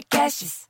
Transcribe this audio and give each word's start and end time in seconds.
Podcasts. 0.00 0.66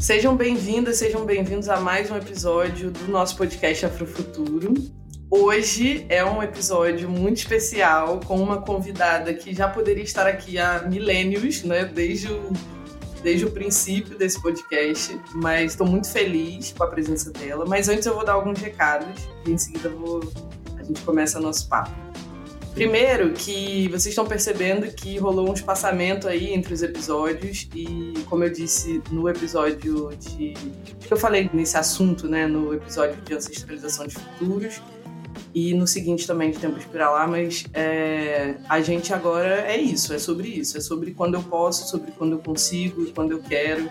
Sejam 0.00 0.36
bem-vindas, 0.36 0.98
sejam 0.98 1.24
bem-vindos 1.24 1.68
a 1.68 1.80
mais 1.80 2.12
um 2.12 2.16
episódio 2.16 2.92
do 2.92 3.10
nosso 3.10 3.36
podcast 3.36 3.86
Afrofuturo. 3.86 4.74
Hoje 5.28 6.06
é 6.08 6.24
um 6.24 6.40
episódio 6.40 7.10
muito 7.10 7.38
especial 7.38 8.20
com 8.20 8.40
uma 8.40 8.62
convidada 8.62 9.34
que 9.34 9.52
já 9.52 9.68
poderia 9.68 10.04
estar 10.04 10.28
aqui 10.28 10.58
há 10.58 10.82
milênios, 10.82 11.64
né? 11.64 11.84
Desde 11.84 12.30
o, 12.30 12.52
desde 13.22 13.46
o 13.46 13.50
princípio 13.50 14.16
desse 14.18 14.40
podcast, 14.40 15.18
mas 15.34 15.72
estou 15.72 15.86
muito 15.86 16.10
feliz 16.10 16.72
com 16.76 16.84
a 16.84 16.86
presença 16.86 17.30
dela. 17.30 17.64
Mas 17.66 17.88
antes 17.88 18.06
eu 18.06 18.14
vou 18.14 18.24
dar 18.24 18.32
alguns 18.32 18.58
recados 18.58 19.28
e 19.46 19.50
em 19.50 19.58
seguida 19.58 19.88
vou, 19.88 20.20
a 20.78 20.82
gente 20.82 21.00
começa 21.02 21.40
nosso 21.40 21.68
papo. 21.68 21.90
Primeiro, 22.74 23.34
que 23.34 23.86
vocês 23.88 24.06
estão 24.06 24.26
percebendo 24.26 24.86
que 24.92 25.18
rolou 25.18 25.50
um 25.50 25.52
espaçamento 25.52 26.26
aí 26.26 26.54
entre 26.54 26.72
os 26.72 26.82
episódios 26.82 27.68
e, 27.74 28.14
como 28.30 28.44
eu 28.44 28.50
disse 28.50 29.02
no 29.10 29.28
episódio 29.28 30.10
de. 30.18 30.54
que 30.98 31.12
eu 31.12 31.18
falei 31.18 31.50
nesse 31.52 31.76
assunto, 31.76 32.26
né? 32.26 32.46
No 32.46 32.72
episódio 32.72 33.20
de 33.22 33.34
ancestralização 33.34 34.06
de 34.06 34.14
futuros 34.14 34.80
e 35.54 35.74
no 35.74 35.86
seguinte 35.86 36.26
também 36.26 36.50
de 36.50 36.58
Tempos 36.58 36.84
para 36.84 37.10
lá, 37.10 37.26
mas 37.26 37.64
é, 37.74 38.54
a 38.68 38.80
gente 38.80 39.12
agora 39.12 39.60
é 39.66 39.76
isso, 39.76 40.14
é 40.14 40.18
sobre 40.18 40.48
isso, 40.48 40.78
é 40.78 40.80
sobre 40.80 41.12
quando 41.12 41.34
eu 41.34 41.42
posso, 41.42 41.88
sobre 41.88 42.10
quando 42.12 42.32
eu 42.32 42.38
consigo, 42.38 43.04
quando 43.12 43.32
eu 43.32 43.40
quero 43.40 43.90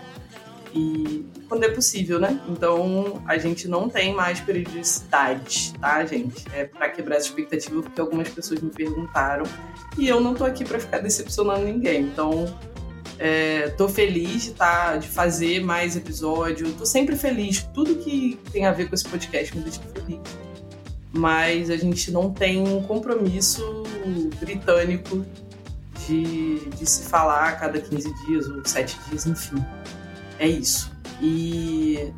e 0.74 1.24
quando 1.48 1.64
é 1.64 1.68
possível, 1.68 2.18
né? 2.18 2.40
Então 2.48 3.22
a 3.26 3.36
gente 3.38 3.68
não 3.68 3.88
tem 3.88 4.14
mais 4.14 4.40
periodicidade, 4.40 5.72
tá, 5.80 6.04
gente? 6.04 6.44
É 6.52 6.64
para 6.64 6.88
quebrar 6.88 7.16
essa 7.16 7.26
expectativa 7.26 7.82
porque 7.82 8.00
algumas 8.00 8.28
pessoas 8.28 8.60
me 8.60 8.70
perguntaram 8.70 9.44
e 9.98 10.08
eu 10.08 10.20
não 10.20 10.34
tô 10.34 10.44
aqui 10.44 10.64
para 10.64 10.80
ficar 10.80 10.98
decepcionando 10.98 11.64
ninguém. 11.64 12.02
Então 12.02 12.46
é, 13.18 13.68
tô 13.70 13.88
feliz 13.88 14.44
de, 14.44 14.52
tá, 14.52 14.96
de 14.96 15.08
fazer 15.08 15.62
mais 15.62 15.94
episódio, 15.94 16.72
tô 16.72 16.86
sempre 16.86 17.16
feliz. 17.16 17.62
Tudo 17.74 17.96
que 17.96 18.38
tem 18.50 18.66
a 18.66 18.72
ver 18.72 18.88
com 18.88 18.94
esse 18.94 19.06
podcast 19.06 19.56
me 19.56 19.62
deixa 19.62 19.80
feliz. 19.94 20.51
Mas 21.12 21.70
a 21.70 21.76
gente 21.76 22.10
não 22.10 22.32
tem 22.32 22.66
um 22.66 22.82
compromisso 22.82 23.82
britânico 24.40 25.24
de, 26.06 26.70
de 26.70 26.86
se 26.88 27.04
falar 27.04 27.48
a 27.48 27.52
cada 27.52 27.80
15 27.80 28.26
dias 28.26 28.48
ou 28.48 28.64
7 28.64 28.98
dias, 29.08 29.26
enfim. 29.26 29.64
É 30.38 30.48
isso. 30.48 30.90
E 31.20 32.12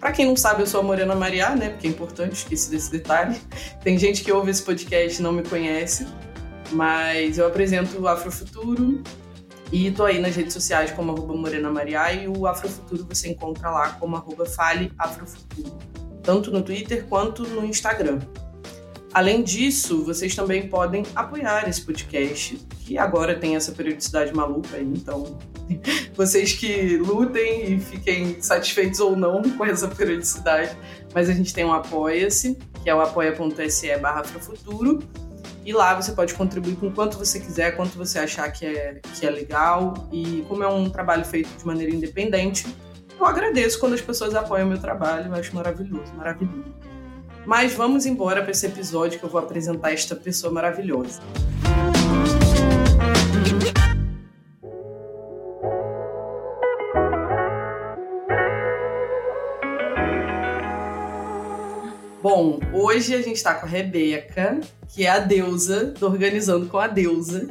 para 0.00 0.10
quem 0.10 0.26
não 0.26 0.36
sabe, 0.36 0.62
eu 0.62 0.66
sou 0.66 0.80
a 0.80 0.82
Morena 0.82 1.14
Mariá, 1.14 1.54
né? 1.54 1.70
Porque 1.70 1.86
é 1.86 1.90
importante, 1.90 2.32
esqueci 2.32 2.70
desse 2.70 2.90
detalhe. 2.90 3.40
Tem 3.84 3.96
gente 3.96 4.24
que 4.24 4.32
ouve 4.32 4.50
esse 4.50 4.62
podcast 4.62 5.20
e 5.20 5.22
não 5.22 5.32
me 5.32 5.44
conhece, 5.44 6.08
mas 6.72 7.38
eu 7.38 7.46
apresento 7.46 8.00
o 8.00 8.08
Afrofuturo 8.08 9.00
e 9.70 9.90
tô 9.92 10.04
aí 10.04 10.20
nas 10.20 10.34
redes 10.34 10.52
sociais 10.52 10.90
como 10.90 11.12
arroba 11.12 11.34
Morena 11.34 11.70
Mariá 11.70 12.12
e 12.12 12.26
o 12.26 12.48
Afrofuturo 12.48 13.06
você 13.08 13.28
encontra 13.28 13.70
lá 13.70 13.90
como 13.90 14.16
arroba 14.16 14.44
Fale 14.44 14.92
Afrofuturo, 14.98 15.78
tanto 16.22 16.50
no 16.50 16.62
Twitter 16.62 17.04
quanto 17.08 17.42
no 17.44 17.64
Instagram. 17.64 18.20
Além 19.12 19.42
disso, 19.42 20.04
vocês 20.04 20.34
também 20.34 20.68
podem 20.68 21.04
apoiar 21.14 21.68
esse 21.68 21.82
podcast, 21.82 22.56
que 22.80 22.96
agora 22.96 23.34
tem 23.34 23.56
essa 23.56 23.72
periodicidade 23.72 24.34
maluca 24.34 24.76
aí, 24.76 24.84
então 24.84 25.38
vocês 26.16 26.54
que 26.54 26.96
lutem 26.96 27.74
e 27.74 27.80
fiquem 27.80 28.40
satisfeitos 28.40 29.00
ou 29.00 29.14
não 29.14 29.42
com 29.56 29.66
essa 29.66 29.86
periodicidade, 29.86 30.76
mas 31.14 31.28
a 31.28 31.32
gente 31.32 31.52
tem 31.52 31.64
um 31.64 31.72
Apoia-se, 31.72 32.56
que 32.82 32.88
é 32.88 32.94
o 32.94 33.00
apoia.se 33.00 33.96
barra 33.98 34.24
futuro 34.24 35.00
e 35.64 35.72
lá 35.72 35.94
você 35.94 36.12
pode 36.12 36.34
contribuir 36.34 36.76
com 36.76 36.90
quanto 36.90 37.16
você 37.16 37.38
quiser, 37.38 37.76
quanto 37.76 37.96
você 37.96 38.18
achar 38.18 38.50
que 38.50 38.66
é, 38.66 39.00
que 39.14 39.24
é 39.24 39.30
legal, 39.30 40.08
e 40.12 40.44
como 40.48 40.62
é 40.64 40.68
um 40.68 40.90
trabalho 40.90 41.24
feito 41.24 41.48
de 41.56 41.64
maneira 41.64 41.94
independente, 41.94 42.66
eu 43.22 43.26
agradeço 43.26 43.78
quando 43.78 43.94
as 43.94 44.00
pessoas 44.00 44.34
apoiam 44.34 44.66
o 44.66 44.68
meu 44.68 44.80
trabalho, 44.80 45.26
eu 45.26 45.34
acho 45.34 45.54
maravilhoso, 45.54 46.12
maravilhoso. 46.16 46.74
Mas 47.46 47.72
vamos 47.72 48.04
embora 48.04 48.42
para 48.42 48.50
esse 48.50 48.66
episódio 48.66 49.20
que 49.20 49.24
eu 49.24 49.30
vou 49.30 49.40
apresentar 49.40 49.92
esta 49.92 50.16
pessoa 50.16 50.52
maravilhosa. 50.52 51.20
Bom, 62.20 62.58
hoje 62.72 63.14
a 63.14 63.22
gente 63.22 63.36
está 63.36 63.54
com 63.54 63.66
a 63.66 63.68
Rebeca, 63.68 64.60
que 64.88 65.06
é 65.06 65.10
a 65.10 65.20
deusa 65.20 65.86
do 65.86 66.06
Organizando 66.06 66.66
com 66.66 66.78
a 66.78 66.88
Deusa. 66.88 67.48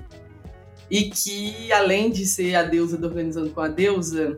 E 0.90 1.10
que, 1.10 1.72
além 1.72 2.10
de 2.10 2.26
ser 2.26 2.56
a 2.56 2.64
deusa 2.64 2.98
do 2.98 3.08
Organizando 3.08 3.50
com 3.52 3.62
a 3.62 3.70
Deusa, 3.70 4.38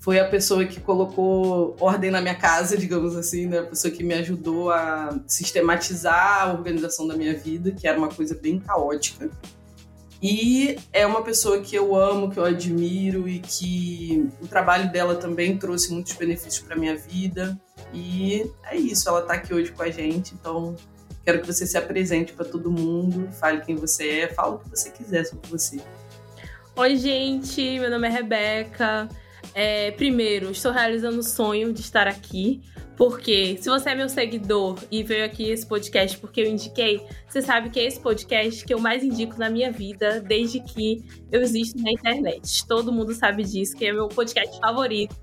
foi 0.00 0.18
a 0.18 0.26
pessoa 0.26 0.64
que 0.64 0.80
colocou 0.80 1.76
ordem 1.78 2.10
na 2.10 2.22
minha 2.22 2.34
casa, 2.34 2.76
digamos 2.76 3.14
assim, 3.14 3.46
né? 3.46 3.58
A 3.58 3.64
pessoa 3.64 3.92
que 3.92 4.02
me 4.02 4.14
ajudou 4.14 4.70
a 4.70 5.20
sistematizar 5.26 6.48
a 6.48 6.52
organização 6.54 7.06
da 7.06 7.14
minha 7.14 7.36
vida, 7.36 7.70
que 7.70 7.86
era 7.86 7.98
uma 7.98 8.08
coisa 8.08 8.34
bem 8.34 8.58
caótica. 8.58 9.30
E 10.22 10.78
é 10.90 11.06
uma 11.06 11.22
pessoa 11.22 11.60
que 11.60 11.76
eu 11.76 11.94
amo, 11.94 12.30
que 12.30 12.38
eu 12.38 12.44
admiro 12.44 13.28
e 13.28 13.40
que 13.40 14.26
o 14.40 14.48
trabalho 14.48 14.90
dela 14.90 15.16
também 15.16 15.58
trouxe 15.58 15.92
muitos 15.92 16.14
benefícios 16.14 16.60
para 16.60 16.76
minha 16.76 16.96
vida. 16.96 17.60
E 17.92 18.50
é 18.64 18.76
isso, 18.76 19.06
ela 19.06 19.20
está 19.20 19.34
aqui 19.34 19.52
hoje 19.52 19.70
com 19.70 19.82
a 19.82 19.90
gente, 19.90 20.34
então 20.34 20.76
quero 21.24 21.40
que 21.40 21.46
você 21.46 21.66
se 21.66 21.76
apresente 21.76 22.32
para 22.32 22.46
todo 22.46 22.70
mundo, 22.70 23.30
fale 23.32 23.60
quem 23.60 23.76
você 23.76 24.20
é, 24.20 24.28
fale 24.28 24.54
o 24.54 24.58
que 24.58 24.70
você 24.70 24.90
quiser 24.90 25.24
sobre 25.24 25.48
você. 25.50 25.78
Oi, 26.74 26.96
gente, 26.96 27.78
meu 27.78 27.90
nome 27.90 28.08
é 28.08 28.10
Rebeca. 28.10 29.08
É, 29.54 29.90
primeiro, 29.92 30.50
estou 30.50 30.72
realizando 30.72 31.18
o 31.18 31.22
sonho 31.22 31.72
de 31.72 31.80
estar 31.80 32.06
aqui, 32.06 32.60
porque 32.96 33.56
se 33.60 33.68
você 33.68 33.90
é 33.90 33.94
meu 33.94 34.08
seguidor 34.08 34.78
e 34.90 35.02
veio 35.02 35.24
aqui 35.24 35.50
esse 35.50 35.66
podcast 35.66 36.18
porque 36.18 36.42
eu 36.42 36.46
indiquei, 36.46 37.04
você 37.26 37.40
sabe 37.40 37.70
que 37.70 37.80
é 37.80 37.86
esse 37.86 37.98
podcast 37.98 38.64
que 38.64 38.72
eu 38.72 38.78
mais 38.78 39.02
indico 39.02 39.38
na 39.38 39.48
minha 39.48 39.72
vida 39.72 40.20
desde 40.20 40.60
que 40.60 41.02
eu 41.32 41.40
existo 41.40 41.82
na 41.82 41.90
internet. 41.90 42.66
Todo 42.66 42.92
mundo 42.92 43.14
sabe 43.14 43.42
disso, 43.42 43.74
que 43.76 43.86
é 43.86 43.92
meu 43.92 44.08
podcast 44.08 44.58
favorito. 44.60 45.16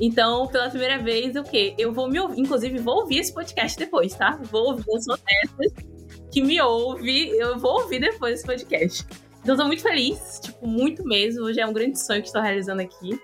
Então, 0.00 0.46
pela 0.46 0.70
primeira 0.70 0.98
vez, 0.98 1.34
o 1.34 1.42
quê? 1.42 1.74
Eu 1.76 1.92
vou 1.92 2.08
me 2.08 2.20
ouvir, 2.20 2.40
inclusive 2.40 2.78
vou 2.78 3.00
ouvir 3.00 3.18
esse 3.18 3.34
podcast 3.34 3.76
depois, 3.76 4.14
tá? 4.14 4.38
Vou 4.44 4.68
ouvir, 4.68 4.84
eu 4.88 5.02
sou 5.02 5.16
dessas 5.16 5.72
que 6.32 6.40
me 6.40 6.60
ouve, 6.60 7.30
eu 7.30 7.58
vou 7.58 7.82
ouvir 7.82 8.00
depois 8.00 8.34
esse 8.34 8.46
podcast. 8.46 9.04
Então, 9.42 9.56
tô 9.56 9.66
muito 9.66 9.82
feliz, 9.82 10.40
tipo, 10.42 10.66
muito 10.66 11.04
mesmo. 11.04 11.44
Hoje 11.44 11.60
é 11.60 11.66
um 11.66 11.72
grande 11.72 12.00
sonho 12.00 12.22
que 12.22 12.28
estou 12.28 12.40
realizando 12.40 12.80
aqui. 12.80 13.20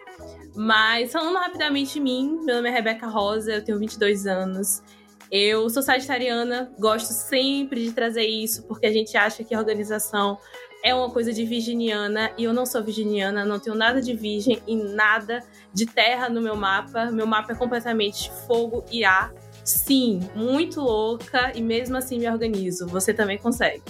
Mas 0.54 1.12
falando 1.12 1.36
rapidamente 1.36 1.94
de 1.94 2.00
mim, 2.00 2.40
meu 2.44 2.56
nome 2.56 2.68
é 2.68 2.72
Rebeca 2.72 3.06
Rosa, 3.06 3.52
eu 3.52 3.64
tenho 3.64 3.78
22 3.78 4.26
anos. 4.26 4.82
Eu 5.30 5.70
sou 5.70 5.82
sagitariana, 5.82 6.72
gosto 6.78 7.12
sempre 7.12 7.84
de 7.84 7.92
trazer 7.92 8.26
isso, 8.26 8.64
porque 8.64 8.86
a 8.86 8.92
gente 8.92 9.16
acha 9.16 9.44
que 9.44 9.54
a 9.54 9.58
organização 9.58 10.38
é 10.82 10.94
uma 10.94 11.10
coisa 11.10 11.32
de 11.32 11.44
virginiana 11.44 12.32
e 12.36 12.44
eu 12.44 12.52
não 12.52 12.64
sou 12.64 12.82
virginiana, 12.82 13.44
não 13.44 13.58
tenho 13.58 13.76
nada 13.76 14.00
de 14.00 14.14
virgem 14.14 14.60
e 14.66 14.74
nada 14.74 15.40
de 15.72 15.86
terra 15.86 16.28
no 16.28 16.40
meu 16.40 16.56
mapa. 16.56 17.10
Meu 17.10 17.26
mapa 17.26 17.52
é 17.52 17.54
completamente 17.54 18.30
fogo 18.46 18.84
e 18.90 19.04
ar. 19.04 19.32
Sim, 19.64 20.20
muito 20.34 20.80
louca 20.80 21.52
e 21.54 21.62
mesmo 21.62 21.96
assim 21.96 22.18
me 22.18 22.28
organizo. 22.28 22.86
Você 22.88 23.12
também 23.12 23.38
consegue. 23.38 23.82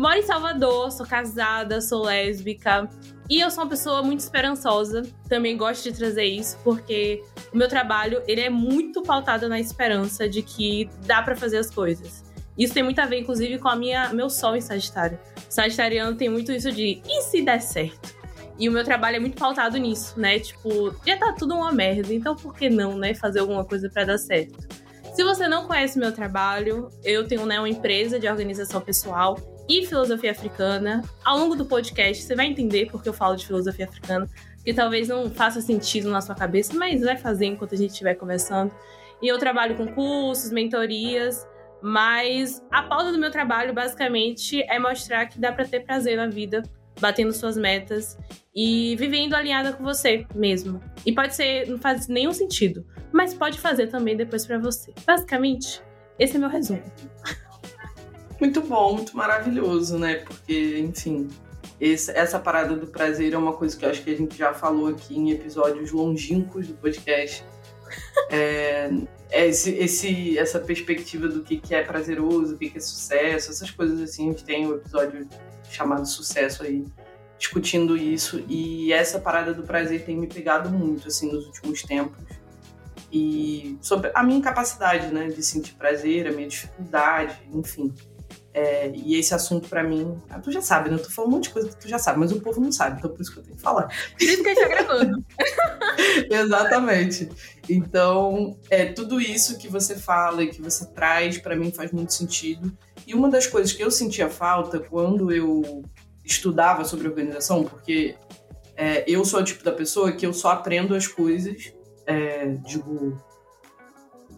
Moro 0.00 0.16
em 0.16 0.22
Salvador, 0.22 0.90
sou 0.90 1.04
casada, 1.04 1.78
sou 1.82 2.04
lésbica, 2.04 2.88
e 3.28 3.38
eu 3.38 3.50
sou 3.50 3.64
uma 3.64 3.68
pessoa 3.68 4.02
muito 4.02 4.20
esperançosa, 4.20 5.02
também 5.28 5.58
gosto 5.58 5.82
de 5.82 5.92
trazer 5.92 6.24
isso, 6.24 6.58
porque 6.64 7.22
o 7.52 7.58
meu 7.58 7.68
trabalho 7.68 8.22
ele 8.26 8.40
é 8.40 8.48
muito 8.48 9.02
pautado 9.02 9.46
na 9.46 9.60
esperança 9.60 10.26
de 10.26 10.40
que 10.40 10.88
dá 11.04 11.20
para 11.20 11.36
fazer 11.36 11.58
as 11.58 11.70
coisas. 11.70 12.24
Isso 12.56 12.72
tem 12.72 12.82
muito 12.82 12.98
a 12.98 13.04
ver, 13.04 13.18
inclusive, 13.18 13.58
com 13.58 13.68
a 13.68 13.76
minha 13.76 14.10
meu 14.14 14.30
sol 14.30 14.56
em 14.56 14.62
Sagitário. 14.62 15.18
Sagitariano 15.50 16.16
tem 16.16 16.30
muito 16.30 16.50
isso 16.50 16.72
de 16.72 17.02
e 17.06 17.20
se 17.24 17.42
der 17.42 17.60
certo? 17.60 18.16
E 18.58 18.70
o 18.70 18.72
meu 18.72 18.84
trabalho 18.84 19.16
é 19.16 19.20
muito 19.20 19.36
pautado 19.36 19.76
nisso, 19.76 20.18
né? 20.18 20.38
Tipo, 20.38 20.96
já 21.06 21.18
tá 21.18 21.34
tudo 21.34 21.54
uma 21.54 21.72
merda, 21.72 22.14
então 22.14 22.34
por 22.34 22.54
que 22.54 22.70
não, 22.70 22.96
né, 22.96 23.12
fazer 23.12 23.40
alguma 23.40 23.66
coisa 23.66 23.90
para 23.90 24.04
dar 24.04 24.18
certo? 24.18 24.66
Se 25.14 25.22
você 25.22 25.46
não 25.46 25.66
conhece 25.66 25.98
meu 25.98 26.12
trabalho, 26.12 26.88
eu 27.04 27.28
tenho 27.28 27.44
né, 27.44 27.58
uma 27.58 27.68
empresa 27.68 28.18
de 28.18 28.26
organização 28.26 28.80
pessoal 28.80 29.36
e 29.70 29.86
filosofia 29.86 30.32
africana. 30.32 31.00
Ao 31.24 31.38
longo 31.38 31.54
do 31.54 31.64
podcast, 31.64 32.24
você 32.24 32.34
vai 32.34 32.46
entender 32.46 32.90
porque 32.90 33.08
eu 33.08 33.12
falo 33.12 33.36
de 33.36 33.46
filosofia 33.46 33.84
africana, 33.84 34.28
que 34.64 34.74
talvez 34.74 35.06
não 35.06 35.30
faça 35.30 35.60
sentido 35.60 36.10
na 36.10 36.20
sua 36.20 36.34
cabeça, 36.34 36.74
mas 36.76 37.02
vai 37.02 37.16
fazer 37.16 37.46
enquanto 37.46 37.74
a 37.74 37.78
gente 37.78 37.92
estiver 37.92 38.16
conversando. 38.16 38.74
E 39.22 39.28
eu 39.28 39.38
trabalho 39.38 39.76
com 39.76 39.86
cursos, 39.86 40.50
mentorias, 40.50 41.46
mas 41.80 42.60
a 42.68 42.82
pauta 42.82 43.12
do 43.12 43.18
meu 43.18 43.30
trabalho 43.30 43.72
basicamente 43.72 44.60
é 44.62 44.76
mostrar 44.78 45.26
que 45.26 45.38
dá 45.38 45.52
para 45.52 45.64
ter 45.64 45.84
prazer 45.84 46.16
na 46.16 46.26
vida, 46.26 46.64
batendo 47.00 47.32
suas 47.32 47.56
metas 47.56 48.18
e 48.52 48.96
vivendo 48.96 49.34
alinhada 49.34 49.72
com 49.72 49.84
você 49.84 50.26
mesmo. 50.34 50.82
E 51.06 51.12
pode 51.12 51.36
ser, 51.36 51.68
não 51.68 51.78
faz 51.78 52.08
nenhum 52.08 52.32
sentido, 52.32 52.84
mas 53.12 53.32
pode 53.32 53.58
fazer 53.60 53.86
também 53.86 54.16
depois 54.16 54.44
para 54.44 54.58
você. 54.58 54.92
Basicamente, 55.06 55.80
esse 56.18 56.36
é 56.36 56.40
meu 56.40 56.48
resumo. 56.48 56.82
Muito 58.40 58.62
bom, 58.62 58.94
muito 58.94 59.14
maravilhoso, 59.14 59.98
né? 59.98 60.16
Porque, 60.16 60.78
enfim, 60.78 61.28
esse, 61.78 62.10
essa 62.12 62.38
parada 62.38 62.74
do 62.74 62.86
prazer 62.86 63.34
é 63.34 63.38
uma 63.38 63.52
coisa 63.52 63.76
que 63.76 63.84
eu 63.84 63.90
acho 63.90 64.02
que 64.02 64.10
a 64.10 64.16
gente 64.16 64.36
já 64.36 64.54
falou 64.54 64.88
aqui 64.88 65.16
em 65.16 65.30
episódios 65.30 65.92
longínquos 65.92 66.66
do 66.66 66.74
podcast. 66.74 67.44
É, 68.32 68.88
é 69.32 69.48
esse, 69.48 69.72
esse, 69.72 70.38
essa 70.38 70.60
perspectiva 70.60 71.26
do 71.26 71.42
que, 71.42 71.56
que 71.56 71.74
é 71.74 71.82
prazeroso, 71.82 72.54
o 72.54 72.56
que, 72.56 72.70
que 72.70 72.78
é 72.78 72.80
sucesso, 72.80 73.50
essas 73.50 73.68
coisas 73.68 74.00
assim. 74.00 74.28
A 74.28 74.30
gente 74.30 74.44
tem 74.44 74.68
um 74.68 74.76
episódio 74.76 75.28
chamado 75.68 76.06
Sucesso 76.06 76.62
aí, 76.62 76.86
discutindo 77.36 77.96
isso. 77.96 78.44
E 78.48 78.92
essa 78.92 79.18
parada 79.18 79.52
do 79.52 79.64
prazer 79.64 80.04
tem 80.04 80.16
me 80.16 80.28
pegado 80.28 80.70
muito, 80.70 81.08
assim, 81.08 81.32
nos 81.32 81.46
últimos 81.46 81.82
tempos. 81.82 82.16
E 83.12 83.76
sobre 83.80 84.12
a 84.14 84.22
minha 84.22 84.38
incapacidade, 84.38 85.12
né, 85.12 85.26
de 85.26 85.42
sentir 85.42 85.74
prazer, 85.74 86.28
a 86.28 86.30
minha 86.30 86.46
dificuldade, 86.46 87.36
enfim. 87.52 87.92
É, 88.52 88.90
e 88.92 89.14
esse 89.14 89.32
assunto 89.32 89.68
para 89.68 89.82
mim, 89.82 90.20
ah, 90.28 90.40
tu 90.40 90.50
já 90.50 90.60
sabe, 90.60 90.90
né? 90.90 90.96
Eu 90.96 91.02
tô 91.02 91.10
falando 91.10 91.30
um 91.30 91.34
monte 91.36 91.44
de 91.44 91.50
coisa 91.50 91.68
que 91.68 91.76
tu 91.76 91.88
já 91.88 91.98
sabe, 91.98 92.18
mas 92.18 92.32
o 92.32 92.40
povo 92.40 92.60
não 92.60 92.72
sabe, 92.72 92.98
então 92.98 93.10
por 93.10 93.20
isso 93.20 93.32
que 93.32 93.38
eu 93.38 93.42
tenho 93.44 93.56
que 93.56 93.62
falar. 93.62 93.84
Por 93.84 94.22
isso 94.22 94.42
que 94.42 94.48
a 94.48 94.54
gente 94.54 94.62
tá 94.62 94.68
gravando. 94.68 95.24
Exatamente. 96.28 97.28
Então, 97.68 98.58
é 98.68 98.86
tudo 98.86 99.20
isso 99.20 99.56
que 99.56 99.68
você 99.68 99.94
fala 99.94 100.42
e 100.42 100.48
que 100.48 100.60
você 100.60 100.84
traz 100.86 101.38
para 101.38 101.54
mim 101.54 101.70
faz 101.70 101.92
muito 101.92 102.12
sentido. 102.12 102.76
E 103.06 103.14
uma 103.14 103.30
das 103.30 103.46
coisas 103.46 103.72
que 103.72 103.84
eu 103.84 103.90
sentia 103.90 104.28
falta 104.28 104.80
quando 104.80 105.30
eu 105.30 105.84
estudava 106.24 106.84
sobre 106.84 107.06
organização, 107.06 107.64
porque 107.64 108.16
é, 108.76 109.04
eu 109.06 109.24
sou 109.24 109.40
o 109.40 109.44
tipo 109.44 109.62
da 109.62 109.72
pessoa 109.72 110.10
que 110.10 110.26
eu 110.26 110.32
só 110.32 110.50
aprendo 110.50 110.94
as 110.94 111.06
coisas, 111.06 111.72
é, 112.06 112.46
digo, 112.64 113.16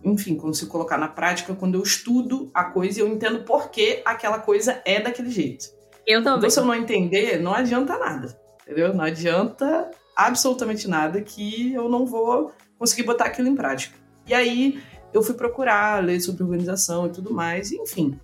enfim, 0.04 0.36
quando 0.36 0.54
se 0.54 0.66
colocar 0.66 0.98
na 0.98 1.08
prática, 1.08 1.54
quando 1.54 1.74
eu 1.74 1.82
estudo 1.82 2.50
a 2.52 2.64
coisa 2.64 2.98
e 2.98 3.02
eu 3.02 3.08
entendo 3.08 3.44
por 3.44 3.70
que 3.70 4.02
aquela 4.04 4.38
coisa 4.38 4.82
é 4.84 5.00
daquele 5.00 5.30
jeito. 5.30 5.66
Eu 6.06 6.22
também. 6.22 6.38
Então, 6.38 6.50
se 6.50 6.58
eu 6.58 6.64
não 6.64 6.74
entender, 6.74 7.40
não 7.40 7.54
adianta 7.54 7.98
nada, 7.98 8.38
entendeu? 8.62 8.92
Não 8.92 9.04
adianta 9.04 9.90
absolutamente 10.16 10.88
nada 10.88 11.20
que 11.20 11.72
eu 11.72 11.88
não 11.88 12.04
vou 12.04 12.52
conseguir 12.78 13.04
botar 13.04 13.26
aquilo 13.26 13.48
em 13.48 13.54
prática. 13.54 13.96
E 14.26 14.34
aí 14.34 14.82
eu 15.12 15.22
fui 15.22 15.34
procurar, 15.34 16.02
ler 16.02 16.20
sobre 16.20 16.42
organização 16.42 17.06
e 17.06 17.10
tudo 17.10 17.32
mais, 17.32 17.70
e, 17.70 17.76
enfim. 17.76 18.18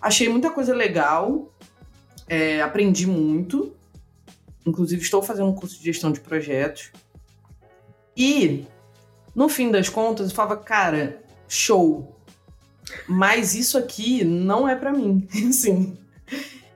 Achei 0.00 0.28
muita 0.28 0.50
coisa 0.50 0.74
legal, 0.74 1.52
é, 2.28 2.60
aprendi 2.62 3.06
muito. 3.06 3.74
Inclusive, 4.66 5.02
estou 5.02 5.22
fazendo 5.22 5.48
um 5.48 5.54
curso 5.54 5.78
de 5.78 5.84
gestão 5.84 6.10
de 6.10 6.20
projetos. 6.20 6.90
E 8.16 8.66
no 9.34 9.48
fim 9.48 9.70
das 9.70 9.88
contas, 9.88 10.30
eu 10.30 10.34
falava, 10.34 10.56
cara, 10.56 11.22
show. 11.48 12.14
Mas 13.08 13.54
isso 13.54 13.76
aqui 13.76 14.24
não 14.24 14.68
é 14.68 14.74
para 14.76 14.92
mim. 14.92 15.26
Sim. 15.52 15.96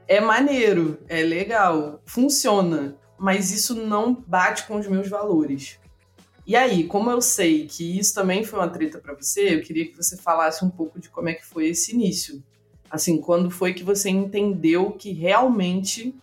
É 0.06 0.20
maneiro, 0.20 0.98
é 1.06 1.22
legal, 1.22 2.00
funciona, 2.06 2.96
mas 3.18 3.50
isso 3.50 3.74
não 3.74 4.14
bate 4.14 4.66
com 4.66 4.76
os 4.76 4.86
meus 4.86 5.08
valores. 5.08 5.78
E 6.46 6.56
aí, 6.56 6.84
como 6.84 7.10
eu 7.10 7.20
sei 7.20 7.66
que 7.66 7.98
isso 7.98 8.14
também 8.14 8.42
foi 8.42 8.58
uma 8.58 8.70
treta 8.70 8.98
para 8.98 9.14
você, 9.14 9.54
eu 9.54 9.62
queria 9.62 9.86
que 9.86 9.94
você 9.94 10.16
falasse 10.16 10.64
um 10.64 10.70
pouco 10.70 10.98
de 10.98 11.10
como 11.10 11.28
é 11.28 11.34
que 11.34 11.44
foi 11.44 11.68
esse 11.68 11.92
início. 11.92 12.42
Assim, 12.90 13.20
quando 13.20 13.50
foi 13.50 13.74
que 13.74 13.84
você 13.84 14.08
entendeu 14.08 14.92
que 14.92 15.12
realmente 15.12 16.14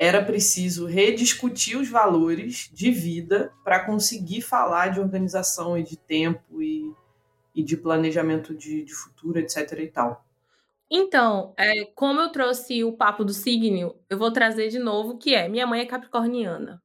era 0.00 0.24
preciso 0.24 0.86
rediscutir 0.86 1.76
os 1.76 1.90
valores 1.90 2.70
de 2.72 2.90
vida 2.90 3.52
para 3.62 3.84
conseguir 3.84 4.40
falar 4.40 4.88
de 4.88 4.98
organização 4.98 5.76
e 5.76 5.82
de 5.82 5.94
tempo 5.94 6.62
e, 6.62 6.90
e 7.54 7.62
de 7.62 7.76
planejamento 7.76 8.54
de, 8.54 8.82
de 8.82 8.94
futuro, 8.94 9.38
etc. 9.38 9.78
e 9.78 9.88
tal. 9.88 10.24
Então, 10.90 11.52
é, 11.58 11.84
como 11.94 12.18
eu 12.18 12.32
trouxe 12.32 12.82
o 12.82 12.96
papo 12.96 13.22
do 13.22 13.34
signo, 13.34 13.94
eu 14.08 14.16
vou 14.16 14.32
trazer 14.32 14.70
de 14.70 14.78
novo 14.78 15.18
que 15.18 15.34
é 15.34 15.46
minha 15.50 15.66
mãe 15.66 15.82
é 15.82 15.86
capricorniana. 15.86 16.82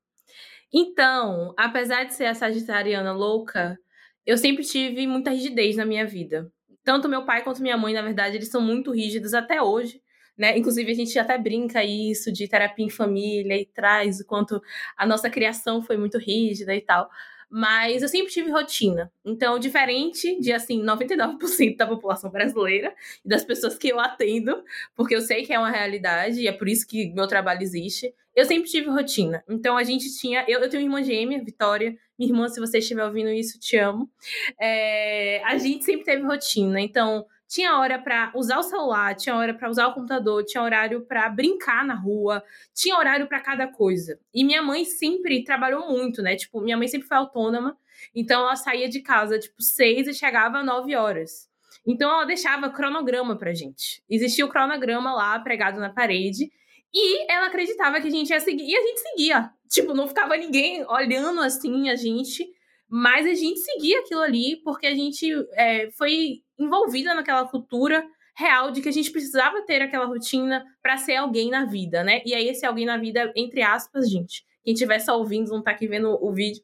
Então, 0.73 1.53
apesar 1.55 2.03
de 2.03 2.13
ser 2.13 2.25
a 2.25 2.33
sagitariana 2.33 3.13
louca, 3.13 3.79
eu 4.25 4.37
sempre 4.37 4.65
tive 4.65 5.07
muita 5.07 5.29
rigidez 5.29 5.77
na 5.77 5.85
minha 5.85 6.05
vida. 6.05 6.51
Tanto 6.83 7.07
meu 7.07 7.23
pai 7.23 7.45
quanto 7.45 7.61
minha 7.61 7.77
mãe, 7.77 7.93
na 7.93 8.01
verdade, 8.01 8.35
eles 8.35 8.49
são 8.49 8.59
muito 8.59 8.91
rígidos 8.91 9.33
até 9.33 9.61
hoje 9.61 10.03
né? 10.37 10.57
Inclusive, 10.57 10.91
a 10.91 10.95
gente 10.95 11.17
até 11.17 11.37
brinca 11.37 11.83
isso 11.83 12.31
de 12.31 12.47
terapia 12.47 12.85
em 12.85 12.89
família 12.89 13.55
e 13.55 13.65
traz 13.65 14.19
o 14.19 14.25
quanto 14.25 14.61
a 14.97 15.05
nossa 15.05 15.29
criação 15.29 15.81
foi 15.81 15.97
muito 15.97 16.17
rígida 16.17 16.75
e 16.75 16.81
tal. 16.81 17.09
Mas 17.49 18.01
eu 18.01 18.09
sempre 18.09 18.31
tive 18.31 18.51
rotina. 18.51 19.11
Então, 19.23 19.57
diferente 19.59 20.39
de, 20.39 20.51
assim, 20.51 20.83
99% 20.83 21.77
da 21.77 21.87
população 21.87 22.29
brasileira 22.29 22.93
e 23.23 23.29
das 23.29 23.43
pessoas 23.43 23.77
que 23.77 23.87
eu 23.87 23.99
atendo, 23.99 24.63
porque 24.95 25.15
eu 25.15 25.21
sei 25.21 25.45
que 25.45 25.53
é 25.53 25.59
uma 25.59 25.71
realidade 25.71 26.41
e 26.41 26.47
é 26.47 26.51
por 26.51 26.67
isso 26.67 26.87
que 26.87 27.13
meu 27.13 27.27
trabalho 27.27 27.61
existe, 27.61 28.13
eu 28.35 28.45
sempre 28.45 28.69
tive 28.69 28.89
rotina. 28.89 29.43
Então, 29.47 29.77
a 29.77 29.83
gente 29.83 30.13
tinha. 30.17 30.43
Eu, 30.47 30.59
eu 30.59 30.69
tenho 30.69 30.83
uma 30.83 30.99
irmã 30.99 31.03
gêmea, 31.03 31.41
Vitória. 31.43 31.95
Minha 32.17 32.31
irmã, 32.31 32.47
se 32.49 32.59
você 32.59 32.79
estiver 32.79 33.05
ouvindo 33.05 33.29
isso, 33.29 33.59
te 33.59 33.77
amo. 33.77 34.09
É, 34.59 35.41
a 35.45 35.57
gente 35.57 35.85
sempre 35.85 36.03
teve 36.03 36.23
rotina. 36.23 36.81
Então, 36.81 37.25
tinha 37.47 37.77
hora 37.77 37.99
para 37.99 38.31
usar 38.35 38.57
o 38.57 38.63
celular, 38.63 39.15
tinha 39.15 39.35
hora 39.35 39.53
para 39.53 39.69
usar 39.69 39.87
o 39.87 39.93
computador, 39.93 40.43
tinha 40.43 40.63
horário 40.63 41.05
para 41.05 41.29
brincar 41.29 41.85
na 41.85 41.95
rua, 41.95 42.43
tinha 42.73 42.97
horário 42.97 43.27
para 43.27 43.39
cada 43.39 43.67
coisa. 43.67 44.19
E 44.33 44.43
minha 44.43 44.61
mãe 44.61 44.83
sempre 44.85 45.43
trabalhou 45.43 45.87
muito, 45.89 46.21
né? 46.21 46.35
Tipo, 46.35 46.61
minha 46.61 46.77
mãe 46.77 46.87
sempre 46.87 47.07
foi 47.07 47.17
autônoma, 47.17 47.77
então 48.13 48.41
ela 48.41 48.55
saía 48.55 48.89
de 48.89 49.01
casa 49.01 49.39
tipo 49.39 49.61
seis 49.61 50.07
e 50.07 50.13
chegava 50.13 50.63
nove 50.63 50.95
horas. 50.95 51.49
Então 51.85 52.09
ela 52.09 52.25
deixava 52.25 52.69
cronograma 52.69 53.37
pra 53.37 53.53
gente. 53.53 54.03
Existia 54.09 54.45
o 54.45 54.49
cronograma 54.49 55.13
lá 55.13 55.37
pregado 55.39 55.79
na 55.79 55.89
parede 55.89 56.49
e 56.93 57.31
ela 57.31 57.47
acreditava 57.47 58.01
que 58.01 58.07
a 58.07 58.11
gente 58.11 58.29
ia 58.29 58.39
seguir 58.39 58.67
e 58.67 58.75
a 58.75 58.81
gente 58.81 58.99
seguia. 59.01 59.51
Tipo, 59.69 59.93
não 59.93 60.07
ficava 60.07 60.35
ninguém 60.35 60.83
olhando 60.87 61.41
assim 61.41 61.89
a 61.89 61.95
gente, 61.95 62.47
mas 62.89 63.25
a 63.27 63.33
gente 63.33 63.59
seguia 63.59 63.99
aquilo 63.99 64.21
ali 64.21 64.61
porque 64.63 64.87
a 64.87 64.95
gente 64.95 65.29
é, 65.53 65.91
foi 65.91 66.44
envolvida 66.57 67.13
naquela 67.13 67.45
cultura 67.47 68.05
real 68.35 68.71
de 68.71 68.81
que 68.81 68.89
a 68.89 68.91
gente 68.91 69.11
precisava 69.11 69.61
ter 69.61 69.81
aquela 69.81 70.05
rotina 70.05 70.65
para 70.81 70.97
ser 70.97 71.15
alguém 71.15 71.49
na 71.49 71.65
vida, 71.65 72.03
né? 72.03 72.21
E 72.25 72.33
aí 72.33 72.49
esse 72.49 72.65
alguém 72.65 72.85
na 72.85 72.97
vida, 72.97 73.31
entre 73.35 73.61
aspas, 73.61 74.09
gente, 74.09 74.45
quem 74.63 74.73
estiver 74.73 74.99
só 74.99 75.17
ouvindo, 75.17 75.49
não 75.49 75.63
tá 75.63 75.71
aqui 75.71 75.87
vendo 75.87 76.17
o 76.21 76.33
vídeo. 76.33 76.61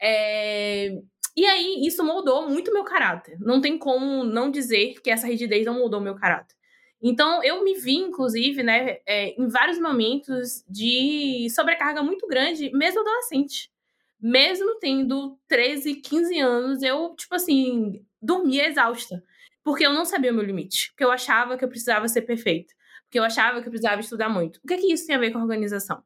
É... 0.00 0.98
E 1.36 1.44
aí 1.44 1.86
isso 1.86 2.02
moldou 2.02 2.48
muito 2.48 2.72
meu 2.72 2.82
caráter. 2.82 3.36
Não 3.38 3.60
tem 3.60 3.78
como 3.78 4.24
não 4.24 4.50
dizer 4.50 5.00
que 5.02 5.10
essa 5.10 5.26
rigidez 5.26 5.64
não 5.66 5.74
mudou 5.74 6.00
meu 6.00 6.14
caráter. 6.14 6.56
Então 7.00 7.44
eu 7.44 7.62
me 7.62 7.74
vi, 7.74 7.96
inclusive, 7.96 8.62
né, 8.62 8.98
é, 9.06 9.40
em 9.40 9.48
vários 9.48 9.78
momentos 9.78 10.64
de 10.68 11.46
sobrecarga 11.50 12.02
muito 12.02 12.26
grande, 12.26 12.70
mesmo 12.72 13.00
adolescente. 13.00 13.70
Mesmo 14.18 14.78
tendo 14.80 15.38
13, 15.46 15.96
15 15.96 16.40
anos, 16.40 16.82
eu, 16.82 17.14
tipo 17.14 17.34
assim, 17.34 18.02
dormia 18.26 18.68
exausta. 18.68 19.22
Porque 19.62 19.86
eu 19.86 19.92
não 19.92 20.04
sabia 20.04 20.32
o 20.32 20.34
meu 20.34 20.44
limite. 20.44 20.90
Porque 20.90 21.04
eu 21.04 21.10
achava 21.10 21.56
que 21.56 21.64
eu 21.64 21.68
precisava 21.68 22.06
ser 22.08 22.22
perfeita. 22.22 22.72
Porque 23.04 23.18
eu 23.18 23.24
achava 23.24 23.60
que 23.60 23.68
eu 23.68 23.70
precisava 23.70 24.00
estudar 24.00 24.28
muito. 24.28 24.60
O 24.62 24.66
que, 24.66 24.74
é 24.74 24.76
que 24.76 24.92
isso 24.92 25.06
tem 25.06 25.16
a 25.16 25.18
ver 25.18 25.30
com 25.30 25.40
organização? 25.40 26.02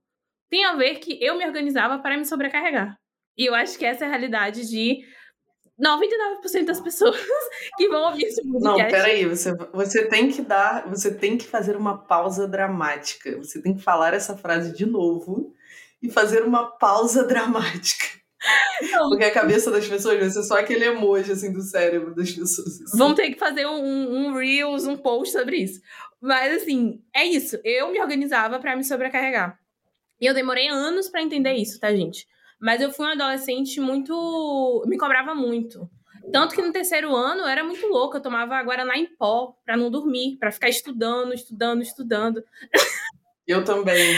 Tem 0.49 0.65
a 0.65 0.75
ver 0.75 0.97
que 0.97 1.23
eu 1.23 1.37
me 1.37 1.47
organizava 1.47 1.99
para 1.99 2.17
me 2.17 2.25
sobrecarregar. 2.25 2.99
E 3.37 3.47
eu 3.47 3.55
acho 3.55 3.79
que 3.79 3.85
essa 3.85 4.05
é 4.05 4.09
a 4.09 4.11
realidade 4.11 4.69
de 4.69 5.05
99% 5.81 6.65
das 6.67 6.81
pessoas 6.81 7.17
que 7.79 7.89
vão 7.89 8.03
ouvir 8.03 8.25
esse 8.25 8.43
podcast. 8.43 8.83
Não, 8.83 8.89
peraí, 8.91 9.27
você, 9.27 9.55
você 9.73 10.07
tem 10.07 10.31
que 10.31 10.43
dar, 10.43 10.89
você 10.89 11.15
tem 11.15 11.39
que 11.39 11.47
fazer 11.47 11.77
uma 11.77 11.97
pausa 11.97 12.47
dramática. 12.47 13.37
Você 13.39 13.63
tem 13.63 13.75
que 13.75 13.83
falar 13.83 14.13
essa 14.13 14.37
frase 14.37 14.75
de 14.75 14.85
novo 14.85 15.55
e 16.03 16.11
fazer 16.11 16.43
uma 16.43 16.67
pausa 16.77 17.25
dramática. 17.29 18.20
Não. 18.93 19.11
Porque 19.11 19.25
a 19.25 19.31
cabeça 19.31 19.71
das 19.71 19.87
pessoas 19.87 20.19
vai 20.19 20.31
ser 20.31 20.43
só 20.43 20.59
aquele 20.59 20.85
emoji 20.85 21.33
assim 21.33 21.53
do 21.53 21.61
cérebro 21.63 22.15
das 22.15 22.31
pessoas. 22.31 22.81
Assim. 22.81 22.99
Vamos 22.99 23.17
ter 23.17 23.31
que 23.31 23.39
fazer 23.39 23.67
um, 23.67 24.29
um 24.29 24.35
Reels, 24.35 24.87
um 24.87 24.97
post 24.97 25.33
sobre 25.33 25.59
isso. 25.59 25.81
Mas 26.21 26.63
assim, 26.63 27.03
é 27.15 27.25
isso. 27.25 27.59
Eu 27.65 27.91
me 27.93 28.01
organizava 28.01 28.59
para 28.59 28.77
me 28.77 28.85
sobrecarregar. 28.85 29.59
E 30.21 30.27
eu 30.27 30.35
demorei 30.35 30.69
anos 30.69 31.09
para 31.09 31.23
entender 31.23 31.55
isso, 31.55 31.81
tá, 31.81 31.95
gente? 31.95 32.27
Mas 32.61 32.81
eu 32.81 32.93
fui 32.93 33.07
uma 33.07 33.13
adolescente 33.13 33.81
muito. 33.81 34.85
me 34.87 34.99
cobrava 34.99 35.35
muito. 35.35 35.89
Tanto 36.31 36.55
que 36.55 36.63
no 36.63 36.73
terceiro 36.73 37.15
ano 37.15 37.43
eu 37.43 37.49
era 37.49 37.65
muito 37.65 37.87
louca. 37.87 38.19
Eu 38.19 38.23
tomava 38.23 38.63
Guaraná 38.63 38.97
em 38.97 39.07
pó 39.07 39.55
pra 39.65 39.77
não 39.77 39.91
dormir, 39.91 40.37
para 40.39 40.53
ficar 40.53 40.69
estudando, 40.69 41.33
estudando, 41.33 41.83
estudando. 41.83 42.45
Eu 43.47 43.65
também. 43.65 44.17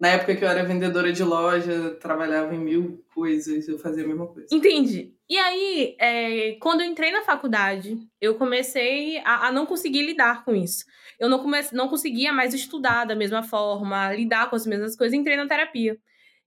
Na 0.00 0.08
época 0.08 0.34
que 0.34 0.42
eu 0.42 0.48
era 0.48 0.64
vendedora 0.64 1.12
de 1.12 1.22
loja, 1.22 1.90
trabalhava 2.00 2.54
em 2.54 2.58
mil 2.58 3.04
coisas, 3.14 3.68
eu 3.68 3.78
fazia 3.78 4.02
a 4.02 4.08
mesma 4.08 4.26
coisa. 4.26 4.48
Entendi. 4.50 5.14
E 5.28 5.36
aí, 5.36 5.94
é, 6.00 6.56
quando 6.58 6.80
eu 6.80 6.86
entrei 6.86 7.12
na 7.12 7.22
faculdade, 7.22 7.98
eu 8.18 8.36
comecei 8.36 9.18
a, 9.18 9.48
a 9.48 9.52
não 9.52 9.66
conseguir 9.66 10.02
lidar 10.02 10.42
com 10.42 10.56
isso. 10.56 10.86
Eu 11.18 11.28
não, 11.28 11.38
comece, 11.38 11.74
não 11.74 11.86
conseguia 11.86 12.32
mais 12.32 12.54
estudar 12.54 13.04
da 13.04 13.14
mesma 13.14 13.42
forma, 13.42 14.14
lidar 14.14 14.48
com 14.48 14.56
as 14.56 14.66
mesmas 14.66 14.96
coisas, 14.96 15.12
entrei 15.12 15.36
na 15.36 15.46
terapia. 15.46 15.98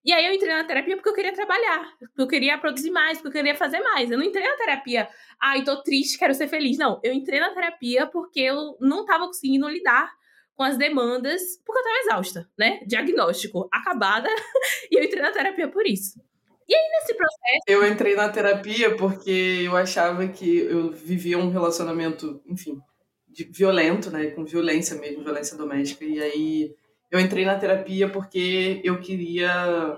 E 0.03 0.11
aí 0.11 0.25
eu 0.25 0.33
entrei 0.33 0.51
na 0.51 0.63
terapia 0.63 0.95
porque 0.97 1.09
eu 1.09 1.13
queria 1.13 1.31
trabalhar, 1.31 1.93
porque 1.99 2.21
eu 2.21 2.27
queria 2.27 2.57
produzir 2.57 2.89
mais, 2.89 3.21
porque 3.21 3.37
eu 3.37 3.43
queria 3.43 3.55
fazer 3.55 3.79
mais. 3.81 4.09
Eu 4.09 4.17
não 4.17 4.25
entrei 4.25 4.45
na 4.45 4.57
terapia, 4.57 5.07
ai, 5.39 5.63
tô 5.63 5.81
triste, 5.83 6.17
quero 6.17 6.33
ser 6.33 6.47
feliz. 6.47 6.77
Não, 6.77 6.99
eu 7.03 7.13
entrei 7.13 7.39
na 7.39 7.53
terapia 7.53 8.07
porque 8.07 8.39
eu 8.39 8.75
não 8.81 9.05
tava 9.05 9.27
conseguindo 9.27 9.69
lidar 9.69 10.11
com 10.55 10.63
as 10.63 10.77
demandas, 10.77 11.41
porque 11.65 11.79
eu 11.79 11.83
tava 11.83 11.99
exausta, 11.99 12.49
né? 12.57 12.79
Diagnóstico, 12.85 13.67
acabada, 13.71 14.29
e 14.91 14.97
eu 14.97 15.03
entrei 15.03 15.21
na 15.21 15.31
terapia 15.31 15.67
por 15.67 15.85
isso. 15.85 16.19
E 16.67 16.73
aí, 16.73 16.89
nesse 16.91 17.13
processo. 17.13 17.63
Eu 17.67 17.85
entrei 17.85 18.15
na 18.15 18.29
terapia 18.29 18.95
porque 18.95 19.63
eu 19.65 19.75
achava 19.75 20.27
que 20.27 20.59
eu 20.59 20.91
vivia 20.91 21.37
um 21.37 21.49
relacionamento, 21.49 22.41
enfim, 22.47 22.79
violento, 23.49 24.09
né? 24.09 24.27
Com 24.27 24.45
violência 24.45 24.95
mesmo, 24.95 25.23
violência 25.23 25.57
doméstica. 25.57 26.05
E 26.05 26.21
aí 26.21 26.75
eu 27.11 27.19
entrei 27.19 27.45
na 27.45 27.57
terapia 27.57 28.07
porque 28.07 28.81
eu 28.83 28.99
queria 28.99 29.97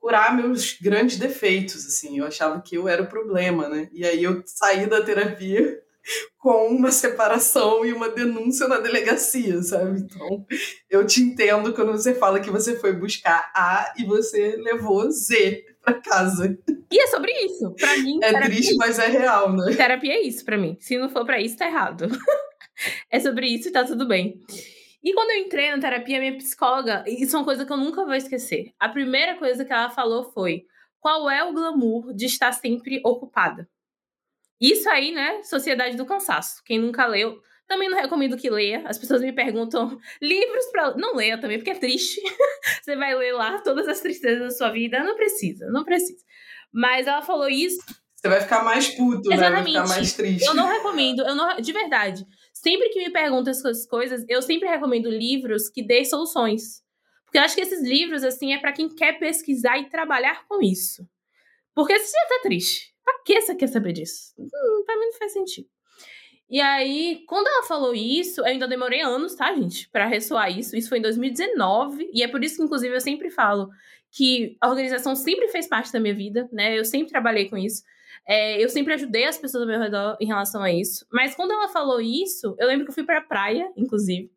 curar 0.00 0.36
meus 0.36 0.76
grandes 0.80 1.18
defeitos, 1.18 1.86
assim. 1.86 2.18
Eu 2.18 2.26
achava 2.26 2.60
que 2.60 2.76
eu 2.76 2.88
era 2.88 3.02
o 3.02 3.08
problema, 3.08 3.68
né? 3.68 3.88
E 3.92 4.04
aí 4.04 4.24
eu 4.24 4.42
saí 4.46 4.86
da 4.86 5.02
terapia 5.02 5.80
com 6.38 6.68
uma 6.68 6.90
separação 6.90 7.84
e 7.84 7.92
uma 7.92 8.08
denúncia 8.08 8.66
na 8.66 8.78
delegacia, 8.78 9.62
sabe? 9.62 10.00
Então, 10.00 10.46
eu 10.88 11.06
te 11.06 11.20
entendo 11.20 11.72
quando 11.74 11.92
você 11.92 12.14
fala 12.14 12.40
que 12.40 12.50
você 12.50 12.76
foi 12.76 12.92
buscar 12.92 13.50
A 13.54 13.92
e 13.98 14.04
você 14.04 14.56
levou 14.56 15.10
Z 15.10 15.64
para 15.82 16.00
casa. 16.00 16.58
E 16.90 17.00
é 17.00 17.06
sobre 17.06 17.32
isso. 17.44 17.74
Para 17.74 17.96
mim, 17.98 18.18
é 18.22 18.40
triste, 18.40 18.72
é 18.72 18.76
mas 18.76 18.98
é 18.98 19.06
real, 19.06 19.52
né? 19.52 19.74
Terapia 19.76 20.14
é 20.14 20.22
isso 20.22 20.44
para 20.44 20.58
mim. 20.58 20.76
Se 20.80 20.98
não 20.98 21.08
for 21.08 21.24
para 21.24 21.40
isso, 21.40 21.56
tá 21.56 21.66
errado. 21.66 22.08
é 23.10 23.20
sobre 23.20 23.46
isso 23.46 23.68
e 23.68 23.72
tá 23.72 23.84
tudo 23.84 24.08
bem. 24.08 24.40
E 25.02 25.14
quando 25.14 25.30
eu 25.30 25.38
entrei 25.38 25.70
na 25.70 25.80
terapia, 25.80 26.18
minha 26.18 26.36
psicóloga, 26.36 27.04
isso 27.06 27.34
é 27.34 27.38
uma 27.38 27.44
coisa 27.44 27.64
que 27.64 27.72
eu 27.72 27.76
nunca 27.76 28.04
vou 28.04 28.14
esquecer. 28.14 28.72
A 28.78 28.88
primeira 28.88 29.36
coisa 29.36 29.64
que 29.64 29.72
ela 29.72 29.88
falou 29.90 30.30
foi: 30.32 30.64
qual 30.98 31.30
é 31.30 31.42
o 31.42 31.52
glamour 31.52 32.12
de 32.14 32.26
estar 32.26 32.52
sempre 32.52 33.00
ocupada? 33.04 33.68
Isso 34.60 34.88
aí, 34.90 35.12
né? 35.12 35.42
Sociedade 35.42 35.96
do 35.96 36.04
Cansaço. 36.04 36.62
Quem 36.64 36.78
nunca 36.78 37.06
leu, 37.06 37.40
também 37.66 37.88
não 37.88 37.96
recomendo 37.96 38.36
que 38.36 38.50
leia. 38.50 38.82
As 38.84 38.98
pessoas 38.98 39.22
me 39.22 39.32
perguntam 39.32 39.98
livros 40.20 40.66
para 40.66 40.96
não 40.96 41.14
leia 41.14 41.40
também, 41.40 41.56
porque 41.56 41.70
é 41.70 41.74
triste. 41.74 42.20
Você 42.82 42.96
vai 42.96 43.14
ler 43.14 43.32
lá 43.32 43.60
todas 43.62 43.88
as 43.88 44.00
tristezas 44.00 44.40
da 44.40 44.50
sua 44.50 44.70
vida. 44.70 45.02
Não 45.02 45.16
precisa, 45.16 45.70
não 45.70 45.84
precisa. 45.84 46.22
Mas 46.72 47.06
ela 47.06 47.22
falou 47.22 47.48
isso. 47.48 47.80
Você 48.14 48.28
vai 48.28 48.40
ficar 48.42 48.62
mais 48.62 48.88
puto, 48.88 49.32
Exatamente. 49.32 49.72
né? 49.72 49.78
Vai 49.78 49.86
ficar 49.86 49.88
mais 49.88 50.12
triste. 50.12 50.44
Eu 50.44 50.52
não 50.52 50.66
recomendo, 50.66 51.22
eu 51.22 51.34
não, 51.34 51.56
de 51.56 51.72
verdade. 51.72 52.26
Sempre 52.52 52.90
que 52.90 52.98
me 52.98 53.10
perguntam 53.10 53.50
essas 53.50 53.86
coisas, 53.86 54.24
eu 54.28 54.42
sempre 54.42 54.68
recomendo 54.68 55.08
livros 55.08 55.70
que 55.70 55.82
dêem 55.82 56.04
soluções. 56.04 56.82
Porque 57.24 57.38
eu 57.38 57.42
acho 57.42 57.54
que 57.54 57.62
esses 57.62 57.82
livros, 57.82 58.24
assim, 58.24 58.52
é 58.52 58.58
para 58.58 58.72
quem 58.72 58.88
quer 58.88 59.18
pesquisar 59.18 59.78
e 59.78 59.88
trabalhar 59.88 60.44
com 60.46 60.60
isso. 60.60 61.08
Porque 61.74 61.98
você 61.98 62.12
já 62.12 62.28
tá 62.28 62.40
triste. 62.42 62.89
Pra 63.10 63.22
que 63.24 63.40
você 63.40 63.54
quer 63.54 63.68
saber 63.68 63.92
disso? 63.92 64.32
Hum, 64.38 64.82
pra 64.86 64.96
mim 64.96 65.06
não 65.06 65.12
faz 65.18 65.32
sentido. 65.32 65.68
E 66.48 66.60
aí, 66.60 67.24
quando 67.28 67.46
ela 67.46 67.62
falou 67.64 67.94
isso, 67.94 68.40
eu 68.40 68.44
ainda 68.44 68.66
demorei 68.66 69.02
anos, 69.02 69.36
tá, 69.36 69.54
gente, 69.54 69.88
para 69.90 70.06
ressoar 70.06 70.50
isso. 70.56 70.76
Isso 70.76 70.88
foi 70.88 70.98
em 70.98 71.02
2019, 71.02 72.10
e 72.12 72.22
é 72.24 72.28
por 72.28 72.42
isso 72.42 72.56
que, 72.56 72.62
inclusive, 72.64 72.94
eu 72.94 73.00
sempre 73.00 73.30
falo 73.30 73.70
que 74.10 74.56
a 74.60 74.68
organização 74.68 75.14
sempre 75.14 75.48
fez 75.48 75.68
parte 75.68 75.92
da 75.92 76.00
minha 76.00 76.14
vida, 76.14 76.48
né? 76.52 76.76
Eu 76.76 76.84
sempre 76.84 77.10
trabalhei 77.10 77.48
com 77.48 77.56
isso. 77.56 77.82
É, 78.26 78.62
eu 78.62 78.68
sempre 78.68 78.94
ajudei 78.94 79.24
as 79.24 79.38
pessoas 79.38 79.62
ao 79.62 79.68
meu 79.68 79.80
redor 79.80 80.16
em 80.20 80.26
relação 80.26 80.62
a 80.62 80.72
isso. 80.72 81.06
Mas 81.12 81.34
quando 81.34 81.52
ela 81.52 81.68
falou 81.68 82.00
isso, 82.00 82.54
eu 82.58 82.66
lembro 82.66 82.84
que 82.84 82.90
eu 82.90 82.94
fui 82.94 83.04
pra 83.04 83.20
praia, 83.20 83.70
inclusive. 83.76 84.30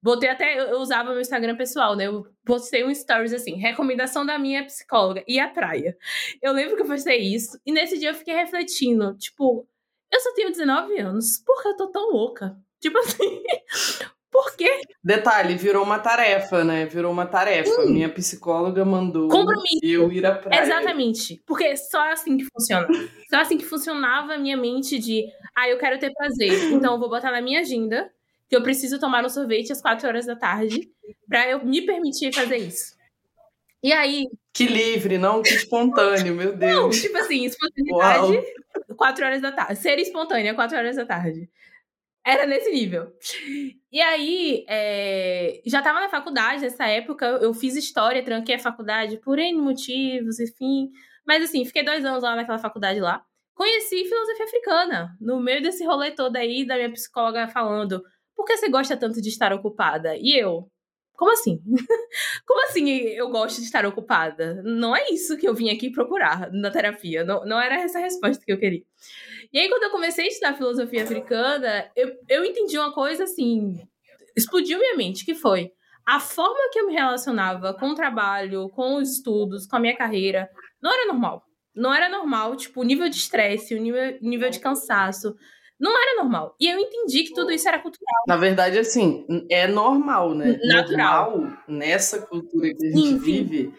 Botei 0.00 0.28
até, 0.28 0.70
eu 0.70 0.78
usava 0.78 1.10
meu 1.10 1.20
Instagram 1.20 1.56
pessoal, 1.56 1.96
né? 1.96 2.06
Eu 2.06 2.24
postei 2.44 2.84
um 2.84 2.94
stories 2.94 3.32
assim, 3.32 3.56
recomendação 3.56 4.24
da 4.24 4.38
minha 4.38 4.64
psicóloga, 4.64 5.24
e 5.26 5.40
a 5.40 5.48
praia. 5.48 5.96
Eu 6.40 6.52
lembro 6.52 6.76
que 6.76 6.82
eu 6.82 6.86
postei 6.86 7.18
isso, 7.18 7.58
e 7.66 7.72
nesse 7.72 7.98
dia 7.98 8.10
eu 8.10 8.14
fiquei 8.14 8.34
refletindo, 8.34 9.16
tipo, 9.16 9.68
eu 10.12 10.20
só 10.20 10.32
tenho 10.34 10.50
19 10.50 10.98
anos, 10.98 11.42
por 11.44 11.60
que 11.62 11.68
eu 11.68 11.76
tô 11.76 11.88
tão 11.88 12.12
louca? 12.12 12.56
Tipo 12.80 12.98
assim, 12.98 13.42
por 14.38 14.56
quê? 14.56 14.82
Detalhe, 15.02 15.56
virou 15.56 15.82
uma 15.82 15.98
tarefa, 15.98 16.62
né? 16.62 16.86
Virou 16.86 17.10
uma 17.10 17.26
tarefa. 17.26 17.80
Hum. 17.80 17.90
Minha 17.90 18.08
psicóloga 18.08 18.84
mandou 18.84 19.26
Compromisso. 19.28 19.80
eu 19.82 20.12
ir 20.12 20.24
à 20.24 20.32
praia. 20.36 20.62
Exatamente. 20.62 21.42
Porque 21.44 21.76
só 21.76 22.12
assim 22.12 22.38
que 22.38 22.44
funciona. 22.44 22.86
Só 23.28 23.40
assim 23.40 23.58
que 23.58 23.64
funcionava 23.64 24.34
a 24.34 24.38
minha 24.38 24.56
mente 24.56 24.98
de, 24.98 25.22
ah, 25.54 25.68
eu 25.68 25.76
quero 25.76 25.98
ter 25.98 26.10
prazer, 26.14 26.72
então 26.72 26.94
eu 26.94 26.98
vou 26.98 27.10
botar 27.10 27.30
na 27.30 27.42
minha 27.42 27.60
agenda 27.60 28.10
que 28.48 28.56
eu 28.56 28.62
preciso 28.62 28.98
tomar 28.98 29.22
um 29.22 29.28
sorvete 29.28 29.70
às 29.70 29.82
quatro 29.82 30.08
horas 30.08 30.24
da 30.24 30.34
tarde 30.34 30.88
para 31.28 31.46
eu 31.46 31.62
me 31.62 31.82
permitir 31.82 32.32
fazer 32.32 32.56
isso. 32.56 32.96
E 33.82 33.92
aí. 33.92 34.24
Que 34.54 34.66
livre, 34.66 35.18
não 35.18 35.42
que 35.42 35.50
espontâneo, 35.50 36.34
meu 36.34 36.56
Deus. 36.56 36.96
Não, 36.96 37.02
tipo 37.02 37.18
assim, 37.18 37.44
espontaneidade, 37.44 38.32
Uau. 38.32 38.96
quatro 38.96 39.26
horas 39.26 39.42
da 39.42 39.52
tarde. 39.52 39.76
Ser 39.76 39.98
espontânea, 39.98 40.54
quatro 40.54 40.78
horas 40.78 40.96
da 40.96 41.04
tarde. 41.04 41.50
Era 42.28 42.46
nesse 42.46 42.70
nível. 42.70 43.10
E 43.90 44.00
aí, 44.02 44.64
é, 44.68 45.62
já 45.64 45.80
tava 45.80 46.00
na 46.00 46.10
faculdade 46.10 46.60
nessa 46.60 46.86
época, 46.86 47.24
eu 47.26 47.54
fiz 47.54 47.74
história, 47.74 48.22
tranquei 48.22 48.56
a 48.56 48.58
faculdade 48.58 49.16
por 49.18 49.38
N 49.38 49.58
motivos, 49.60 50.38
enfim. 50.38 50.90
Mas 51.26 51.42
assim, 51.42 51.64
fiquei 51.64 51.82
dois 51.82 52.04
anos 52.04 52.22
lá 52.22 52.36
naquela 52.36 52.58
faculdade 52.58 53.00
lá. 53.00 53.22
Conheci 53.54 54.04
filosofia 54.04 54.44
africana, 54.44 55.16
no 55.20 55.40
meio 55.40 55.62
desse 55.62 55.84
rolê 55.84 56.10
todo 56.10 56.36
aí, 56.36 56.66
da 56.66 56.76
minha 56.76 56.92
psicóloga 56.92 57.48
falando 57.48 58.02
por 58.36 58.44
que 58.44 58.56
você 58.56 58.68
gosta 58.68 58.96
tanto 58.96 59.20
de 59.20 59.28
estar 59.30 59.52
ocupada? 59.52 60.14
E 60.16 60.38
eu, 60.38 60.70
como 61.18 61.32
assim? 61.32 61.60
Como 62.46 62.64
assim 62.64 62.88
eu 62.88 63.28
gosto 63.30 63.58
de 63.58 63.64
estar 63.64 63.84
ocupada? 63.84 64.62
Não 64.62 64.94
é 64.94 65.10
isso 65.10 65.36
que 65.36 65.48
eu 65.48 65.54
vim 65.54 65.70
aqui 65.70 65.90
procurar 65.90 66.48
na 66.52 66.70
terapia. 66.70 67.24
Não, 67.24 67.44
não 67.44 67.60
era 67.60 67.74
essa 67.80 67.98
a 67.98 68.02
resposta 68.02 68.44
que 68.44 68.52
eu 68.52 68.58
queria. 68.58 68.84
E 69.52 69.58
aí, 69.58 69.68
quando 69.68 69.84
eu 69.84 69.90
comecei 69.90 70.24
a 70.24 70.28
estudar 70.28 70.54
filosofia 70.54 71.04
africana, 71.04 71.90
eu, 71.96 72.12
eu 72.28 72.44
entendi 72.44 72.78
uma 72.78 72.92
coisa 72.92 73.24
assim. 73.24 73.80
Explodiu 74.36 74.78
minha 74.78 74.96
mente, 74.96 75.24
que 75.24 75.34
foi 75.34 75.72
a 76.08 76.18
forma 76.18 76.70
que 76.72 76.80
eu 76.80 76.86
me 76.86 76.94
relacionava 76.94 77.74
com 77.74 77.90
o 77.90 77.94
trabalho, 77.94 78.70
com 78.70 78.96
os 78.96 79.16
estudos, 79.16 79.66
com 79.66 79.76
a 79.76 79.80
minha 79.80 79.94
carreira, 79.94 80.48
não 80.80 80.90
era 80.90 81.06
normal. 81.06 81.42
Não 81.74 81.94
era 81.94 82.08
normal, 82.08 82.56
tipo, 82.56 82.80
o 82.80 82.84
nível 82.84 83.10
de 83.10 83.16
estresse, 83.16 83.74
o 83.74 83.80
nível, 83.80 84.18
nível 84.22 84.48
de 84.48 84.58
cansaço, 84.58 85.34
não 85.78 85.92
era 85.92 86.22
normal. 86.22 86.56
E 86.58 86.66
eu 86.66 86.78
entendi 86.78 87.24
que 87.24 87.34
tudo 87.34 87.52
isso 87.52 87.68
era 87.68 87.78
cultural. 87.78 88.24
Na 88.26 88.36
verdade, 88.36 88.78
assim, 88.78 89.26
é 89.50 89.68
normal, 89.68 90.34
né? 90.34 90.58
Natural. 90.64 91.30
Normal, 91.30 91.58
nessa 91.68 92.22
cultura 92.26 92.74
que 92.74 92.86
a 92.86 92.90
gente 92.90 93.06
sim, 93.06 93.18
vive. 93.18 93.72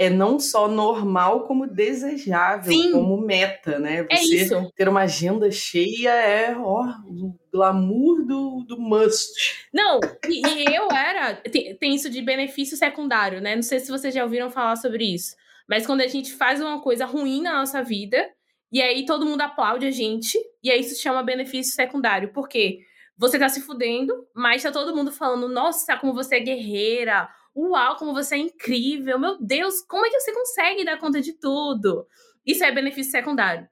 É 0.00 0.08
não 0.08 0.40
só 0.40 0.66
normal, 0.66 1.46
como 1.46 1.66
desejável, 1.66 2.72
sim. 2.72 2.90
como 2.90 3.20
meta, 3.20 3.78
né? 3.78 4.06
É 4.08 4.16
Você 4.16 4.34
é 4.34 4.42
isso. 4.44 4.72
ter 4.74 4.88
uma 4.88 5.02
agenda 5.02 5.50
cheia 5.50 6.08
é, 6.08 6.56
ó, 6.56 6.86
o 7.04 7.38
glamour 7.52 8.24
do, 8.24 8.64
do 8.66 8.80
must. 8.80 9.68
Não, 9.70 10.00
e, 10.26 10.40
e 10.40 10.74
eu 10.74 10.90
era. 10.90 11.34
Tem, 11.34 11.76
tem 11.76 11.94
isso 11.94 12.08
de 12.08 12.22
benefício 12.22 12.78
secundário, 12.78 13.42
né? 13.42 13.54
Não 13.54 13.62
sei 13.62 13.78
se 13.78 13.90
vocês 13.90 14.14
já 14.14 14.24
ouviram 14.24 14.48
falar 14.48 14.76
sobre 14.76 15.04
isso. 15.04 15.36
Mas 15.68 15.86
quando 15.86 16.00
a 16.00 16.06
gente 16.06 16.32
faz 16.32 16.62
uma 16.62 16.80
coisa 16.80 17.04
ruim 17.04 17.42
na 17.42 17.58
nossa 17.58 17.82
vida, 17.82 18.26
e 18.72 18.80
aí 18.80 19.04
todo 19.04 19.26
mundo 19.26 19.42
aplaude 19.42 19.84
a 19.84 19.90
gente, 19.90 20.38
e 20.64 20.70
aí 20.70 20.80
isso 20.80 20.94
se 20.94 21.02
chama 21.02 21.22
benefício 21.22 21.74
secundário. 21.74 22.32
Por 22.32 22.48
quê? 22.48 22.78
Você 23.18 23.38
tá 23.38 23.50
se 23.50 23.60
fudendo, 23.60 24.14
mas 24.34 24.62
tá 24.62 24.72
todo 24.72 24.96
mundo 24.96 25.12
falando, 25.12 25.46
nossa, 25.46 25.94
como 25.98 26.14
você 26.14 26.36
é 26.36 26.40
guerreira, 26.40 27.28
uau, 27.54 27.96
como 27.96 28.14
você 28.14 28.36
é 28.36 28.38
incrível, 28.38 29.18
meu 29.18 29.38
Deus, 29.40 29.82
como 29.82 30.06
é 30.06 30.10
que 30.10 30.20
você 30.20 30.32
consegue 30.32 30.84
dar 30.84 30.98
conta 30.98 31.20
de 31.20 31.32
tudo? 31.32 32.06
Isso 32.46 32.64
é 32.64 32.72
benefício 32.72 33.12
secundário. 33.12 33.68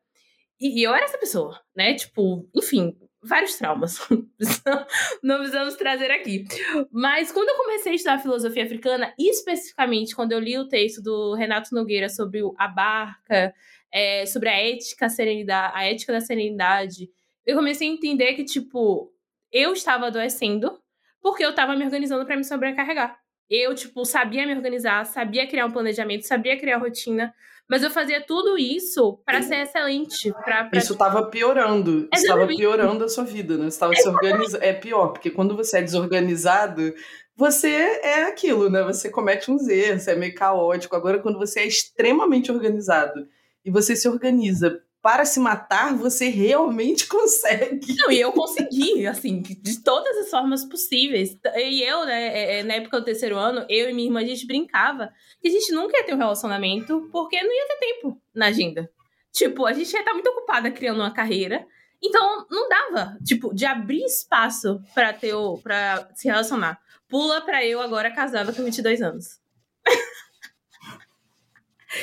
E, 0.61 0.81
e 0.81 0.83
eu 0.83 0.95
era 0.95 1.05
essa 1.05 1.19
pessoa, 1.19 1.61
né? 1.75 1.95
Tipo, 1.95 2.49
enfim, 2.55 2.97
vários 3.23 3.57
traumas. 3.57 3.99
Não 5.23 5.39
precisamos 5.39 5.75
trazer 5.77 6.11
aqui. 6.11 6.45
Mas 6.91 7.33
quando 7.33 7.49
eu 7.49 7.57
comecei 7.57 7.93
a 7.93 7.95
estudar 7.95 8.19
filosofia 8.19 8.65
africana, 8.65 9.15
especificamente 9.19 10.15
quando 10.15 10.33
eu 10.33 10.41
li 10.41 10.59
o 10.59 10.69
texto 10.69 11.03
do 11.03 11.35
Renato 11.35 11.75
Nogueira 11.75 12.09
sobre 12.09 12.41
a 12.57 12.69
barca, 12.69 13.55
é, 13.93 14.27
sobre 14.27 14.49
a 14.49 14.59
ética, 14.59 15.07
a 15.07 15.11
serenidade, 15.11 15.73
a 15.77 15.85
ética 15.85 16.13
da 16.13 16.21
serenidade, 16.21 17.11
eu 17.47 17.57
comecei 17.57 17.89
a 17.89 17.93
entender 17.93 18.35
que, 18.35 18.45
tipo, 18.45 19.13
eu 19.51 19.73
estava 19.73 20.07
adoecendo 20.07 20.79
porque 21.21 21.45
eu 21.45 21.51
estava 21.51 21.75
me 21.75 21.85
organizando 21.85 22.25
para 22.25 22.37
me 22.37 22.45
sobrecarregar. 22.45 23.19
Eu, 23.51 23.75
tipo, 23.75 24.05
sabia 24.05 24.47
me 24.47 24.55
organizar, 24.55 25.05
sabia 25.07 25.47
criar 25.47 25.67
um 25.67 25.71
planejamento, 25.71 26.27
sabia 26.27 26.59
criar 26.59 26.79
rotina, 26.79 27.35
mas 27.69 27.83
eu 27.83 27.91
fazia 27.91 28.21
tudo 28.21 28.59
isso 28.59 29.19
para 29.25 29.43
ser 29.43 29.63
excelente. 29.63 30.33
Pra, 30.45 30.65
pra... 30.65 30.79
Isso 30.79 30.95
estava 30.95 31.27
piorando. 31.27 32.09
Estava 32.13 32.47
piorando 32.47 33.05
a 33.05 33.09
sua 33.09 33.25
vida, 33.25 33.59
né? 33.59 33.69
Estava 33.69 33.95
se 33.95 34.09
organizando. 34.09 34.65
É 34.65 34.73
pior, 34.73 35.09
porque 35.09 35.31
quando 35.31 35.55
você 35.55 35.79
é 35.79 35.83
desorganizado, 35.83 36.95
você 37.37 37.69
é 38.03 38.25
aquilo, 38.25 38.71
né? 38.71 38.83
Você 38.83 39.11
comete 39.11 39.51
uns 39.51 39.69
erros, 39.69 40.09
é 40.09 40.15
meio 40.15 40.35
caótico. 40.35 40.97
Agora, 40.97 41.19
quando 41.19 41.39
você 41.39 41.61
é 41.61 41.67
extremamente 41.67 42.51
organizado 42.51 43.29
e 43.65 43.71
você 43.71 43.95
se 43.95 44.09
organiza 44.09 44.83
para 45.01 45.25
se 45.25 45.39
matar, 45.39 45.95
você 45.95 46.29
realmente 46.29 47.07
consegue. 47.09 47.95
Não, 47.97 48.11
e 48.11 48.21
eu 48.21 48.33
consegui, 48.33 49.07
assim, 49.07 49.41
de 49.41 49.83
todas 49.83 50.17
as 50.19 50.31
formas 50.31 50.65
possíveis. 50.65 51.37
E 51.57 51.83
eu, 51.83 52.05
né, 52.05 52.29
é, 52.29 52.59
é, 52.59 52.63
na 52.63 52.75
época 52.75 53.01
do 53.01 53.05
terceiro 53.05 53.37
ano, 53.37 53.65
eu 53.69 53.89
e 53.89 53.93
minha 53.93 54.09
irmã, 54.09 54.21
a 54.21 54.27
gente 54.27 54.47
brincava 54.47 55.13
que 55.41 55.49
a 55.49 55.51
gente 55.51 55.73
nunca 55.73 55.97
ia 55.97 56.05
ter 56.05 56.15
um 56.15 56.19
relacionamento 56.19 57.09
porque 57.13 57.41
não 57.41 57.53
ia 57.53 57.67
ter 57.69 57.77
tempo 57.79 58.21
na 58.35 58.47
agenda. 58.47 58.91
Tipo, 59.33 59.67
a 59.67 59.73
gente 59.73 59.93
ia 59.93 60.01
estar 60.01 60.13
muito 60.13 60.29
ocupada 60.31 60.71
criando 60.71 61.01
uma 61.01 61.13
carreira. 61.13 61.67
Então, 62.03 62.47
não 62.51 62.69
dava, 62.69 63.17
tipo, 63.25 63.53
de 63.55 63.67
abrir 63.67 64.05
espaço 64.05 64.81
para 64.95 65.13
ter 65.13 65.35
para 65.63 66.09
se 66.15 66.29
relacionar. 66.29 66.81
Pula 67.09 67.41
pra 67.41 67.65
eu 67.65 67.81
agora 67.81 68.11
casada 68.11 68.53
com 68.53 68.63
22 68.63 69.03
anos. 69.03 69.41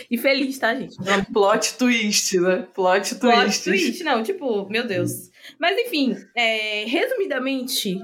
e 0.10 0.18
feliz, 0.18 0.58
tá, 0.58 0.74
gente? 0.76 0.98
É 1.08 1.22
plot 1.32 1.78
twist, 1.78 2.40
né? 2.40 2.68
Plot 2.74 3.16
twist. 3.16 3.20
Plot 3.20 3.64
twist, 3.64 4.04
não, 4.04 4.24
tipo, 4.24 4.70
meu 4.70 4.86
Deus. 4.86 5.30
Mas 5.60 5.78
enfim, 5.78 6.16
é, 6.36 6.86
resumidamente, 6.86 8.00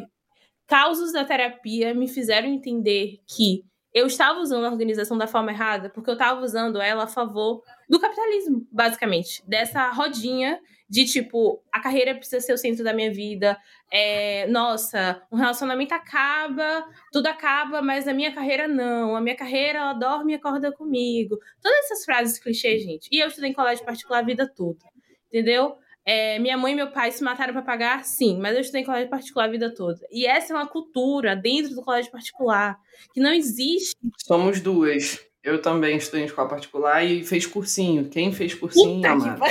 causos 0.68 1.12
da 1.12 1.26
terapia 1.26 1.94
me 1.94 2.08
fizeram 2.08 2.48
entender 2.48 3.20
que 3.28 3.64
eu 3.94 4.08
estava 4.08 4.40
usando 4.40 4.66
a 4.66 4.70
organização 4.70 5.18
da 5.18 5.28
forma 5.28 5.52
errada, 5.52 5.90
porque 5.90 6.10
eu 6.10 6.14
estava 6.14 6.42
usando 6.42 6.80
ela 6.80 7.04
a 7.04 7.08
favor 7.08 7.62
do 7.90 8.00
capitalismo, 8.00 8.66
basicamente. 8.72 9.44
Dessa 9.48 9.90
rodinha 9.92 10.60
de 10.92 11.06
tipo, 11.06 11.64
a 11.72 11.80
carreira 11.80 12.14
precisa 12.14 12.42
ser 12.42 12.52
o 12.52 12.58
centro 12.58 12.84
da 12.84 12.94
minha 12.94 13.12
vida. 13.14 13.58
É, 13.90 14.46
nossa, 14.48 15.22
um 15.32 15.38
relacionamento 15.38 15.94
acaba, 15.94 16.86
tudo 17.14 17.28
acaba, 17.28 17.82
mas 17.82 18.10
a 18.10 18.14
minha 18.14 18.34
carreira 18.34 18.68
não. 18.68 19.16
A 19.16 19.22
minha 19.22 19.36
carreira, 19.36 19.80
ela 19.80 19.94
dorme 19.94 20.34
e 20.34 20.36
acorda 20.36 20.70
comigo. 20.70 21.38
Todas 21.62 21.86
essas 21.86 22.04
frases 22.04 22.40
clichês, 22.40 22.84
gente. 22.84 23.08
E 23.10 23.20
eu 23.20 23.30
estudei 23.30 23.52
em 23.52 23.54
colégio 23.54 23.86
particular 23.86 24.20
a 24.20 24.26
vida 24.26 24.46
toda. 24.54 24.86
Entendeu? 25.28 25.78
É, 26.06 26.40
minha 26.40 26.58
mãe 26.58 26.74
e 26.74 26.76
meu 26.76 26.92
pai 26.92 27.12
se 27.12 27.24
mataram 27.24 27.54
para 27.54 27.62
pagar, 27.62 28.04
sim, 28.04 28.40
mas 28.40 28.56
eu 28.56 28.62
estudei 28.62 28.82
em 28.82 28.86
colégio 28.86 29.10
particular 29.10 29.46
a 29.46 29.52
vida 29.52 29.74
toda. 29.74 30.00
E 30.12 30.26
essa 30.26 30.52
é 30.52 30.56
uma 30.56 30.68
cultura 30.68 31.36
dentro 31.36 31.76
do 31.76 31.82
colégio 31.84 32.12
particular 32.12 32.78
que 33.14 33.20
não 33.20 33.32
existe. 33.32 33.96
Somos 34.18 34.60
duas. 34.60 35.20
Eu 35.44 35.62
também 35.62 35.98
estudei 35.98 36.24
em 36.24 36.26
escola 36.26 36.50
particular 36.50 37.04
e 37.04 37.24
fez 37.24 37.46
cursinho. 37.46 38.10
Quem 38.10 38.32
fez 38.32 38.54
cursinho, 38.54 38.96
Puta 38.96 39.10
amada? 39.10 39.46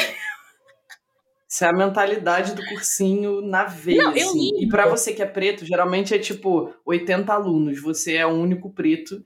Isso 1.49 1.65
é 1.65 1.69
a 1.69 1.73
mentalidade 1.73 2.55
do 2.55 2.65
cursinho 2.65 3.41
na 3.41 3.65
veia. 3.65 4.05
Não, 4.05 4.11
assim. 4.13 4.63
E 4.63 4.69
para 4.69 4.87
você 4.87 5.13
que 5.13 5.21
é 5.21 5.27
preto, 5.27 5.67
geralmente 5.67 6.15
é 6.15 6.19
tipo 6.19 6.73
80 6.87 7.33
alunos, 7.33 7.83
você 7.83 8.15
é 8.15 8.25
o 8.25 8.31
único 8.31 8.71
preto. 8.71 9.21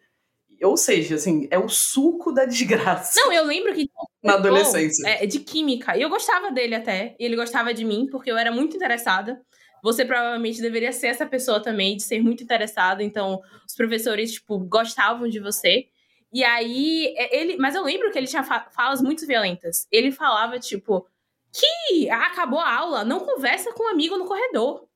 Ou 0.65 0.77
seja, 0.77 1.17
assim, 1.17 1.47
é 1.51 1.59
o 1.59 1.69
suco 1.69 2.33
da 2.33 2.45
desgraça. 2.45 3.21
Não, 3.21 3.33
eu 3.33 3.45
lembro 3.45 3.75
que. 3.75 3.89
Na 4.23 4.35
adolescência. 4.35 5.07
É, 5.07 5.27
de 5.27 5.41
química. 5.41 5.97
E 5.97 6.03
eu 6.03 6.09
gostava 6.09 6.51
dele 6.51 6.75
até. 6.75 7.15
E 7.19 7.25
ele 7.25 7.37
gostava 7.37 7.75
de 7.75 7.85
mim, 7.85 8.07
porque 8.11 8.31
eu 8.31 8.39
era 8.39 8.51
muito 8.51 8.77
interessada. 8.77 9.41
Você 9.83 10.05
provavelmente 10.05 10.63
deveria 10.63 10.93
ser 10.93 11.09
essa 11.09 11.27
pessoa 11.27 11.63
também, 11.63 11.97
de 11.97 12.03
ser 12.03 12.23
muito 12.23 12.43
interessada. 12.43 13.03
Então, 13.03 13.41
os 13.69 13.75
professores, 13.75 14.33
tipo, 14.33 14.59
gostavam 14.59 15.29
de 15.29 15.39
você. 15.39 15.87
E 16.33 16.43
aí, 16.43 17.15
é, 17.17 17.39
ele. 17.39 17.57
Mas 17.59 17.75
eu 17.75 17.85
lembro 17.85 18.11
que 18.11 18.19
ele 18.19 18.27
tinha 18.27 18.43
falas 18.43 19.03
muito 19.03 19.27
violentas. 19.27 19.87
Ele 19.93 20.11
falava, 20.11 20.59
tipo 20.59 21.07
que 21.55 22.11
acabou 22.11 22.59
a 22.59 22.75
aula, 22.75 23.05
não 23.05 23.21
conversa 23.21 23.73
com 23.73 23.85
um 23.85 23.89
amigo 23.89 24.19
no 24.19 24.25
corredor. 24.25 24.89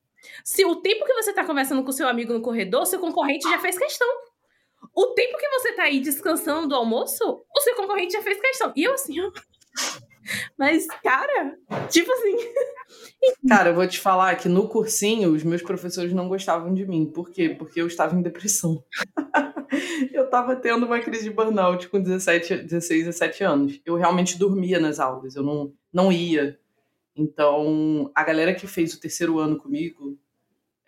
Se 0.43 0.65
o 0.65 0.75
tempo 0.75 1.05
que 1.05 1.13
você 1.13 1.29
está 1.29 1.45
conversando 1.45 1.83
com 1.83 1.91
seu 1.93 2.07
amigo 2.07 2.33
no 2.33 2.41
corredor, 2.41 2.85
seu 2.85 2.99
concorrente 2.99 3.49
já 3.49 3.57
fez 3.59 3.77
questão. 3.77 4.07
O 4.93 5.07
tempo 5.07 5.37
que 5.37 5.49
você 5.49 5.69
está 5.69 5.83
aí 5.83 5.99
descansando 5.99 6.67
do 6.67 6.75
almoço, 6.75 7.43
o 7.55 7.61
seu 7.61 7.75
concorrente 7.75 8.13
já 8.13 8.21
fez 8.21 8.39
questão. 8.39 8.73
E 8.75 8.83
eu 8.83 8.93
assim, 8.93 9.19
ó. 9.21 9.31
Mas, 10.57 10.85
cara, 11.03 11.57
tipo 11.89 12.11
assim. 12.11 12.35
cara, 13.47 13.69
eu 13.69 13.75
vou 13.75 13.87
te 13.87 13.99
falar 13.99 14.35
que 14.35 14.47
no 14.47 14.67
cursinho 14.67 15.33
os 15.33 15.43
meus 15.43 15.61
professores 15.61 16.13
não 16.13 16.27
gostavam 16.27 16.73
de 16.73 16.85
mim. 16.85 17.05
Por 17.05 17.29
quê? 17.31 17.49
Porque 17.49 17.81
eu 17.81 17.87
estava 17.87 18.15
em 18.15 18.21
depressão. 18.21 18.83
eu 20.13 20.25
estava 20.25 20.55
tendo 20.55 20.85
uma 20.85 20.99
crise 20.99 21.23
de 21.23 21.31
burnout 21.31 21.89
com 21.89 22.01
17, 22.01 22.63
16, 22.63 23.05
17 23.05 23.43
anos. 23.43 23.81
Eu 23.85 23.95
realmente 23.95 24.37
dormia 24.37 24.79
nas 24.79 24.99
aulas, 24.99 25.35
eu 25.35 25.43
não, 25.43 25.73
não 25.91 26.11
ia. 26.11 26.59
Então, 27.15 28.11
a 28.15 28.23
galera 28.23 28.53
que 28.53 28.67
fez 28.67 28.93
o 28.93 28.99
terceiro 28.99 29.39
ano 29.39 29.57
comigo 29.57 30.17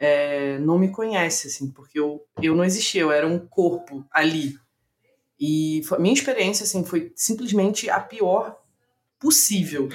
é, 0.03 0.57
não 0.57 0.79
me 0.79 0.89
conhece, 0.89 1.45
assim, 1.45 1.71
porque 1.71 1.99
eu, 1.99 2.25
eu 2.41 2.55
não 2.55 2.63
existia, 2.63 3.01
eu 3.01 3.11
era 3.11 3.27
um 3.27 3.37
corpo 3.37 4.03
ali. 4.09 4.57
E 5.39 5.83
a 5.91 5.99
minha 5.99 6.13
experiência, 6.15 6.63
assim, 6.63 6.83
foi 6.83 7.13
simplesmente 7.15 7.87
a 7.87 7.99
pior 7.99 8.59
possível 9.19 9.89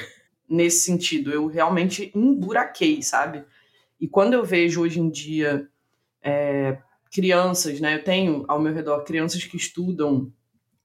nesse 0.49 0.85
sentido. 0.85 1.33
Eu 1.33 1.49
realmente 1.49 2.13
emburaquei, 2.15 3.03
sabe? 3.03 3.45
E 4.01 4.07
quando 4.07 4.35
eu 4.35 4.45
vejo 4.45 4.81
hoje 4.81 5.01
em 5.01 5.11
dia 5.11 5.69
é, 6.23 6.79
crianças, 7.11 7.81
né? 7.81 7.97
Eu 7.97 8.05
tenho 8.05 8.45
ao 8.47 8.61
meu 8.61 8.73
redor 8.73 9.03
crianças 9.03 9.43
que 9.43 9.57
estudam 9.57 10.33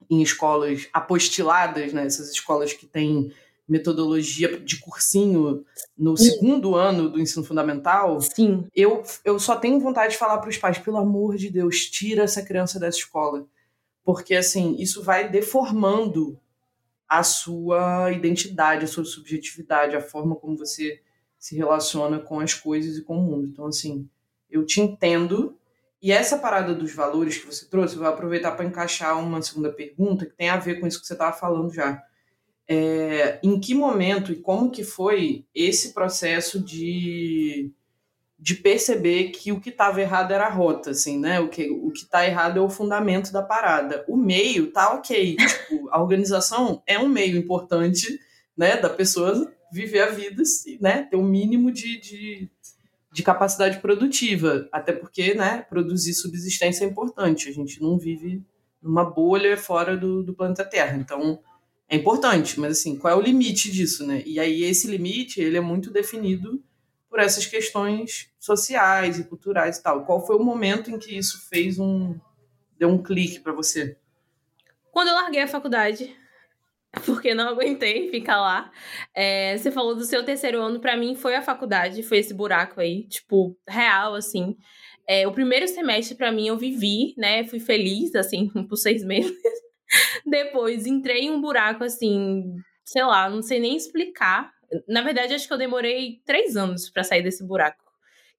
em 0.09 0.23
escolas 0.23 0.89
apostiladas, 0.91 1.93
né? 1.93 2.07
Essas 2.07 2.31
escolas 2.31 2.73
que 2.73 2.87
têm 2.87 3.31
metodologia 3.71 4.59
de 4.59 4.81
cursinho 4.81 5.63
no 5.97 6.17
Sim. 6.17 6.31
segundo 6.31 6.75
ano 6.75 7.09
do 7.09 7.21
ensino 7.21 7.45
fundamental, 7.45 8.19
Sim. 8.19 8.67
Eu, 8.75 9.01
eu 9.23 9.39
só 9.39 9.55
tenho 9.55 9.79
vontade 9.79 10.11
de 10.11 10.19
falar 10.19 10.39
para 10.39 10.49
os 10.49 10.57
pais, 10.57 10.77
pelo 10.77 10.97
amor 10.97 11.37
de 11.37 11.49
Deus, 11.49 11.85
tira 11.85 12.23
essa 12.23 12.43
criança 12.43 12.77
dessa 12.77 12.97
escola. 12.97 13.47
Porque, 14.03 14.35
assim, 14.35 14.75
isso 14.77 15.01
vai 15.01 15.29
deformando 15.29 16.37
a 17.07 17.23
sua 17.23 18.11
identidade, 18.11 18.83
a 18.83 18.87
sua 18.87 19.05
subjetividade, 19.05 19.95
a 19.95 20.01
forma 20.01 20.35
como 20.35 20.57
você 20.57 20.99
se 21.39 21.55
relaciona 21.55 22.19
com 22.19 22.41
as 22.41 22.53
coisas 22.53 22.97
e 22.97 23.03
com 23.03 23.17
o 23.17 23.21
mundo. 23.21 23.47
Então, 23.47 23.67
assim, 23.67 24.09
eu 24.49 24.65
te 24.65 24.81
entendo. 24.81 25.57
E 26.01 26.11
essa 26.11 26.37
parada 26.37 26.75
dos 26.75 26.93
valores 26.93 27.37
que 27.37 27.45
você 27.45 27.65
trouxe, 27.65 27.95
eu 27.95 28.01
vou 28.01 28.09
aproveitar 28.09 28.51
para 28.51 28.65
encaixar 28.65 29.17
uma 29.17 29.41
segunda 29.41 29.71
pergunta 29.71 30.25
que 30.25 30.35
tem 30.35 30.49
a 30.49 30.57
ver 30.57 30.81
com 30.81 30.87
isso 30.87 30.99
que 30.99 31.07
você 31.07 31.13
estava 31.13 31.31
falando 31.31 31.73
já. 31.73 32.03
É, 32.73 33.37
em 33.43 33.59
que 33.59 33.73
momento 33.73 34.31
e 34.31 34.37
como 34.37 34.71
que 34.71 34.81
foi 34.81 35.45
esse 35.53 35.93
processo 35.93 36.57
de 36.57 37.69
de 38.39 38.55
perceber 38.55 39.29
que 39.29 39.51
o 39.51 39.59
que 39.59 39.69
estava 39.69 40.01
errado 40.01 40.31
era 40.31 40.47
a 40.47 40.49
rota, 40.49 40.91
assim, 40.91 41.19
né? 41.19 41.39
O 41.41 41.49
que 41.49 41.69
o 41.69 41.91
que 41.91 41.99
está 41.99 42.25
errado 42.25 42.57
é 42.57 42.61
o 42.61 42.69
fundamento 42.69 43.31
da 43.31 43.43
parada. 43.43 44.05
O 44.07 44.15
meio 44.15 44.71
tá 44.71 44.93
ok, 44.95 45.35
tipo, 45.67 45.89
a 45.91 46.01
organização 46.01 46.81
é 46.87 46.97
um 46.97 47.09
meio 47.09 47.37
importante, 47.37 48.19
né, 48.57 48.77
da 48.77 48.89
pessoa 48.89 49.53
viver 49.71 49.99
a 49.99 50.09
vida, 50.09 50.41
né, 50.79 51.03
ter 51.03 51.17
o 51.17 51.19
um 51.19 51.23
mínimo 51.23 51.71
de, 51.71 51.99
de, 51.99 52.49
de, 53.11 53.23
capacidade 53.23 53.79
produtiva, 53.79 54.67
até 54.71 54.91
porque, 54.93 55.33
né, 55.33 55.65
produzir 55.69 56.13
subsistência 56.13 56.85
é 56.85 56.87
importante. 56.87 57.49
A 57.49 57.53
gente 57.53 57.81
não 57.81 57.97
vive 57.97 58.41
numa 58.81 59.03
bolha 59.03 59.57
fora 59.57 59.95
do, 59.95 60.23
do 60.23 60.33
planeta 60.33 60.65
Terra, 60.65 60.97
então 60.97 61.39
é 61.91 61.97
importante. 61.97 62.57
Mas 62.59 62.79
assim, 62.79 62.97
qual 62.97 63.13
é 63.13 63.17
o 63.17 63.21
limite 63.21 63.69
disso, 63.69 64.07
né? 64.07 64.23
E 64.25 64.39
aí 64.39 64.63
esse 64.63 64.87
limite 64.87 65.41
ele 65.41 65.57
é 65.57 65.61
muito 65.61 65.91
definido 65.91 66.63
por 67.09 67.19
essas 67.19 67.45
questões 67.45 68.31
sociais 68.39 69.19
e 69.19 69.25
culturais 69.25 69.77
e 69.77 69.83
tal. 69.83 70.05
Qual 70.05 70.25
foi 70.25 70.37
o 70.37 70.43
momento 70.43 70.89
em 70.89 70.97
que 70.97 71.15
isso 71.15 71.47
fez 71.49 71.77
um 71.77 72.17
deu 72.79 72.89
um 72.89 73.03
clique 73.03 73.41
para 73.41 73.51
você? 73.51 73.97
Quando 74.91 75.09
eu 75.09 75.15
larguei 75.15 75.41
a 75.41 75.47
faculdade, 75.47 76.15
porque 77.05 77.35
não 77.35 77.49
aguentei 77.49 78.09
ficar 78.09 78.39
lá. 78.39 78.71
É, 79.13 79.57
você 79.57 79.69
falou 79.69 79.93
do 79.93 80.05
seu 80.05 80.23
terceiro 80.23 80.61
ano, 80.61 80.79
para 80.79 80.95
mim 80.95 81.13
foi 81.13 81.35
a 81.35 81.41
faculdade, 81.41 82.03
foi 82.03 82.19
esse 82.19 82.33
buraco 82.33 82.79
aí, 82.79 83.03
tipo, 83.03 83.57
real, 83.67 84.15
assim. 84.15 84.55
É, 85.05 85.27
o 85.27 85.33
primeiro 85.33 85.67
semestre, 85.67 86.15
para 86.15 86.31
mim, 86.31 86.47
eu 86.47 86.57
vivi, 86.57 87.13
né? 87.17 87.43
Fui 87.43 87.59
feliz, 87.59 88.15
assim, 88.15 88.47
por 88.67 88.77
seis 88.77 89.03
meses. 89.03 89.35
Depois 90.25 90.85
entrei 90.85 91.21
em 91.21 91.31
um 91.31 91.41
buraco, 91.41 91.83
assim, 91.83 92.55
sei 92.83 93.03
lá, 93.03 93.29
não 93.29 93.41
sei 93.41 93.59
nem 93.59 93.75
explicar. 93.75 94.51
Na 94.87 95.01
verdade, 95.01 95.33
acho 95.33 95.47
que 95.47 95.53
eu 95.53 95.57
demorei 95.57 96.21
três 96.25 96.55
anos 96.55 96.89
para 96.89 97.03
sair 97.03 97.21
desse 97.21 97.45
buraco 97.45 97.91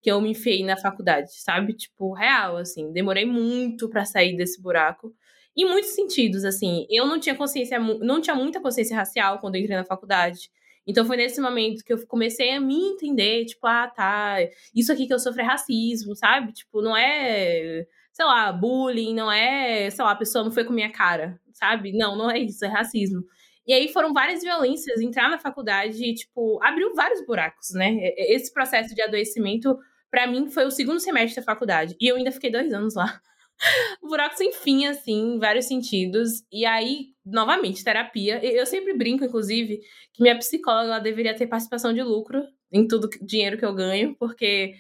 que 0.03 0.11
eu 0.11 0.21
me 0.21 0.31
enfiei 0.33 0.65
na 0.65 0.77
faculdade, 0.77 1.31
sabe? 1.41 1.75
Tipo, 1.75 2.13
real, 2.13 2.57
assim. 2.57 2.93
Demorei 2.93 3.25
muito 3.25 3.89
para 3.89 4.05
sair 4.05 4.37
desse 4.37 4.61
buraco. 4.61 5.15
Em 5.57 5.65
muitos 5.65 5.91
sentidos, 5.95 6.45
assim. 6.45 6.87
Eu 6.91 7.07
não 7.07 7.21
tinha 7.21 7.37
consciência, 7.37 7.79
não 7.79 8.21
tinha 8.21 8.35
muita 8.35 8.61
consciência 8.61 8.97
racial 8.97 9.39
quando 9.39 9.57
entrei 9.57 9.77
na 9.77 9.85
faculdade. 9.85 10.51
Então 10.87 11.05
foi 11.07 11.17
nesse 11.17 11.41
momento 11.41 11.85
que 11.85 11.93
eu 11.93 12.07
comecei 12.09 12.51
a 12.51 12.61
me 12.61 12.75
entender, 12.75 13.45
tipo, 13.45 13.65
ah, 13.67 13.87
tá, 13.87 14.39
isso 14.75 14.93
aqui 14.93 15.07
que 15.07 15.15
eu 15.15 15.19
sofro 15.21 15.41
é 15.41 15.45
racismo, 15.45 16.17
sabe? 16.17 16.53
Tipo, 16.53 16.83
não 16.83 16.97
é, 16.97 17.87
sei 18.13 18.25
lá, 18.25 18.53
bullying, 18.53 19.15
não 19.15 19.31
é, 19.31 19.91
sei 19.91 20.05
lá, 20.05 20.13
a 20.13 20.17
pessoa 20.17 20.45
não 20.45 20.53
foi 20.53 20.65
com 20.65 20.73
minha 20.73 20.93
cara, 20.93 21.41
sabe? 21.55 21.93
Não, 21.97 22.17
não 22.17 22.31
é 22.31 22.39
isso, 22.39 22.65
é 22.65 22.69
racismo. 22.69 23.25
E 23.67 23.73
aí 23.73 23.89
foram 23.93 24.13
várias 24.13 24.43
violências, 24.43 25.01
entrar 25.01 25.31
na 25.31 25.39
faculdade, 25.39 26.15
tipo, 26.15 26.63
abriu 26.63 26.95
vários 26.95 27.25
buracos, 27.25 27.71
né? 27.75 27.97
Esse 28.17 28.53
processo 28.53 28.95
de 28.95 29.03
adoecimento, 29.03 29.79
para 30.11 30.27
mim, 30.27 30.51
foi 30.51 30.65
o 30.67 30.71
segundo 30.71 31.01
semestre 31.01 31.41
da 31.41 31.45
faculdade. 31.45 31.97
E 32.01 32.09
eu 32.09 32.17
ainda 32.17 32.33
fiquei 32.33 32.51
dois 32.51 32.73
anos 32.73 32.95
lá. 32.95 33.21
buraco 34.03 34.37
sem 34.37 34.53
fim, 34.53 34.87
assim, 34.87 35.35
em 35.35 35.39
vários 35.39 35.67
sentidos. 35.67 36.43
E 36.51 36.67
aí, 36.67 37.09
novamente, 37.25 37.85
terapia. 37.85 38.45
Eu 38.45 38.67
sempre 38.67 38.95
brinco, 38.95 39.25
inclusive, 39.25 39.81
que 40.13 40.23
minha 40.23 40.37
psicóloga 40.39 41.01
deveria 41.01 41.35
ter 41.35 41.47
participação 41.47 41.93
de 41.93 42.03
lucro 42.03 42.43
em 42.73 42.89
tudo 42.89 43.09
dinheiro 43.21 43.59
que 43.59 43.65
eu 43.65 43.75
ganho, 43.75 44.17
porque 44.19 44.75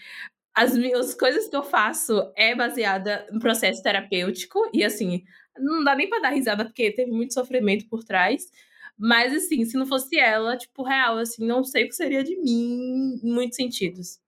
as 0.54 0.76
minhas 0.76 1.14
coisas 1.14 1.48
que 1.48 1.56
eu 1.56 1.62
faço 1.62 2.30
é 2.36 2.54
baseada 2.54 3.26
em 3.32 3.38
processo 3.38 3.82
terapêutico 3.82 4.58
e 4.72 4.84
assim, 4.84 5.24
não 5.58 5.82
dá 5.82 5.94
nem 5.94 6.08
para 6.08 6.20
dar 6.20 6.30
risada 6.30 6.64
porque 6.64 6.90
teve 6.90 7.10
muito 7.10 7.34
sofrimento 7.34 7.86
por 7.88 8.04
trás. 8.04 8.50
Mas 8.98 9.32
assim, 9.32 9.64
se 9.64 9.76
não 9.76 9.86
fosse 9.86 10.18
ela, 10.18 10.56
tipo, 10.56 10.82
real, 10.82 11.18
assim, 11.18 11.46
não 11.46 11.64
sei 11.64 11.84
o 11.84 11.88
que 11.88 11.94
seria 11.94 12.22
de 12.22 12.36
mim 12.36 13.18
em 13.22 13.32
muitos 13.32 13.56
sentidos. 13.56 14.20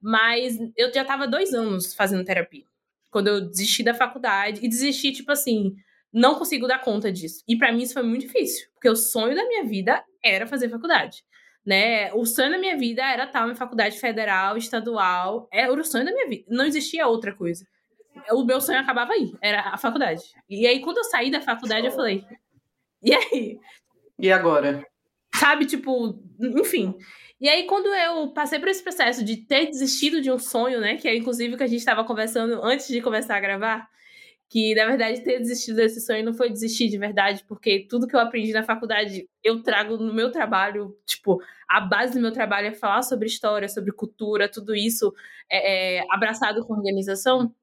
Mas 0.00 0.58
eu 0.76 0.92
já 0.92 1.04
tava 1.04 1.26
dois 1.26 1.54
anos 1.54 1.94
fazendo 1.94 2.24
terapia. 2.24 2.64
Quando 3.10 3.28
eu 3.28 3.40
desisti 3.40 3.82
da 3.82 3.94
faculdade 3.94 4.60
e 4.62 4.68
desisti, 4.68 5.12
tipo 5.12 5.32
assim, 5.32 5.74
não 6.12 6.34
consigo 6.34 6.66
dar 6.66 6.80
conta 6.80 7.10
disso. 7.10 7.42
E 7.48 7.56
para 7.56 7.72
mim 7.72 7.82
isso 7.82 7.94
foi 7.94 8.02
muito 8.02 8.26
difícil, 8.26 8.68
porque 8.74 8.88
o 8.88 8.96
sonho 8.96 9.34
da 9.34 9.46
minha 9.46 9.64
vida 9.64 10.04
era 10.22 10.46
fazer 10.46 10.68
faculdade 10.68 11.24
né? 11.64 12.12
O 12.12 12.24
sonho 12.24 12.50
da 12.50 12.58
minha 12.58 12.76
vida 12.76 13.02
era 13.02 13.24
estar 13.24 13.48
em 13.48 13.54
faculdade 13.54 13.98
federal, 13.98 14.56
estadual, 14.56 15.48
era 15.52 15.72
o 15.72 15.84
sonho 15.84 16.04
da 16.04 16.12
minha 16.12 16.28
vida. 16.28 16.44
Não 16.48 16.64
existia 16.64 17.06
outra 17.06 17.34
coisa. 17.34 17.66
O 18.30 18.44
meu 18.44 18.60
sonho 18.60 18.78
acabava 18.78 19.12
aí, 19.12 19.32
era 19.40 19.60
a 19.60 19.78
faculdade. 19.78 20.22
E 20.48 20.66
aí, 20.66 20.80
quando 20.80 20.98
eu 20.98 21.04
saí 21.04 21.30
da 21.30 21.40
faculdade, 21.40 21.86
eu 21.86 21.92
falei: 21.92 22.24
e 23.02 23.14
aí? 23.14 23.58
E 24.18 24.30
agora? 24.30 24.86
Sabe, 25.34 25.66
tipo, 25.66 26.22
enfim. 26.40 26.94
E 27.40 27.48
aí, 27.48 27.64
quando 27.64 27.86
eu 27.86 28.32
passei 28.32 28.60
por 28.60 28.68
esse 28.68 28.82
processo 28.82 29.24
de 29.24 29.36
ter 29.38 29.66
desistido 29.66 30.20
de 30.20 30.30
um 30.30 30.38
sonho, 30.38 30.80
né? 30.80 30.96
Que 30.96 31.08
é 31.08 31.16
inclusive 31.16 31.54
o 31.54 31.56
que 31.56 31.64
a 31.64 31.66
gente 31.66 31.80
estava 31.80 32.04
conversando 32.04 32.62
antes 32.62 32.86
de 32.86 33.00
começar 33.00 33.36
a 33.36 33.40
gravar, 33.40 33.88
que 34.52 34.74
na 34.74 34.84
verdade 34.84 35.24
ter 35.24 35.38
desistido 35.38 35.76
desse 35.76 35.98
sonho 35.98 36.22
não 36.22 36.34
foi 36.34 36.50
desistir 36.50 36.90
de 36.90 36.98
verdade, 36.98 37.42
porque 37.48 37.86
tudo 37.88 38.06
que 38.06 38.14
eu 38.14 38.20
aprendi 38.20 38.52
na 38.52 38.62
faculdade 38.62 39.26
eu 39.42 39.62
trago 39.62 39.96
no 39.96 40.12
meu 40.12 40.30
trabalho, 40.30 40.94
tipo, 41.06 41.40
a 41.66 41.80
base 41.80 42.12
do 42.12 42.20
meu 42.20 42.32
trabalho 42.32 42.66
é 42.66 42.74
falar 42.74 43.00
sobre 43.00 43.26
história, 43.26 43.66
sobre 43.66 43.92
cultura, 43.92 44.50
tudo 44.50 44.74
isso 44.74 45.10
é, 45.50 46.00
é, 46.00 46.04
abraçado 46.10 46.66
com 46.66 46.74
organização. 46.74 47.54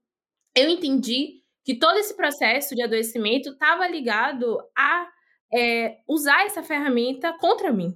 Eu 0.55 0.67
entendi 0.67 1.43
que 1.63 1.75
todo 1.75 1.95
esse 1.99 2.17
processo 2.17 2.73
de 2.73 2.81
adoecimento 2.81 3.49
estava 3.49 3.87
ligado 3.87 4.59
a 4.75 5.07
é, 5.53 5.99
usar 6.07 6.43
essa 6.47 6.63
ferramenta 6.63 7.31
contra 7.33 7.71
mim. 7.71 7.95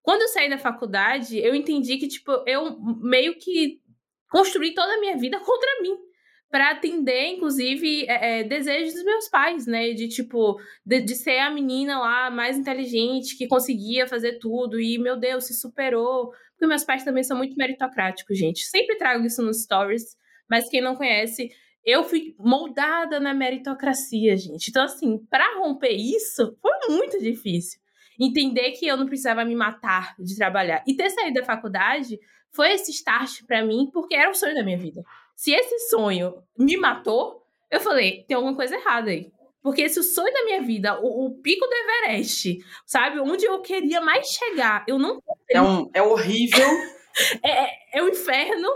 Quando 0.00 0.22
eu 0.22 0.28
saí 0.28 0.48
da 0.48 0.56
faculdade, 0.56 1.38
eu 1.38 1.54
entendi 1.54 1.98
que, 1.98 2.08
tipo, 2.08 2.32
eu 2.46 2.80
meio 2.80 3.36
que 3.38 3.82
construí 4.30 4.72
toda 4.72 4.94
a 4.94 5.00
minha 5.00 5.18
vida 5.18 5.38
contra 5.40 5.82
mim 5.82 6.09
para 6.50 6.72
atender, 6.72 7.28
inclusive, 7.28 8.06
é, 8.08 8.40
é, 8.40 8.44
desejos 8.44 8.94
dos 8.94 9.04
meus 9.04 9.28
pais, 9.28 9.66
né? 9.66 9.92
De 9.92 10.08
tipo, 10.08 10.60
de, 10.84 11.00
de, 11.00 11.14
ser 11.14 11.38
a 11.38 11.50
menina 11.50 11.98
lá 11.98 12.30
mais 12.30 12.58
inteligente, 12.58 13.38
que 13.38 13.46
conseguia 13.46 14.06
fazer 14.06 14.38
tudo, 14.38 14.80
e 14.80 14.98
meu 14.98 15.16
Deus, 15.16 15.44
se 15.44 15.54
superou. 15.54 16.32
Porque 16.52 16.66
meus 16.66 16.84
pais 16.84 17.04
também 17.04 17.22
são 17.22 17.36
muito 17.36 17.56
meritocráticos, 17.56 18.36
gente. 18.36 18.64
Sempre 18.64 18.96
trago 18.96 19.24
isso 19.24 19.42
nos 19.42 19.62
stories, 19.62 20.16
mas 20.48 20.68
quem 20.68 20.80
não 20.80 20.96
conhece, 20.96 21.50
eu 21.84 22.02
fui 22.02 22.34
moldada 22.36 23.20
na 23.20 23.32
meritocracia, 23.32 24.36
gente. 24.36 24.70
Então, 24.70 24.82
assim, 24.82 25.18
para 25.30 25.58
romper 25.60 25.92
isso, 25.92 26.56
foi 26.60 26.96
muito 26.96 27.20
difícil. 27.20 27.80
Entender 28.18 28.72
que 28.72 28.86
eu 28.86 28.96
não 28.96 29.06
precisava 29.06 29.44
me 29.44 29.54
matar 29.54 30.14
de 30.18 30.36
trabalhar. 30.36 30.82
E 30.86 30.94
ter 30.94 31.08
saído 31.10 31.40
da 31.40 31.44
faculdade 31.44 32.18
foi 32.50 32.72
esse 32.72 32.90
start 32.90 33.46
para 33.46 33.64
mim, 33.64 33.88
porque 33.92 34.14
era 34.14 34.30
o 34.30 34.34
sonho 34.34 34.54
da 34.54 34.64
minha 34.64 34.76
vida. 34.76 35.02
Se 35.40 35.52
esse 35.52 35.88
sonho 35.88 36.34
me 36.54 36.76
matou, 36.76 37.42
eu 37.70 37.80
falei, 37.80 38.26
tem 38.28 38.34
alguma 38.34 38.54
coisa 38.54 38.74
errada 38.74 39.10
aí. 39.10 39.32
Porque 39.62 39.80
esse 39.80 39.98
o 39.98 40.02
sonho 40.02 40.30
da 40.34 40.44
minha 40.44 40.60
vida, 40.60 41.00
o, 41.00 41.24
o, 41.24 41.40
pico 41.40 41.66
do 41.66 41.72
Everest, 41.72 42.58
sabe? 42.84 43.20
Onde 43.20 43.46
eu 43.46 43.58
queria 43.62 44.02
mais 44.02 44.26
chegar, 44.26 44.84
eu 44.86 44.98
não. 44.98 45.18
É, 45.50 45.62
um, 45.62 45.90
é 45.94 46.02
horrível. 46.02 46.66
é, 47.42 47.50
é, 47.52 47.70
é 47.94 48.02
o 48.02 48.04
um 48.04 48.08
inferno, 48.10 48.68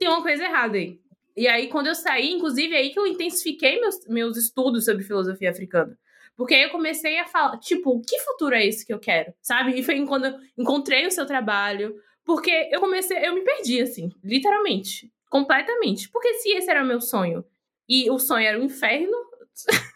tem 0.00 0.08
uma 0.08 0.20
coisa 0.20 0.42
errada 0.42 0.78
aí. 0.78 0.98
E 1.36 1.46
aí, 1.46 1.68
quando 1.68 1.86
eu 1.86 1.94
saí, 1.94 2.32
inclusive, 2.32 2.74
é 2.74 2.78
aí 2.78 2.90
que 2.90 2.98
eu 2.98 3.06
intensifiquei 3.06 3.80
meus, 3.80 4.04
meus 4.08 4.36
estudos 4.36 4.86
sobre 4.86 5.04
filosofia 5.04 5.50
africana. 5.50 5.96
Porque 6.36 6.54
aí 6.54 6.62
eu 6.62 6.70
comecei 6.70 7.20
a 7.20 7.26
falar, 7.28 7.56
tipo, 7.58 8.02
que 8.02 8.18
futuro 8.18 8.56
é 8.56 8.66
esse 8.66 8.84
que 8.84 8.92
eu 8.92 8.98
quero? 8.98 9.32
Sabe? 9.40 9.78
E 9.78 9.82
foi 9.84 10.04
quando 10.04 10.26
eu 10.26 10.40
encontrei 10.58 11.06
o 11.06 11.12
seu 11.12 11.24
trabalho. 11.24 11.94
Porque 12.24 12.68
eu 12.72 12.80
comecei, 12.80 13.16
eu 13.24 13.32
me 13.32 13.42
perdi, 13.42 13.80
assim, 13.80 14.10
literalmente. 14.24 15.08
Completamente. 15.30 16.10
Porque 16.10 16.34
se 16.34 16.50
esse 16.50 16.68
era 16.68 16.82
o 16.82 16.86
meu 16.86 17.00
sonho 17.00 17.44
e 17.88 18.10
o 18.10 18.18
sonho 18.18 18.46
era 18.46 18.58
o 18.58 18.64
inferno, 18.64 19.16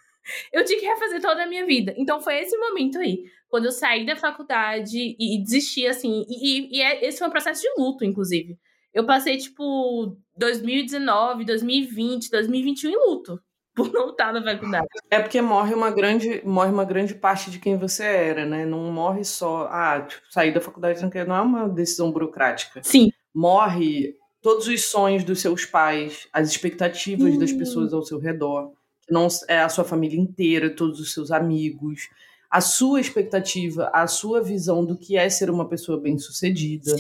eu 0.53 0.65
tinha 0.65 0.79
que 0.79 0.87
refazer 0.87 1.21
toda 1.21 1.43
a 1.43 1.47
minha 1.47 1.67
vida. 1.67 1.93
Então 1.99 2.21
foi 2.21 2.39
esse 2.39 2.57
momento 2.57 2.99
aí. 2.99 3.25
Quando 3.49 3.67
eu 3.67 3.73
saí 3.73 4.07
da 4.07 4.17
faculdade 4.17 4.97
e, 4.97 5.37
e 5.37 5.43
desisti, 5.43 5.87
assim. 5.87 6.25
E, 6.29 6.79
e, 6.79 6.83
é, 6.83 7.05
esse 7.05 7.19
foi 7.19 7.29
um 7.29 7.33
processo 7.33 7.61
de 7.61 7.69
luto, 7.77 8.05
inclusive. 8.05 8.57
Eu 8.93 9.05
passei, 9.05 9.37
tipo, 9.37 10.17
2019, 10.37 11.45
2020, 11.45 12.31
2021 12.31 12.91
em 12.91 12.97
luto. 12.97 13.41
Por 13.75 13.93
não 13.93 14.11
estar 14.11 14.33
na 14.33 14.41
faculdade. 14.41 14.87
É 15.11 15.19
porque 15.19 15.43
morre 15.43 15.75
uma 15.75 15.91
grande, 15.91 16.41
morre 16.45 16.71
uma 16.71 16.85
grande 16.85 17.13
parte 17.13 17.51
de 17.51 17.59
quem 17.59 17.77
você 17.77 18.05
era, 18.05 18.47
né? 18.47 18.65
Não 18.65 18.93
morre 18.93 19.25
só. 19.25 19.67
Ah, 19.69 20.01
tipo, 20.01 20.23
sair 20.31 20.55
da 20.55 20.61
faculdade 20.61 21.03
não 21.27 21.35
é 21.35 21.41
uma 21.41 21.69
decisão 21.69 22.13
burocrática. 22.13 22.81
Sim. 22.85 23.11
Morre 23.35 24.17
todos 24.45 24.69
os 24.69 24.85
sonhos 24.85 25.25
dos 25.25 25.41
seus 25.41 25.65
pais, 25.65 26.29
as 26.31 26.51
expectativas 26.51 27.33
uhum. 27.33 27.39
das 27.39 27.51
pessoas 27.51 27.95
ao 27.95 28.03
seu 28.03 28.19
redor, 28.19 28.73
que 29.01 29.11
não 29.11 29.27
é 29.49 29.61
a 29.61 29.71
sua 29.71 29.85
família 29.85 30.21
inteira, 30.21 30.69
todos 30.69 31.01
os 31.01 31.15
seus 31.15 31.31
amigos, 31.31 32.11
a 32.51 32.61
sua 32.61 33.01
expectativa, 33.01 33.91
a 33.91 34.07
sua 34.07 34.43
visão 34.43 34.85
do 34.85 34.99
que 34.99 35.17
é 35.17 35.31
ser 35.31 35.49
uma 35.49 35.67
pessoa 35.67 35.99
bem-sucedida, 35.99 36.95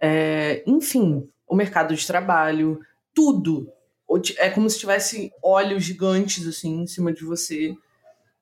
é, 0.00 0.64
enfim, 0.66 1.28
o 1.46 1.54
mercado 1.54 1.94
de 1.94 2.06
trabalho, 2.06 2.80
tudo. 3.14 3.70
É 4.38 4.48
como 4.48 4.70
se 4.70 4.78
tivesse 4.78 5.30
olhos 5.42 5.84
gigantes 5.84 6.46
assim 6.46 6.80
em 6.80 6.86
cima 6.86 7.12
de 7.12 7.22
você, 7.22 7.74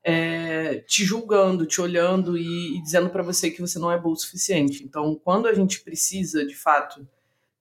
é, 0.04 0.84
te 0.86 1.04
julgando, 1.04 1.66
te 1.66 1.80
olhando 1.80 2.38
e, 2.38 2.78
e 2.78 2.80
dizendo 2.80 3.10
para 3.10 3.24
você 3.24 3.50
que 3.50 3.60
você 3.60 3.76
não 3.76 3.90
é 3.90 3.98
bom 3.98 4.12
o 4.12 4.16
suficiente. 4.16 4.84
Então, 4.84 5.20
quando 5.24 5.48
a 5.48 5.52
gente 5.52 5.80
precisa, 5.80 6.46
de 6.46 6.54
fato, 6.54 7.04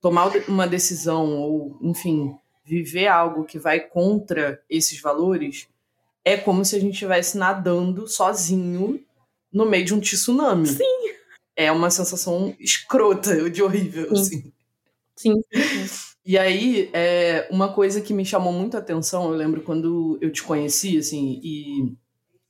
tomar 0.02 0.32
uma 0.48 0.68
decisão 0.68 1.38
ou, 1.38 1.78
enfim, 1.82 2.36
viver 2.64 3.08
algo 3.08 3.46
que 3.46 3.60
vai 3.60 3.80
contra 3.80 4.62
esses 4.70 5.00
valores, 5.00 5.68
é 6.24 6.36
como 6.36 6.66
se 6.66 6.76
a 6.76 6.80
gente 6.80 6.94
estivesse 6.94 7.38
nadando 7.38 8.08
sozinho 8.08 9.04
no 9.54 9.66
meio 9.66 9.86
de 9.86 9.94
um 9.94 10.00
tsunami. 10.00 10.68
Sim. 10.68 10.84
É 11.56 11.72
uma 11.72 11.90
sensação 11.90 12.54
escrota, 12.60 13.50
de 13.50 13.64
horrível, 13.64 14.16
Sim. 14.16 14.22
assim. 14.22 14.54
Sim. 15.16 15.44
E 16.26 16.38
aí, 16.38 16.90
é, 16.92 17.48
uma 17.52 17.72
coisa 17.72 18.02
que 18.02 18.14
me 18.14 18.26
chamou 18.26 18.52
muito 18.52 18.76
a 18.76 18.80
atenção, 18.80 19.32
eu 19.32 19.38
lembro 19.38 19.62
quando 19.62 20.18
eu 20.20 20.32
te 20.32 20.42
conheci, 20.42 20.98
assim, 20.98 21.40
e 21.44 21.96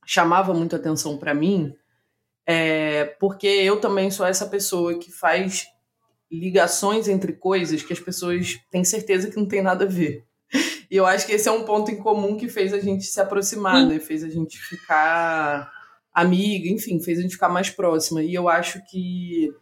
chamava 0.06 0.54
muito 0.54 0.76
atenção 0.76 1.18
para 1.18 1.34
mim, 1.34 1.76
é 2.48 3.06
porque 3.20 3.48
eu 3.48 3.82
também 3.82 4.10
sou 4.10 4.26
essa 4.26 4.46
pessoa 4.46 4.98
que 4.98 5.12
faz 5.12 5.68
ligações 6.32 7.08
entre 7.08 7.34
coisas 7.34 7.82
que 7.82 7.94
as 7.94 8.00
pessoas 8.00 8.60
têm 8.72 8.84
certeza 8.84 9.30
que 9.30 9.38
não 9.38 9.48
tem 9.48 9.62
nada 9.62 9.86
a 9.86 9.88
ver. 9.88 10.24
E 10.90 10.96
eu 10.96 11.06
acho 11.06 11.26
que 11.26 11.34
esse 11.34 11.48
é 11.48 11.52
um 11.52 11.64
ponto 11.64 11.92
em 11.92 11.98
comum 11.98 12.38
que 12.38 12.48
fez 12.48 12.74
a 12.74 12.80
gente 12.80 13.06
se 13.06 13.20
aproximar, 13.20 13.86
né? 13.86 14.00
Fez 14.00 14.24
a 14.24 14.30
gente 14.30 14.58
ficar 14.58 15.72
amiga, 16.14 16.70
enfim, 16.70 17.02
fez 17.02 17.20
a 17.20 17.22
gente 17.22 17.34
ficar 17.34 17.50
mais 17.50 17.70
próxima. 17.70 18.24
E 18.24 18.34
eu 18.34 18.48
acho 18.48 18.82
que 18.90 19.54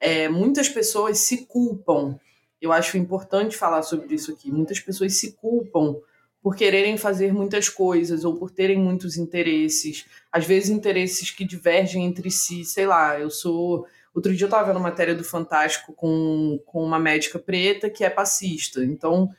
é, 0.00 0.28
muitas 0.28 0.68
pessoas 0.68 1.18
se 1.18 1.46
culpam. 1.46 2.18
Eu 2.60 2.72
acho 2.72 2.98
importante 2.98 3.56
falar 3.56 3.82
sobre 3.82 4.14
isso 4.14 4.32
aqui. 4.32 4.50
Muitas 4.50 4.80
pessoas 4.80 5.14
se 5.14 5.32
culpam 5.32 5.96
por 6.42 6.56
quererem 6.56 6.96
fazer 6.96 7.32
muitas 7.32 7.68
coisas 7.68 8.24
ou 8.24 8.36
por 8.36 8.50
terem 8.50 8.78
muitos 8.78 9.16
interesses. 9.16 10.06
Às 10.30 10.44
vezes, 10.46 10.70
interesses 10.70 11.30
que 11.30 11.44
divergem 11.44 12.04
entre 12.04 12.30
si. 12.30 12.64
Sei 12.64 12.86
lá, 12.86 13.18
eu 13.18 13.30
sou 13.30 13.86
Outro 14.14 14.34
dia 14.34 14.44
eu 14.44 14.48
estava 14.48 14.68
vendo 14.68 14.80
matéria 14.80 15.14
do 15.14 15.24
Fantástico 15.24 15.92
com, 15.92 16.60
com 16.66 16.82
uma 16.82 16.98
médica 16.98 17.38
preta 17.38 17.90
que 17.90 18.04
é 18.04 18.10
passista. 18.10 18.82
Então, 18.84 19.30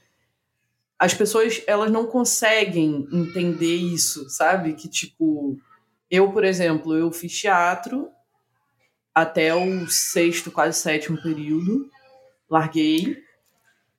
as 0.97 1.13
pessoas 1.13 1.61
elas 1.65 1.91
não 1.91 2.05
conseguem 2.05 3.07
entender 3.11 3.75
isso, 3.75 4.29
sabe? 4.29 4.73
Que 4.73 4.89
tipo, 4.89 5.57
eu, 6.09 6.31
por 6.31 6.43
exemplo, 6.43 6.95
eu 6.95 7.11
fiz 7.11 7.37
teatro 7.39 8.09
até 9.13 9.53
o 9.53 9.87
sexto, 9.87 10.51
quase 10.51 10.79
sétimo 10.79 11.21
período, 11.21 11.89
larguei. 12.49 13.17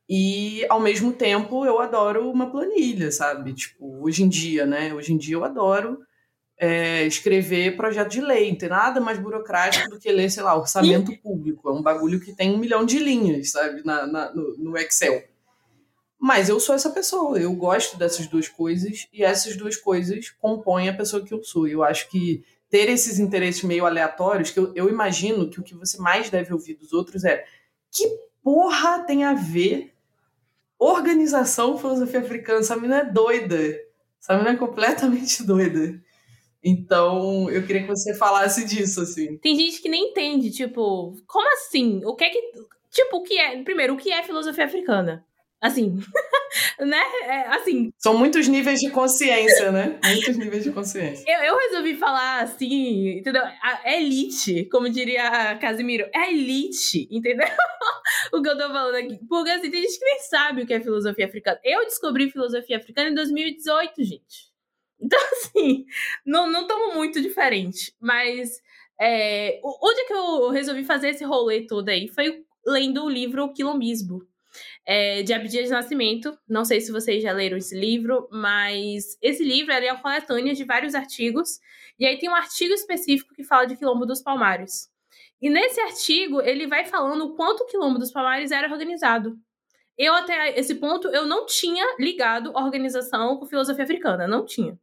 E 0.08 0.66
ao 0.68 0.80
mesmo 0.80 1.12
tempo 1.12 1.64
eu 1.64 1.80
adoro 1.80 2.30
uma 2.30 2.50
planilha, 2.50 3.12
sabe? 3.12 3.54
Tipo, 3.54 4.02
hoje 4.02 4.22
em 4.22 4.28
dia, 4.28 4.66
né? 4.66 4.92
Hoje 4.92 5.12
em 5.12 5.16
dia 5.16 5.36
eu 5.36 5.44
adoro 5.44 6.00
é, 6.62 7.06
escrever 7.06 7.74
projeto 7.74 8.10
de 8.10 8.20
lei. 8.20 8.50
Não 8.50 8.58
tem 8.58 8.68
nada 8.68 9.00
mais 9.00 9.18
burocrático 9.18 9.88
do 9.88 9.98
que 9.98 10.12
ler, 10.12 10.30
sei 10.30 10.42
lá, 10.42 10.54
orçamento 10.54 11.16
público. 11.22 11.70
É 11.70 11.72
um 11.72 11.82
bagulho 11.82 12.20
que 12.20 12.34
tem 12.34 12.52
um 12.52 12.58
milhão 12.58 12.84
de 12.84 12.98
linhas, 12.98 13.52
sabe, 13.52 13.82
na, 13.82 14.06
na 14.06 14.34
no, 14.34 14.58
no 14.58 14.76
Excel. 14.76 15.24
Mas 16.18 16.50
eu 16.50 16.60
sou 16.60 16.74
essa 16.74 16.90
pessoa, 16.90 17.40
eu 17.40 17.50
gosto 17.54 17.96
dessas 17.96 18.26
duas 18.26 18.46
coisas 18.46 19.08
e 19.10 19.24
essas 19.24 19.56
duas 19.56 19.74
coisas 19.74 20.28
compõem 20.28 20.90
a 20.90 20.94
pessoa 20.94 21.24
que 21.24 21.32
eu 21.32 21.42
sou. 21.42 21.66
Eu 21.66 21.82
acho 21.82 22.10
que 22.10 22.44
ter 22.68 22.90
esses 22.90 23.18
interesses 23.18 23.62
meio 23.62 23.86
aleatórios, 23.86 24.50
que 24.50 24.60
eu, 24.60 24.70
eu 24.76 24.90
imagino 24.90 25.48
que 25.48 25.58
o 25.58 25.62
que 25.62 25.74
você 25.74 25.96
mais 25.96 26.28
deve 26.28 26.52
ouvir 26.52 26.74
dos 26.74 26.92
outros 26.92 27.24
é 27.24 27.42
que 27.90 28.06
porra 28.42 28.98
tem 29.06 29.24
a 29.24 29.32
ver 29.32 29.94
organização 30.78 31.78
filosofia 31.78 32.20
africana? 32.20 32.60
Essa 32.60 32.76
menina 32.76 32.98
é 32.98 33.04
doida. 33.04 33.80
Essa 34.20 34.34
menina 34.34 34.50
é 34.50 34.56
completamente 34.56 35.42
doida. 35.42 35.98
Então, 36.62 37.50
eu 37.50 37.66
queria 37.66 37.82
que 37.82 37.88
você 37.88 38.14
falasse 38.14 38.64
disso, 38.66 39.00
assim. 39.00 39.38
Tem 39.38 39.56
gente 39.56 39.80
que 39.80 39.88
nem 39.88 40.10
entende, 40.10 40.50
tipo, 40.50 41.16
como 41.26 41.52
assim? 41.54 42.02
O 42.04 42.14
que 42.14 42.24
é 42.24 42.30
que. 42.30 42.52
Tipo, 42.90 43.18
o 43.18 43.22
que 43.22 43.38
é. 43.38 43.62
Primeiro, 43.62 43.94
o 43.94 43.96
que 43.96 44.12
é 44.12 44.22
filosofia 44.22 44.66
africana? 44.66 45.24
Assim, 45.60 45.96
né? 46.80 47.02
É, 47.24 47.48
assim. 47.48 47.92
São 47.98 48.16
muitos 48.16 48.48
níveis 48.48 48.80
de 48.80 48.90
consciência, 48.90 49.70
né? 49.70 49.98
Muitos 50.02 50.36
níveis 50.38 50.64
de 50.64 50.72
consciência. 50.72 51.24
Eu, 51.30 51.40
eu 51.44 51.58
resolvi 51.58 51.96
falar 51.96 52.42
assim, 52.42 53.18
entendeu? 53.18 53.42
A 53.44 53.92
elite, 53.94 54.64
como 54.66 54.88
diria 54.88 55.56
Casimiro, 55.60 56.08
é 56.14 56.32
elite, 56.32 57.06
entendeu? 57.10 57.46
o 58.32 58.40
que 58.40 58.48
eu 58.48 58.56
tô 58.56 58.68
falando 58.68 58.94
aqui. 58.94 59.18
Porque 59.28 59.50
assim, 59.50 59.70
tem 59.70 59.82
gente 59.82 59.98
que 59.98 60.04
nem 60.04 60.18
sabe 60.20 60.62
o 60.62 60.66
que 60.66 60.72
é 60.72 60.80
filosofia 60.80 61.26
africana. 61.26 61.60
Eu 61.62 61.84
descobri 61.84 62.30
filosofia 62.30 62.78
africana 62.78 63.10
em 63.10 63.14
2018, 63.14 64.02
gente. 64.02 64.49
Então, 65.00 65.18
assim, 65.32 65.84
não 66.24 66.50
estamos 66.62 66.94
muito 66.94 67.20
diferentes. 67.20 67.94
Mas 68.00 68.60
é, 69.00 69.60
onde 69.64 70.00
é 70.00 70.04
que 70.04 70.12
eu 70.12 70.50
resolvi 70.50 70.84
fazer 70.84 71.10
esse 71.10 71.24
rolê 71.24 71.66
todo 71.66 71.88
aí? 71.88 72.08
Foi 72.08 72.44
lendo 72.66 73.04
o 73.04 73.08
livro 73.08 73.52
Quilombismo, 73.52 74.22
é, 74.86 75.22
de 75.22 75.32
Abdias 75.32 75.64
de 75.64 75.70
Nascimento. 75.70 76.38
Não 76.48 76.64
sei 76.64 76.80
se 76.80 76.92
vocês 76.92 77.22
já 77.22 77.32
leram 77.32 77.56
esse 77.56 77.74
livro, 77.74 78.28
mas 78.30 79.16
esse 79.22 79.42
livro 79.42 79.72
é 79.72 79.92
uma 79.92 80.02
coletânea 80.02 80.54
de 80.54 80.64
vários 80.64 80.94
artigos. 80.94 81.58
E 81.98 82.06
aí 82.06 82.18
tem 82.18 82.28
um 82.28 82.34
artigo 82.34 82.74
específico 82.74 83.34
que 83.34 83.44
fala 83.44 83.66
de 83.66 83.76
Quilombo 83.76 84.04
dos 84.04 84.22
Palmares. 84.22 84.90
E 85.40 85.48
nesse 85.48 85.80
artigo, 85.80 86.42
ele 86.42 86.66
vai 86.66 86.84
falando 86.84 87.24
o 87.24 87.34
quanto 87.34 87.62
o 87.62 87.66
Quilombo 87.66 87.98
dos 87.98 88.12
Palmares 88.12 88.50
era 88.50 88.70
organizado. 88.70 89.38
Eu, 89.96 90.14
até 90.14 90.58
esse 90.58 90.74
ponto, 90.74 91.08
eu 91.08 91.26
não 91.26 91.46
tinha 91.46 91.84
ligado 91.98 92.52
organização 92.54 93.36
com 93.36 93.46
filosofia 93.46 93.84
africana, 93.84 94.26
não 94.26 94.44
tinha. 94.44 94.78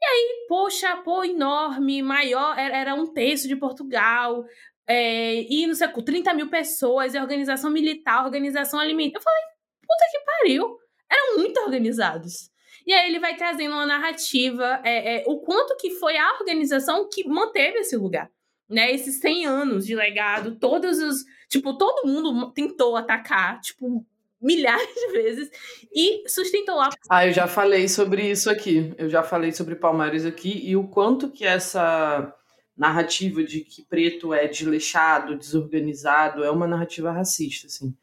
E 0.00 0.04
aí, 0.04 0.46
poxa, 0.48 0.96
pô, 0.98 1.24
enorme, 1.24 2.02
maior, 2.02 2.58
era, 2.58 2.76
era 2.76 2.94
um 2.94 3.06
terço 3.06 3.48
de 3.48 3.56
Portugal, 3.56 4.44
é, 4.86 5.42
e 5.52 5.66
não 5.66 5.74
sei, 5.74 5.88
30 5.88 6.34
mil 6.34 6.48
pessoas, 6.48 7.14
e 7.14 7.18
organização 7.18 7.70
militar, 7.70 8.24
organização 8.24 8.78
alimentar. 8.78 9.18
Eu 9.18 9.22
falei, 9.22 9.42
puta 9.82 10.04
que 10.10 10.24
pariu. 10.24 10.78
Eram 11.10 11.36
muito 11.38 11.60
organizados. 11.60 12.50
E 12.86 12.92
aí 12.92 13.08
ele 13.08 13.18
vai 13.18 13.36
trazendo 13.36 13.74
uma 13.74 13.86
narrativa, 13.86 14.80
é, 14.84 15.16
é, 15.16 15.24
o 15.26 15.40
quanto 15.40 15.76
que 15.76 15.90
foi 15.92 16.16
a 16.16 16.34
organização 16.34 17.08
que 17.08 17.26
manteve 17.26 17.78
esse 17.78 17.96
lugar. 17.96 18.30
Né, 18.68 18.90
esses 18.90 19.20
100 19.20 19.46
anos 19.46 19.86
de 19.86 19.94
legado, 19.94 20.58
todos 20.58 20.98
os. 20.98 21.24
Tipo, 21.48 21.78
todo 21.78 22.04
mundo 22.04 22.50
tentou 22.52 22.96
atacar, 22.96 23.60
tipo, 23.60 24.04
milhares 24.40 24.94
de 24.94 25.12
vezes 25.12 25.50
e 25.94 26.28
sustentou 26.28 26.76
lá. 26.76 26.90
Ah, 27.08 27.26
eu 27.26 27.32
já 27.32 27.46
falei 27.46 27.88
sobre 27.88 28.30
isso 28.30 28.50
aqui. 28.50 28.94
Eu 28.98 29.08
já 29.08 29.22
falei 29.22 29.52
sobre 29.52 29.74
Palmares 29.74 30.24
aqui 30.24 30.60
e 30.64 30.76
o 30.76 30.86
quanto 30.88 31.30
que 31.30 31.44
essa 31.44 32.34
narrativa 32.76 33.42
de 33.42 33.60
que 33.60 33.82
preto 33.82 34.34
é 34.34 34.46
desleixado, 34.46 35.36
desorganizado, 35.36 36.44
é 36.44 36.50
uma 36.50 36.66
narrativa 36.66 37.10
racista, 37.10 37.66
assim. 37.66 37.94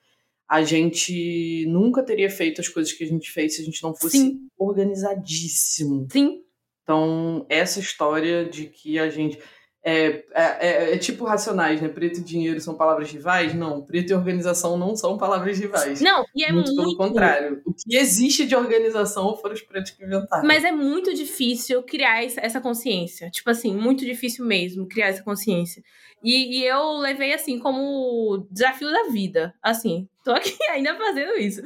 A 0.50 0.64
gente 0.64 1.66
nunca 1.68 2.04
teria 2.04 2.30
feito 2.30 2.60
as 2.60 2.68
coisas 2.68 2.92
que 2.92 3.04
a 3.04 3.08
gente 3.08 3.32
fez 3.32 3.56
se 3.56 3.62
a 3.62 3.66
gente 3.66 3.82
não 3.82 3.96
fosse 3.96 4.18
Sim. 4.18 4.48
organizadíssimo. 4.58 6.08
Sim. 6.12 6.44
Então, 6.84 7.46
essa 7.50 7.80
história 7.80 8.44
de 8.46 8.66
que 8.66 9.00
a 9.00 9.10
gente 9.10 9.40
é, 9.86 10.24
é, 10.34 10.44
é, 10.60 10.94
é, 10.94 10.98
tipo 10.98 11.26
racionais, 11.26 11.82
né? 11.82 11.90
Preto 11.90 12.20
e 12.20 12.24
dinheiro 12.24 12.62
são 12.62 12.74
palavras 12.74 13.12
rivais? 13.12 13.54
Não, 13.54 13.82
preto 13.82 14.12
e 14.12 14.14
organização 14.14 14.78
não 14.78 14.96
são 14.96 15.18
palavras 15.18 15.60
rivais. 15.60 16.00
Não, 16.00 16.24
e 16.34 16.46
é 16.46 16.54
muito, 16.54 16.74
muito 16.74 16.82
pelo 16.82 16.98
contrário. 16.98 17.62
O 17.66 17.74
que 17.74 17.98
existe 17.98 18.46
de 18.46 18.56
organização 18.56 19.36
foram 19.36 19.54
os 19.54 19.62
pretos 19.62 19.92
que 19.92 20.04
inventaram. 20.06 20.48
Mas 20.48 20.64
é 20.64 20.72
muito 20.72 21.14
difícil 21.14 21.84
criar 21.84 22.24
essa 22.24 22.62
consciência. 22.62 23.30
Tipo 23.30 23.50
assim, 23.50 23.76
muito 23.76 24.06
difícil 24.06 24.46
mesmo 24.46 24.88
criar 24.88 25.08
essa 25.08 25.22
consciência. 25.22 25.84
E, 26.24 26.60
e 26.60 26.66
eu 26.66 26.94
levei 27.00 27.34
assim 27.34 27.60
como 27.60 28.48
desafio 28.50 28.90
da 28.90 29.10
vida. 29.10 29.54
Assim, 29.62 30.08
tô 30.24 30.32
aqui 30.32 30.56
ainda 30.72 30.96
fazendo 30.96 31.34
isso. 31.36 31.62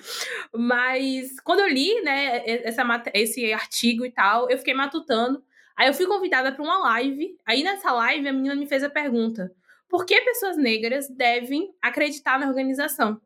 Mas 0.52 1.40
quando 1.42 1.60
eu 1.60 1.68
li, 1.68 2.02
né, 2.02 2.42
essa, 2.64 2.84
esse 3.14 3.54
artigo 3.54 4.04
e 4.04 4.12
tal, 4.12 4.50
eu 4.50 4.58
fiquei 4.58 4.74
matutando. 4.74 5.44
Aí 5.78 5.88
eu 5.88 5.94
fui 5.94 6.08
convidada 6.08 6.52
para 6.52 6.64
uma 6.64 6.80
live. 6.80 7.38
Aí 7.46 7.64
nessa 7.64 7.92
live 7.92 8.28
a 8.28 8.34
menina 8.34 8.56
me 8.56 8.66
fez 8.68 8.84
a 8.84 8.90
pergunta: 8.90 9.52
por 9.88 10.06
que 10.06 10.20
pessoas 10.22 10.58
negras 10.58 11.08
devem 11.08 11.72
acreditar 11.82 12.40
na 12.40 12.48
organização? 12.48 13.22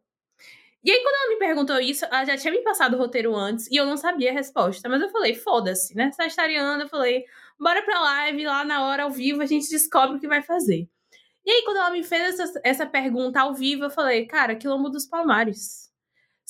E 0.84 0.90
aí, 0.90 1.00
quando 1.04 1.16
ela 1.16 1.30
me 1.30 1.38
perguntou 1.38 1.80
isso, 1.80 2.06
ela 2.06 2.26
já 2.26 2.36
tinha 2.36 2.52
me 2.52 2.64
passado 2.64 2.96
o 2.96 2.98
roteiro 2.98 3.36
antes 3.36 3.68
e 3.70 3.76
eu 3.76 3.86
não 3.86 3.96
sabia 3.98 4.32
a 4.32 4.34
resposta. 4.34 4.90
Mas 4.90 5.02
eu 5.02 5.10
falei, 5.12 5.36
foda-se, 5.36 5.96
né? 5.96 6.12
Sagitariana, 6.12 6.84
eu 6.84 6.90
falei, 6.90 7.24
bora 7.60 7.84
pra 7.84 8.02
live, 8.02 8.46
lá 8.46 8.66
na 8.66 8.84
hora, 8.88 9.04
ao 9.04 9.12
vivo, 9.12 9.44
a 9.44 9.46
gente 9.46 9.70
descobre 9.70 10.18
o 10.18 10.20
que 10.20 10.28
vai 10.28 10.42
fazer. 10.42 10.90
E 11.46 11.52
aí, 11.52 11.64
quando 11.66 11.78
ela 11.78 11.92
me 11.92 12.04
fez 12.04 12.40
essa, 12.40 12.62
essa 12.64 12.86
pergunta 12.88 13.40
ao 13.42 13.54
vivo, 13.54 13.86
eu 13.86 13.90
falei, 13.92 14.26
cara, 14.26 14.56
Quilombo 14.56 14.90
dos 14.90 15.06
Palmares. 15.06 15.81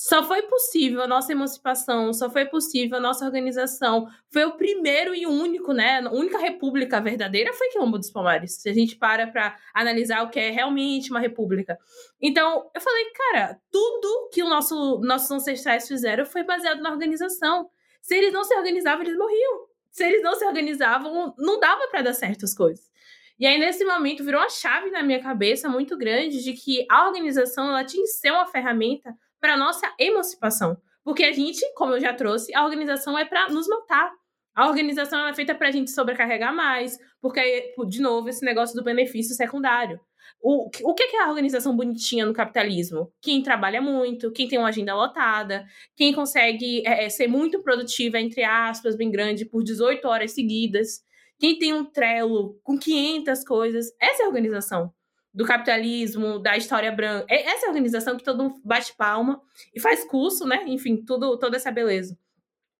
Só 0.04 0.24
foi 0.24 0.42
possível 0.42 1.00
a 1.00 1.06
nossa 1.06 1.30
emancipação, 1.30 2.12
só 2.12 2.28
foi 2.28 2.44
possível 2.46 2.96
a 2.96 3.00
nossa 3.00 3.24
organização. 3.24 4.08
Foi 4.32 4.44
o 4.44 4.56
primeiro 4.56 5.14
e 5.14 5.28
único, 5.28 5.72
né? 5.72 6.00
A 6.00 6.10
única 6.10 6.38
república 6.38 7.00
verdadeira 7.00 7.52
foi 7.52 7.68
Quilombo 7.68 7.98
dos 7.98 8.10
Palmares. 8.10 8.60
Se 8.60 8.68
a 8.68 8.72
gente 8.72 8.96
para 8.96 9.28
para 9.28 9.56
analisar 9.72 10.24
o 10.24 10.28
que 10.28 10.40
é 10.40 10.50
realmente 10.50 11.12
uma 11.12 11.20
república. 11.20 11.78
Então, 12.20 12.68
eu 12.74 12.80
falei, 12.80 13.04
cara, 13.12 13.60
tudo 13.70 14.28
que 14.32 14.42
o 14.42 14.48
nosso, 14.48 15.00
nossos 15.04 15.30
ancestrais 15.30 15.86
fizeram 15.86 16.26
foi 16.26 16.42
baseado 16.42 16.82
na 16.82 16.90
organização. 16.90 17.70
Se 18.00 18.16
eles 18.16 18.32
não 18.32 18.42
se 18.42 18.56
organizavam, 18.56 19.04
eles 19.04 19.16
morriam. 19.16 19.66
Se 19.92 20.02
eles 20.02 20.20
não 20.20 20.34
se 20.34 20.44
organizavam, 20.44 21.32
não 21.38 21.60
dava 21.60 21.86
para 21.86 22.02
dar 22.02 22.12
certas 22.12 22.52
coisas. 22.52 22.90
E 23.38 23.46
aí, 23.46 23.56
nesse 23.56 23.84
momento, 23.84 24.24
virou 24.24 24.40
uma 24.40 24.50
chave 24.50 24.90
na 24.90 25.04
minha 25.04 25.22
cabeça 25.22 25.68
muito 25.68 25.96
grande 25.96 26.42
de 26.42 26.54
que 26.54 26.84
a 26.90 27.06
organização 27.06 27.68
ela 27.68 27.84
tinha 27.84 28.02
que 28.02 28.10
ser 28.10 28.32
uma 28.32 28.48
ferramenta 28.48 29.16
para 29.42 29.56
nossa 29.56 29.92
emancipação. 29.98 30.80
Porque 31.04 31.24
a 31.24 31.32
gente, 31.32 31.60
como 31.74 31.94
eu 31.94 32.00
já 32.00 32.14
trouxe, 32.14 32.54
a 32.54 32.64
organização 32.64 33.18
é 33.18 33.24
para 33.24 33.48
nos 33.48 33.66
matar. 33.66 34.12
A 34.54 34.68
organização 34.68 35.26
é 35.26 35.34
feita 35.34 35.52
para 35.52 35.68
a 35.68 35.70
gente 35.72 35.90
sobrecarregar 35.90 36.54
mais, 36.54 36.96
porque, 37.20 37.74
de 37.88 38.00
novo, 38.00 38.28
esse 38.28 38.44
negócio 38.44 38.76
do 38.76 38.84
benefício 38.84 39.34
secundário. 39.34 39.98
O, 40.40 40.68
o 40.84 40.94
que 40.94 41.02
é 41.02 41.22
a 41.22 41.28
organização 41.28 41.74
bonitinha 41.74 42.24
no 42.24 42.32
capitalismo? 42.32 43.12
Quem 43.20 43.42
trabalha 43.42 43.80
muito, 43.80 44.30
quem 44.30 44.46
tem 44.46 44.58
uma 44.58 44.68
agenda 44.68 44.94
lotada, 44.94 45.64
quem 45.96 46.12
consegue 46.12 46.86
é, 46.86 47.06
é 47.06 47.08
ser 47.08 47.26
muito 47.26 47.62
produtiva, 47.62 48.20
entre 48.20 48.44
aspas, 48.44 48.96
bem 48.96 49.10
grande, 49.10 49.44
por 49.44 49.64
18 49.64 50.06
horas 50.06 50.32
seguidas, 50.32 51.00
quem 51.38 51.58
tem 51.58 51.72
um 51.72 51.84
trelo 51.84 52.60
com 52.62 52.78
500 52.78 53.44
coisas. 53.44 53.86
Essa 54.00 54.22
é 54.22 54.26
a 54.26 54.28
organização 54.28 54.92
do 55.32 55.44
capitalismo, 55.44 56.38
da 56.38 56.56
história 56.56 56.92
branca. 56.92 57.26
É 57.28 57.50
essa 57.50 57.66
organização 57.66 58.16
que 58.16 58.24
todo 58.24 58.42
mundo 58.42 58.60
bate 58.64 58.94
palma 58.96 59.40
e 59.74 59.80
faz 59.80 60.04
curso, 60.04 60.46
né? 60.46 60.62
Enfim, 60.66 60.96
tudo, 60.96 61.38
toda 61.38 61.56
essa 61.56 61.70
beleza. 61.70 62.18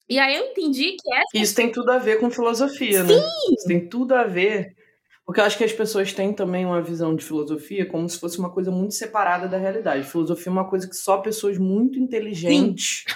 E 0.08 0.18
aí 0.18 0.36
eu 0.36 0.46
entendi 0.46 0.96
que 1.00 1.14
essa... 1.14 1.28
Isso 1.34 1.54
tem 1.54 1.72
tudo 1.72 1.90
a 1.90 1.98
ver 1.98 2.20
com 2.20 2.30
filosofia, 2.30 3.04
Sim! 3.04 3.14
né? 3.14 3.22
Isso 3.56 3.66
tem 3.66 3.88
tudo 3.88 4.14
a 4.14 4.24
ver. 4.24 4.76
Porque 5.24 5.40
eu 5.40 5.44
acho 5.44 5.56
que 5.56 5.64
as 5.64 5.72
pessoas 5.72 6.12
têm 6.12 6.32
também 6.32 6.66
uma 6.66 6.82
visão 6.82 7.14
de 7.14 7.24
filosofia 7.24 7.86
como 7.86 8.08
se 8.08 8.18
fosse 8.18 8.38
uma 8.38 8.50
coisa 8.50 8.70
muito 8.70 8.94
separada 8.94 9.48
da 9.48 9.56
realidade. 9.56 10.06
Filosofia 10.06 10.50
é 10.50 10.52
uma 10.52 10.68
coisa 10.68 10.88
que 10.88 10.96
só 10.96 11.18
pessoas 11.18 11.56
muito 11.56 11.98
inteligentes 11.98 13.04
Sim. 13.06 13.14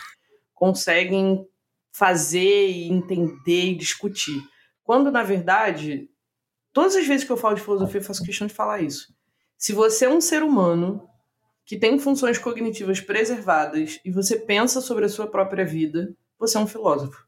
conseguem 0.55 1.45
fazer 1.93 2.69
e 2.71 2.89
entender 2.89 3.73
e 3.73 3.75
discutir. 3.75 4.41
Quando, 4.83 5.11
na 5.11 5.23
verdade, 5.23 6.09
todas 6.73 6.95
as 6.95 7.07
vezes 7.07 7.27
que 7.27 7.33
eu 7.33 7.37
falo 7.37 7.57
de 7.57 7.63
filosofia, 7.63 8.01
eu 8.01 8.05
faço 8.05 8.23
questão 8.23 8.47
de 8.47 8.55
falar 8.55 8.81
isso. 8.81 9.16
Se 9.57 9.73
você 9.73 10.05
é 10.05 10.11
um 10.11 10.21
ser 10.21 10.43
humano 10.43 11.09
que 11.65 11.77
tem 11.77 11.99
funções 11.99 12.39
cognitivas 12.39 13.01
preservadas 13.01 13.99
e 14.05 14.11
você 14.11 14.39
pensa 14.39 14.81
sobre 14.81 15.05
a 15.05 15.09
sua 15.09 15.27
própria 15.27 15.65
vida, 15.65 16.15
você 16.39 16.57
é 16.57 16.61
um 16.61 16.67
filósofo. 16.67 17.27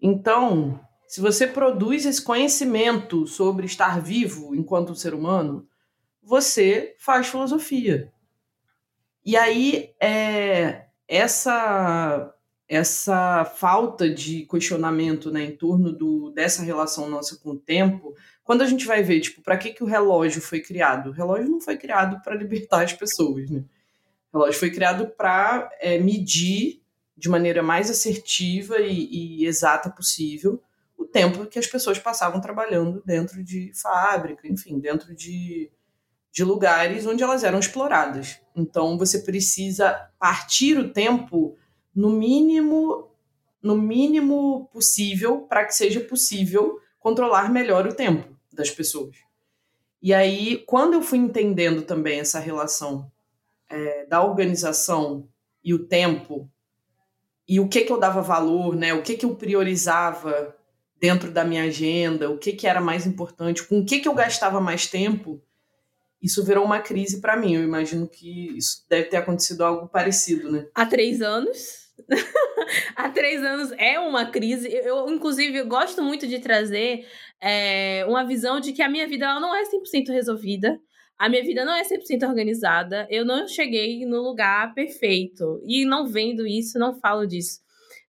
Então, 0.00 0.78
se 1.06 1.20
você 1.20 1.46
produz 1.46 2.04
esse 2.04 2.22
conhecimento 2.22 3.26
sobre 3.26 3.66
estar 3.66 4.00
vivo 4.00 4.54
enquanto 4.54 4.94
ser 4.94 5.14
humano, 5.14 5.66
você 6.22 6.94
faz 6.98 7.28
filosofia. 7.28 8.12
E 9.24 9.36
aí, 9.36 9.94
é, 10.00 10.86
essa 11.08 12.32
essa 12.68 13.44
falta 13.44 14.10
de 14.10 14.44
questionamento 14.46 15.30
né, 15.30 15.44
em 15.44 15.56
torno 15.56 15.92
do, 15.92 16.30
dessa 16.30 16.64
relação 16.64 17.08
nossa 17.08 17.36
com 17.36 17.50
o 17.50 17.58
tempo 17.58 18.12
quando 18.46 18.62
a 18.62 18.66
gente 18.66 18.86
vai 18.86 19.02
ver, 19.02 19.20
tipo, 19.20 19.42
para 19.42 19.58
que, 19.58 19.72
que 19.72 19.82
o 19.82 19.86
relógio 19.86 20.40
foi 20.40 20.60
criado? 20.60 21.10
O 21.10 21.12
relógio 21.12 21.50
não 21.50 21.60
foi 21.60 21.76
criado 21.76 22.22
para 22.22 22.32
libertar 22.38 22.84
as 22.84 22.92
pessoas, 22.92 23.50
né? 23.50 23.64
O 24.32 24.38
relógio 24.38 24.60
foi 24.60 24.70
criado 24.70 25.08
para 25.08 25.68
é, 25.80 25.98
medir 25.98 26.80
de 27.16 27.28
maneira 27.28 27.60
mais 27.60 27.90
assertiva 27.90 28.78
e, 28.78 29.40
e 29.40 29.46
exata 29.46 29.90
possível 29.90 30.62
o 30.96 31.04
tempo 31.04 31.46
que 31.46 31.58
as 31.58 31.66
pessoas 31.66 31.98
passavam 31.98 32.40
trabalhando 32.40 33.02
dentro 33.04 33.42
de 33.42 33.72
fábrica, 33.74 34.46
enfim, 34.46 34.78
dentro 34.78 35.12
de, 35.12 35.68
de 36.30 36.44
lugares 36.44 37.04
onde 37.04 37.24
elas 37.24 37.42
eram 37.42 37.58
exploradas. 37.58 38.40
Então 38.54 38.96
você 38.96 39.18
precisa 39.18 40.08
partir 40.20 40.78
o 40.78 40.92
tempo 40.92 41.56
no 41.92 42.10
mínimo 42.10 43.10
no 43.60 43.76
mínimo 43.76 44.68
possível 44.72 45.40
para 45.40 45.64
que 45.64 45.74
seja 45.74 45.98
possível 45.98 46.78
controlar 47.00 47.50
melhor 47.50 47.86
o 47.88 47.94
tempo 47.94 48.35
das 48.56 48.70
pessoas. 48.70 49.16
E 50.02 50.12
aí, 50.12 50.62
quando 50.66 50.94
eu 50.94 51.02
fui 51.02 51.18
entendendo 51.18 51.82
também 51.82 52.20
essa 52.20 52.38
relação 52.38 53.10
é, 53.68 54.06
da 54.06 54.22
organização 54.22 55.28
e 55.64 55.74
o 55.74 55.86
tempo, 55.86 56.50
e 57.48 57.60
o 57.60 57.68
que, 57.68 57.82
que 57.82 57.92
eu 57.92 57.98
dava 57.98 58.20
valor, 58.20 58.76
né? 58.76 58.92
o 58.92 59.02
que, 59.02 59.16
que 59.16 59.24
eu 59.24 59.34
priorizava 59.34 60.54
dentro 61.00 61.30
da 61.30 61.44
minha 61.44 61.64
agenda, 61.64 62.30
o 62.30 62.38
que, 62.38 62.52
que 62.52 62.66
era 62.66 62.80
mais 62.80 63.06
importante, 63.06 63.62
com 63.62 63.80
o 63.80 63.84
que, 63.84 64.00
que 64.00 64.08
eu 64.08 64.14
gastava 64.14 64.60
mais 64.60 64.86
tempo, 64.86 65.42
isso 66.20 66.44
virou 66.44 66.64
uma 66.64 66.80
crise 66.80 67.20
para 67.20 67.36
mim. 67.36 67.54
Eu 67.54 67.62
imagino 67.62 68.08
que 68.08 68.56
isso 68.56 68.84
deve 68.88 69.08
ter 69.08 69.18
acontecido 69.18 69.62
algo 69.62 69.88
parecido, 69.88 70.50
né? 70.50 70.66
Há 70.74 70.86
três 70.86 71.20
anos. 71.20 71.85
Há 72.96 73.08
três 73.10 73.42
anos 73.42 73.72
é 73.78 73.98
uma 73.98 74.26
crise. 74.26 74.68
Eu, 74.68 75.08
inclusive, 75.08 75.62
gosto 75.64 76.02
muito 76.02 76.26
de 76.26 76.38
trazer 76.38 77.06
é, 77.40 78.04
uma 78.06 78.24
visão 78.24 78.60
de 78.60 78.72
que 78.72 78.82
a 78.82 78.88
minha 78.88 79.06
vida 79.06 79.26
ela 79.26 79.40
não 79.40 79.54
é 79.54 79.62
100% 79.62 80.08
resolvida. 80.08 80.78
A 81.18 81.28
minha 81.28 81.42
vida 81.42 81.64
não 81.64 81.74
é 81.74 81.82
100% 81.82 82.28
organizada. 82.28 83.06
Eu 83.10 83.24
não 83.24 83.48
cheguei 83.48 84.04
no 84.04 84.22
lugar 84.22 84.74
perfeito. 84.74 85.60
E 85.64 85.84
não 85.84 86.06
vendo 86.06 86.46
isso, 86.46 86.78
não 86.78 86.98
falo 87.00 87.26
disso. 87.26 87.60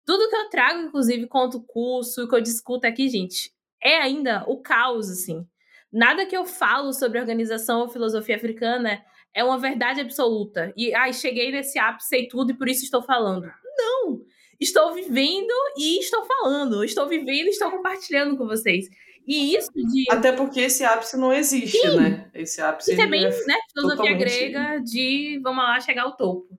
Tudo 0.04 0.28
que 0.28 0.36
eu 0.36 0.48
trago, 0.48 0.82
inclusive, 0.82 1.26
conto 1.26 1.62
curso, 1.62 2.28
que 2.28 2.34
eu 2.34 2.40
discuto 2.40 2.86
aqui, 2.86 3.08
gente, 3.08 3.52
é 3.82 3.98
ainda 3.98 4.44
o 4.46 4.60
caos, 4.60 5.10
assim. 5.10 5.46
Nada 5.92 6.26
que 6.26 6.36
eu 6.36 6.44
falo 6.44 6.92
sobre 6.92 7.18
organização 7.18 7.80
ou 7.80 7.88
filosofia 7.88 8.36
africana 8.36 9.02
é 9.34 9.44
uma 9.44 9.58
verdade 9.58 10.00
absoluta. 10.00 10.72
E, 10.76 10.94
ai, 10.94 11.12
cheguei 11.12 11.50
nesse 11.50 11.78
ápice, 11.78 12.08
sei 12.08 12.28
tudo 12.28 12.52
e 12.52 12.56
por 12.56 12.68
isso 12.68 12.84
estou 12.84 13.02
falando. 13.02 13.50
Não! 13.76 14.20
Estou 14.60 14.94
vivendo 14.94 15.52
e 15.76 15.98
estou 15.98 16.24
falando. 16.24 16.82
Estou 16.82 17.06
vivendo 17.06 17.46
e 17.46 17.50
estou 17.50 17.70
compartilhando 17.70 18.36
com 18.36 18.46
vocês. 18.46 18.86
E 19.26 19.54
isso 19.54 19.70
de. 19.72 20.04
Até 20.10 20.32
porque 20.32 20.60
esse 20.60 20.84
ápice 20.84 21.16
não 21.16 21.32
existe, 21.32 21.78
Sim. 21.78 21.96
né? 21.96 22.30
Esse 22.32 22.60
ápice. 22.60 22.94
E 22.94 22.96
também, 22.96 23.24
é 23.24 23.28
né? 23.28 23.54
Filosofia 23.72 24.14
grega 24.14 24.80
de 24.80 25.40
vamos 25.42 25.64
lá 25.64 25.80
chegar 25.80 26.04
ao 26.04 26.16
topo. 26.16 26.58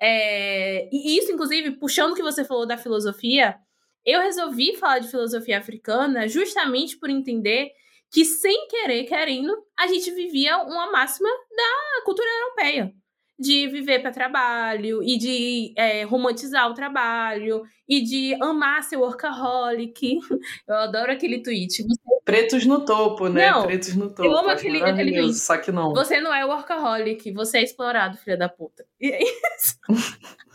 É, 0.00 0.88
e 0.92 1.18
isso, 1.18 1.32
inclusive, 1.32 1.72
puxando 1.72 2.12
o 2.12 2.14
que 2.14 2.22
você 2.22 2.44
falou 2.44 2.66
da 2.66 2.78
filosofia, 2.78 3.56
eu 4.06 4.20
resolvi 4.20 4.76
falar 4.76 5.00
de 5.00 5.10
filosofia 5.10 5.58
africana 5.58 6.28
justamente 6.28 6.96
por 6.96 7.10
entender 7.10 7.70
que, 8.10 8.24
sem 8.24 8.68
querer, 8.68 9.04
querendo, 9.04 9.52
a 9.76 9.88
gente 9.88 10.10
vivia 10.12 10.56
uma 10.58 10.90
máxima 10.92 11.28
da 11.28 12.04
cultura 12.04 12.28
europeia 12.40 12.94
de 13.38 13.68
viver 13.68 14.00
para 14.00 14.10
trabalho 14.10 15.02
e 15.02 15.16
de 15.16 15.72
é, 15.76 16.02
romantizar 16.02 16.68
o 16.68 16.74
trabalho 16.74 17.62
e 17.88 18.02
de 18.02 18.34
amar 18.42 18.82
ser 18.82 18.96
workaholic. 18.96 20.18
Eu 20.66 20.74
adoro 20.74 21.12
aquele 21.12 21.42
tweet. 21.42 21.82
Você... 21.82 22.00
Pretos 22.24 22.66
no 22.66 22.84
topo, 22.84 23.28
né? 23.28 23.50
Não, 23.50 23.62
Pretos 23.62 23.94
no 23.94 24.08
topo. 24.08 24.24
Eu 24.24 24.36
amo 24.36 24.50
aquele, 24.50 24.82
aquele 24.82 25.12
tweet. 25.12 25.34
Só 25.34 25.56
que 25.56 25.70
não. 25.70 25.92
Você 25.92 26.20
não 26.20 26.34
é 26.34 26.44
workaholic, 26.44 27.30
você 27.32 27.58
é 27.58 27.62
explorado, 27.62 28.18
filha 28.18 28.36
da 28.36 28.48
puta. 28.48 28.84
E 29.00 29.10
é 29.12 29.20
isso. 29.22 29.78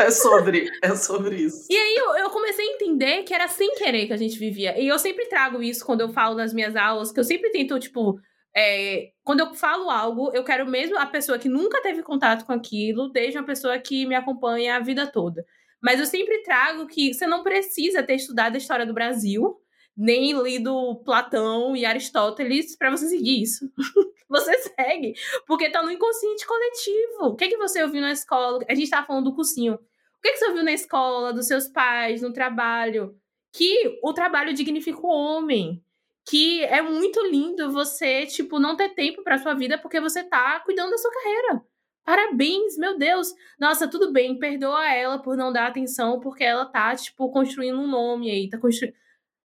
É 0.00 0.10
sobre, 0.10 0.70
é 0.82 0.94
sobre 0.94 1.36
isso. 1.36 1.66
E 1.68 1.76
aí 1.76 1.96
eu, 1.96 2.16
eu, 2.16 2.30
comecei 2.30 2.66
a 2.66 2.72
entender 2.72 3.22
que 3.24 3.34
era 3.34 3.46
sem 3.46 3.74
querer 3.74 4.06
que 4.06 4.12
a 4.12 4.16
gente 4.16 4.38
vivia. 4.38 4.80
E 4.80 4.88
eu 4.88 4.98
sempre 4.98 5.26
trago 5.26 5.62
isso 5.62 5.84
quando 5.84 6.00
eu 6.00 6.08
falo 6.08 6.34
nas 6.34 6.52
minhas 6.54 6.74
aulas, 6.74 7.12
que 7.12 7.20
eu 7.20 7.24
sempre 7.24 7.50
tento, 7.50 7.78
tipo, 7.78 8.18
é, 8.54 9.12
quando 9.24 9.40
eu 9.40 9.54
falo 9.54 9.90
algo, 9.90 10.30
eu 10.34 10.44
quero 10.44 10.66
mesmo 10.66 10.98
a 10.98 11.06
pessoa 11.06 11.38
que 11.38 11.48
nunca 11.48 11.80
teve 11.82 12.02
contato 12.02 12.44
com 12.44 12.52
aquilo, 12.52 13.08
desde 13.08 13.38
uma 13.38 13.46
pessoa 13.46 13.78
que 13.78 14.06
me 14.06 14.14
acompanha 14.14 14.76
a 14.76 14.80
vida 14.80 15.06
toda. 15.06 15.44
Mas 15.80 15.98
eu 15.98 16.06
sempre 16.06 16.42
trago 16.42 16.86
que 16.86 17.12
você 17.12 17.26
não 17.26 17.42
precisa 17.42 18.02
ter 18.02 18.14
estudado 18.14 18.54
a 18.54 18.58
história 18.58 18.86
do 18.86 18.94
Brasil, 18.94 19.58
nem 19.96 20.32
lido 20.42 21.02
Platão 21.04 21.76
e 21.76 21.84
Aristóteles 21.84 22.76
para 22.76 22.90
você 22.90 23.08
seguir 23.08 23.42
isso. 23.42 23.70
você 24.28 24.56
segue, 24.58 25.14
porque 25.46 25.70
tá 25.70 25.82
no 25.82 25.90
inconsciente 25.90 26.46
coletivo. 26.46 27.24
O 27.24 27.36
que, 27.36 27.44
é 27.44 27.48
que 27.48 27.56
você 27.56 27.82
ouviu 27.82 28.00
na 28.00 28.12
escola? 28.12 28.64
A 28.68 28.74
gente 28.74 28.90
tava 28.90 29.06
falando 29.06 29.24
do 29.24 29.34
cursinho. 29.34 29.74
O 29.74 30.20
que, 30.22 30.28
é 30.28 30.32
que 30.32 30.38
você 30.38 30.46
ouviu 30.46 30.62
na 30.62 30.72
escola, 30.72 31.32
dos 31.32 31.46
seus 31.46 31.66
pais, 31.68 32.22
no 32.22 32.32
trabalho? 32.32 33.16
Que 33.52 33.98
o 34.02 34.12
trabalho 34.12 34.54
dignifica 34.54 35.00
o 35.00 35.10
homem 35.10 35.82
que 36.28 36.62
é 36.64 36.80
muito 36.82 37.20
lindo 37.26 37.72
você, 37.72 38.26
tipo, 38.26 38.58
não 38.58 38.76
ter 38.76 38.90
tempo 38.90 39.22
para 39.22 39.38
sua 39.38 39.54
vida 39.54 39.78
porque 39.78 40.00
você 40.00 40.22
tá 40.22 40.60
cuidando 40.60 40.90
da 40.90 40.98
sua 40.98 41.12
carreira. 41.12 41.62
Parabéns, 42.04 42.76
meu 42.76 42.98
Deus. 42.98 43.32
Nossa, 43.58 43.88
tudo 43.88 44.12
bem, 44.12 44.38
perdoa 44.38 44.88
ela 44.92 45.18
por 45.20 45.36
não 45.36 45.52
dar 45.52 45.68
atenção 45.68 46.20
porque 46.20 46.44
ela 46.44 46.64
tá, 46.64 46.94
tipo, 46.96 47.30
construindo 47.30 47.78
um 47.78 47.86
nome 47.86 48.30
aí, 48.30 48.48
tá 48.48 48.58
construindo. 48.58 48.94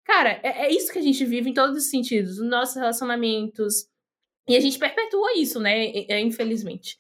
Cara, 0.04 0.40
é, 0.42 0.66
é 0.66 0.72
isso 0.72 0.92
que 0.92 0.98
a 0.98 1.02
gente 1.02 1.24
vive 1.24 1.50
em 1.50 1.54
todos 1.54 1.76
os 1.76 1.90
sentidos, 1.90 2.38
nos 2.38 2.48
nossos 2.48 2.76
relacionamentos. 2.76 3.88
E 4.48 4.56
a 4.56 4.60
gente 4.60 4.78
perpetua 4.78 5.34
isso, 5.36 5.60
né? 5.60 5.88
É, 6.08 6.20
infelizmente. 6.20 6.96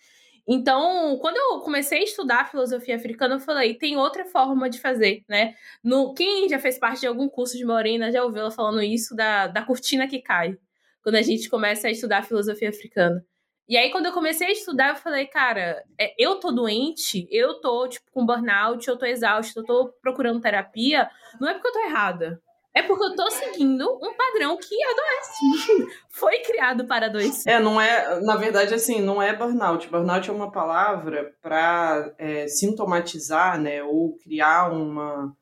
Então, 0.48 1.18
quando 1.18 1.36
eu 1.36 1.60
comecei 1.60 1.98
a 1.98 2.04
estudar 2.04 2.48
filosofia 2.48 2.94
africana, 2.96 3.34
eu 3.34 3.40
falei, 3.40 3.74
tem 3.74 3.96
outra 3.96 4.24
forma 4.24 4.70
de 4.70 4.80
fazer, 4.80 5.24
né? 5.28 5.54
No, 5.82 6.14
quem 6.14 6.48
já 6.48 6.58
fez 6.58 6.78
parte 6.78 7.00
de 7.00 7.06
algum 7.08 7.28
curso 7.28 7.56
de 7.56 7.64
Morena 7.64 8.12
já 8.12 8.22
ouviu 8.22 8.42
ela 8.42 8.50
falando 8.50 8.80
isso 8.80 9.14
da, 9.16 9.48
da 9.48 9.62
cortina 9.62 10.06
que 10.06 10.20
cai, 10.20 10.56
quando 11.02 11.16
a 11.16 11.22
gente 11.22 11.48
começa 11.50 11.88
a 11.88 11.90
estudar 11.90 12.24
filosofia 12.24 12.68
africana. 12.68 13.24
E 13.68 13.76
aí, 13.76 13.90
quando 13.90 14.06
eu 14.06 14.12
comecei 14.12 14.46
a 14.46 14.52
estudar, 14.52 14.90
eu 14.90 14.96
falei, 14.96 15.26
cara, 15.26 15.82
é, 15.98 16.14
eu 16.16 16.36
tô 16.38 16.52
doente, 16.52 17.26
eu 17.32 17.60
tô, 17.60 17.88
tipo, 17.88 18.08
com 18.12 18.24
burnout, 18.24 18.86
eu 18.86 18.96
tô 18.96 19.04
exausta, 19.04 19.58
eu 19.58 19.64
tô 19.64 19.92
procurando 20.00 20.40
terapia, 20.40 21.10
não 21.40 21.48
é 21.48 21.54
porque 21.54 21.66
eu 21.66 21.72
tô 21.72 21.80
errada. 21.80 22.40
É 22.76 22.82
porque 22.82 23.04
eu 23.06 23.16
tô 23.16 23.30
seguindo 23.30 23.90
um 24.02 24.14
padrão 24.14 24.58
que 24.58 24.76
adoece. 24.84 25.88
Foi 26.10 26.40
criado 26.40 26.84
para 26.84 27.06
adoecer. 27.06 27.50
É, 27.50 27.58
não 27.58 27.80
é. 27.80 28.20
Na 28.20 28.36
verdade, 28.36 28.74
assim, 28.74 29.00
não 29.00 29.22
é 29.22 29.34
burnout. 29.34 29.88
Burnout 29.88 30.28
é 30.28 30.32
uma 30.32 30.52
palavra 30.52 31.34
para 31.40 32.14
é, 32.18 32.46
sintomatizar, 32.46 33.58
né? 33.58 33.82
Ou 33.82 34.18
criar 34.18 34.70
uma, 34.70 35.34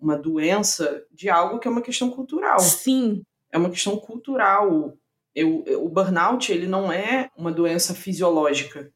uma 0.00 0.16
doença 0.16 1.04
de 1.12 1.28
algo 1.28 1.58
que 1.58 1.68
é 1.68 1.70
uma 1.70 1.82
questão 1.82 2.10
cultural. 2.10 2.58
Sim. 2.58 3.22
É 3.52 3.58
uma 3.58 3.68
questão 3.68 3.98
cultural. 3.98 4.94
Eu, 5.34 5.62
eu, 5.66 5.84
o 5.84 5.90
burnout, 5.90 6.50
ele 6.50 6.66
não 6.66 6.90
é 6.90 7.28
uma 7.36 7.52
doença 7.52 7.94
fisiológica. 7.94 8.90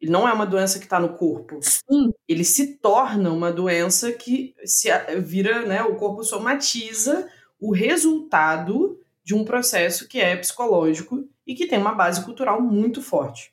Ele 0.00 0.12
não 0.12 0.28
é 0.28 0.32
uma 0.32 0.46
doença 0.46 0.78
que 0.78 0.84
está 0.84 1.00
no 1.00 1.14
corpo. 1.14 1.58
Sim. 1.60 2.12
Ele 2.28 2.44
se 2.44 2.76
torna 2.76 3.32
uma 3.32 3.52
doença 3.52 4.12
que 4.12 4.54
se 4.64 4.88
vira, 5.20 5.66
né? 5.66 5.82
O 5.82 5.96
corpo 5.96 6.22
somatiza 6.22 7.28
o 7.60 7.72
resultado 7.72 9.00
de 9.24 9.34
um 9.34 9.44
processo 9.44 10.08
que 10.08 10.20
é 10.20 10.36
psicológico 10.36 11.28
e 11.46 11.54
que 11.54 11.66
tem 11.66 11.78
uma 11.78 11.94
base 11.94 12.24
cultural 12.24 12.62
muito 12.62 13.02
forte. 13.02 13.52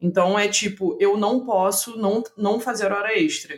Então 0.00 0.38
é 0.38 0.48
tipo, 0.48 0.96
eu 0.98 1.16
não 1.16 1.44
posso 1.44 1.98
não, 1.98 2.22
não 2.36 2.58
fazer 2.58 2.90
hora 2.90 3.18
extra, 3.18 3.54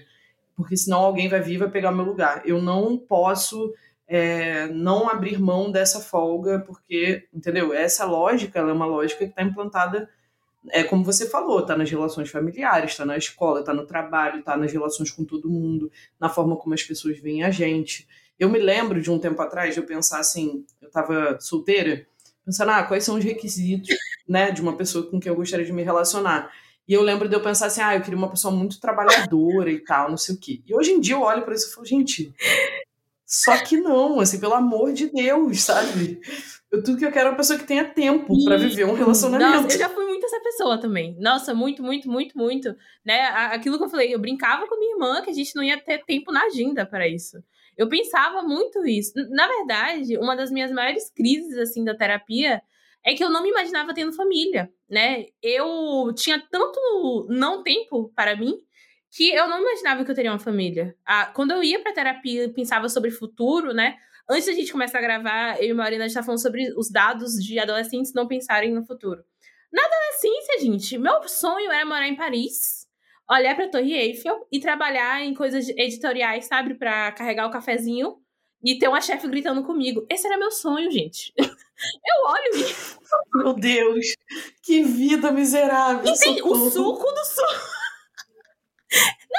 porque 0.57 0.77
senão 0.77 1.01
alguém 1.01 1.29
vai 1.29 1.41
vir 1.41 1.55
e 1.55 1.59
vai 1.59 1.71
pegar 1.71 1.93
meu 1.93 2.05
lugar. 2.05 2.43
Eu 2.45 2.61
não 2.61 2.97
posso 2.97 3.73
é, 4.09 4.67
não 4.69 5.09
abrir 5.09 5.41
mão 5.41 5.71
dessa 5.71 6.01
folga, 6.01 6.61
porque, 6.61 7.29
entendeu? 7.33 7.73
Essa 7.73 8.05
lógica 8.05 8.59
ela 8.59 8.71
é 8.71 8.75
uma 8.75 8.87
lógica 8.87 9.25
que 9.25 9.31
está 9.31 9.43
implantada 9.43 10.09
é 10.71 10.85
como 10.85 11.05
você 11.05 11.29
falou, 11.29 11.65
tá 11.65 11.77
nas 11.77 11.91
relações 11.91 12.31
familiares, 12.31 12.97
tá 12.97 13.05
na 13.05 13.17
escola, 13.17 13.65
tá 13.65 13.75
no 13.75 13.87
trabalho, 13.87 14.43
tá 14.43 14.57
nas 14.57 14.73
relações 14.73 15.11
com 15.11 15.25
todo 15.25 15.51
mundo, 15.51 15.91
na 16.21 16.29
forma 16.29 16.57
como 16.57 16.75
as 16.75 16.83
pessoas 16.83 17.19
veem 17.19 17.43
a 17.43 17.51
gente. 17.51 18.07
Eu 18.39 18.49
me 18.49 18.59
lembro 18.59 19.01
de 19.01 19.11
um 19.11 19.19
tempo 19.19 19.41
atrás 19.43 19.75
de 19.75 19.81
eu 19.81 19.87
pensar 19.87 20.21
assim, 20.21 20.65
eu 20.81 20.91
tava 20.91 21.39
solteira, 21.41 22.07
pensando, 22.45 22.71
ah, 22.71 22.83
quais 22.83 23.05
são 23.05 23.17
os 23.17 23.25
requisitos, 23.25 23.95
né, 24.29 24.51
de 24.51 24.61
uma 24.61 24.77
pessoa 24.77 25.09
com 25.09 25.21
quem 25.21 25.31
eu 25.31 25.37
gostaria 25.37 25.67
de 25.67 25.73
me 25.73 25.83
relacionar. 25.83 26.51
E 26.87 26.93
eu 26.93 27.03
lembro 27.03 27.29
de 27.29 27.35
eu 27.35 27.41
pensar 27.41 27.67
assim, 27.67 27.81
ah, 27.81 27.95
eu 27.95 28.01
queria 28.01 28.19
uma 28.19 28.31
pessoa 28.31 28.55
muito 28.55 28.81
trabalhadora 28.81 29.71
e 29.71 29.79
tal, 29.79 30.11
não 30.11 30.17
sei 30.17 30.35
o 30.35 30.39
quê. 30.39 30.61
E 30.67 30.75
hoje 30.75 30.93
em 30.93 31.01
dia 31.01 31.15
eu 31.15 31.23
olho 31.23 31.43
para 31.43 31.55
isso 31.55 31.69
e 31.69 31.75
falo, 31.75 31.87
gente, 31.87 32.35
só 33.25 33.57
que 33.59 33.77
não, 33.77 34.21
assim, 34.21 34.39
pelo 34.39 34.55
amor 34.55 34.93
de 34.93 35.07
Deus, 35.07 35.63
sabe? 35.63 36.21
Eu, 36.73 36.83
tudo 36.83 36.97
que 36.97 37.05
eu 37.05 37.13
quero 37.13 37.27
é 37.27 37.31
uma 37.31 37.37
pessoa 37.37 37.59
que 37.59 37.67
tenha 37.67 37.85
tempo 37.85 38.35
para 38.45 38.57
viver 38.57 38.87
um 38.87 38.95
relacionamento. 38.95 39.63
Nossa, 39.63 39.77
eu 39.77 39.79
já 39.79 39.91
fui 39.91 40.07
muito 40.07 40.25
essa 40.25 40.41
pessoa 40.41 40.81
também. 40.81 41.15
Nossa, 41.21 41.53
muito, 41.53 41.83
muito, 41.83 42.11
muito, 42.11 42.39
muito. 42.39 42.75
Né? 43.05 43.21
Aquilo 43.53 43.77
que 43.77 43.85
eu 43.85 43.91
falei, 43.91 44.15
eu 44.15 44.19
brincava 44.19 44.67
com 44.67 44.79
minha 44.79 44.95
irmã 44.95 45.21
que 45.21 45.29
a 45.29 45.35
gente 45.35 45.55
não 45.55 45.63
ia 45.63 45.79
ter 45.79 46.03
tempo 46.07 46.33
na 46.33 46.45
agenda 46.45 46.87
para 46.87 47.07
isso. 47.07 47.37
Eu 47.77 47.91
pensava 47.91 48.43
muito 48.43 48.87
isso. 48.87 49.13
Na 49.31 49.47
verdade, 49.47 50.17
uma 50.17 50.35
das 50.35 50.51
minhas 50.51 50.73
maiores 50.73 51.11
crises 51.11 51.59
assim 51.59 51.85
da 51.85 51.95
terapia 51.95 52.63
é 53.05 53.15
que 53.15 53.23
eu 53.23 53.29
não 53.29 53.43
me 53.43 53.51
imaginava 53.51 53.93
tendo 53.93 54.13
família, 54.13 54.71
né? 54.89 55.27
Eu 55.43 56.13
tinha 56.15 56.43
tanto 56.51 57.27
não 57.29 57.63
tempo 57.63 58.11
para 58.15 58.35
mim 58.35 58.59
que 59.15 59.31
eu 59.31 59.47
não 59.47 59.61
imaginava 59.61 60.05
que 60.05 60.11
eu 60.11 60.15
teria 60.15 60.33
uma 60.33 60.39
família. 60.39 60.97
Ah, 61.05 61.27
quando 61.27 61.51
eu 61.51 61.63
ia 61.63 61.81
para 61.81 61.93
terapia 61.93 62.45
e 62.45 62.49
pensava 62.49 62.89
sobre 62.89 63.11
futuro, 63.11 63.75
né? 63.75 63.97
Antes 64.29 64.47
da 64.47 64.53
gente 64.53 64.73
começar 64.73 64.99
a 64.99 65.03
gravar, 65.03 65.61
eu 65.61 65.69
e 65.69 65.71
a 65.71 65.75
Marina 65.75 66.09
já 66.09 66.23
falando 66.23 66.41
sobre 66.41 66.73
os 66.79 66.91
dados 66.91 67.35
de 67.35 67.59
adolescentes 67.59 68.15
não 68.15 68.27
pensarem 68.27 68.73
no 68.73 68.87
futuro. 68.87 69.23
Na 69.71 69.83
adolescência, 69.85 70.61
gente, 70.61 70.97
meu 70.97 71.29
sonho 71.29 71.71
era 71.71 71.85
morar 71.85 72.09
em 72.09 72.17
Paris, 72.17 72.87
olhar 73.31 73.55
para 73.55 73.67
a 73.67 73.71
Torre 73.71 73.93
Eiffel 73.93 74.47
e 74.51 74.59
trabalhar 74.59 75.23
em 75.23 75.35
coisas 75.35 75.69
editoriais, 75.69 76.47
sabe, 76.47 76.75
para 76.75 77.13
carregar 77.13 77.47
o 77.47 77.51
cafezinho 77.51 78.17
e 78.65 78.79
ter 78.79 78.89
uma 78.89 79.01
chefe 79.01 79.29
gritando 79.29 79.63
comigo. 79.63 80.07
Esse 80.09 80.27
era 80.27 80.39
meu 80.39 80.51
sonho, 80.51 80.91
gente. 80.91 81.35
Eu 81.39 82.25
olho 82.27 82.51
e. 82.55 83.43
Meu 83.43 83.53
Deus, 83.55 84.15
que 84.63 84.83
vida 84.83 85.33
miserável. 85.33 86.11
Entende? 86.11 86.43
O 86.43 86.71
suco 86.71 87.13
do 87.13 87.25
suco. 87.25 87.82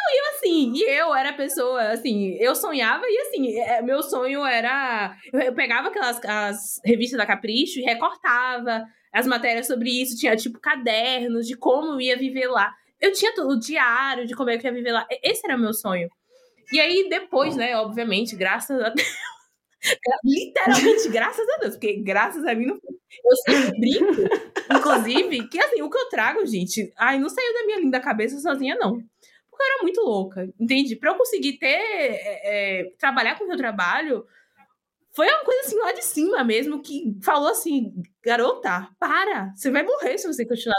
Não, 0.04 0.12
e 0.12 0.20
eu 0.20 0.36
assim, 0.36 0.74
e 0.76 0.84
eu 0.84 1.16
era 1.16 1.32
pessoa, 1.32 1.82
assim, 1.92 2.36
eu 2.38 2.54
sonhava 2.56 3.04
e 3.08 3.18
assim, 3.20 3.58
é, 3.58 3.82
meu 3.82 4.04
sonho 4.04 4.46
era. 4.46 5.16
Eu 5.32 5.54
pegava 5.54 5.88
aquelas 5.88 6.20
as 6.26 6.82
revistas 6.84 7.18
da 7.18 7.26
Capricho 7.26 7.80
e 7.80 7.84
recortava 7.84 8.86
as 9.14 9.26
matérias 9.26 9.68
sobre 9.68 9.90
isso, 9.90 10.18
tinha 10.18 10.36
tipo 10.36 10.60
cadernos 10.60 11.48
de 11.48 11.56
como 11.56 11.94
eu 11.94 12.02
ia 12.02 12.18
viver 12.18 12.48
lá. 12.48 12.74
Eu 13.00 13.14
tinha 13.14 13.32
o 13.46 13.58
diário 13.58 14.28
de 14.28 14.36
como 14.36 14.50
eu 14.50 14.60
ia 14.60 14.72
viver 14.72 14.92
lá. 14.92 15.08
Esse 15.24 15.46
era 15.46 15.58
meu 15.58 15.74
sonho. 15.74 16.10
E 16.72 16.80
aí, 16.80 17.08
depois, 17.10 17.56
né, 17.56 17.78
obviamente, 17.78 18.36
graças 18.36 18.82
a 18.82 18.90
Deus. 18.90 19.08
Literalmente, 20.24 21.10
graças 21.10 21.48
a 21.50 21.58
Deus, 21.58 21.74
porque 21.76 22.02
graças 22.02 22.46
a 22.46 22.56
mim 22.56 22.68
não 22.68 22.76
Eu 22.76 23.36
sempre 23.46 23.80
brinco, 23.80 24.22
inclusive, 24.74 25.48
que 25.50 25.60
assim, 25.60 25.82
o 25.82 25.90
que 25.90 25.98
eu 25.98 26.10
trago, 26.10 26.46
gente, 26.46 26.92
ai, 26.98 27.20
não 27.20 27.30
saiu 27.30 27.54
da 27.54 27.66
minha 27.66 27.80
linda 27.80 28.00
cabeça 28.00 28.40
sozinha, 28.40 28.76
não 28.76 29.04
eu 29.64 29.74
era 29.74 29.84
muito 29.84 30.02
louca, 30.02 30.50
entende? 30.60 30.96
Para 30.96 31.12
eu 31.12 31.16
conseguir 31.16 31.58
ter, 31.58 31.68
é, 31.68 32.82
é, 32.82 32.92
trabalhar 32.98 33.38
com 33.38 33.46
o 33.46 33.48
meu 33.48 33.58
trabalho, 33.58 34.26
foi 35.14 35.28
uma 35.28 35.46
coisa 35.46 35.62
assim 35.62 35.78
lá 35.78 35.92
de 35.92 36.04
cima 36.04 36.44
mesmo, 36.44 36.82
que 36.82 37.16
falou 37.22 37.50
assim, 37.50 37.94
garota, 38.24 38.90
para, 39.00 39.54
você 39.56 39.70
vai 39.70 39.84
morrer 39.84 40.18
se 40.18 40.28
você 40.28 40.46
continuar. 40.46 40.76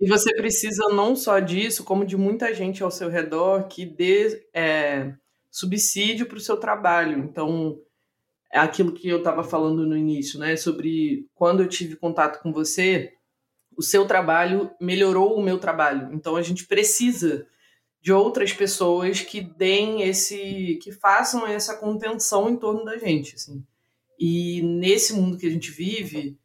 E 0.00 0.08
você 0.08 0.34
precisa 0.34 0.88
não 0.90 1.16
só 1.16 1.40
disso, 1.40 1.84
como 1.84 2.04
de 2.04 2.16
muita 2.16 2.54
gente 2.54 2.82
ao 2.82 2.90
seu 2.90 3.08
redor 3.08 3.66
que 3.68 3.84
dê 3.84 4.46
é, 4.52 5.12
subsídio 5.50 6.26
para 6.26 6.36
o 6.36 6.40
seu 6.40 6.56
trabalho. 6.56 7.18
Então, 7.18 7.80
é 8.52 8.58
aquilo 8.58 8.92
que 8.92 9.08
eu 9.08 9.18
estava 9.18 9.42
falando 9.42 9.86
no 9.86 9.96
início, 9.96 10.38
né? 10.38 10.56
Sobre 10.56 11.28
quando 11.34 11.62
eu 11.62 11.68
tive 11.68 11.96
contato 11.96 12.40
com 12.42 12.52
você, 12.52 13.12
o 13.76 13.82
seu 13.82 14.06
trabalho 14.06 14.70
melhorou 14.80 15.36
o 15.36 15.42
meu 15.42 15.58
trabalho. 15.58 16.12
Então, 16.12 16.36
a 16.36 16.42
gente 16.42 16.66
precisa 16.66 17.46
de 18.04 18.12
outras 18.12 18.52
pessoas 18.52 19.22
que 19.22 19.40
deem 19.40 20.02
esse, 20.02 20.78
que 20.82 20.92
façam 20.92 21.46
essa 21.46 21.74
contenção 21.78 22.50
em 22.50 22.56
torno 22.58 22.84
da 22.84 22.98
gente, 22.98 23.34
assim. 23.34 23.64
E 24.20 24.60
nesse 24.60 25.14
mundo 25.14 25.38
que 25.38 25.46
a 25.46 25.50
gente 25.50 25.70
vive, 25.70 26.36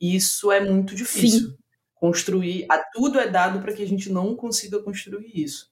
isso 0.00 0.50
é 0.50 0.60
muito 0.60 0.94
difícil. 0.94 1.50
Sim. 1.50 1.56
Construir, 1.92 2.64
a 2.70 2.78
tudo 2.78 3.20
é 3.20 3.28
dado 3.28 3.60
para 3.60 3.74
que 3.74 3.82
a 3.82 3.86
gente 3.86 4.10
não 4.10 4.34
consiga 4.34 4.82
construir 4.82 5.30
isso. 5.34 5.70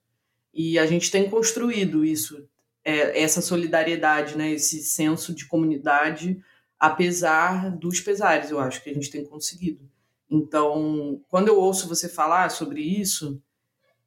E 0.53 0.79
a 0.79 0.85
gente 0.85 1.11
tem 1.11 1.31
construído 1.31 2.05
isso, 2.05 2.47
é, 2.85 3.23
essa 3.23 3.41
solidariedade, 3.41 4.37
né, 4.37 4.53
esse 4.53 4.83
senso 4.83 5.35
de 5.35 5.47
comunidade, 5.47 6.39
apesar 6.79 7.75
dos 7.75 8.01
pesares, 8.01 8.51
eu 8.51 8.61
acho 8.61 8.85
que 8.85 8.91
a 8.91 8.95
gente 8.95 9.11
tem 9.11 9.25
conseguido. 9.25 9.81
Então, 10.29 11.23
quando 11.31 11.49
eu 11.49 11.59
ouço 11.59 11.89
você 11.89 12.07
falar 12.07 12.51
sobre 12.51 12.83
isso, 12.83 13.41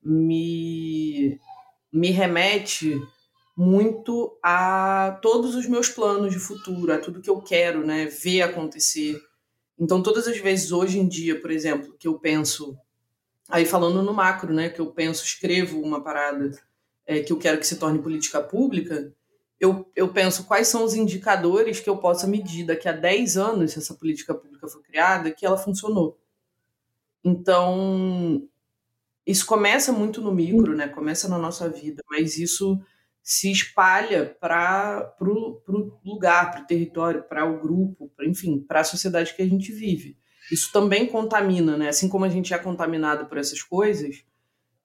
me, 0.05 1.39
me 1.91 2.11
remete 2.11 3.01
muito 3.57 4.37
a 4.43 5.17
todos 5.21 5.55
os 5.55 5.65
meus 5.65 5.89
planos 5.89 6.31
de 6.31 6.39
futuro, 6.39 6.93
a 6.93 6.99
tudo 6.99 7.21
que 7.21 7.29
eu 7.29 7.41
quero 7.41 7.85
né, 7.85 8.05
ver 8.05 8.43
acontecer. 8.43 9.19
Então, 9.79 10.03
todas 10.03 10.27
as 10.27 10.37
vezes 10.37 10.71
hoje 10.71 10.99
em 10.99 11.07
dia, 11.07 11.39
por 11.41 11.49
exemplo, 11.49 11.95
que 11.97 12.07
eu 12.07 12.19
penso, 12.19 12.77
aí 13.49 13.65
falando 13.65 14.03
no 14.03 14.13
macro, 14.13 14.53
né, 14.53 14.69
que 14.69 14.79
eu 14.79 14.87
penso, 14.87 15.23
escrevo 15.23 15.81
uma 15.81 16.01
parada 16.03 16.51
é, 17.07 17.21
que 17.21 17.33
eu 17.33 17.37
quero 17.37 17.57
que 17.57 17.67
se 17.67 17.77
torne 17.77 17.99
política 17.99 18.41
pública, 18.41 19.11
eu, 19.59 19.89
eu 19.95 20.09
penso 20.11 20.45
quais 20.45 20.67
são 20.67 20.83
os 20.83 20.93
indicadores 20.93 21.79
que 21.79 21.89
eu 21.89 21.97
possa 21.97 22.27
medir 22.27 22.65
daqui 22.65 22.89
a 22.89 22.91
10 22.91 23.37
anos, 23.37 23.71
se 23.71 23.79
essa 23.79 23.93
política 23.93 24.35
pública 24.35 24.67
for 24.67 24.81
criada, 24.83 25.31
que 25.31 25.45
ela 25.45 25.57
funcionou. 25.57 26.19
Então, 27.23 28.47
isso 29.25 29.45
começa 29.45 29.91
muito 29.91 30.21
no 30.21 30.33
micro, 30.33 30.75
né? 30.75 30.87
Começa 30.87 31.27
na 31.27 31.37
nossa 31.37 31.69
vida, 31.69 32.03
mas 32.09 32.37
isso 32.37 32.79
se 33.23 33.51
espalha 33.51 34.37
para 34.39 35.15
o 35.19 35.99
lugar, 36.05 36.51
para 36.51 36.61
o 36.61 36.67
território, 36.67 37.23
para 37.23 37.43
o 37.43 37.59
grupo, 37.59 38.11
pra, 38.15 38.27
enfim, 38.27 38.59
para 38.59 38.81
a 38.81 38.83
sociedade 38.83 39.33
que 39.33 39.41
a 39.41 39.47
gente 39.47 39.71
vive. 39.71 40.15
Isso 40.51 40.71
também 40.71 41.07
contamina, 41.07 41.75
né? 41.75 41.89
Assim 41.89 42.07
como 42.07 42.23
a 42.23 42.29
gente 42.29 42.53
é 42.53 42.57
contaminado 42.57 43.25
por 43.25 43.39
essas 43.39 43.63
coisas 43.63 44.23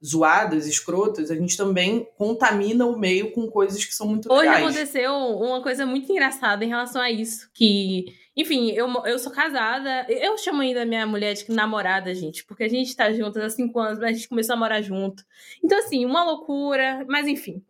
zoadas, 0.05 0.66
escrotas, 0.66 1.30
a 1.30 1.34
gente 1.34 1.57
também 1.57 2.09
contamina 2.16 2.86
o 2.86 2.98
meio 2.98 3.32
com 3.32 3.46
coisas 3.48 3.84
que 3.84 3.94
são 3.94 4.09
muito 4.09 4.32
legais. 4.32 4.62
Hoje 4.62 4.64
aconteceu 4.64 5.12
uma 5.12 5.62
coisa 5.62 5.84
muito 5.84 6.11
engraçada 6.11 6.64
em 6.64 6.68
relação 6.68 7.03
a 7.03 7.11
isso, 7.11 7.51
que 7.53 8.07
enfim, 8.40 8.70
eu, 8.70 8.88
eu 9.05 9.18
sou 9.18 9.30
casada. 9.30 10.07
Eu 10.09 10.38
chamo 10.38 10.62
ainda 10.62 10.86
minha 10.86 11.07
mulher 11.07 11.34
de 11.34 11.51
namorada, 11.51 12.14
gente, 12.14 12.44
porque 12.44 12.64
a 12.64 12.68
gente 12.68 12.96
tá 12.96 13.12
juntas 13.12 13.42
há 13.42 13.51
cinco 13.51 13.78
anos, 13.78 13.98
mas 13.98 14.11
a 14.11 14.12
gente 14.12 14.28
começou 14.28 14.55
a 14.55 14.59
morar 14.59 14.80
junto. 14.80 15.22
Então, 15.62 15.78
assim, 15.78 16.07
uma 16.07 16.24
loucura, 16.24 17.05
mas 17.07 17.26
enfim. 17.26 17.62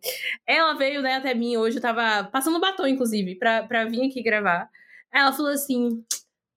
Ela 0.47 0.73
veio 0.75 1.01
né, 1.01 1.15
até 1.15 1.33
mim 1.33 1.57
hoje, 1.57 1.77
eu 1.77 1.81
tava 1.81 2.23
passando 2.29 2.59
batom, 2.59 2.87
inclusive, 2.87 3.35
pra, 3.35 3.63
pra 3.63 3.85
vir 3.85 4.07
aqui 4.07 4.23
gravar. 4.23 4.69
Ela 5.11 5.33
falou 5.33 5.51
assim: 5.51 6.05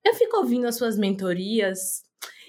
Eu 0.05 0.13
fico 0.13 0.37
ouvindo 0.37 0.65
as 0.65 0.77
suas 0.77 0.97
mentorias. 0.97 2.04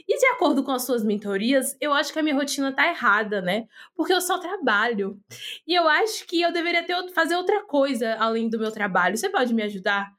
E 0.09 0.19
de 0.19 0.27
acordo 0.27 0.63
com 0.63 0.71
as 0.71 0.85
suas 0.85 1.03
mentorias, 1.03 1.77
eu 1.81 1.93
acho 1.93 2.13
que 2.13 2.19
a 2.19 2.23
minha 2.23 2.35
rotina 2.35 2.73
tá 2.73 2.89
errada, 2.89 3.41
né? 3.41 3.67
Porque 3.97 4.13
eu 4.13 4.21
só 4.21 4.39
trabalho. 4.39 5.19
E 5.67 5.75
eu 5.75 5.89
acho 5.89 6.27
que 6.27 6.41
eu 6.41 6.53
deveria 6.53 6.85
ter, 6.85 6.97
fazer 7.13 7.35
outra 7.35 7.65
coisa 7.65 8.15
além 8.15 8.49
do 8.49 8.59
meu 8.59 8.71
trabalho. 8.71 9.17
Você 9.17 9.29
pode 9.29 9.53
me 9.53 9.63
ajudar? 9.65 10.13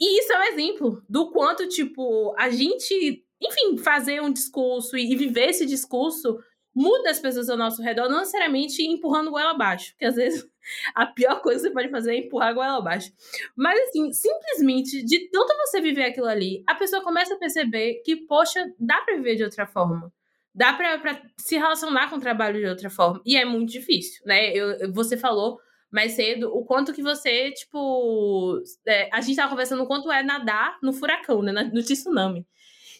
E 0.00 0.20
isso 0.20 0.32
é 0.32 0.38
um 0.38 0.52
exemplo 0.52 1.02
do 1.08 1.30
quanto, 1.30 1.68
tipo, 1.68 2.34
a 2.38 2.48
gente, 2.48 3.24
enfim, 3.40 3.76
fazer 3.78 4.22
um 4.22 4.32
discurso 4.32 4.96
e 4.96 5.14
viver 5.14 5.50
esse 5.50 5.66
discurso 5.66 6.38
muda 6.76 7.10
as 7.10 7.18
pessoas 7.18 7.48
ao 7.48 7.56
nosso 7.56 7.82
redor, 7.82 8.06
não 8.10 8.18
necessariamente 8.18 8.82
empurrando 8.82 9.30
goela 9.30 9.52
abaixo, 9.52 9.92
porque 9.92 10.04
às 10.04 10.14
vezes 10.14 10.46
a 10.94 11.06
pior 11.06 11.40
coisa 11.40 11.60
que 11.60 11.68
você 11.68 11.72
pode 11.72 11.90
fazer 11.90 12.14
é 12.14 12.18
empurrar 12.18 12.54
goela 12.54 12.76
abaixo. 12.76 13.10
Mas 13.56 13.80
assim, 13.88 14.12
simplesmente 14.12 15.02
de 15.02 15.30
tanto 15.30 15.56
você 15.56 15.80
viver 15.80 16.04
aquilo 16.04 16.26
ali, 16.26 16.62
a 16.66 16.74
pessoa 16.74 17.02
começa 17.02 17.34
a 17.34 17.38
perceber 17.38 18.02
que, 18.04 18.16
poxa, 18.16 18.62
dá 18.78 19.00
para 19.00 19.16
viver 19.16 19.36
de 19.36 19.44
outra 19.44 19.66
forma. 19.66 20.12
Dá 20.54 20.74
para 20.74 21.22
se 21.38 21.56
relacionar 21.56 22.10
com 22.10 22.16
o 22.16 22.20
trabalho 22.20 22.60
de 22.60 22.66
outra 22.66 22.90
forma. 22.90 23.22
E 23.24 23.36
é 23.36 23.44
muito 23.44 23.72
difícil, 23.72 24.22
né? 24.26 24.52
Eu, 24.54 24.92
você 24.92 25.16
falou 25.16 25.58
mais 25.90 26.12
cedo, 26.12 26.50
o 26.54 26.64
quanto 26.64 26.92
que 26.92 27.02
você, 27.02 27.52
tipo. 27.52 28.62
É, 28.86 29.08
a 29.12 29.20
gente 29.20 29.36
tava 29.36 29.50
conversando 29.50 29.82
o 29.82 29.86
quanto 29.86 30.10
é 30.10 30.22
nadar 30.22 30.78
no 30.82 30.92
furacão, 30.92 31.42
né? 31.42 31.52
No 31.52 31.82
tsunami. 31.82 32.46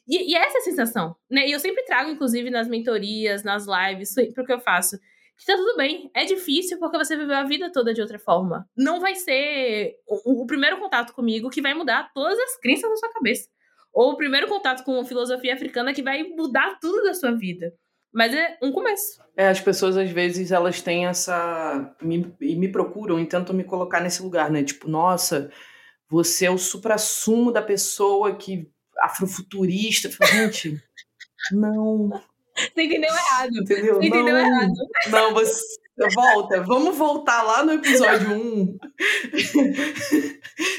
E, 0.07 0.33
e 0.33 0.37
é 0.37 0.47
essa 0.47 0.61
sensação, 0.61 1.17
né? 1.31 1.47
E 1.47 1.53
eu 1.53 1.61
sempre 1.61 1.85
trago, 1.85 2.11
inclusive, 2.11 2.51
nas 2.51 2.69
mentorias, 2.69 3.43
nas 3.43 3.67
lives, 3.67 4.15
pro 4.35 4.45
que 4.45 4.53
eu 4.53 4.61
faço. 4.61 4.99
Que 5.39 5.45
tá 5.45 5.57
tudo 5.57 5.77
bem. 5.77 6.11
É 6.15 6.25
difícil 6.25 6.79
porque 6.79 6.97
você 6.97 7.17
viveu 7.17 7.37
a 7.37 7.45
vida 7.45 7.71
toda 7.71 7.93
de 7.93 8.01
outra 8.01 8.19
forma. 8.19 8.67
Não 8.77 9.01
vai 9.01 9.15
ser 9.15 9.97
o, 10.07 10.43
o 10.43 10.47
primeiro 10.47 10.79
contato 10.79 11.13
comigo 11.13 11.51
que 11.51 11.61
vai 11.61 11.75
mudar 11.75 12.11
todas 12.15 12.39
as 12.39 12.59
crenças 12.59 12.89
da 12.89 12.97
sua 12.97 13.13
cabeça. 13.13 13.49
Ou 13.93 14.13
o 14.13 14.17
primeiro 14.17 14.49
contato 14.49 14.85
com 14.85 14.99
a 14.99 15.05
filosofia 15.05 15.55
africana 15.55 15.93
que 15.93 16.03
vai 16.03 16.23
mudar 16.23 16.79
tudo 16.81 17.03
da 17.03 17.13
sua 17.13 17.33
vida. 17.33 17.73
Mas 18.13 18.33
é 18.33 18.57
um 18.63 18.73
começo. 18.73 19.21
É, 19.37 19.49
as 19.49 19.61
pessoas 19.61 19.97
às 19.97 20.11
vezes 20.11 20.51
elas 20.51 20.81
têm 20.81 21.07
essa. 21.07 21.95
Me, 22.01 22.35
me 22.41 22.69
procuram 22.73 23.21
e 23.21 23.27
tentam 23.27 23.55
me 23.55 23.63
colocar 23.63 24.01
nesse 24.01 24.23
lugar, 24.23 24.51
né? 24.51 24.65
Tipo, 24.65 24.89
nossa, 24.89 25.51
você 26.09 26.47
é 26.47 26.51
o 26.51 26.57
supra-sumo 26.57 27.53
da 27.53 27.61
pessoa 27.61 28.35
que. 28.35 28.71
Afrofuturista. 29.01 30.11
Gente, 30.27 30.83
não. 31.53 32.11
Você 32.57 32.83
entendeu 32.83 33.13
errado. 33.13 33.59
Entendeu? 33.59 33.95
Você 33.97 34.07
entendeu 34.07 34.35
não, 34.35 34.39
errado. 34.39 34.73
Não, 35.11 35.35
você. 35.35 35.63
Volta, 36.15 36.63
vamos 36.63 36.95
voltar 36.95 37.43
lá 37.43 37.65
no 37.65 37.73
episódio 37.73 38.31
1. 38.31 38.79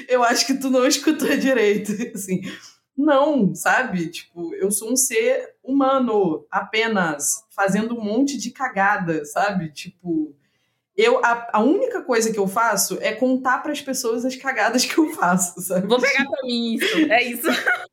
Eu 0.07 0.24
acho 0.24 0.45
que 0.45 0.53
tu 0.53 0.70
não 0.70 0.86
escutou 0.86 1.36
direito. 1.36 1.91
Assim, 2.13 2.41
não, 2.95 3.53
sabe? 3.55 4.09
Tipo, 4.09 4.53
eu 4.55 4.72
sou 4.72 4.91
um 4.91 4.95
ser 4.95 5.55
humano 5.63 6.45
apenas, 6.51 7.43
fazendo 7.49 7.95
um 7.95 8.03
monte 8.03 8.38
de 8.38 8.51
cagada, 8.51 9.26
sabe? 9.26 9.72
Tipo, 9.72 10.36
eu 10.95 11.24
a, 11.24 11.47
a 11.53 11.59
única 11.61 12.01
coisa 12.01 12.32
que 12.34 12.39
eu 12.39 12.47
faço 12.47 12.97
é 13.01 13.13
contar 13.13 13.59
para 13.59 13.72
as 13.72 13.82
pessoas 13.82 14.26
as 14.26 14.36
cagadas 14.36 14.84
que 14.84 14.97
eu 14.97 15.13
faço, 15.13 15.61
sabe? 15.61 15.88
Vou 15.88 16.01
pegar 16.01 16.26
para 16.26 16.43
mim 16.43 16.74
isso. 16.74 16.97
É 17.11 17.24
isso. 17.24 17.47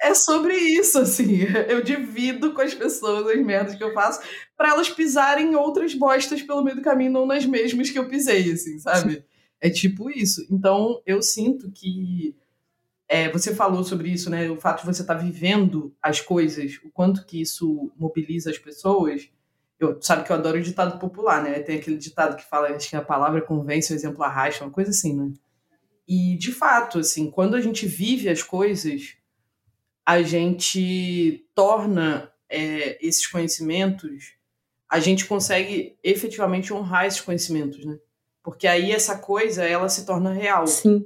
é 0.00 0.14
sobre 0.14 0.54
isso, 0.54 0.98
assim. 0.98 1.40
Eu 1.68 1.82
divido 1.82 2.52
com 2.52 2.60
as 2.60 2.74
pessoas 2.74 3.26
as 3.26 3.44
merdas 3.44 3.74
que 3.74 3.82
eu 3.82 3.92
faço 3.92 4.20
para 4.56 4.70
elas 4.70 4.88
pisarem 4.88 5.52
em 5.52 5.56
outras 5.56 5.94
bostas 5.94 6.42
pelo 6.42 6.62
meio 6.62 6.76
do 6.76 6.82
caminho, 6.82 7.12
não 7.12 7.26
nas 7.26 7.44
mesmas 7.44 7.90
que 7.90 7.98
eu 7.98 8.08
pisei, 8.08 8.52
assim, 8.52 8.78
sabe? 8.78 9.24
É 9.60 9.68
tipo 9.68 10.08
isso. 10.08 10.46
Então, 10.48 11.02
eu 11.04 11.20
sinto 11.20 11.68
que 11.72 12.32
é, 13.08 13.28
você 13.28 13.52
falou 13.52 13.82
sobre 13.82 14.08
isso, 14.08 14.30
né? 14.30 14.48
O 14.48 14.56
fato 14.56 14.82
de 14.82 14.86
você 14.86 15.02
estar 15.02 15.16
tá 15.16 15.20
vivendo 15.20 15.92
as 16.00 16.20
coisas, 16.20 16.78
o 16.84 16.90
quanto 16.90 17.26
que 17.26 17.40
isso 17.40 17.90
mobiliza 17.98 18.50
as 18.50 18.58
pessoas. 18.58 19.28
Eu 19.80 20.00
sabe 20.00 20.24
que 20.24 20.30
eu 20.30 20.36
adoro 20.36 20.58
o 20.58 20.62
ditado 20.62 20.96
popular, 21.00 21.42
né? 21.42 21.58
Tem 21.58 21.78
aquele 21.78 21.96
ditado 21.96 22.36
que 22.36 22.48
fala 22.48 22.68
acho 22.68 22.88
que 22.88 22.94
a 22.94 23.02
palavra 23.02 23.42
convence, 23.42 23.92
o 23.92 23.96
exemplo 23.96 24.22
arrasta, 24.22 24.64
uma 24.64 24.70
coisa 24.70 24.90
assim, 24.90 25.12
né? 25.12 25.32
E 26.06 26.36
de 26.36 26.52
fato, 26.52 27.00
assim, 27.00 27.28
quando 27.30 27.56
a 27.56 27.60
gente 27.60 27.84
vive 27.84 28.28
as 28.28 28.42
coisas, 28.42 29.16
a 30.08 30.22
gente 30.22 31.44
torna 31.54 32.32
é, 32.48 32.96
esses 33.06 33.26
conhecimentos, 33.26 34.32
a 34.88 34.98
gente 35.00 35.26
consegue 35.26 35.98
efetivamente 36.02 36.72
honrar 36.72 37.04
esses 37.04 37.20
conhecimentos, 37.20 37.84
né? 37.84 37.98
Porque 38.42 38.66
aí 38.66 38.90
essa 38.90 39.18
coisa, 39.18 39.62
ela 39.66 39.86
se 39.90 40.06
torna 40.06 40.32
real. 40.32 40.66
Sim. 40.66 41.04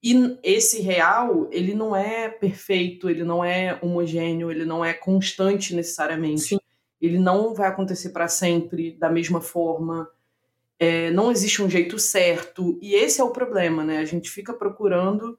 E 0.00 0.38
esse 0.44 0.80
real, 0.80 1.48
ele 1.50 1.74
não 1.74 1.96
é 1.96 2.28
perfeito, 2.28 3.10
ele 3.10 3.24
não 3.24 3.44
é 3.44 3.76
homogêneo, 3.82 4.48
ele 4.48 4.64
não 4.64 4.84
é 4.84 4.92
constante 4.94 5.74
necessariamente. 5.74 6.40
Sim. 6.42 6.60
Ele 7.00 7.18
não 7.18 7.52
vai 7.52 7.68
acontecer 7.68 8.10
para 8.10 8.28
sempre 8.28 8.92
da 8.92 9.10
mesma 9.10 9.40
forma. 9.40 10.08
É, 10.78 11.10
não 11.10 11.32
existe 11.32 11.60
um 11.60 11.68
jeito 11.68 11.98
certo. 11.98 12.78
E 12.80 12.94
esse 12.94 13.20
é 13.20 13.24
o 13.24 13.32
problema, 13.32 13.82
né? 13.82 13.98
A 13.98 14.04
gente 14.04 14.30
fica 14.30 14.54
procurando 14.54 15.36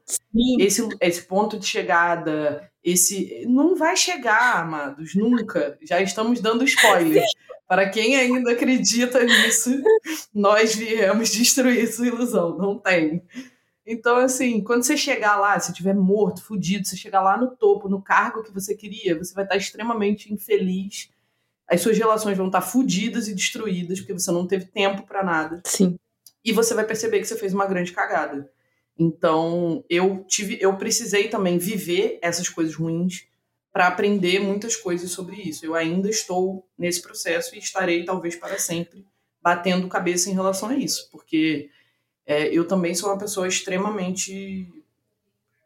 esse, 0.59 0.87
esse 0.99 1.21
ponto 1.23 1.57
de 1.57 1.65
chegada. 1.65 2.69
Esse 2.83 3.45
não 3.47 3.75
vai 3.75 3.95
chegar, 3.95 4.61
amados, 4.61 5.13
nunca. 5.15 5.77
Já 5.81 6.01
estamos 6.01 6.39
dando 6.39 6.63
spoiler. 6.63 7.23
Para 7.67 7.89
quem 7.89 8.15
ainda 8.15 8.51
acredita 8.51 9.23
nisso, 9.23 9.81
nós 10.33 10.75
viemos 10.75 11.29
destruir 11.31 11.91
sua 11.91 12.07
ilusão. 12.07 12.57
Não 12.57 12.77
tem. 12.77 13.23
Então, 13.85 14.17
assim, 14.17 14.61
quando 14.63 14.83
você 14.83 14.97
chegar 14.97 15.37
lá, 15.37 15.59
se 15.59 15.73
tiver 15.73 15.95
morto, 15.95 16.43
fudido, 16.43 16.87
você 16.87 16.97
chegar 16.97 17.21
lá 17.21 17.37
no 17.37 17.55
topo, 17.55 17.89
no 17.89 18.01
cargo 18.01 18.43
que 18.43 18.53
você 18.53 18.75
queria, 18.75 19.17
você 19.17 19.33
vai 19.33 19.43
estar 19.43 19.57
extremamente 19.57 20.33
infeliz 20.33 21.09
as 21.71 21.79
suas 21.79 21.97
relações 21.97 22.37
vão 22.37 22.47
estar 22.47 22.59
fodidas 22.59 23.29
e 23.29 23.33
destruídas 23.33 23.97
porque 23.99 24.11
você 24.11 24.29
não 24.29 24.45
teve 24.45 24.65
tempo 24.65 25.03
para 25.03 25.23
nada. 25.23 25.61
Sim. 25.65 25.97
E 26.43 26.51
você 26.51 26.73
vai 26.73 26.85
perceber 26.85 27.19
que 27.19 27.25
você 27.25 27.37
fez 27.37 27.53
uma 27.53 27.65
grande 27.65 27.93
cagada. 27.93 28.51
Então, 29.01 29.83
eu 29.89 30.23
tive, 30.27 30.59
eu 30.61 30.77
precisei 30.77 31.27
também 31.27 31.57
viver 31.57 32.19
essas 32.21 32.47
coisas 32.47 32.75
ruins 32.75 33.25
para 33.73 33.87
aprender 33.87 34.39
muitas 34.39 34.75
coisas 34.75 35.09
sobre 35.09 35.37
isso. 35.37 35.65
Eu 35.65 35.73
ainda 35.73 36.07
estou 36.07 36.67
nesse 36.77 37.01
processo 37.01 37.55
e 37.55 37.57
estarei 37.57 38.05
talvez 38.05 38.35
para 38.35 38.59
sempre 38.59 39.03
batendo 39.41 39.87
cabeça 39.87 40.29
em 40.29 40.33
relação 40.33 40.69
a 40.69 40.75
isso, 40.75 41.09
porque 41.11 41.71
é, 42.27 42.45
eu 42.55 42.67
também 42.67 42.93
sou 42.93 43.09
uma 43.09 43.17
pessoa 43.17 43.47
extremamente 43.47 44.71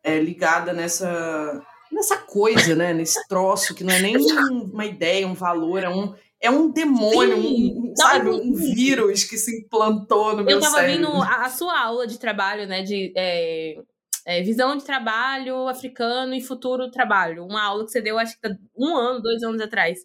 é, 0.01 0.17
ligada 0.17 0.71
nessa 0.71 1.61
nessa 1.91 2.15
coisa, 2.15 2.73
né? 2.73 2.93
Nesse 2.93 3.27
troço 3.27 3.75
que 3.75 3.83
não 3.83 3.93
é 3.93 4.01
nem 4.01 4.15
uma 4.71 4.85
ideia, 4.85 5.27
um 5.27 5.33
valor, 5.33 5.83
é 5.83 5.89
um, 5.89 6.15
é 6.45 6.49
um 6.49 6.69
demônio, 6.69 7.37
um, 7.37 7.93
sabe? 7.95 8.29
Um 8.29 8.53
vírus 8.53 9.23
que 9.23 9.37
se 9.37 9.59
implantou 9.59 10.35
no 10.35 10.43
meu 10.43 10.61
cérebro. 10.61 10.65
Eu 10.65 10.71
tava 10.71 10.85
vendo 10.85 11.23
a, 11.23 11.45
a, 11.45 11.49
sua 11.49 11.79
aula 11.79 12.07
de 12.07 12.19
trabalho, 12.19 12.67
né? 12.67 12.83
De 12.83 13.13
é, 13.15 13.77
é, 14.25 14.41
visão 14.41 14.75
de 14.75 14.83
trabalho 14.83 15.67
africano 15.67 16.33
e 16.33 16.41
futuro 16.41 16.89
trabalho. 16.89 17.45
Uma 17.45 17.63
aula 17.63 17.85
que 17.85 17.91
você 17.91 18.01
deu, 18.01 18.17
acho 18.17 18.35
que 18.35 18.41
tá 18.41 18.55
um 18.75 18.95
ano, 18.95 19.21
dois 19.21 19.43
anos 19.43 19.61
atrás. 19.61 19.99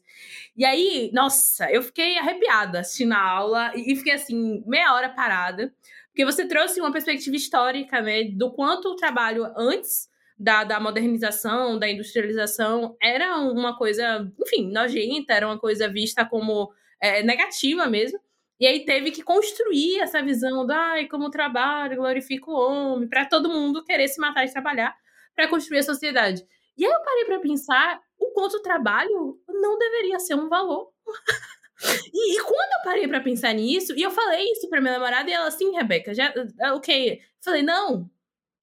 E 0.57 0.65
aí, 0.65 1.11
nossa, 1.13 1.71
eu 1.71 1.83
fiquei 1.83 2.19
arrepiada 2.19 2.81
assistindo 2.81 3.13
a 3.13 3.21
aula 3.21 3.73
e 3.75 3.97
fiquei 3.97 4.15
assim, 4.15 4.63
meia 4.67 4.95
hora 4.95 5.09
parada. 5.09 5.73
Porque 6.09 6.25
você 6.25 6.47
trouxe 6.47 6.81
uma 6.81 6.93
perspectiva 6.93 7.37
histórica, 7.37 8.03
né? 8.03 8.25
Do 8.25 8.51
quanto 8.51 8.89
o 8.89 8.97
trabalho 8.97 9.47
antes 9.57 10.10
da, 10.41 10.65
da 10.65 10.81
modernização, 10.81 11.79
da 11.79 11.87
industrialização, 11.87 12.97
era 13.01 13.37
uma 13.39 13.77
coisa, 13.77 14.27
enfim, 14.43 14.73
nojenta, 14.73 15.35
era 15.35 15.47
uma 15.47 15.59
coisa 15.59 15.87
vista 15.87 16.25
como 16.25 16.73
é, 16.99 17.23
negativa 17.23 17.87
mesmo. 17.87 18.19
E 18.59 18.67
aí 18.67 18.87
teve 18.87 19.11
que 19.11 19.23
construir 19.23 20.01
essa 20.01 20.23
visão 20.23 20.67
da 20.67 20.93
ai, 20.93 21.07
como 21.09 21.31
trabalho 21.31 21.97
glorifica 21.97 22.51
o 22.51 22.55
homem, 22.55 23.07
para 23.07 23.27
todo 23.27 23.51
mundo 23.51 23.85
querer 23.85 24.09
se 24.09 24.19
matar 24.19 24.47
e 24.47 24.53
trabalhar 24.53 24.97
para 25.37 25.47
construir 25.47 25.81
a 25.81 25.83
sociedade. 25.83 26.43
E 26.77 26.87
aí 26.87 26.91
eu 26.91 27.01
parei 27.03 27.27
para 27.27 27.41
pensar 27.41 28.01
o 28.19 28.33
quanto 28.33 28.57
o 28.57 28.63
trabalho 28.63 29.39
não 29.47 29.79
deveria 29.79 30.19
ser 30.19 30.37
um 30.37 30.49
valor. 30.49 30.91
e, 32.15 32.37
e, 32.37 32.43
quando 32.43 32.79
eu 32.79 32.83
parei 32.85 33.07
para 33.07 33.21
pensar 33.21 33.53
nisso, 33.53 33.95
e 33.95 34.01
eu 34.01 34.11
falei 34.11 34.53
isso 34.53 34.71
para 34.71 34.81
minha 34.81 34.95
namorada, 34.95 35.29
e 35.29 35.35
ela 35.35 35.49
assim, 35.49 35.71
Rebeca, 35.73 36.15
já, 36.15 36.33
ok. 36.75 37.21
Falei, 37.43 37.63
não, 37.63 38.11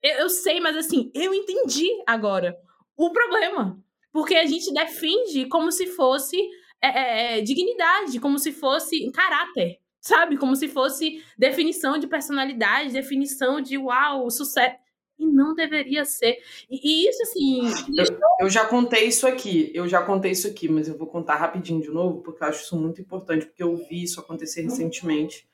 eu, 0.01 0.11
eu 0.19 0.29
sei, 0.29 0.59
mas 0.59 0.75
assim, 0.77 1.11
eu 1.13 1.33
entendi 1.33 1.87
agora 2.05 2.57
o 2.95 3.11
problema. 3.11 3.81
Porque 4.11 4.35
a 4.35 4.45
gente 4.45 4.73
defende 4.73 5.45
como 5.45 5.71
se 5.71 5.87
fosse 5.87 6.37
é, 6.81 6.87
é, 6.87 7.37
é, 7.37 7.41
dignidade, 7.41 8.19
como 8.19 8.39
se 8.39 8.51
fosse 8.51 9.11
caráter, 9.11 9.79
sabe? 9.99 10.37
Como 10.37 10.55
se 10.55 10.67
fosse 10.67 11.23
definição 11.37 11.97
de 11.97 12.07
personalidade, 12.07 12.93
definição 12.93 13.61
de 13.61 13.77
uau, 13.77 14.29
sucesso. 14.29 14.75
E 15.19 15.25
não 15.25 15.55
deveria 15.55 16.05
ser. 16.05 16.37
E, 16.69 16.79
e 17.05 17.09
isso, 17.09 17.21
assim. 17.23 17.61
Eu, 17.97 18.19
eu, 18.41 18.49
já 18.49 18.65
contei 18.65 19.07
isso 19.07 19.27
aqui, 19.27 19.71
eu 19.73 19.87
já 19.87 20.01
contei 20.03 20.31
isso 20.31 20.47
aqui, 20.47 20.69
mas 20.69 20.87
eu 20.87 20.95
vou 20.95 21.07
contar 21.07 21.35
rapidinho 21.35 21.81
de 21.81 21.89
novo, 21.89 22.21
porque 22.21 22.43
eu 22.43 22.47
acho 22.47 22.63
isso 22.63 22.77
muito 22.77 23.01
importante, 23.01 23.47
porque 23.47 23.63
eu 23.63 23.75
vi 23.75 24.03
isso 24.03 24.19
acontecer 24.19 24.61
recentemente. 24.61 25.47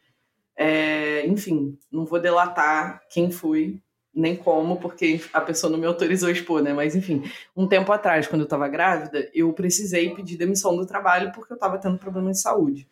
É, 0.56 1.26
enfim, 1.26 1.78
não 1.90 2.06
vou 2.06 2.20
delatar 2.20 3.02
quem 3.10 3.32
foi, 3.32 3.82
nem 4.14 4.36
como, 4.36 4.78
porque 4.78 5.22
a 5.34 5.42
pessoa 5.42 5.72
não 5.72 5.80
me 5.80 5.88
autorizou 5.88 6.30
a 6.30 6.32
expor, 6.32 6.62
né? 6.62 6.72
Mas 6.72 6.96
enfim, 6.96 7.24
um 7.56 7.68
tempo 7.68 7.92
atrás, 7.92 8.28
quando 8.28 8.42
eu 8.42 8.46
estava 8.46 8.68
grávida, 8.68 9.30
eu 9.34 9.52
precisei 9.54 10.14
pedir 10.14 10.38
demissão 10.38 10.76
do 10.76 10.86
trabalho 10.86 11.32
porque 11.32 11.52
eu 11.52 11.56
estava 11.56 11.80
tendo 11.80 11.98
problema 11.98 12.32
de 12.32 12.40
saúde. 12.40 12.88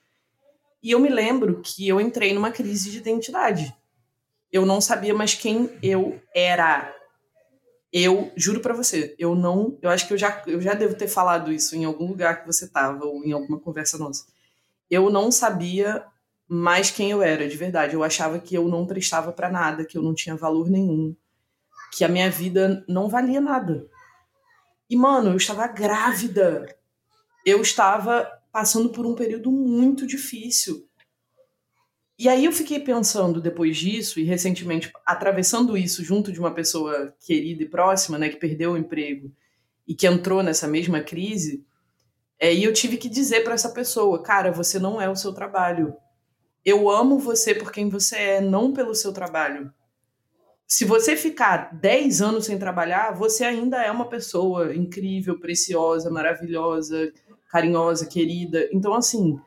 E 0.82 0.92
eu 0.92 1.00
me 1.00 1.10
lembro 1.10 1.62
que 1.64 1.88
eu 1.88 2.02
entrei 2.02 2.34
numa 2.34 2.52
crise 2.52 2.90
de 2.90 2.98
identidade. 2.98 3.76
Eu 4.52 4.66
não 4.66 4.82
sabia 4.82 5.14
mais 5.14 5.36
quem 5.36 5.70
eu 5.82 6.20
era. 6.34 6.94
Eu 7.94 8.32
juro 8.36 8.62
para 8.62 8.74
você, 8.74 9.14
eu 9.20 9.36
não, 9.36 9.78
eu 9.82 9.90
acho 9.90 10.08
que 10.08 10.14
eu 10.14 10.18
já, 10.18 10.42
eu 10.48 10.62
já 10.62 10.74
devo 10.74 10.96
ter 10.96 11.10
falado 11.10 11.52
isso 11.52 11.76
em 11.76 11.84
algum 11.84 12.08
lugar 12.08 12.40
que 12.40 12.48
você 12.48 12.68
tava 12.68 13.06
ou 13.06 13.24
em 13.24 13.34
alguma 13.34 13.60
conversa 13.60 13.98
nossa. 13.98 14.26
Eu 14.90 15.10
não 15.10 15.30
sabia 15.30 16.04
mais 16.54 16.92
quem 16.92 17.10
eu 17.10 17.24
era, 17.24 17.48
de 17.48 17.56
verdade. 17.56 17.94
Eu 17.94 18.04
achava 18.04 18.38
que 18.38 18.54
eu 18.54 18.68
não 18.68 18.86
prestava 18.86 19.32
para 19.32 19.50
nada, 19.50 19.86
que 19.86 19.98
eu 19.98 20.02
não 20.02 20.14
tinha 20.14 20.36
valor 20.36 20.70
nenhum, 20.70 21.16
que 21.94 22.04
a 22.04 22.10
minha 22.10 22.30
vida 22.30 22.84
não 22.90 23.08
valia 23.08 23.40
nada. 23.40 23.88
E, 24.90 24.98
mano, 24.98 25.30
eu 25.30 25.38
estava 25.38 25.66
grávida. 25.68 26.68
Eu 27.46 27.62
estava 27.62 28.30
passando 28.52 28.90
por 28.90 29.06
um 29.06 29.16
período 29.16 29.50
muito 29.50 30.06
difícil. 30.06 30.86
E 32.20 32.28
aí 32.28 32.44
eu 32.44 32.52
fiquei 32.52 32.82
pensando 32.82 33.40
depois 33.40 33.78
disso, 33.78 34.20
e 34.20 34.24
recentemente 34.24 34.92
atravessando 35.06 35.78
isso 35.78 36.04
junto 36.04 36.34
de 36.34 36.40
uma 36.42 36.54
pessoa 36.54 37.16
querida 37.26 37.64
e 37.64 37.70
próxima, 37.70 38.18
né, 38.18 38.28
que 38.28 38.36
perdeu 38.36 38.74
o 38.74 38.78
emprego 38.78 39.32
e 39.88 39.96
que 39.96 40.06
entrou 40.06 40.44
nessa 40.44 40.68
mesma 40.68 41.00
crise, 41.00 41.66
é, 42.38 42.54
e 42.54 42.66
eu 42.66 42.74
tive 42.74 42.98
que 42.98 43.08
dizer 43.08 43.46
para 43.46 43.54
essa 43.54 43.70
pessoa, 43.70 44.22
cara, 44.22 44.52
você 44.52 44.78
não 44.78 45.02
é 45.02 45.10
o 45.10 45.16
seu 45.16 45.32
trabalho 45.34 45.96
eu 46.66 46.90
amo 46.90 47.18
você 47.18 47.54
por 47.54 47.72
quem 47.72 47.90
você 47.90 48.16
é, 48.16 48.42
não 48.42 48.72
pelo 48.72 48.96
seu 48.96 49.12
trabalho. 49.12 49.72
Se 50.68 50.86
você 50.86 51.18
ficar 51.18 51.74
10 51.74 52.22
anos 52.22 52.46
sem 52.46 52.58
trabalhar, 52.58 53.12
você 53.12 53.44
ainda 53.44 53.84
é 53.84 53.92
uma 53.92 54.08
pessoa 54.08 54.74
incrível, 54.74 55.38
preciosa, 55.38 56.10
maravilhosa, 56.10 57.12
carinhosa, 57.50 58.06
querida. 58.06 58.70
Então, 58.72 58.94
assim, 58.94 59.38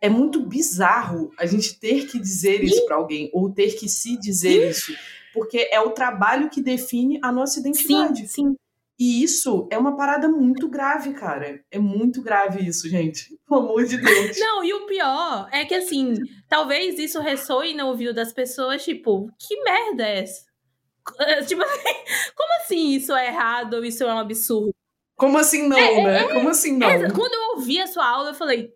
é 0.00 0.08
muito 0.08 0.44
bizarro 0.44 1.32
a 1.38 1.46
gente 1.46 1.78
ter 1.80 2.06
que 2.06 2.20
dizer 2.20 2.62
isso 2.62 2.84
para 2.84 2.96
alguém, 2.96 3.30
ou 3.32 3.50
ter 3.50 3.76
que 3.76 3.88
se 3.88 4.18
dizer 4.18 4.68
isso, 4.68 4.92
porque 5.32 5.68
é 5.72 5.80
o 5.80 5.90
trabalho 5.90 6.50
que 6.50 6.60
define 6.60 7.18
a 7.22 7.32
nossa 7.32 7.58
identidade. 7.60 8.28
Sim, 8.28 8.50
sim. 8.50 8.56
E 8.98 9.22
isso 9.22 9.68
é 9.70 9.78
uma 9.78 9.96
parada 9.96 10.28
muito 10.28 10.68
grave, 10.68 11.14
cara. 11.14 11.62
É 11.70 11.78
muito 11.78 12.20
grave 12.20 12.66
isso, 12.66 12.88
gente. 12.88 13.28
Pelo 13.48 13.60
amor 13.60 13.84
de 13.84 13.96
Deus. 13.96 14.38
Não, 14.38 14.64
e 14.64 14.74
o 14.74 14.86
pior 14.86 15.48
é 15.52 15.64
que, 15.64 15.74
assim, 15.74 16.14
talvez 16.48 16.98
isso 16.98 17.20
ressoe 17.20 17.74
no 17.74 17.86
ouvido 17.86 18.12
das 18.12 18.32
pessoas, 18.32 18.84
tipo, 18.84 19.30
que 19.38 19.62
merda 19.62 20.04
é 20.04 20.22
essa? 20.22 20.48
Tipo 21.46 21.62
assim, 21.62 21.94
como 22.36 22.52
assim 22.60 22.90
isso 22.90 23.14
é 23.14 23.28
errado 23.28 23.74
ou 23.74 23.84
isso 23.84 24.04
é 24.04 24.12
um 24.12 24.18
absurdo? 24.18 24.74
Como 25.16 25.38
assim 25.38 25.66
não, 25.66 25.78
é, 25.78 26.04
né? 26.04 26.20
É, 26.20 26.34
como 26.34 26.48
assim 26.48 26.76
não? 26.76 26.88
É, 26.88 27.10
quando 27.10 27.32
eu 27.32 27.56
ouvi 27.56 27.80
a 27.80 27.86
sua 27.86 28.06
aula, 28.06 28.30
eu 28.30 28.34
falei, 28.34 28.70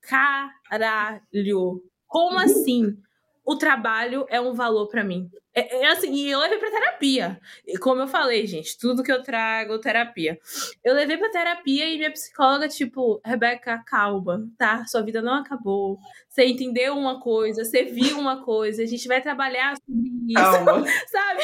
caralho, 0.00 1.82
como 2.06 2.38
assim? 2.40 2.94
O 3.44 3.56
trabalho 3.56 4.24
é 4.28 4.40
um 4.40 4.54
valor 4.54 4.88
para 4.88 5.02
mim. 5.02 5.28
É, 5.54 5.82
é, 5.82 5.86
assim, 5.92 6.10
e 6.14 6.30
eu 6.30 6.38
levei 6.38 6.58
pra 6.58 6.70
terapia. 6.70 7.40
E 7.66 7.76
como 7.76 8.00
eu 8.00 8.08
falei, 8.08 8.46
gente, 8.46 8.78
tudo 8.78 9.02
que 9.02 9.12
eu 9.12 9.22
trago, 9.22 9.78
terapia. 9.78 10.38
Eu 10.82 10.94
levei 10.94 11.18
pra 11.18 11.30
terapia 11.30 11.86
e 11.88 11.98
minha 11.98 12.10
psicóloga, 12.10 12.68
tipo, 12.68 13.20
Rebeca, 13.24 13.82
calma, 13.86 14.48
tá? 14.56 14.84
Sua 14.86 15.02
vida 15.02 15.20
não 15.20 15.34
acabou. 15.34 15.98
Você 16.28 16.46
entendeu 16.46 16.96
uma 16.96 17.20
coisa, 17.20 17.64
você 17.64 17.84
viu 17.84 18.18
uma 18.18 18.42
coisa, 18.42 18.82
a 18.82 18.86
gente 18.86 19.06
vai 19.06 19.20
trabalhar 19.20 19.74
sobre 19.76 20.10
isso. 20.28 20.64
Calma. 20.64 20.86
Sabe? 21.08 21.42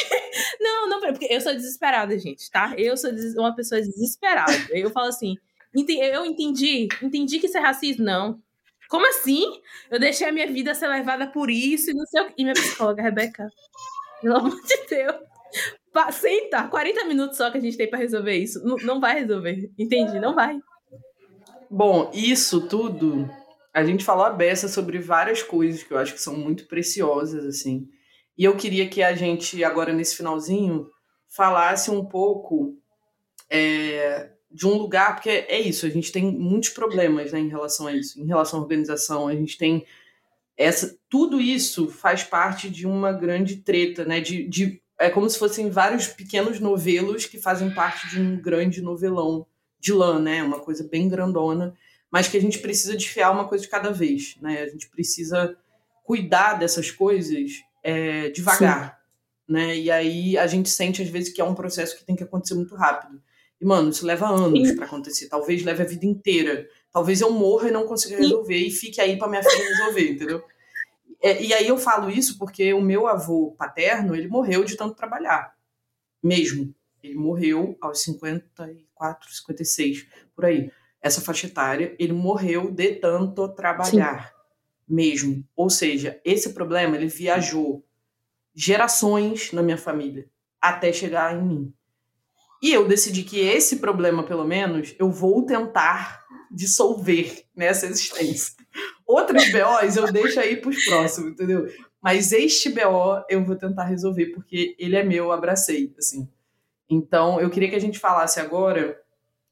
Não, 0.59 0.89
não, 0.89 1.01
porque 1.01 1.27
eu 1.31 1.41
sou 1.43 1.53
desesperada, 1.53 2.19
gente, 2.19 2.51
tá? 2.51 2.75
Eu 2.79 2.97
sou 2.97 3.11
uma 3.37 3.55
pessoa 3.55 3.81
desesperada. 3.81 4.53
Eu 4.71 4.91
falo 4.91 5.09
assim, 5.09 5.37
eu 5.75 6.25
entendi, 6.25 6.89
entendi 7.03 7.39
que 7.39 7.47
isso 7.47 7.59
é 7.59 7.61
racismo. 7.61 8.05
Não. 8.05 8.43
Como 8.89 9.07
assim? 9.07 9.45
Eu 9.91 10.01
deixei 10.01 10.27
a 10.27 10.33
minha 10.33 10.47
vida 10.47 10.75
ser 10.75 10.89
levada 10.89 11.27
por 11.27 11.51
isso 11.51 11.91
e 11.91 11.95
não 11.95 12.07
sei 12.07 12.23
o 12.23 12.27
que. 12.27 12.35
E 12.39 12.43
minha 12.43 12.55
psicóloga, 12.55 13.03
Rebeca, 13.03 13.47
pelo 14.21 14.37
amor 14.37 14.61
de 14.63 14.87
Deus. 14.89 15.17
Senta, 16.13 16.69
40 16.69 17.05
minutos 17.07 17.37
só 17.37 17.51
que 17.51 17.59
a 17.59 17.61
gente 17.61 17.77
tem 17.77 17.89
para 17.89 17.99
resolver 17.99 18.37
isso. 18.37 18.65
Não, 18.65 18.77
não 18.77 19.01
vai 19.01 19.21
resolver. 19.21 19.71
Entendi, 19.79 20.21
não 20.21 20.35
vai. 20.35 20.59
Bom, 21.71 22.11
isso 22.15 22.67
tudo, 22.69 23.29
a 23.75 23.85
gente 23.85 24.05
falou 24.05 24.25
a 24.25 24.31
beça 24.31 24.69
sobre 24.69 24.99
várias 24.99 25.43
coisas 25.43 25.83
que 25.83 25.93
eu 25.93 25.99
acho 25.99 26.15
que 26.15 26.23
são 26.23 26.37
muito 26.37 26.67
preciosas, 26.67 27.45
assim. 27.45 27.89
E 28.37 28.45
eu 28.45 28.57
queria 28.57 28.89
que 28.89 29.03
a 29.03 29.15
gente, 29.15 29.63
agora 29.65 29.93
nesse 29.93 30.17
finalzinho, 30.17 30.89
falasse 31.29 31.91
um 31.91 32.05
pouco 32.05 32.77
é, 33.51 34.31
de 34.51 34.67
um 34.67 34.79
lugar, 34.79 35.17
porque 35.17 35.29
é 35.29 35.61
isso, 35.61 35.85
a 35.85 35.91
gente 35.91 36.11
tem 36.11 36.25
muitos 36.33 36.71
problemas 36.71 37.33
né, 37.33 37.41
em 37.41 37.49
relação 37.49 37.87
a 37.87 37.93
isso, 37.93 38.21
em 38.21 38.27
relação 38.27 38.61
à 38.61 38.63
organização, 38.63 39.29
a 39.29 39.35
gente 39.35 39.59
tem 39.59 39.85
essa, 40.59 40.99
tudo 41.09 41.41
isso 41.41 41.89
faz 41.89 42.25
parte 42.25 42.69
de 42.69 42.85
uma 42.85 43.13
grande 43.13 43.59
treta, 43.59 44.05
né? 44.05 44.21
De, 44.21 44.47
de, 44.49 44.83
é 44.99 45.09
como 45.09 45.31
se 45.31 45.39
fossem 45.39 45.71
vários 45.71 46.09
pequenos 46.09 46.59
novelos 46.59 47.27
que 47.27 47.39
fazem 47.39 47.73
parte 47.73 48.11
de 48.11 48.21
um 48.21 48.37
grande 48.37 48.83
novelão 48.83 49.47
de 49.79 49.93
lã, 49.93 50.19
né? 50.19 50.43
Uma 50.43 50.59
coisa 50.59 50.83
bem 50.83 51.09
grandona, 51.09 51.77
mas 52.11 52.27
que 52.27 52.37
a 52.37 52.41
gente 52.41 52.59
precisa 52.59 52.97
desfiar 52.97 53.31
uma 53.31 53.47
coisa 53.47 53.63
de 53.63 53.71
cada 53.71 53.93
vez, 53.93 54.37
né? 54.43 54.63
A 54.63 54.69
gente 54.69 54.91
precisa 54.91 55.57
cuidar 56.03 56.55
dessas 56.55 56.91
coisas 56.91 57.53
é, 57.81 58.29
devagar, 58.31 59.01
Sim. 59.47 59.53
né? 59.53 59.77
E 59.77 59.91
aí 59.93 60.37
a 60.37 60.49
gente 60.49 60.69
sente 60.69 61.01
às 61.01 61.09
vezes 61.09 61.33
que 61.33 61.41
é 61.41 61.45
um 61.45 61.55
processo 61.55 61.97
que 61.97 62.05
tem 62.05 62.17
que 62.17 62.25
acontecer 62.25 62.55
muito 62.55 62.75
rápido. 62.75 63.23
E, 63.61 63.65
mano, 63.65 63.91
isso 63.91 64.05
leva 64.05 64.29
anos 64.29 64.73
para 64.73 64.87
acontecer. 64.87 65.29
Talvez 65.29 65.63
leve 65.65 65.83
a 65.83 65.87
vida 65.87 66.07
inteira. 66.07 66.69
Talvez 66.93 67.21
eu 67.21 67.31
morra 67.31 67.69
e 67.69 67.73
não 67.73 67.87
consiga 67.87 68.17
resolver 68.17 68.57
e 68.57 68.71
fique 68.71 69.01
aí 69.01 69.17
para 69.19 69.29
minha 69.29 69.43
filha 69.43 69.69
resolver, 69.69 70.11
entendeu? 70.11 70.45
É, 71.21 71.43
e 71.43 71.53
aí 71.53 71.67
eu 71.69 71.77
falo 71.77 72.11
isso 72.11 72.39
porque 72.39 72.73
o 72.73 72.81
meu 72.81 73.07
avô 73.07 73.55
paterno, 73.59 74.15
ele 74.15 74.29
morreu 74.29 74.65
de 74.65 74.77
tanto 74.77 74.95
trabalhar. 74.95 75.55
Mesmo. 76.23 76.75
Ele 77.03 77.15
morreu 77.15 77.77
aos 77.81 78.03
54, 78.03 79.33
56, 79.33 80.07
por 80.35 80.45
aí. 80.45 80.71
Essa 81.01 81.21
faixa 81.21 81.47
etária, 81.47 81.95
ele 81.99 82.13
morreu 82.13 82.71
de 82.71 82.97
tanto 82.97 83.49
trabalhar. 83.49 84.29
Sim. 84.29 84.35
Mesmo. 84.89 85.45
Ou 85.55 85.69
seja, 85.71 86.21
esse 86.25 86.53
problema, 86.55 86.97
ele 86.97 87.07
viajou 87.07 87.85
gerações 88.55 89.53
na 89.53 89.63
minha 89.63 89.79
família 89.79 90.29
até 90.61 90.93
chegar 90.93 91.35
em 91.37 91.43
mim. 91.43 91.75
E 92.63 92.73
eu 92.73 92.89
decidi 92.89 93.23
que 93.23 93.39
esse 93.39 93.77
problema, 93.77 94.23
pelo 94.23 94.45
menos, 94.45 94.95
eu 94.99 95.11
vou 95.11 95.47
tentar 95.47 96.25
dissolver 96.51 97.45
nessa 97.55 97.87
existência. 97.87 98.55
Outros 99.07 99.51
BOs 99.51 99.97
eu 99.97 100.13
deixo 100.13 100.41
aí 100.41 100.57
pros 100.57 100.85
próximos, 100.85 101.33
entendeu? 101.33 101.67
Mas 102.03 102.33
este 102.33 102.71
BO 102.71 103.25
eu 103.29 103.45
vou 103.45 103.57
tentar 103.57 103.85
resolver, 103.85 104.27
porque 104.27 104.75
ele 104.79 104.97
é 104.97 105.03
meu, 105.03 105.33
abracei, 105.33 105.93
assim. 105.99 106.29
Então, 106.89 107.41
eu 107.41 107.51
queria 107.51 107.69
que 107.69 107.77
a 107.77 107.81
gente 107.81 107.99
falasse 107.99 108.41
agora 108.41 109.01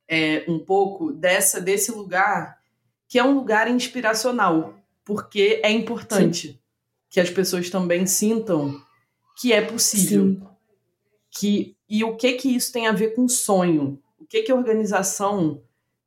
é, 0.09 0.44
um 0.48 0.59
pouco 0.59 1.12
dessa 1.12 1.61
desse 1.61 1.90
lugar, 1.92 2.59
que 3.09 3.18
é 3.18 3.24
um 3.24 3.34
lugar 3.34 3.68
inspiracional, 3.68 4.74
porque 5.04 5.61
é 5.62 5.70
importante 5.70 6.48
Sim. 6.48 6.59
que 7.11 7.20
as 7.20 7.30
pessoas 7.30 7.68
também 7.68 8.07
sintam 8.07 8.80
que 9.38 9.52
é 9.52 9.61
possível. 9.61 10.24
Sim. 10.24 10.42
Que 11.39 11.76
e 11.89 12.03
o 12.03 12.16
que 12.16 12.32
que 12.34 12.55
isso 12.55 12.72
tem 12.72 12.87
a 12.87 12.93
ver 12.93 13.14
com 13.14 13.28
sonho? 13.28 14.01
O 14.18 14.24
que 14.26 14.43
que 14.43 14.53
organização 14.53 15.62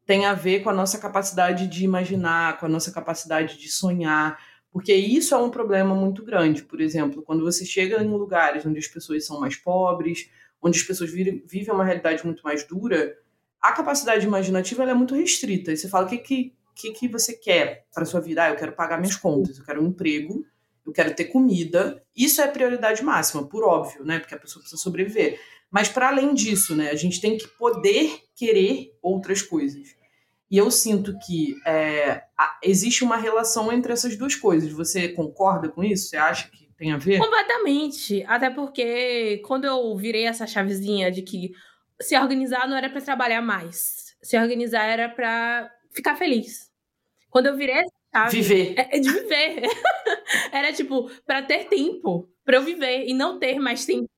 tem 0.06 0.26
a 0.26 0.34
ver 0.34 0.62
com 0.62 0.70
a 0.70 0.74
nossa 0.74 0.98
capacidade 0.98 1.68
de 1.68 1.84
imaginar, 1.86 2.60
com 2.60 2.66
a 2.66 2.70
nossa 2.70 2.92
capacidade 2.92 3.58
de 3.58 3.70
sonhar? 3.70 4.40
Porque 4.72 4.94
isso 4.94 5.34
é 5.34 5.38
um 5.38 5.50
problema 5.50 5.96
muito 5.96 6.24
grande. 6.24 6.64
Por 6.64 6.82
exemplo, 6.82 7.22
quando 7.22 7.44
você 7.44 7.66
chega 7.66 8.04
em 8.04 8.10
lugares 8.10 8.66
onde 8.66 8.80
as 8.80 8.88
pessoas 8.88 9.26
são 9.26 9.40
mais 9.40 9.56
pobres, 9.56 10.30
onde 10.62 10.80
as 10.80 10.86
pessoas 10.86 11.12
vivem 11.12 11.74
uma 11.74 11.86
realidade 11.86 12.26
muito 12.26 12.44
mais 12.44 12.64
dura, 12.64 13.18
a 13.62 13.72
capacidade 13.72 14.26
imaginativa 14.26 14.84
é 14.84 14.94
muito 14.94 15.16
restrita. 15.16 15.72
E 15.72 15.78
você 15.78 15.88
fala 15.88 16.06
o 16.06 16.10
que 16.10 16.18
que, 16.18 16.54
que, 16.76 16.92
que 16.92 17.08
você 17.08 17.34
quer 17.34 17.86
para 17.94 18.06
sua 18.06 18.20
vida? 18.20 18.44
Ah, 18.44 18.50
eu 18.50 18.56
quero 18.56 18.74
pagar 18.74 19.00
minhas 19.00 19.16
contas, 19.16 19.58
eu 19.58 19.66
quero 19.66 19.82
um 19.82 19.88
emprego, 19.88 20.46
eu 20.90 20.94
quero 20.94 21.16
ter 21.16 21.26
comida. 21.26 22.04
Isso 22.16 22.42
é 22.42 22.48
prioridade 22.48 23.04
máxima, 23.04 23.48
por 23.48 23.64
óbvio, 23.64 24.04
né? 24.04 24.20
Porque 24.20 24.36
a 24.36 24.40
pessoa 24.40 24.62
precisa 24.62 24.82
sobreviver. 24.82 25.40
Mas 25.72 25.88
para 25.88 26.08
além 26.08 26.34
disso, 26.34 26.76
né, 26.76 26.90
a 26.90 26.96
gente 26.96 27.22
tem 27.22 27.38
que 27.38 27.48
poder 27.48 28.24
querer 28.36 28.98
outras 29.02 29.42
coisas. 29.42 29.96
E 30.50 30.58
eu 30.58 30.72
sinto 30.72 31.18
que 31.20 31.56
é, 31.66 32.24
existe 32.64 33.04
uma 33.04 33.18
relação 33.18 33.72
entre 33.72 33.94
essas 33.94 34.18
duas 34.18 34.34
coisas. 34.36 34.72
Você 34.72 35.10
concorda 35.10 35.70
com 35.70 35.84
isso? 35.84 36.10
Você 36.10 36.18
acha 36.18 36.50
que 36.50 36.68
tem 36.76 36.92
a 36.92 36.98
ver? 36.98 37.20
Completamente. 37.20 38.24
Até 38.28 38.50
porque 38.50 39.42
quando 39.46 39.66
eu 39.66 39.96
virei 39.96 40.26
essa 40.26 40.48
chavezinha 40.48 41.12
de 41.12 41.22
que 41.22 41.52
se 42.02 42.18
organizar 42.18 42.68
não 42.68 42.76
era 42.76 42.90
para 42.90 43.02
trabalhar 43.02 43.42
mais, 43.42 44.16
se 44.24 44.40
organizar 44.40 44.86
era 44.86 45.08
para 45.08 45.72
ficar 45.92 46.16
feliz. 46.16 46.70
Quando 47.30 47.46
eu 47.46 47.56
virei 47.56 47.76
essa 47.76 47.99
chave. 48.14 48.42
Viver. 48.42 48.74
É, 48.78 48.98
é 48.98 49.00
de 49.00 49.12
viver. 49.12 49.62
era 50.52 50.74
tipo, 50.74 51.10
para 51.26 51.42
ter 51.42 51.66
tempo, 51.66 52.30
para 52.44 52.58
eu 52.58 52.64
viver 52.64 53.06
e 53.08 53.14
não 53.14 53.40
ter 53.40 53.60
mais 53.60 53.86
tempo 53.86 54.10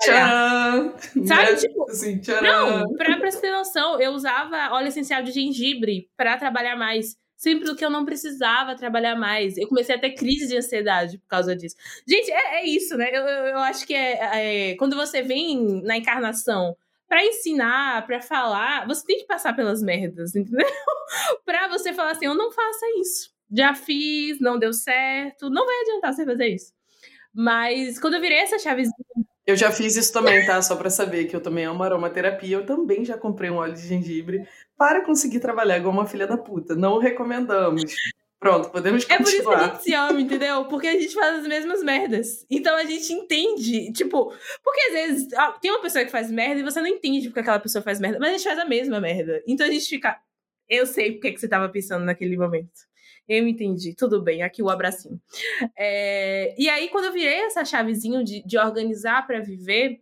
Tcharam! 0.00 0.94
Sabe, 1.26 1.52
né? 1.52 1.56
tipo. 1.56 1.90
Assim, 1.90 2.20
não, 2.42 2.92
pra, 2.94 3.16
pra 3.16 3.30
você 3.30 3.40
ter 3.40 3.50
noção, 3.50 4.00
eu 4.00 4.12
usava 4.12 4.74
óleo 4.74 4.88
essencial 4.88 5.22
de 5.22 5.30
gengibre 5.32 6.08
para 6.16 6.36
trabalhar 6.36 6.76
mais. 6.76 7.16
Sempre 7.36 7.64
do 7.64 7.76
que 7.76 7.84
eu 7.84 7.90
não 7.90 8.04
precisava 8.04 8.76
trabalhar 8.76 9.16
mais. 9.16 9.56
Eu 9.58 9.68
comecei 9.68 9.94
a 9.94 9.98
ter 9.98 10.12
crise 10.12 10.48
de 10.48 10.56
ansiedade 10.56 11.18
por 11.18 11.26
causa 11.28 11.54
disso. 11.54 11.76
Gente, 12.06 12.30
é, 12.30 12.60
é 12.60 12.66
isso, 12.66 12.96
né? 12.96 13.10
Eu, 13.12 13.22
eu, 13.22 13.46
eu 13.48 13.58
acho 13.58 13.86
que 13.86 13.94
é, 13.94 14.70
é, 14.70 14.76
quando 14.76 14.96
você 14.96 15.20
vem 15.20 15.82
na 15.82 15.96
encarnação 15.96 16.76
para 17.06 17.24
ensinar, 17.24 18.06
para 18.06 18.20
falar, 18.20 18.86
você 18.86 19.04
tem 19.04 19.18
que 19.18 19.26
passar 19.26 19.54
pelas 19.54 19.82
merdas, 19.82 20.34
entendeu? 20.34 20.66
pra 21.44 21.68
você 21.68 21.92
falar 21.92 22.12
assim, 22.12 22.26
eu 22.26 22.34
não 22.34 22.50
faça 22.50 22.86
isso. 22.98 23.33
Já 23.52 23.74
fiz, 23.74 24.40
não 24.40 24.58
deu 24.58 24.72
certo. 24.72 25.50
Não 25.50 25.66
vai 25.66 25.80
adiantar 25.80 26.12
você 26.12 26.24
fazer 26.24 26.48
isso. 26.48 26.72
Mas 27.32 27.98
quando 27.98 28.14
eu 28.14 28.20
virei 28.20 28.38
essa 28.38 28.58
chavezinha 28.58 28.94
eu 29.46 29.56
já 29.56 29.70
fiz 29.70 29.94
isso 29.94 30.12
também, 30.12 30.44
tá? 30.46 30.60
Só 30.62 30.74
para 30.74 30.88
saber 30.88 31.26
que 31.26 31.36
eu 31.36 31.40
também 31.40 31.66
amo 31.66 31.82
aromaterapia. 31.82 32.56
Eu 32.56 32.64
também 32.64 33.04
já 33.04 33.18
comprei 33.18 33.50
um 33.50 33.56
óleo 33.56 33.74
de 33.74 33.86
gengibre 33.86 34.48
para 34.76 35.04
conseguir 35.04 35.38
trabalhar 35.38 35.76
igual 35.76 35.92
uma 35.92 36.06
filha 36.06 36.26
da 36.26 36.38
puta. 36.38 36.74
Não 36.74 36.98
recomendamos. 36.98 37.94
Pronto, 38.40 38.70
podemos 38.70 39.04
continuar. 39.04 39.20
É 39.20 39.22
por 39.22 39.34
isso 39.34 39.48
que 39.48 39.54
a 39.54 39.66
gente 39.66 39.82
se 39.82 39.94
ama, 39.94 40.20
entendeu? 40.20 40.64
Porque 40.66 40.86
a 40.86 40.98
gente 40.98 41.14
faz 41.14 41.40
as 41.40 41.46
mesmas 41.46 41.82
merdas. 41.82 42.46
Então 42.50 42.74
a 42.74 42.84
gente 42.84 43.12
entende, 43.12 43.92
tipo, 43.92 44.32
porque 44.62 44.80
às 44.88 44.92
vezes 44.92 45.28
tem 45.60 45.70
uma 45.70 45.82
pessoa 45.82 46.04
que 46.04 46.10
faz 46.10 46.30
merda 46.30 46.60
e 46.60 46.64
você 46.64 46.80
não 46.80 46.88
entende 46.88 47.28
porque 47.28 47.40
aquela 47.40 47.60
pessoa 47.60 47.82
faz 47.82 48.00
merda, 48.00 48.18
mas 48.18 48.30
a 48.30 48.32
gente 48.32 48.44
faz 48.44 48.58
a 48.58 48.64
mesma 48.64 49.00
merda. 49.00 49.42
Então 49.46 49.66
a 49.66 49.70
gente 49.70 49.86
fica, 49.86 50.18
eu 50.68 50.86
sei 50.86 51.12
porque 51.12 51.32
que 51.32 51.40
você 51.40 51.48
tava 51.48 51.68
pensando 51.68 52.04
naquele 52.04 52.36
momento. 52.36 52.72
Eu 53.28 53.48
entendi, 53.48 53.94
tudo 53.94 54.22
bem, 54.22 54.42
aqui 54.42 54.62
o 54.62 54.68
abracinho. 54.68 55.20
É, 55.76 56.54
e 56.58 56.68
aí, 56.68 56.88
quando 56.88 57.06
eu 57.06 57.12
virei 57.12 57.40
essa 57.40 57.64
chavezinho 57.64 58.22
de, 58.22 58.42
de 58.44 58.58
organizar 58.58 59.26
para 59.26 59.40
viver, 59.40 60.00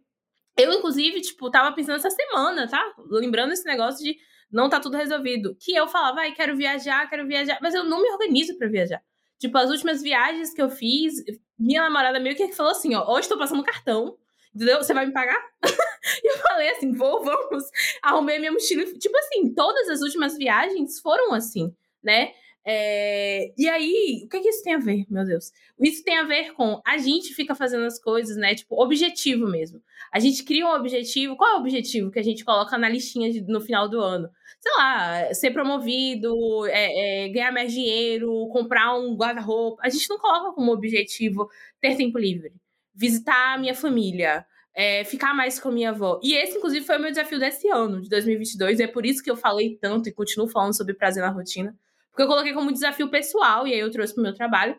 eu, 0.56 0.72
inclusive, 0.72 1.20
tipo, 1.20 1.50
tava 1.50 1.74
pensando 1.74 1.96
essa 1.96 2.10
semana, 2.10 2.68
tá? 2.68 2.82
Lembrando 3.08 3.52
esse 3.52 3.64
negócio 3.64 4.04
de 4.04 4.16
não 4.50 4.68
tá 4.68 4.78
tudo 4.78 4.96
resolvido. 4.96 5.56
Que 5.58 5.74
eu 5.74 5.88
falava, 5.88 6.16
vai, 6.16 6.32
quero 6.32 6.56
viajar, 6.56 7.08
quero 7.08 7.26
viajar, 7.26 7.58
mas 7.62 7.74
eu 7.74 7.84
não 7.84 8.02
me 8.02 8.10
organizo 8.10 8.58
para 8.58 8.68
viajar. 8.68 9.02
Tipo, 9.38 9.58
as 9.58 9.70
últimas 9.70 10.02
viagens 10.02 10.52
que 10.52 10.62
eu 10.62 10.70
fiz, 10.70 11.14
minha 11.58 11.82
namorada 11.82 12.20
meio 12.20 12.36
que 12.36 12.52
falou 12.52 12.70
assim: 12.70 12.94
ó, 12.94 13.12
hoje 13.12 13.28
tô 13.28 13.36
passando 13.36 13.64
cartão, 13.64 14.16
entendeu? 14.54 14.78
Você 14.78 14.94
vai 14.94 15.06
me 15.06 15.12
pagar? 15.12 15.40
e 16.22 16.30
eu 16.30 16.38
falei 16.38 16.70
assim: 16.70 16.92
vou, 16.92 17.24
vamos. 17.24 17.64
Arrumei 18.02 18.38
minha 18.38 18.52
mochila. 18.52 18.84
Tipo 18.84 19.16
assim, 19.18 19.52
todas 19.52 19.88
as 19.88 20.00
últimas 20.00 20.36
viagens 20.36 21.00
foram 21.00 21.32
assim, 21.34 21.74
né? 22.02 22.32
É, 22.64 23.52
e 23.58 23.68
aí, 23.68 24.22
o 24.24 24.28
que, 24.28 24.40
que 24.40 24.48
isso 24.48 24.62
tem 24.62 24.74
a 24.74 24.78
ver, 24.78 25.04
meu 25.10 25.24
Deus? 25.24 25.52
Isso 25.80 26.04
tem 26.04 26.16
a 26.18 26.24
ver 26.24 26.52
com 26.54 26.80
a 26.86 26.96
gente 26.96 27.34
fica 27.34 27.54
fazendo 27.54 27.84
as 27.84 27.98
coisas, 28.00 28.36
né? 28.36 28.54
Tipo, 28.54 28.80
objetivo 28.80 29.48
mesmo. 29.48 29.82
A 30.12 30.18
gente 30.20 30.44
cria 30.44 30.66
um 30.66 30.74
objetivo. 30.74 31.36
Qual 31.36 31.50
é 31.50 31.54
o 31.56 31.60
objetivo 31.60 32.10
que 32.10 32.18
a 32.18 32.22
gente 32.22 32.44
coloca 32.44 32.78
na 32.78 32.88
listinha 32.88 33.30
de, 33.32 33.40
no 33.42 33.60
final 33.60 33.88
do 33.88 34.00
ano? 34.00 34.30
Sei 34.60 34.72
lá, 34.76 35.34
ser 35.34 35.50
promovido, 35.50 36.66
é, 36.66 37.24
é, 37.26 37.28
ganhar 37.30 37.52
mais 37.52 37.72
dinheiro, 37.72 38.48
comprar 38.52 38.96
um 38.96 39.16
guarda-roupa. 39.16 39.82
A 39.84 39.88
gente 39.88 40.08
não 40.08 40.18
coloca 40.18 40.54
como 40.54 40.72
objetivo 40.72 41.48
ter 41.80 41.96
tempo 41.96 42.18
livre. 42.18 42.52
visitar 42.94 43.54
a 43.54 43.58
minha 43.58 43.74
família, 43.74 44.46
é, 44.74 45.04
ficar 45.04 45.34
mais 45.34 45.58
com 45.60 45.68
a 45.68 45.72
minha 45.72 45.90
avó. 45.90 46.20
E 46.22 46.34
esse, 46.34 46.58
inclusive, 46.58 46.84
foi 46.86 46.96
o 46.98 47.00
meu 47.00 47.10
desafio 47.10 47.38
desse 47.38 47.68
ano, 47.68 48.00
de 48.02 48.08
2022. 48.08 48.80
E 48.80 48.82
é 48.84 48.86
por 48.86 49.04
isso 49.06 49.22
que 49.22 49.30
eu 49.30 49.36
falei 49.36 49.76
tanto 49.80 50.08
e 50.08 50.12
continuo 50.12 50.48
falando 50.48 50.76
sobre 50.76 50.94
prazer 50.94 51.22
na 51.22 51.30
rotina. 51.30 51.76
Porque 52.12 52.22
eu 52.22 52.28
coloquei 52.28 52.52
como 52.52 52.72
desafio 52.72 53.10
pessoal, 53.10 53.66
e 53.66 53.72
aí 53.72 53.80
eu 53.80 53.90
trouxe 53.90 54.14
para 54.14 54.20
o 54.20 54.24
meu 54.24 54.34
trabalho, 54.34 54.78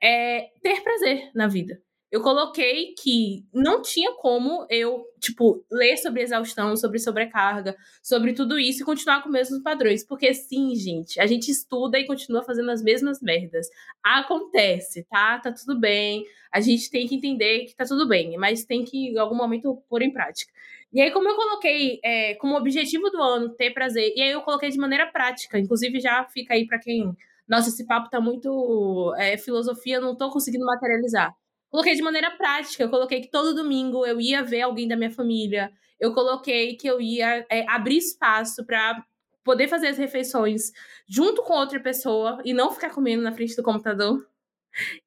é 0.00 0.50
ter 0.62 0.82
prazer 0.82 1.30
na 1.34 1.48
vida 1.48 1.80
eu 2.14 2.20
coloquei 2.20 2.94
que 2.96 3.44
não 3.52 3.82
tinha 3.82 4.12
como 4.14 4.64
eu, 4.70 5.04
tipo, 5.18 5.66
ler 5.68 5.96
sobre 5.96 6.22
exaustão, 6.22 6.76
sobre 6.76 7.00
sobrecarga, 7.00 7.76
sobre 8.00 8.32
tudo 8.32 8.56
isso 8.56 8.82
e 8.82 8.84
continuar 8.84 9.20
com 9.20 9.28
os 9.28 9.32
mesmos 9.32 9.60
padrões. 9.60 10.06
Porque 10.06 10.32
sim, 10.32 10.76
gente, 10.76 11.18
a 11.18 11.26
gente 11.26 11.50
estuda 11.50 11.98
e 11.98 12.06
continua 12.06 12.44
fazendo 12.44 12.70
as 12.70 12.80
mesmas 12.84 13.20
merdas. 13.20 13.66
Acontece, 14.00 15.04
tá? 15.10 15.40
Tá 15.40 15.50
tudo 15.50 15.76
bem. 15.76 16.24
A 16.52 16.60
gente 16.60 16.88
tem 16.88 17.08
que 17.08 17.16
entender 17.16 17.64
que 17.64 17.74
tá 17.74 17.84
tudo 17.84 18.06
bem, 18.06 18.38
mas 18.38 18.64
tem 18.64 18.84
que, 18.84 19.08
em 19.08 19.18
algum 19.18 19.34
momento, 19.34 19.82
pôr 19.88 20.00
em 20.00 20.12
prática. 20.12 20.52
E 20.94 21.00
aí, 21.02 21.10
como 21.10 21.28
eu 21.28 21.34
coloquei 21.34 21.98
é, 22.04 22.34
como 22.36 22.56
objetivo 22.56 23.10
do 23.10 23.20
ano 23.20 23.50
ter 23.50 23.72
prazer, 23.72 24.12
e 24.16 24.22
aí 24.22 24.30
eu 24.30 24.42
coloquei 24.42 24.70
de 24.70 24.78
maneira 24.78 25.06
prática, 25.10 25.58
inclusive 25.58 25.98
já 25.98 26.24
fica 26.24 26.54
aí 26.54 26.66
para 26.66 26.78
quem. 26.78 27.12
Nossa, 27.48 27.68
esse 27.68 27.84
papo 27.84 28.08
tá 28.08 28.20
muito 28.20 29.12
é, 29.18 29.36
filosofia, 29.36 30.00
não 30.00 30.16
tô 30.16 30.30
conseguindo 30.30 30.64
materializar. 30.64 31.34
Coloquei 31.68 31.96
de 31.96 32.02
maneira 32.02 32.30
prática. 32.30 32.84
Eu 32.84 32.88
coloquei 32.90 33.20
que 33.20 33.30
todo 33.30 33.52
domingo 33.54 34.06
eu 34.06 34.20
ia 34.20 34.44
ver 34.44 34.62
alguém 34.62 34.86
da 34.86 34.96
minha 34.96 35.10
família. 35.10 35.72
Eu 35.98 36.14
coloquei 36.14 36.76
que 36.76 36.86
eu 36.86 37.00
ia 37.00 37.44
é, 37.50 37.68
abrir 37.68 37.96
espaço 37.98 38.64
para 38.64 39.04
poder 39.42 39.66
fazer 39.66 39.88
as 39.88 39.98
refeições 39.98 40.70
junto 41.08 41.42
com 41.42 41.54
outra 41.54 41.80
pessoa 41.80 42.40
e 42.44 42.54
não 42.54 42.70
ficar 42.70 42.90
comendo 42.90 43.24
na 43.24 43.32
frente 43.32 43.56
do 43.56 43.62
computador. 43.64 44.24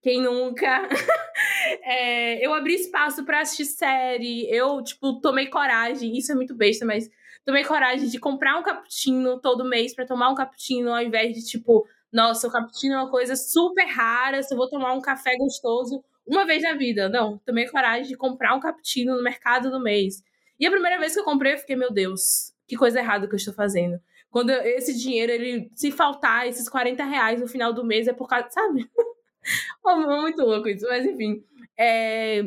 Quem 0.01 0.21
nunca? 0.21 0.87
é, 1.83 2.45
eu 2.45 2.53
abri 2.53 2.75
espaço 2.75 3.25
para 3.25 3.41
assistir 3.41 3.65
série. 3.65 4.49
Eu, 4.49 4.81
tipo, 4.83 5.19
tomei 5.21 5.47
coragem. 5.47 6.17
Isso 6.17 6.31
é 6.31 6.35
muito 6.35 6.55
besta, 6.55 6.85
mas 6.85 7.09
tomei 7.45 7.63
coragem 7.63 8.07
de 8.07 8.19
comprar 8.19 8.57
um 8.57 8.63
cappuccino 8.63 9.39
todo 9.39 9.67
mês 9.67 9.93
para 9.93 10.05
tomar 10.05 10.29
um 10.29 10.35
cappuccino 10.35 10.93
ao 10.93 11.01
invés 11.01 11.33
de, 11.33 11.45
tipo, 11.45 11.87
nossa, 12.11 12.47
o 12.47 12.51
cappuccino 12.51 12.95
é 12.95 12.97
uma 12.97 13.11
coisa 13.11 13.35
super 13.35 13.85
rara. 13.85 14.41
Se 14.41 14.53
eu 14.53 14.57
vou 14.57 14.69
tomar 14.69 14.93
um 14.93 15.01
café 15.01 15.35
gostoso, 15.37 16.03
uma 16.25 16.45
vez 16.45 16.63
na 16.63 16.73
vida. 16.73 17.09
Não, 17.09 17.37
tomei 17.45 17.67
coragem 17.67 18.07
de 18.07 18.17
comprar 18.17 18.55
um 18.55 18.59
cappuccino 18.59 19.15
no 19.15 19.23
mercado 19.23 19.71
do 19.71 19.79
mês. 19.81 20.23
E 20.59 20.65
a 20.65 20.71
primeira 20.71 20.99
vez 20.99 21.13
que 21.13 21.19
eu 21.19 21.23
comprei, 21.23 21.53
eu 21.53 21.57
fiquei, 21.57 21.75
meu 21.75 21.91
Deus, 21.91 22.51
que 22.67 22.75
coisa 22.75 22.99
errada 22.99 23.27
que 23.27 23.33
eu 23.33 23.37
estou 23.37 23.53
fazendo. 23.53 23.99
Quando 24.29 24.49
esse 24.49 24.97
dinheiro, 24.97 25.31
ele, 25.31 25.71
se 25.75 25.91
faltar 25.91 26.47
esses 26.47 26.67
40 26.67 27.03
reais 27.03 27.39
no 27.39 27.47
final 27.47 27.71
do 27.71 27.85
mês, 27.85 28.07
é 28.07 28.13
por 28.13 28.27
causa, 28.27 28.49
sabe? 28.49 28.89
muito 29.95 30.41
louco 30.41 30.67
isso, 30.67 30.85
mas 30.87 31.05
enfim. 31.05 31.43
É... 31.77 32.41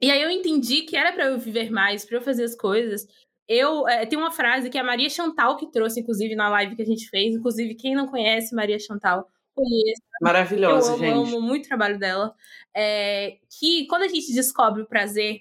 E 0.00 0.10
aí 0.10 0.20
eu 0.20 0.30
entendi 0.30 0.82
que 0.82 0.96
era 0.96 1.12
para 1.12 1.26
eu 1.26 1.38
viver 1.38 1.70
mais, 1.70 2.04
para 2.04 2.16
eu 2.18 2.22
fazer 2.22 2.44
as 2.44 2.56
coisas. 2.56 3.06
Eu 3.48 3.86
é, 3.88 4.06
tem 4.06 4.18
uma 4.18 4.30
frase 4.30 4.70
que 4.70 4.78
a 4.78 4.84
Maria 4.84 5.10
Chantal 5.10 5.56
que 5.56 5.70
trouxe, 5.70 6.00
inclusive, 6.00 6.34
na 6.34 6.48
live 6.48 6.76
que 6.76 6.82
a 6.82 6.86
gente 6.86 7.08
fez. 7.08 7.34
Inclusive, 7.34 7.74
quem 7.74 7.94
não 7.94 8.08
conhece 8.08 8.54
Maria 8.54 8.78
Chantal, 8.78 9.28
conheça. 9.54 10.02
Maravilhosa, 10.20 10.90
eu 10.90 10.94
amo, 10.94 11.04
gente. 11.04 11.12
Eu 11.12 11.22
amo 11.22 11.40
muito 11.40 11.64
o 11.66 11.68
trabalho 11.68 11.98
dela. 11.98 12.34
É, 12.74 13.36
que 13.58 13.86
quando 13.86 14.02
a 14.02 14.08
gente 14.08 14.32
descobre 14.32 14.82
o 14.82 14.88
prazer, 14.88 15.40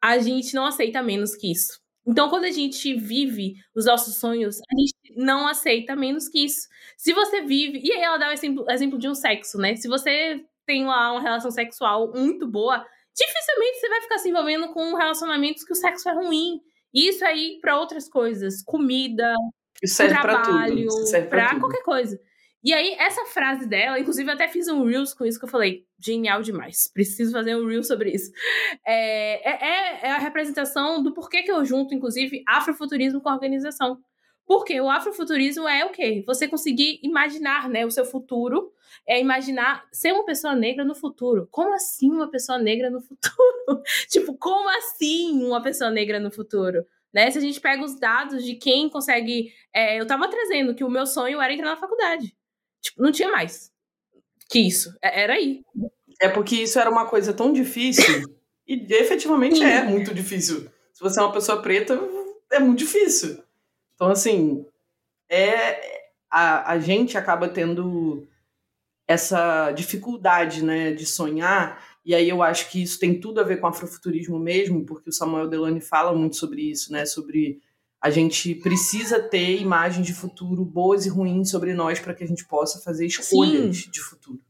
a 0.00 0.18
gente 0.18 0.54
não 0.54 0.66
aceita 0.66 1.02
menos 1.02 1.34
que 1.34 1.50
isso. 1.50 1.80
Então, 2.06 2.30
quando 2.30 2.44
a 2.44 2.50
gente 2.50 2.94
vive 2.94 3.56
os 3.74 3.84
nossos 3.84 4.16
sonhos, 4.16 4.60
a 4.60 4.80
gente 4.80 4.94
não 5.14 5.46
aceita 5.46 5.94
menos 5.94 6.28
que 6.28 6.44
isso. 6.44 6.66
Se 6.96 7.12
você 7.12 7.42
vive. 7.42 7.80
E 7.84 7.92
aí 7.92 8.00
ela 8.00 8.16
dá 8.16 8.28
o 8.28 8.32
exemplo, 8.32 8.64
exemplo 8.70 8.98
de 8.98 9.08
um 9.08 9.14
sexo, 9.14 9.58
né? 9.58 9.76
Se 9.76 9.88
você 9.88 10.42
tem 10.68 10.84
lá 10.84 11.12
uma 11.12 11.22
relação 11.22 11.50
sexual 11.50 12.12
muito 12.14 12.46
boa, 12.46 12.84
dificilmente 13.16 13.80
você 13.80 13.88
vai 13.88 14.02
ficar 14.02 14.18
se 14.18 14.28
envolvendo 14.28 14.68
com 14.68 14.94
relacionamentos 14.94 15.64
que 15.64 15.72
o 15.72 15.74
sexo 15.74 16.10
é 16.10 16.12
ruim. 16.12 16.60
Isso 16.92 17.24
aí 17.24 17.58
para 17.62 17.80
outras 17.80 18.06
coisas, 18.06 18.62
comida, 18.62 19.34
trabalho, 19.96 20.88
para 21.30 21.58
qualquer 21.58 21.82
coisa. 21.82 22.20
E 22.62 22.74
aí, 22.74 22.96
essa 22.98 23.24
frase 23.26 23.66
dela, 23.66 23.98
inclusive, 23.98 24.28
eu 24.28 24.34
até 24.34 24.48
fiz 24.48 24.68
um 24.68 24.84
Reels 24.84 25.14
com 25.14 25.24
isso 25.24 25.38
que 25.38 25.44
eu 25.44 25.48
falei, 25.48 25.84
genial 25.98 26.42
demais. 26.42 26.90
Preciso 26.92 27.32
fazer 27.32 27.56
um 27.56 27.66
Reels 27.66 27.86
sobre 27.86 28.10
isso. 28.10 28.30
É, 28.84 29.48
é, 29.48 29.68
é, 29.68 30.06
é 30.08 30.10
a 30.10 30.18
representação 30.18 31.02
do 31.02 31.14
porquê 31.14 31.42
que 31.42 31.50
eu 31.50 31.64
junto, 31.64 31.94
inclusive, 31.94 32.42
afrofuturismo 32.46 33.22
com 33.22 33.28
a 33.28 33.34
organização. 33.34 33.98
Porque 34.44 34.80
o 34.80 34.90
afrofuturismo 34.90 35.68
é 35.68 35.84
o 35.84 35.90
quê? 35.90 36.24
Você 36.26 36.48
conseguir 36.48 36.98
imaginar 37.02 37.68
né, 37.68 37.86
o 37.86 37.90
seu 37.90 38.04
futuro, 38.04 38.72
é 39.08 39.18
imaginar 39.18 39.88
ser 39.90 40.12
uma 40.12 40.26
pessoa 40.26 40.54
negra 40.54 40.84
no 40.84 40.94
futuro. 40.94 41.48
Como 41.50 41.72
assim 41.72 42.10
uma 42.10 42.30
pessoa 42.30 42.58
negra 42.58 42.90
no 42.90 43.00
futuro? 43.00 43.82
tipo, 44.10 44.36
como 44.36 44.68
assim 44.68 45.42
uma 45.42 45.62
pessoa 45.62 45.90
negra 45.90 46.20
no 46.20 46.30
futuro? 46.30 46.84
Né? 47.12 47.30
Se 47.30 47.38
a 47.38 47.40
gente 47.40 47.58
pega 47.58 47.82
os 47.82 47.98
dados 47.98 48.44
de 48.44 48.54
quem 48.54 48.90
consegue. 48.90 49.50
É, 49.72 49.98
eu 49.98 50.02
estava 50.02 50.28
trazendo 50.28 50.74
que 50.74 50.84
o 50.84 50.90
meu 50.90 51.06
sonho 51.06 51.40
era 51.40 51.52
entrar 51.52 51.70
na 51.70 51.76
faculdade. 51.76 52.36
Tipo, 52.82 53.02
não 53.02 53.10
tinha 53.10 53.30
mais 53.30 53.72
que 54.48 54.58
isso. 54.58 54.94
É, 55.02 55.22
era 55.22 55.34
aí. 55.34 55.62
É 56.20 56.28
porque 56.28 56.56
isso 56.56 56.78
era 56.78 56.90
uma 56.90 57.06
coisa 57.06 57.32
tão 57.32 57.50
difícil. 57.50 58.24
e 58.66 58.86
efetivamente 58.90 59.62
é 59.62 59.82
muito 59.82 60.12
difícil. 60.12 60.70
Se 60.92 61.00
você 61.00 61.18
é 61.18 61.22
uma 61.22 61.32
pessoa 61.32 61.62
preta, 61.62 61.98
é 62.52 62.58
muito 62.58 62.80
difícil. 62.80 63.42
Então, 63.94 64.10
assim, 64.10 64.66
é 65.30 66.10
a, 66.30 66.72
a 66.72 66.78
gente 66.78 67.16
acaba 67.16 67.48
tendo 67.48 68.27
essa 69.08 69.72
dificuldade 69.72 70.62
né, 70.62 70.92
de 70.92 71.06
sonhar. 71.06 71.82
E 72.04 72.14
aí 72.14 72.28
eu 72.28 72.42
acho 72.42 72.70
que 72.70 72.82
isso 72.82 73.00
tem 73.00 73.18
tudo 73.18 73.40
a 73.40 73.42
ver 73.42 73.58
com 73.58 73.66
afrofuturismo 73.66 74.38
mesmo, 74.38 74.84
porque 74.84 75.08
o 75.08 75.12
Samuel 75.12 75.48
Delany 75.48 75.80
fala 75.80 76.14
muito 76.14 76.36
sobre 76.36 76.60
isso, 76.60 76.92
né? 76.92 77.06
Sobre 77.06 77.60
a 78.00 78.10
gente 78.10 78.54
precisa 78.56 79.18
ter 79.18 79.60
imagens 79.60 80.06
de 80.06 80.12
futuro 80.12 80.64
boas 80.64 81.06
e 81.06 81.08
ruins 81.08 81.50
sobre 81.50 81.72
nós 81.74 81.98
para 81.98 82.14
que 82.14 82.22
a 82.22 82.26
gente 82.26 82.46
possa 82.46 82.80
fazer 82.80 83.06
escolhas 83.06 83.78
Sim. 83.78 83.90
de 83.90 84.00
futuro. 84.00 84.40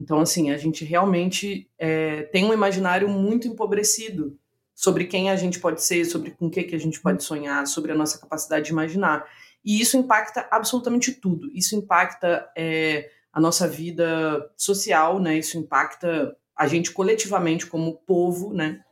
Então, 0.00 0.20
assim, 0.20 0.50
a 0.50 0.56
gente 0.56 0.84
realmente 0.84 1.70
é, 1.78 2.22
tem 2.24 2.44
um 2.44 2.52
imaginário 2.52 3.08
muito 3.08 3.46
empobrecido 3.46 4.38
sobre 4.74 5.04
quem 5.04 5.30
a 5.30 5.36
gente 5.36 5.58
pode 5.58 5.82
ser, 5.82 6.04
sobre 6.04 6.32
com 6.32 6.46
o 6.46 6.50
que, 6.50 6.64
que 6.64 6.74
a 6.74 6.80
gente 6.80 7.00
pode 7.00 7.22
sonhar, 7.22 7.66
sobre 7.66 7.92
a 7.92 7.94
nossa 7.94 8.18
capacidade 8.18 8.66
de 8.66 8.72
imaginar. 8.72 9.24
E 9.64 9.80
isso 9.80 9.96
impacta 9.96 10.46
absolutamente 10.50 11.12
tudo. 11.12 11.50
Isso 11.54 11.74
impacta 11.74 12.50
é, 12.56 13.10
a 13.36 13.40
nossa 13.40 13.68
vida 13.68 14.50
social, 14.56 15.20
né? 15.20 15.36
Isso 15.36 15.58
impacta 15.58 16.34
a 16.56 16.66
gente 16.66 16.90
coletivamente 16.90 17.66
como 17.66 17.98
povo, 17.98 18.54
né? 18.54 18.82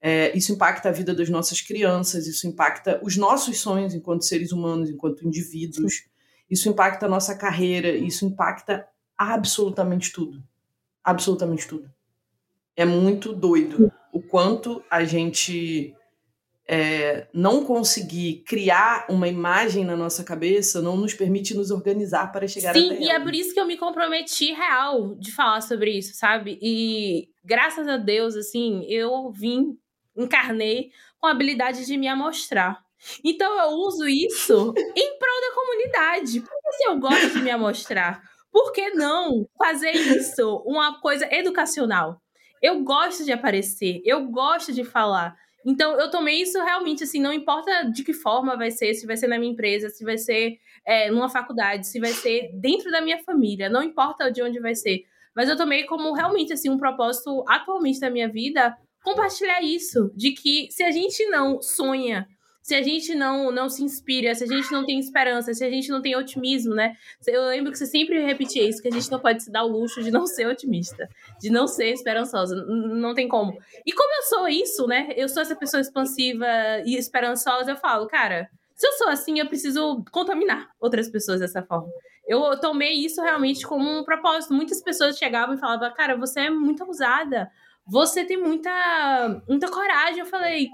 É, 0.00 0.34
isso 0.34 0.50
impacta 0.50 0.88
a 0.88 0.92
vida 0.92 1.14
das 1.14 1.28
nossas 1.28 1.60
crianças, 1.60 2.26
isso 2.26 2.46
impacta 2.46 2.98
os 3.04 3.18
nossos 3.18 3.60
sonhos 3.60 3.92
enquanto 3.92 4.24
seres 4.24 4.50
humanos, 4.50 4.88
enquanto 4.88 5.26
indivíduos, 5.26 6.06
isso 6.50 6.70
impacta 6.70 7.04
a 7.04 7.08
nossa 7.08 7.36
carreira, 7.36 7.90
isso 7.90 8.24
impacta 8.24 8.88
absolutamente 9.14 10.10
tudo. 10.10 10.42
Absolutamente 11.04 11.68
tudo. 11.68 11.92
É 12.74 12.86
muito 12.86 13.34
doido 13.34 13.92
o 14.10 14.22
quanto 14.22 14.82
a 14.90 15.04
gente 15.04 15.94
é, 16.68 17.28
não 17.32 17.64
conseguir 17.64 18.42
criar 18.46 19.06
uma 19.08 19.28
imagem 19.28 19.84
na 19.84 19.96
nossa 19.96 20.24
cabeça 20.24 20.82
não 20.82 20.96
nos 20.96 21.14
permite 21.14 21.54
nos 21.54 21.70
organizar 21.70 22.32
para 22.32 22.48
chegar 22.48 22.74
Sim, 22.74 22.92
até 22.92 23.02
e 23.02 23.08
é 23.08 23.20
por 23.20 23.34
isso 23.34 23.54
que 23.54 23.60
eu 23.60 23.66
me 23.66 23.76
comprometi 23.76 24.52
real 24.52 25.14
de 25.14 25.32
falar 25.32 25.60
sobre 25.60 25.92
isso, 25.92 26.14
sabe? 26.14 26.58
E 26.60 27.28
graças 27.44 27.86
a 27.86 27.96
Deus, 27.96 28.34
assim, 28.34 28.84
eu 28.88 29.30
vim 29.30 29.78
encarnei 30.16 30.90
com 31.18 31.26
a 31.26 31.30
habilidade 31.30 31.84
de 31.84 31.96
me 31.96 32.08
amostrar. 32.08 32.82
Então 33.24 33.58
eu 33.60 33.70
uso 33.78 34.08
isso 34.08 34.72
em 34.96 35.18
prol 35.18 35.40
da 35.40 35.54
comunidade. 35.54 36.40
Porque 36.40 36.72
se 36.72 36.88
eu 36.88 36.98
gosto 36.98 37.30
de 37.30 37.42
me 37.42 37.50
amostrar, 37.50 38.22
por 38.50 38.72
que 38.72 38.90
não 38.90 39.46
fazer 39.58 39.92
isso 39.92 40.62
uma 40.66 41.00
coisa 41.00 41.28
educacional? 41.30 42.20
Eu 42.62 42.82
gosto 42.82 43.24
de 43.24 43.32
aparecer, 43.32 44.00
eu 44.04 44.26
gosto 44.26 44.72
de 44.72 44.82
falar. 44.82 45.36
Então, 45.68 45.98
eu 45.98 46.08
tomei 46.08 46.42
isso 46.42 46.62
realmente, 46.62 47.02
assim, 47.02 47.20
não 47.20 47.32
importa 47.32 47.90
de 47.90 48.04
que 48.04 48.12
forma 48.12 48.56
vai 48.56 48.70
ser, 48.70 48.94
se 48.94 49.04
vai 49.04 49.16
ser 49.16 49.26
na 49.26 49.36
minha 49.36 49.50
empresa, 49.50 49.88
se 49.90 50.04
vai 50.04 50.16
ser 50.16 50.60
é, 50.86 51.10
numa 51.10 51.28
faculdade, 51.28 51.88
se 51.88 51.98
vai 51.98 52.12
ser 52.12 52.52
dentro 52.54 52.88
da 52.88 53.00
minha 53.00 53.18
família, 53.24 53.68
não 53.68 53.82
importa 53.82 54.30
de 54.30 54.40
onde 54.40 54.60
vai 54.60 54.76
ser. 54.76 55.04
Mas 55.34 55.48
eu 55.48 55.56
tomei 55.56 55.82
como 55.82 56.14
realmente, 56.14 56.52
assim, 56.52 56.70
um 56.70 56.78
propósito 56.78 57.44
atualmente 57.48 57.98
da 57.98 58.08
minha 58.08 58.28
vida 58.28 58.78
compartilhar 59.02 59.60
isso, 59.60 60.12
de 60.14 60.32
que 60.32 60.68
se 60.70 60.84
a 60.84 60.90
gente 60.92 61.26
não 61.26 61.60
sonha, 61.60 62.28
se 62.66 62.74
a 62.74 62.82
gente 62.82 63.14
não, 63.14 63.52
não 63.52 63.68
se 63.68 63.84
inspira, 63.84 64.34
se 64.34 64.42
a 64.42 64.46
gente 64.48 64.72
não 64.72 64.84
tem 64.84 64.98
esperança, 64.98 65.54
se 65.54 65.64
a 65.64 65.70
gente 65.70 65.88
não 65.88 66.02
tem 66.02 66.16
otimismo, 66.16 66.74
né? 66.74 66.96
Eu 67.24 67.44
lembro 67.44 67.70
que 67.70 67.78
você 67.78 67.86
sempre 67.86 68.20
repetia 68.26 68.68
isso, 68.68 68.82
que 68.82 68.88
a 68.88 68.90
gente 68.90 69.08
não 69.08 69.20
pode 69.20 69.44
se 69.44 69.52
dar 69.52 69.62
o 69.62 69.68
luxo 69.68 70.02
de 70.02 70.10
não 70.10 70.26
ser 70.26 70.48
otimista, 70.48 71.08
de 71.38 71.48
não 71.48 71.68
ser 71.68 71.92
esperançosa, 71.92 72.56
não 72.56 73.14
tem 73.14 73.28
como. 73.28 73.56
E 73.86 73.92
como 73.92 74.12
eu 74.16 74.22
sou 74.24 74.48
isso, 74.48 74.84
né? 74.88 75.10
Eu 75.16 75.28
sou 75.28 75.42
essa 75.42 75.54
pessoa 75.54 75.80
expansiva 75.80 76.44
e 76.84 76.96
esperançosa, 76.96 77.70
eu 77.70 77.76
falo, 77.76 78.08
cara, 78.08 78.50
se 78.74 78.84
eu 78.84 78.92
sou 78.94 79.10
assim, 79.10 79.38
eu 79.38 79.46
preciso 79.46 80.04
contaminar 80.10 80.68
outras 80.80 81.08
pessoas 81.08 81.38
dessa 81.38 81.62
forma. 81.62 81.88
Eu 82.26 82.58
tomei 82.58 82.94
isso 82.94 83.22
realmente 83.22 83.64
como 83.64 84.00
um 84.00 84.02
propósito. 84.02 84.52
Muitas 84.52 84.82
pessoas 84.82 85.16
chegavam 85.16 85.54
e 85.54 85.60
falavam, 85.60 85.94
cara, 85.94 86.16
você 86.16 86.40
é 86.40 86.50
muito 86.50 86.82
abusada 86.82 87.48
você 87.86 88.24
tem 88.24 88.36
muita, 88.36 89.42
muita 89.48 89.70
coragem. 89.70 90.18
Eu 90.18 90.26
falei, 90.26 90.68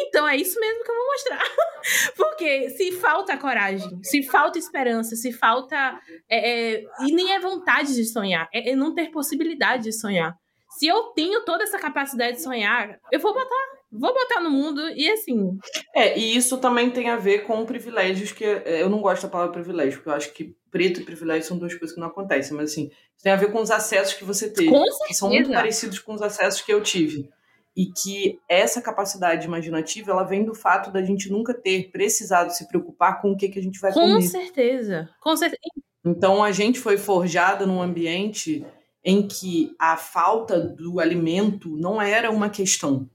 então 0.00 0.26
é 0.28 0.36
isso 0.36 0.58
mesmo 0.60 0.84
que 0.84 0.90
eu 0.90 0.94
vou 0.94 1.06
mostrar. 1.06 1.42
Porque 2.16 2.70
se 2.70 2.92
falta 2.92 3.36
coragem, 3.36 4.00
se 4.02 4.22
falta 4.22 4.58
esperança, 4.58 5.16
se 5.16 5.32
falta. 5.32 5.98
É, 6.28 6.74
é, 6.74 6.84
e 7.00 7.12
nem 7.12 7.32
é 7.32 7.40
vontade 7.40 7.94
de 7.94 8.04
sonhar, 8.04 8.48
é, 8.52 8.70
é, 8.70 8.76
não 8.76 8.94
ter 8.94 9.10
possibilidade 9.10 9.84
de 9.84 9.92
sonhar. 9.92 10.34
Se 10.70 10.86
eu 10.86 11.04
tenho 11.14 11.44
toda 11.44 11.64
essa 11.64 11.78
capacidade 11.78 12.36
de 12.36 12.42
sonhar, 12.42 12.98
eu 13.10 13.20
vou 13.20 13.32
botar. 13.32 13.78
Vou 13.90 14.12
botar 14.12 14.42
no 14.42 14.50
mundo 14.50 14.86
e 14.90 15.10
assim. 15.10 15.56
É, 15.96 16.18
e 16.18 16.36
isso 16.36 16.58
também 16.58 16.90
tem 16.90 17.08
a 17.08 17.16
ver 17.16 17.46
com 17.46 17.64
privilégios 17.64 18.32
que. 18.32 18.44
É, 18.44 18.82
eu 18.82 18.90
não 18.90 19.00
gosto 19.00 19.22
da 19.22 19.30
palavra 19.30 19.54
privilégio, 19.54 19.94
porque 19.94 20.10
eu 20.10 20.12
acho 20.12 20.32
que 20.34 20.54
preto 20.70 21.00
e 21.00 21.04
privilégio 21.04 21.48
são 21.48 21.56
duas 21.56 21.72
coisas 21.72 21.94
que 21.94 22.00
não 22.00 22.08
acontecem, 22.08 22.54
mas 22.54 22.70
assim, 22.70 22.90
tem 23.22 23.32
a 23.32 23.36
ver 23.36 23.50
com 23.50 23.62
os 23.62 23.70
acessos 23.70 24.12
que 24.12 24.24
você 24.24 24.52
teve. 24.52 24.70
Que 25.06 25.14
são 25.14 25.30
muito 25.30 25.50
parecidos 25.50 26.00
com 26.00 26.12
os 26.12 26.20
acessos 26.20 26.60
que 26.60 26.70
eu 26.70 26.82
tive 26.82 27.30
e 27.78 27.86
que 27.86 28.40
essa 28.48 28.82
capacidade 28.82 29.46
imaginativa 29.46 30.10
ela 30.10 30.24
vem 30.24 30.44
do 30.44 30.52
fato 30.52 30.90
da 30.90 31.00
gente 31.00 31.30
nunca 31.30 31.54
ter 31.54 31.92
precisado 31.92 32.50
se 32.50 32.66
preocupar 32.66 33.22
com 33.22 33.30
o 33.30 33.36
que, 33.36 33.48
que 33.48 33.60
a 33.60 33.62
gente 33.62 33.78
vai 33.78 33.92
com 33.92 34.00
comer. 34.00 34.14
Com 34.14 34.20
certeza, 34.22 35.08
com 35.20 35.36
certeza. 35.36 35.62
Então 36.04 36.42
a 36.42 36.50
gente 36.50 36.80
foi 36.80 36.98
forjada 36.98 37.64
num 37.64 37.80
ambiente 37.80 38.66
em 39.04 39.28
que 39.28 39.76
a 39.78 39.96
falta 39.96 40.58
do 40.58 40.98
alimento 40.98 41.76
não 41.76 42.02
era 42.02 42.32
uma 42.32 42.50
questão. 42.50 43.08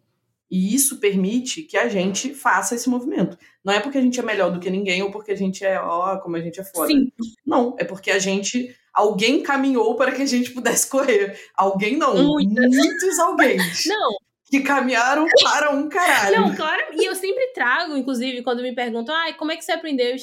E 0.50 0.74
isso 0.74 0.98
permite 0.98 1.64
que 1.64 1.76
a 1.76 1.90
gente 1.90 2.34
faça 2.34 2.74
esse 2.74 2.90
movimento. 2.90 3.38
Não 3.66 3.74
é 3.74 3.82
porque 3.82 3.98
a 3.98 4.02
gente 4.02 4.18
é 4.18 4.24
melhor 4.24 4.50
do 4.50 4.62
que 4.62 4.70
ninguém 4.70 5.04
ou 5.04 5.12
porque 5.12 5.34
a 5.34 5.36
gente 5.36 5.66
é, 5.66 5.78
ó, 5.78 6.16
como 6.20 6.38
a 6.38 6.42
gente 6.42 6.62
é 6.62 6.64
foda. 6.64 6.88
Sim. 6.88 7.12
Não, 7.46 7.76
é 7.78 7.84
porque 7.84 8.12
a 8.12 8.20
gente 8.20 8.74
alguém 8.94 9.44
caminhou 9.44 9.96
para 9.98 10.14
que 10.14 10.22
a 10.22 10.26
gente 10.26 10.52
pudesse 10.52 10.88
correr. 10.90 11.38
Alguém 11.54 11.98
não, 11.98 12.16
Muitas. 12.16 12.74
muitos 12.74 13.20
alguém. 13.20 13.58
Não, 13.58 14.18
que 14.54 14.62
caminharam 14.62 15.26
para 15.42 15.72
um 15.72 15.90
caralho. 15.90 16.42
Não, 16.42 16.56
claro. 16.56 16.84
E 16.94 17.06
eu 17.06 17.16
sempre 17.16 17.48
trago, 17.54 17.98
inclusive, 17.98 18.44
quando 18.44 18.62
me 18.62 18.76
perguntam, 18.76 19.16
ah, 19.16 19.34
como 19.34 19.52
é 19.52 19.58
que 19.58 19.66
você 19.66 19.72
aprendeu 19.72 20.16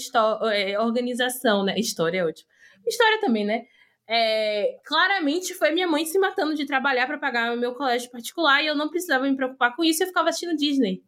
é, 0.53 0.79
organização, 0.79 1.65
né? 1.65 1.75
História 1.77 2.21
é 2.21 2.25
ótimo. 2.25 2.49
História 2.87 3.21
também, 3.21 3.45
né? 3.45 3.65
É, 4.09 4.79
claramente 4.85 5.53
foi 5.53 5.73
minha 5.73 5.89
mãe 5.89 6.05
se 6.05 6.17
matando 6.17 6.55
de 6.55 6.65
trabalhar 6.65 7.09
para 7.09 7.19
pagar 7.19 7.53
o 7.53 7.59
meu 7.59 7.75
colégio 7.75 8.09
particular 8.09 8.63
e 8.63 8.69
eu 8.69 8.77
não 8.77 8.89
precisava 8.89 9.29
me 9.29 9.35
preocupar 9.35 9.75
com 9.75 9.83
isso, 9.83 10.05
eu 10.05 10.07
ficava 10.07 10.29
assistindo 10.29 10.57
Disney. 10.57 11.03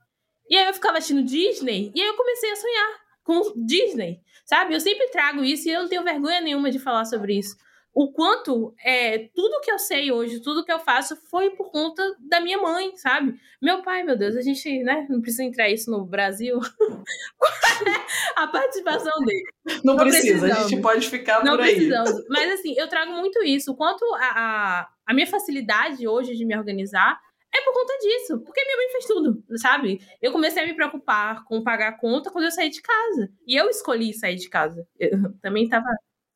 E 0.50 0.56
aí 0.56 0.66
eu 0.66 0.74
ficava 0.74 0.98
assistindo 0.98 1.24
Disney 1.24 1.92
e 1.94 2.00
aí 2.00 2.08
eu 2.08 2.16
comecei 2.16 2.50
a 2.50 2.56
sonhar 2.56 2.88
com 3.22 3.64
Disney, 3.64 4.20
sabe? 4.44 4.74
Eu 4.74 4.80
sempre 4.80 5.06
trago 5.10 5.44
isso 5.44 5.68
e 5.68 5.72
eu 5.72 5.82
não 5.82 5.88
tenho 5.88 6.02
vergonha 6.02 6.40
nenhuma 6.40 6.72
de 6.72 6.80
falar 6.80 7.04
sobre 7.04 7.38
isso 7.38 7.56
o 7.94 8.10
quanto 8.10 8.74
é, 8.82 9.28
tudo 9.34 9.60
que 9.60 9.70
eu 9.70 9.78
sei 9.78 10.10
hoje, 10.10 10.40
tudo 10.40 10.64
que 10.64 10.72
eu 10.72 10.78
faço 10.78 11.14
foi 11.30 11.50
por 11.50 11.70
conta 11.70 12.02
da 12.20 12.40
minha 12.40 12.58
mãe, 12.58 12.96
sabe? 12.96 13.38
Meu 13.60 13.82
pai, 13.82 14.02
meu 14.02 14.16
Deus, 14.16 14.34
a 14.34 14.40
gente 14.40 14.82
né, 14.82 15.06
não 15.10 15.20
precisa 15.20 15.44
entrar 15.44 15.68
isso 15.68 15.90
no 15.90 16.04
Brasil. 16.04 16.58
a 18.36 18.46
participação 18.46 19.12
dele. 19.24 19.44
Não, 19.84 19.94
não 19.94 20.04
precisa, 20.04 20.46
a 20.46 20.68
gente 20.68 20.80
pode 20.80 21.08
ficar 21.08 21.44
não 21.44 21.56
por 21.56 21.64
aí. 21.64 21.74
Precisamos. 21.74 22.24
Mas 22.30 22.52
assim, 22.52 22.74
eu 22.78 22.88
trago 22.88 23.12
muito 23.12 23.42
isso. 23.42 23.72
O 23.72 23.76
quanto 23.76 24.02
a, 24.14 24.20
a, 24.20 24.88
a 25.06 25.14
minha 25.14 25.26
facilidade 25.26 26.08
hoje 26.08 26.34
de 26.34 26.46
me 26.46 26.56
organizar 26.56 27.20
é 27.54 27.60
por 27.60 27.74
conta 27.74 27.92
disso, 27.98 28.40
porque 28.40 28.64
minha 28.64 28.76
mãe 28.78 28.88
fez 28.92 29.04
tudo, 29.04 29.44
sabe? 29.58 30.00
Eu 30.22 30.32
comecei 30.32 30.62
a 30.62 30.66
me 30.66 30.74
preocupar 30.74 31.44
com 31.44 31.62
pagar 31.62 31.88
a 31.88 31.98
conta 31.98 32.30
quando 32.30 32.46
eu 32.46 32.50
saí 32.50 32.70
de 32.70 32.80
casa. 32.80 33.30
E 33.46 33.54
eu 33.54 33.68
escolhi 33.68 34.14
sair 34.14 34.36
de 34.36 34.48
casa. 34.48 34.86
Eu 34.98 35.34
também 35.42 35.68
tava 35.68 35.90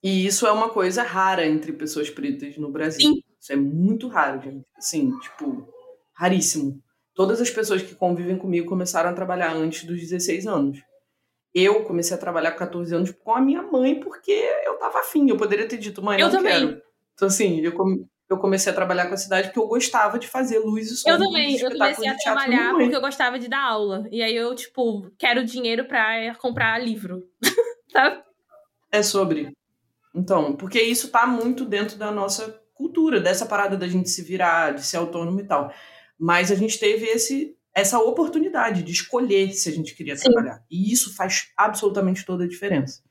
e 0.06 0.24
isso 0.24 0.46
é 0.46 0.52
uma 0.52 0.68
coisa 0.68 1.02
rara 1.02 1.44
entre 1.44 1.72
pessoas 1.72 2.08
pretas 2.08 2.56
no 2.56 2.70
Brasil. 2.70 3.00
Sim. 3.00 3.22
Isso 3.40 3.52
é 3.52 3.56
muito 3.56 4.06
raro, 4.06 4.40
gente. 4.40 4.64
Assim, 4.78 5.10
tipo, 5.18 5.66
raríssimo. 6.12 6.80
Todas 7.12 7.40
as 7.40 7.50
pessoas 7.50 7.82
que 7.82 7.92
convivem 7.92 8.38
comigo 8.38 8.68
começaram 8.68 9.10
a 9.10 9.12
trabalhar 9.12 9.52
antes 9.52 9.82
dos 9.82 9.98
16 9.98 10.46
anos. 10.46 10.78
Eu 11.52 11.82
comecei 11.82 12.16
a 12.16 12.20
trabalhar 12.20 12.52
com 12.52 12.58
14 12.58 12.94
anos 12.94 13.10
com 13.10 13.34
a 13.34 13.40
minha 13.40 13.62
mãe 13.62 13.98
porque 13.98 14.30
eu 14.64 14.78
tava 14.78 15.00
afim. 15.00 15.28
Eu 15.28 15.36
poderia 15.36 15.66
ter 15.66 15.76
dito, 15.76 16.00
mãe, 16.00 16.20
eu 16.20 16.26
não 16.26 16.36
também. 16.36 16.52
quero. 16.52 16.82
Então, 17.14 17.26
assim, 17.26 17.58
eu, 17.58 17.72
eu 18.30 18.38
comecei 18.38 18.70
a 18.70 18.76
trabalhar 18.76 19.08
com 19.08 19.14
a 19.14 19.16
cidade 19.16 19.48
porque 19.48 19.58
eu 19.58 19.66
gostava 19.66 20.20
de 20.20 20.28
fazer 20.28 20.60
luz 20.60 20.88
e 20.88 20.96
som. 20.98 21.10
Eu 21.10 21.18
também, 21.18 21.58
eu 21.58 21.72
comecei 21.72 22.08
a 22.08 22.16
trabalhar 22.16 22.74
porque 22.74 22.94
eu 22.94 23.00
gostava 23.00 23.40
de 23.40 23.48
dar 23.48 23.64
aula. 23.64 24.06
E 24.12 24.22
aí 24.22 24.36
eu, 24.36 24.54
tipo, 24.54 25.10
quero 25.18 25.44
dinheiro 25.44 25.84
pra 25.84 26.32
comprar 26.36 26.78
livro. 26.78 27.24
Sabe? 27.90 28.22
É 28.92 29.02
sobre. 29.02 29.52
Então, 30.16 30.56
porque 30.56 30.80
isso 30.80 31.10
tá 31.10 31.26
muito 31.26 31.66
dentro 31.66 31.98
da 31.98 32.10
nossa 32.10 32.58
cultura, 32.72 33.20
dessa 33.20 33.44
parada 33.44 33.76
da 33.76 33.86
gente 33.86 34.08
se 34.08 34.22
virar, 34.22 34.72
de 34.72 34.82
ser 34.82 34.96
autônomo 34.96 35.38
e 35.40 35.44
tal. 35.44 35.70
Mas 36.18 36.50
a 36.50 36.54
gente 36.54 36.78
teve 36.78 37.04
esse, 37.04 37.54
essa 37.74 37.98
oportunidade 37.98 38.82
de 38.82 38.92
escolher 38.92 39.52
se 39.52 39.68
a 39.68 39.72
gente 39.72 39.94
queria 39.94 40.16
Sim. 40.16 40.32
trabalhar. 40.32 40.64
E 40.70 40.90
isso 40.90 41.14
faz 41.14 41.48
absolutamente 41.54 42.24
toda 42.24 42.44
a 42.44 42.48
diferença. 42.48 43.02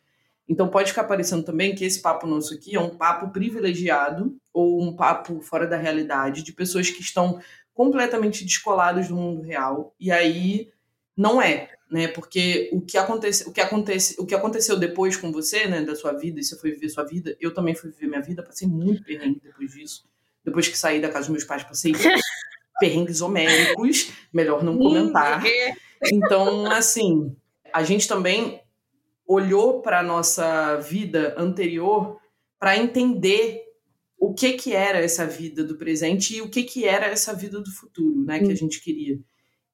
Então 0.50 0.68
pode 0.68 0.90
ficar 0.90 1.04
parecendo 1.04 1.44
também 1.44 1.76
que 1.76 1.86
esse 1.86 2.02
papo 2.02 2.26
nosso 2.26 2.56
aqui 2.56 2.76
é 2.76 2.80
um 2.80 2.98
papo 2.98 3.32
privilegiado 3.32 4.36
ou 4.52 4.82
um 4.82 4.96
papo 4.96 5.42
fora 5.42 5.68
da 5.68 5.78
realidade 5.78 6.44
de 6.44 6.54
pessoas 6.54 6.90
que 6.90 7.02
estão 7.02 7.40
completamente 7.74 8.44
descoladas 8.44 9.08
do 9.08 9.16
mundo 9.16 9.42
real. 9.44 9.96
E 10.00 10.12
aí 10.12 10.70
não 11.16 11.40
é 11.40 11.70
né? 11.90 12.08
Porque 12.08 12.70
o 12.72 12.82
que 12.82 12.98
acontece, 12.98 13.48
o 13.48 13.52
que 13.52 13.62
acontece, 13.62 14.16
o 14.20 14.26
que 14.26 14.36
aconteceu 14.36 14.78
depois 14.78 15.16
com 15.18 15.32
você, 15.32 15.68
né, 15.68 15.82
da 15.82 15.96
sua 15.96 16.14
vida, 16.14 16.40
e 16.40 16.44
você 16.44 16.58
foi 16.58 16.72
viver 16.72 16.90
sua 16.90 17.04
vida, 17.04 17.36
eu 17.40 17.54
também 17.54 17.76
fui 17.76 17.92
viver 17.92 18.08
minha 18.08 18.22
vida, 18.22 18.44
passei 18.44 18.68
muito 18.68 19.04
perrengue 19.04 19.42
depois 19.44 19.72
disso. 19.72 20.06
Depois 20.44 20.68
que 20.68 20.78
saí 20.78 21.02
da 21.02 21.10
casa 21.10 21.22
dos 21.22 21.30
meus 21.30 21.44
pais, 21.44 21.64
passei 21.64 21.92
perrengues 22.80 23.22
homéricos, 23.22 24.12
melhor 24.34 24.64
não 24.64 24.78
comentar. 24.78 25.44
Então, 26.12 26.70
assim, 26.72 27.36
a 27.74 27.84
gente 27.84 28.08
também 28.08 28.62
olhou 29.28 29.82
para 29.82 30.04
nossa 30.04 30.78
vida 30.78 31.34
anterior 31.38 32.20
para 32.60 32.78
entender 32.78 33.64
o 34.18 34.34
que 34.34 34.54
que 34.54 34.74
era 34.74 35.00
essa 35.00 35.26
vida 35.26 35.64
do 35.64 35.78
presente 35.78 36.36
e 36.36 36.42
o 36.42 36.50
que 36.50 36.64
que 36.64 36.86
era 36.86 37.06
essa 37.06 37.34
vida 37.34 37.60
do 37.60 37.72
futuro, 37.72 38.24
né, 38.24 38.40
que 38.40 38.52
a 38.52 38.56
gente 38.56 38.82
queria. 38.82 39.20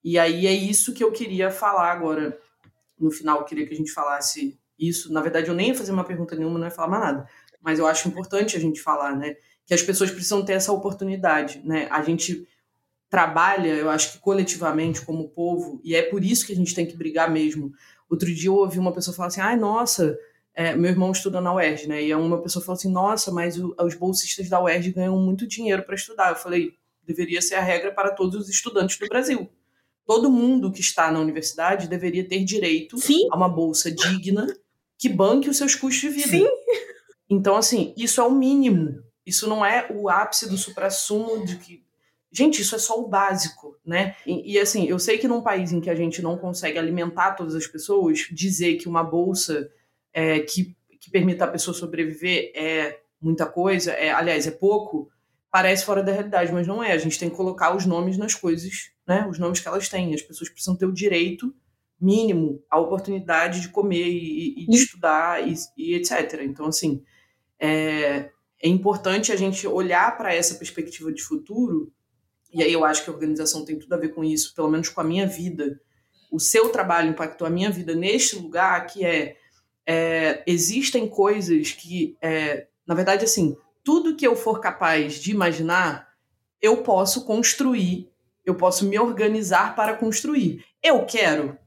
E 0.04 0.18
aí 0.18 0.48
é 0.48 0.54
isso 0.54 0.94
que 0.94 1.04
eu 1.04 1.12
queria 1.12 1.52
falar 1.52 1.92
agora. 1.92 2.38
No 3.00 3.12
final, 3.12 3.40
eu 3.40 3.46
queria 3.46 3.68
que 3.68 3.74
a 3.74 3.78
gente 3.78 3.92
falasse 3.92 4.60
isso. 4.78 5.14
Na 5.14 5.22
verdade, 5.22 5.48
eu 5.48 5.56
nem 5.56 5.70
ia 5.70 5.76
fazer 5.76 5.92
uma 5.92 6.04
pergunta 6.04 6.36
nenhuma, 6.36 6.58
não 6.58 6.66
ia 6.66 6.72
falar 6.72 6.88
mais 6.88 7.04
nada. 7.04 7.30
Mas 7.62 7.78
eu 7.78 7.86
acho 7.86 8.08
importante 8.08 8.58
a 8.58 8.60
gente 8.60 8.82
falar, 8.82 9.16
né? 9.16 9.36
Que 9.66 9.74
as 9.74 9.82
pessoas 9.82 10.10
precisam 10.10 10.44
ter 10.44 10.54
essa 10.54 10.72
oportunidade, 10.72 11.62
né? 11.64 11.88
A 11.92 12.02
gente 12.02 12.48
trabalha, 13.10 13.70
eu 13.70 13.90
acho 13.90 14.14
que 14.14 14.20
coletivamente, 14.20 15.02
como 15.02 15.30
povo, 15.30 15.80
e 15.84 15.96
é 15.96 16.02
por 16.02 16.24
isso 16.24 16.46
que 16.46 16.54
a 16.54 16.56
gente 16.56 16.74
tem 16.74 16.86
que 16.86 16.98
brigar 16.98 17.30
mesmo. 17.30 17.72
Outro 18.10 18.34
dia 18.34 18.50
eu 18.50 18.56
ouvi 18.56 18.80
uma 18.80 18.94
pessoa 18.94 19.16
falar 19.16 19.28
assim: 19.28 19.42
ai, 19.42 19.56
nossa, 19.56 20.18
é, 20.54 20.76
meu 20.76 20.90
irmão 20.90 21.12
estuda 21.12 21.40
na 21.40 21.54
UERJ, 21.54 21.88
né? 21.88 22.04
E 22.04 22.14
uma 22.16 22.42
pessoa 22.42 22.66
falou 22.66 22.78
assim: 22.78 22.92
nossa, 22.92 23.32
mas 23.32 23.60
o, 23.60 23.76
os 23.80 23.94
bolsistas 23.96 24.50
da 24.50 24.62
UERJ 24.62 24.94
ganham 24.94 25.18
muito 25.20 25.48
dinheiro 25.48 25.84
para 25.84 25.94
estudar. 25.94 26.30
Eu 26.30 26.36
falei: 26.36 26.74
deveria 27.04 27.42
ser 27.42 27.56
a 27.56 27.62
regra 27.62 27.92
para 27.92 28.12
todos 28.12 28.36
os 28.36 28.50
estudantes 28.50 28.98
do 28.98 29.08
Brasil 29.08 29.50
todo 30.12 30.30
mundo 30.30 30.74
que 30.74 30.82
está 30.82 31.10
na 31.10 31.22
universidade 31.22 31.88
deveria 31.88 32.28
ter 32.28 32.44
direito 32.44 32.98
Sim. 32.98 33.30
a 33.32 33.38
uma 33.38 33.48
bolsa 33.48 33.90
digna 33.90 34.46
que 34.98 35.08
banque 35.08 35.50
os 35.50 35.56
seus 35.56 35.74
custos 35.74 36.02
de 36.02 36.10
vida. 36.10 36.28
Sim. 36.28 36.48
Então, 37.30 37.56
assim, 37.56 37.94
isso 37.96 38.20
é 38.20 38.24
o 38.26 38.30
mínimo. 38.30 39.02
Isso 39.26 39.48
não 39.48 39.66
é 39.66 39.88
o 39.90 40.10
ápice 40.10 40.50
do 40.50 40.58
suprassumo 40.58 41.46
de 41.46 41.56
que. 41.56 41.86
Gente, 42.30 42.62
isso 42.62 42.76
é 42.76 42.78
só 42.78 43.00
o 43.00 43.08
básico, 43.08 43.78
né? 43.86 44.18
E, 44.28 44.56
e, 44.56 44.60
assim, 44.60 44.86
eu 44.86 45.00
sei 45.00 45.18
que 45.18 45.30
num 45.30 45.42
país 45.42 45.72
em 45.72 45.80
que 45.80 45.90
a 45.90 45.96
gente 45.96 46.22
não 46.22 46.38
consegue 46.38 46.78
alimentar 46.78 47.32
todas 47.32 47.56
as 47.56 47.66
pessoas, 47.66 48.28
dizer 48.30 48.76
que 48.76 48.90
uma 48.90 49.06
bolsa 49.06 49.72
é, 50.14 50.42
que, 50.42 50.76
que 51.00 51.10
permita 51.10 51.46
a 51.46 51.48
pessoa 51.48 51.74
sobreviver 51.74 52.52
é 52.54 53.00
muita 53.22 53.46
coisa, 53.46 53.94
é, 53.94 54.12
aliás, 54.12 54.46
é 54.46 54.52
pouco, 54.52 55.10
parece 55.50 55.86
fora 55.86 56.04
da 56.04 56.12
realidade, 56.12 56.52
mas 56.52 56.68
não 56.68 56.84
é. 56.84 56.92
A 56.92 56.98
gente 56.98 57.18
tem 57.18 57.30
que 57.30 57.36
colocar 57.38 57.74
os 57.74 57.86
nomes 57.86 58.18
nas 58.18 58.36
coisas, 58.36 58.92
né? 59.12 59.28
Os 59.28 59.38
nomes 59.38 59.60
que 59.60 59.68
elas 59.68 59.90
têm. 59.90 60.14
As 60.14 60.22
pessoas 60.22 60.50
precisam 60.50 60.76
ter 60.76 60.86
o 60.86 60.94
direito 60.94 61.54
mínimo, 62.00 62.64
a 62.70 62.80
oportunidade 62.80 63.60
de 63.60 63.68
comer 63.68 64.08
e, 64.08 64.64
e 64.64 64.66
de 64.66 64.76
estudar 64.76 65.46
e, 65.46 65.54
e, 65.78 65.94
etc. 65.96 66.42
Então, 66.44 66.66
assim, 66.66 67.04
é, 67.60 68.32
é 68.64 68.68
importante 68.68 69.32
a 69.32 69.36
gente 69.36 69.68
olhar 69.68 70.18
para 70.18 70.34
essa 70.34 70.56
perspectiva 70.56 71.12
de 71.12 71.22
futuro. 71.22 71.92
E 72.54 72.64
aí 72.64 72.72
eu 72.72 72.86
acho 72.86 73.04
que 73.04 73.10
a 73.10 73.14
organização 73.14 73.66
tem 73.66 73.78
tudo 73.78 73.94
a 73.94 73.98
ver 73.98 74.10
com 74.10 74.24
isso, 74.24 74.56
pelo 74.56 74.70
menos 74.70 74.88
com 74.88 75.02
a 75.02 75.04
minha 75.04 75.28
vida. 75.28 75.80
O 76.32 76.40
seu 76.40 76.70
trabalho 76.70 77.10
impactou 77.10 77.46
a 77.46 77.52
minha 77.52 77.70
vida 77.70 77.94
neste 77.94 78.38
lugar, 78.38 78.88
que 78.88 79.06
é, 79.06 79.38
é 79.86 80.42
existem 80.48 81.08
coisas 81.08 81.72
que, 81.72 82.18
é, 82.22 82.68
na 82.88 82.96
verdade, 82.96 83.26
assim, 83.26 83.56
tudo 83.84 84.16
que 84.16 84.26
eu 84.26 84.36
for 84.36 84.60
capaz 84.60 85.16
de 85.16 85.32
imaginar, 85.32 86.08
eu 86.62 86.78
posso 86.78 87.26
construir, 87.26 88.11
eu 88.46 88.56
posso 88.56 88.86
me 88.86 88.98
organizar 88.98 89.76
para 89.76 89.96
construir. 89.96 90.66
Eu 90.82 91.06
quero, 91.06 91.58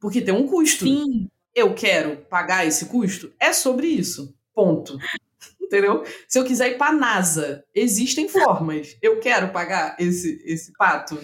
porque 0.00 0.20
tem 0.20 0.34
um 0.34 0.46
custo. 0.46 0.84
Sim. 0.84 1.28
Eu 1.54 1.74
quero 1.74 2.18
pagar 2.26 2.66
esse 2.66 2.86
custo. 2.86 3.32
É 3.38 3.52
sobre 3.52 3.86
isso. 3.86 4.34
Ponto. 4.54 4.98
Entendeu? 5.60 6.02
Se 6.26 6.38
eu 6.38 6.44
quiser 6.44 6.72
ir 6.72 6.78
pra 6.78 6.92
NASA, 6.92 7.64
existem 7.74 8.28
formas. 8.28 8.96
Eu 9.02 9.20
quero 9.20 9.52
pagar 9.52 9.96
esse, 9.98 10.42
esse 10.44 10.72
pato. 10.72 11.18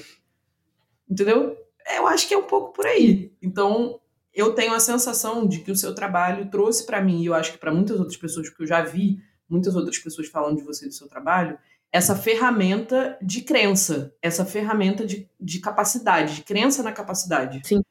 Entendeu? 1.09 1.57
Eu 1.97 2.07
acho 2.07 2.29
que 2.29 2.35
é 2.35 2.39
um 2.39 2.43
pouco 2.43 2.73
por 2.73 2.87
aí. 2.87 3.33
Então, 3.41 4.01
eu 4.35 4.53
tenho 4.53 4.75
a 4.75 4.81
sensação 4.81 5.47
de 5.47 5.61
que 5.61 5.71
o 5.71 5.77
seu 5.77 5.95
trabalho 5.95 6.51
trouxe 6.51 6.85
para 6.85 7.01
mim, 7.01 7.23
e 7.23 7.27
eu 7.27 7.35
acho 7.35 7.53
que 7.53 7.59
para 7.59 7.73
muitas 7.73 7.99
outras 7.99 8.17
pessoas, 8.17 8.49
porque 8.49 8.65
eu 8.65 8.67
já 8.67 8.83
vi 8.83 9.23
muitas 9.49 9.77
outras 9.77 9.99
pessoas 9.99 10.27
falando 10.29 10.57
de 10.57 10.65
você 10.65 10.87
e 10.87 10.89
do 10.89 10.95
seu 10.95 11.09
trabalho, 11.09 11.59
essa 11.95 12.17
ferramenta 12.17 13.17
de 13.23 13.41
crença, 13.43 14.13
essa 14.21 14.45
ferramenta 14.45 15.07
de, 15.07 15.31
de 15.41 15.61
capacidade, 15.61 16.35
de 16.35 16.43
crença 16.43 16.83
na 16.83 16.91
capacidade. 16.91 17.61
Sim. 17.65 17.85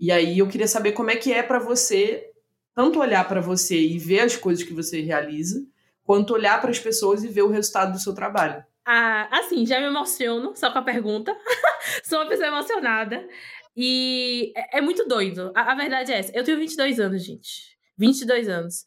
E 0.00 0.10
aí 0.10 0.38
eu 0.38 0.48
queria 0.48 0.66
saber 0.66 0.92
como 0.92 1.10
é 1.10 1.16
que 1.16 1.30
é 1.30 1.42
para 1.42 1.58
você 1.58 2.30
tanto 2.74 2.98
olhar 2.98 3.28
para 3.28 3.42
você 3.42 3.78
e 3.78 3.98
ver 3.98 4.20
as 4.20 4.34
coisas 4.34 4.64
que 4.64 4.72
você 4.72 5.02
realiza, 5.02 5.62
quanto 6.04 6.32
olhar 6.32 6.58
para 6.58 6.70
as 6.70 6.78
pessoas 6.78 7.22
e 7.22 7.28
ver 7.28 7.42
o 7.42 7.50
resultado 7.50 7.92
do 7.92 7.98
seu 7.98 8.14
trabalho. 8.14 8.64
Ah, 8.86 9.28
assim, 9.30 9.66
já 9.66 9.78
me 9.78 9.88
emociono 9.88 10.56
só 10.56 10.72
com 10.72 10.78
a 10.78 10.82
pergunta. 10.82 11.36
Sou 12.02 12.18
uma 12.18 12.28
pessoa 12.28 12.48
emocionada. 12.48 13.28
E 13.76 14.54
é, 14.56 14.78
é 14.78 14.80
muito 14.80 15.06
doido. 15.06 15.52
A, 15.54 15.72
a, 15.72 15.74
verdade 15.74 16.10
é 16.10 16.18
essa. 16.18 16.32
Eu 16.34 16.44
tenho 16.44 16.58
22 16.58 16.98
anos, 16.98 17.22
gente. 17.22 17.76
22 17.98 18.48
anos. 18.48 18.86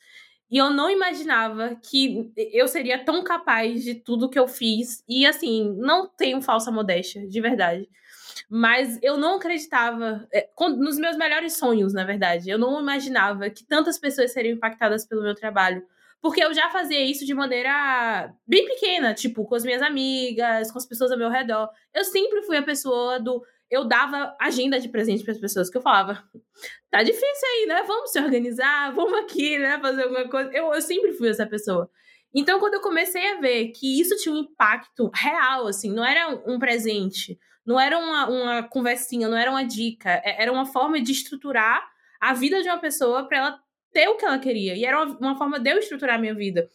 E 0.53 0.57
eu 0.59 0.69
não 0.69 0.87
imaginava 0.87 1.75
que 1.81 2.31
eu 2.37 2.67
seria 2.67 3.03
tão 3.03 3.23
capaz 3.23 3.83
de 3.83 3.95
tudo 3.95 4.29
que 4.29 4.37
eu 4.37 4.47
fiz. 4.47 5.03
E 5.09 5.25
assim, 5.25 5.75
não 5.79 6.07
tenho 6.07 6.43
falsa 6.43 6.69
modéstia, 6.69 7.27
de 7.27 7.41
verdade. 7.41 7.89
Mas 8.47 8.99
eu 9.01 9.17
não 9.17 9.37
acreditava, 9.37 10.27
é, 10.31 10.47
nos 10.77 10.99
meus 10.99 11.17
melhores 11.17 11.57
sonhos, 11.57 11.91
na 11.91 12.03
verdade, 12.03 12.51
eu 12.51 12.59
não 12.59 12.79
imaginava 12.79 13.49
que 13.49 13.65
tantas 13.65 13.97
pessoas 13.97 14.31
seriam 14.31 14.53
impactadas 14.53 15.07
pelo 15.07 15.23
meu 15.23 15.33
trabalho. 15.33 15.83
Porque 16.21 16.43
eu 16.43 16.53
já 16.53 16.69
fazia 16.69 17.03
isso 17.03 17.25
de 17.25 17.33
maneira 17.33 18.31
bem 18.47 18.63
pequena, 18.67 19.11
tipo, 19.15 19.45
com 19.45 19.55
as 19.55 19.65
minhas 19.65 19.81
amigas, 19.81 20.71
com 20.71 20.77
as 20.77 20.85
pessoas 20.85 21.11
ao 21.11 21.17
meu 21.17 21.31
redor. 21.31 21.67
Eu 21.91 22.05
sempre 22.05 22.43
fui 22.43 22.57
a 22.57 22.63
pessoa 22.63 23.19
do 23.19 23.43
eu 23.73 23.85
dava 23.85 24.35
agenda 24.39 24.79
de 24.79 24.87
presente 24.87 25.23
para 25.23 25.33
as 25.33 25.39
pessoas 25.39 25.67
que 25.67 25.75
eu 25.75 25.81
falava. 25.81 26.23
Tá 26.91 27.01
difícil 27.01 27.47
aí, 27.55 27.65
né? 27.65 27.83
Vamos 27.87 28.11
se 28.11 28.19
organizar, 28.19 28.93
vamos 28.93 29.17
aqui, 29.19 29.57
né? 29.57 29.79
Fazer 29.81 30.03
alguma 30.03 30.29
coisa. 30.29 30.51
Eu, 30.53 30.71
eu 30.71 30.81
sempre 30.81 31.11
fui 31.13 31.27
essa 31.27 31.47
pessoa. 31.47 31.89
Então, 32.35 32.59
quando 32.59 32.75
eu 32.75 32.81
comecei 32.81 33.31
a 33.31 33.39
ver 33.39 33.69
que 33.69 33.99
isso 33.99 34.15
tinha 34.17 34.33
um 34.33 34.37
impacto 34.37 35.09
real, 35.13 35.65
assim, 35.67 35.91
não 35.91 36.05
era 36.05 36.29
um 36.45 36.59
presente, 36.59 37.39
não 37.65 37.79
era 37.79 37.97
uma, 37.97 38.29
uma 38.29 38.63
conversinha, 38.63 39.27
não 39.27 39.37
era 39.37 39.49
uma 39.49 39.63
dica, 39.63 40.21
é, 40.23 40.43
era 40.43 40.51
uma 40.51 40.67
forma 40.67 41.01
de 41.01 41.11
estruturar 41.11 41.83
a 42.21 42.31
vida 42.33 42.61
de 42.61 42.69
uma 42.69 42.77
pessoa 42.77 43.27
para 43.27 43.37
ela 43.39 43.59
ter 43.91 44.07
o 44.07 44.17
que 44.17 44.25
ela 44.25 44.37
queria. 44.37 44.75
E 44.75 44.85
era 44.85 45.03
uma, 45.03 45.17
uma 45.17 45.35
forma 45.35 45.59
de 45.59 45.71
eu 45.71 45.79
estruturar 45.79 46.17
a 46.17 46.21
minha 46.21 46.35
vida. 46.35 46.69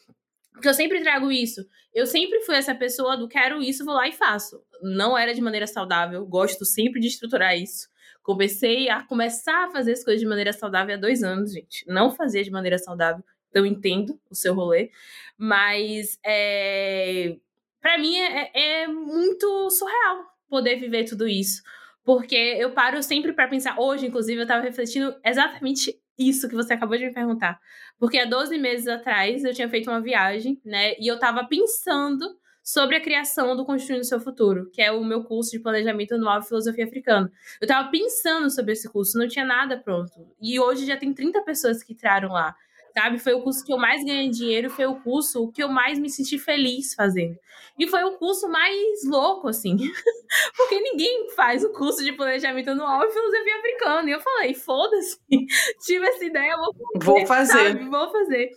Porque 0.59 0.69
eu 0.69 0.75
sempre 0.75 1.01
trago 1.01 1.31
isso. 1.31 1.65
Eu 1.95 2.05
sempre 2.05 2.41
fui 2.41 2.57
essa 2.57 2.75
pessoa 2.75 3.17
do 3.17 3.29
quero 3.29 3.63
isso, 3.63 3.85
vou 3.85 3.95
lá 3.95 4.09
e 4.09 4.13
faço. 4.13 4.61
Não 4.83 5.17
era 5.17 5.33
de 5.33 5.41
maneira 5.41 5.69
saudável, 5.69 6.27
gosto 6.27 6.65
sempre 6.65 7.01
de 7.01 7.07
estruturar 7.07 7.57
isso. 7.57 7.89
Comecei 8.25 8.89
a 8.91 9.05
começar 9.05 9.67
a 9.67 9.71
fazer 9.71 9.93
as 9.93 10.03
coisas 10.03 10.21
de 10.21 10.27
maneira 10.27 10.53
saudável 10.53 10.97
há 10.97 10.99
dois 10.99 11.23
anos, 11.23 11.53
gente. 11.53 11.85
Não 11.87 12.11
fazia 12.11 12.43
de 12.43 12.51
maneira 12.51 12.77
saudável. 12.77 13.25
Eu 13.55 13.65
entendo 13.65 14.19
o 14.29 14.35
seu 14.35 14.53
rolê. 14.53 14.91
Mas 15.37 16.19
é... 16.27 17.37
para 17.81 17.97
mim 17.97 18.17
é, 18.17 18.83
é 18.83 18.89
muito 18.89 19.71
surreal 19.71 20.27
poder 20.49 20.75
viver 20.75 21.05
tudo 21.05 21.29
isso. 21.29 21.63
Porque 22.03 22.35
eu 22.35 22.73
paro 22.73 23.01
sempre 23.01 23.33
para 23.33 23.47
pensar. 23.47 23.79
Hoje, 23.79 24.07
inclusive, 24.07 24.43
eu 24.43 24.47
tava 24.47 24.65
refletindo 24.65 25.15
exatamente 25.25 25.97
isso 26.19 26.49
que 26.49 26.55
você 26.55 26.73
acabou 26.73 26.99
de 26.99 27.07
me 27.07 27.13
perguntar. 27.13 27.61
Porque 27.99 28.19
há 28.19 28.25
12 28.25 28.59
meses 28.59 28.89
atrás 28.89 29.45
eu 29.45 29.55
tinha 29.55 29.69
feito 29.69 29.89
uma 29.91 30.01
viagem, 30.01 30.61
né? 30.65 30.95
E 30.99 31.07
eu 31.07 31.19
tava 31.19 31.45
pensando 31.47 32.37
sobre 32.63 32.97
a 32.97 33.01
criação 33.01 33.57
do 33.57 33.65
Construindo 33.65 34.03
o 34.03 34.05
Seu 34.05 34.21
Futuro, 34.21 34.69
que 34.71 34.83
é 34.83 34.93
o 34.93 35.03
meu 35.03 35.25
curso 35.25 35.53
de 35.53 35.59
planejamento 35.59 36.15
anual 36.15 36.41
de 36.41 36.49
filosofia 36.49 36.85
africana. 36.85 37.33
Eu 37.61 37.67
tava 37.67 37.91
pensando 37.91 38.51
sobre 38.51 38.73
esse 38.73 38.89
curso, 38.91 39.19
não 39.19 39.27
tinha 39.27 39.45
nada 39.45 39.79
pronto. 39.79 40.13
E 40.41 40.61
hoje 40.61 40.85
já 40.85 40.97
tem 40.97 41.15
30 41.15 41.41
pessoas 41.43 41.83
que 41.83 41.95
entraram 41.95 42.31
lá 42.31 42.55
sabe? 42.97 43.19
Foi 43.19 43.35
o 43.35 43.43
curso 43.43 43.65
que 43.65 43.73
eu 43.73 43.79
mais 43.79 44.05
ganhei 44.05 44.31
dinheiro, 44.31 44.71
foi 44.71 44.87
o 44.87 44.97
curso 44.97 45.51
que 45.53 45.63
eu 45.63 45.69
mais 45.69 45.99
me 45.99 46.11
senti 46.11 46.39
feliz 46.39 46.95
fazendo. 46.95 47.39
E 47.79 47.87
foi 47.87 48.03
o 48.03 48.19
curso 48.19 48.49
mais 48.49 49.05
louco, 49.05 49.49
assim. 49.49 49.77
Porque 50.57 50.81
ninguém 50.81 51.31
faz 51.31 51.63
o 51.63 51.73
curso 51.73 52.03
de 52.03 52.13
planejamento 52.13 52.71
anual 52.71 53.05
e 53.05 53.11
filosofia 53.11 53.57
africana. 53.57 54.11
E 54.11 54.13
eu 54.13 54.21
falei, 54.21 54.55
foda-se, 54.55 55.19
tive 55.87 56.07
essa 56.07 56.25
ideia, 56.25 56.57
vou 56.57 56.75
fazer. 56.75 57.05
Vou 57.05 57.27
fazer. 57.27 57.53
Sabe? 57.53 57.89
Vou 57.89 58.11
fazer. 58.11 58.51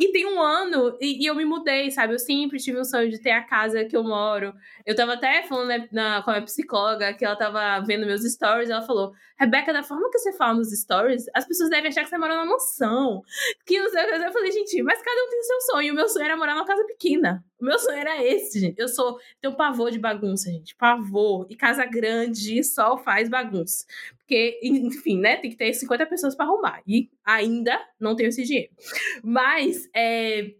E 0.00 0.10
tem 0.10 0.26
um 0.26 0.40
ano, 0.40 0.96
e, 1.00 1.22
e, 1.22 1.26
eu 1.26 1.34
me 1.34 1.44
mudei, 1.44 1.90
sabe? 1.90 2.14
Eu 2.14 2.18
sempre 2.18 2.58
tive 2.58 2.80
um 2.80 2.84
sonho 2.84 3.10
de 3.10 3.20
ter 3.20 3.30
a 3.30 3.42
casa 3.42 3.84
que 3.84 3.96
eu 3.96 4.02
moro. 4.02 4.52
Eu 4.84 4.96
tava 4.96 5.14
até 5.14 5.42
falando 5.44 5.68
né, 5.68 5.88
na, 5.92 6.22
com 6.22 6.30
a 6.30 6.34
minha 6.34 6.44
psicóloga, 6.44 7.14
que 7.14 7.24
ela 7.24 7.36
tava 7.36 7.80
vendo 7.86 8.04
meus 8.06 8.22
stories, 8.22 8.68
ela 8.68 8.82
falou: 8.82 9.12
Rebeca, 9.38 9.72
da 9.72 9.82
forma 9.82 10.10
que 10.10 10.18
você 10.18 10.32
fala 10.32 10.54
nos 10.54 10.72
stories, 10.72 11.26
as 11.34 11.46
pessoas 11.46 11.70
devem 11.70 11.88
achar 11.88 12.02
que 12.02 12.08
você 12.08 12.18
mora 12.18 12.34
numa 12.34 12.52
mansão. 12.52 13.22
Que. 13.72 14.24
Eu 14.24 14.32
falei, 14.32 14.52
gente, 14.52 14.82
mas 14.82 15.00
cada 15.02 15.24
um 15.24 15.28
tem 15.30 15.42
seu 15.42 15.60
sonho. 15.62 15.92
O 15.92 15.96
meu 15.96 16.08
sonho 16.08 16.24
era 16.24 16.36
morar 16.36 16.54
numa 16.54 16.66
casa 16.66 16.84
pequena. 16.84 17.44
O 17.60 17.64
meu 17.64 17.78
sonho 17.78 17.98
era 17.98 18.22
esse, 18.24 18.60
gente. 18.60 18.78
Eu 18.78 18.88
sou. 18.88 19.18
Tenho 19.40 19.56
pavor 19.56 19.90
de 19.90 19.98
bagunça, 19.98 20.50
gente. 20.50 20.74
Pavor. 20.76 21.46
E 21.48 21.56
casa 21.56 21.84
grande 21.84 22.62
só 22.64 22.98
faz 22.98 23.28
bagunça. 23.28 23.86
Porque, 24.18 24.60
enfim, 24.62 25.18
né? 25.18 25.36
Tem 25.36 25.50
que 25.50 25.56
ter 25.56 25.72
50 25.72 26.06
pessoas 26.06 26.34
para 26.34 26.46
arrumar. 26.46 26.82
E 26.86 27.10
ainda 27.24 27.80
não 27.98 28.14
tenho 28.14 28.28
esse 28.28 28.44
dinheiro. 28.44 28.72
Mas 29.22 29.88
é, 29.94 30.54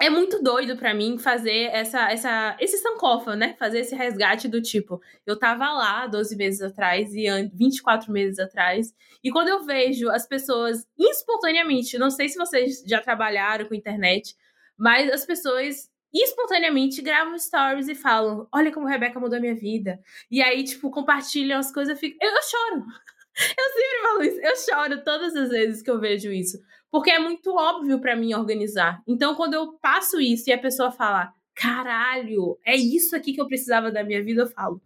é 0.00 0.10
muito 0.10 0.42
doido 0.42 0.76
para 0.76 0.92
mim 0.92 1.18
fazer 1.18 1.70
essa, 1.72 2.10
essa, 2.10 2.56
esse 2.60 2.78
sankofa, 2.78 3.34
né? 3.34 3.56
Fazer 3.58 3.80
esse 3.80 3.94
resgate 3.94 4.46
do 4.46 4.60
tipo, 4.60 5.00
eu 5.24 5.38
tava 5.38 5.72
lá 5.72 6.06
12 6.06 6.36
meses 6.36 6.60
atrás 6.60 7.14
e 7.14 7.26
24 7.54 8.12
meses 8.12 8.38
atrás, 8.38 8.94
e 9.24 9.30
quando 9.30 9.48
eu 9.48 9.64
vejo 9.64 10.10
as 10.10 10.26
pessoas 10.26 10.86
espontaneamente, 10.98 11.98
não 11.98 12.10
sei 12.10 12.28
se 12.28 12.36
vocês 12.36 12.82
já 12.86 13.00
trabalharam 13.00 13.66
com 13.66 13.74
internet, 13.74 14.36
mas 14.76 15.10
as 15.10 15.24
pessoas 15.24 15.90
espontaneamente 16.12 17.02
gravam 17.02 17.38
stories 17.38 17.88
e 17.88 17.94
falam: 17.94 18.46
Olha 18.52 18.72
como 18.72 18.86
a 18.86 18.90
Rebeca 18.90 19.18
mudou 19.18 19.38
a 19.38 19.40
minha 19.40 19.54
vida. 19.54 19.98
E 20.30 20.42
aí, 20.42 20.64
tipo, 20.64 20.90
compartilham 20.90 21.58
as 21.58 21.72
coisas. 21.72 22.00
Eu, 22.02 22.10
eu 22.10 22.42
choro. 22.42 22.84
Eu 23.36 23.68
sempre 23.70 24.02
falo 24.02 24.22
isso. 24.22 24.40
Eu 24.40 24.56
choro 24.56 25.04
todas 25.04 25.36
as 25.36 25.50
vezes 25.50 25.82
que 25.82 25.90
eu 25.90 26.00
vejo 26.00 26.32
isso. 26.32 26.58
Porque 26.90 27.10
é 27.10 27.18
muito 27.18 27.54
óbvio 27.54 28.00
para 28.00 28.16
mim 28.16 28.34
organizar. 28.34 29.02
Então, 29.06 29.34
quando 29.34 29.54
eu 29.54 29.72
passo 29.74 30.20
isso 30.20 30.48
e 30.48 30.52
a 30.52 30.58
pessoa 30.58 30.90
fala: 30.90 31.32
Caralho, 31.54 32.58
é 32.64 32.76
isso 32.76 33.16
aqui 33.16 33.32
que 33.32 33.40
eu 33.40 33.46
precisava 33.46 33.90
da 33.90 34.04
minha 34.04 34.22
vida, 34.22 34.42
eu 34.42 34.46
falo. 34.46 34.80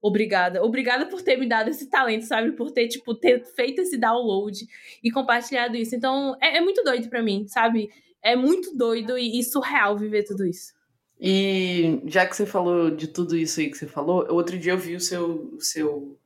Obrigada. 0.00 0.62
Obrigada 0.62 1.06
por 1.06 1.22
ter 1.22 1.36
me 1.36 1.48
dado 1.48 1.68
esse 1.68 1.88
talento, 1.88 2.26
sabe? 2.26 2.52
Por 2.52 2.70
ter, 2.70 2.88
tipo, 2.88 3.14
ter 3.14 3.44
feito 3.44 3.80
esse 3.80 3.96
download 3.96 4.66
e 5.02 5.10
compartilhado 5.10 5.76
isso. 5.76 5.96
Então, 5.96 6.36
é, 6.40 6.58
é 6.58 6.60
muito 6.60 6.82
doido 6.84 7.08
para 7.08 7.22
mim, 7.22 7.46
sabe? 7.48 7.90
É 8.22 8.36
muito 8.36 8.76
doido 8.76 9.18
e, 9.18 9.38
e 9.38 9.42
surreal 9.42 9.96
viver 9.96 10.24
tudo 10.24 10.46
isso. 10.46 10.74
E 11.18 12.00
já 12.04 12.26
que 12.26 12.36
você 12.36 12.44
falou 12.44 12.90
de 12.90 13.08
tudo 13.08 13.36
isso 13.36 13.58
aí 13.58 13.70
que 13.70 13.78
você 13.78 13.86
falou, 13.86 14.26
outro 14.30 14.58
dia 14.58 14.72
eu 14.72 14.78
vi 14.78 14.94
o 14.94 15.00
seu, 15.00 15.54
o 15.54 15.60
seu, 15.60 16.18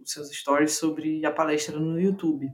os 0.00 0.10
seus 0.10 0.30
stories 0.30 0.72
sobre 0.72 1.24
a 1.26 1.30
palestra 1.30 1.78
no 1.78 2.00
YouTube. 2.00 2.48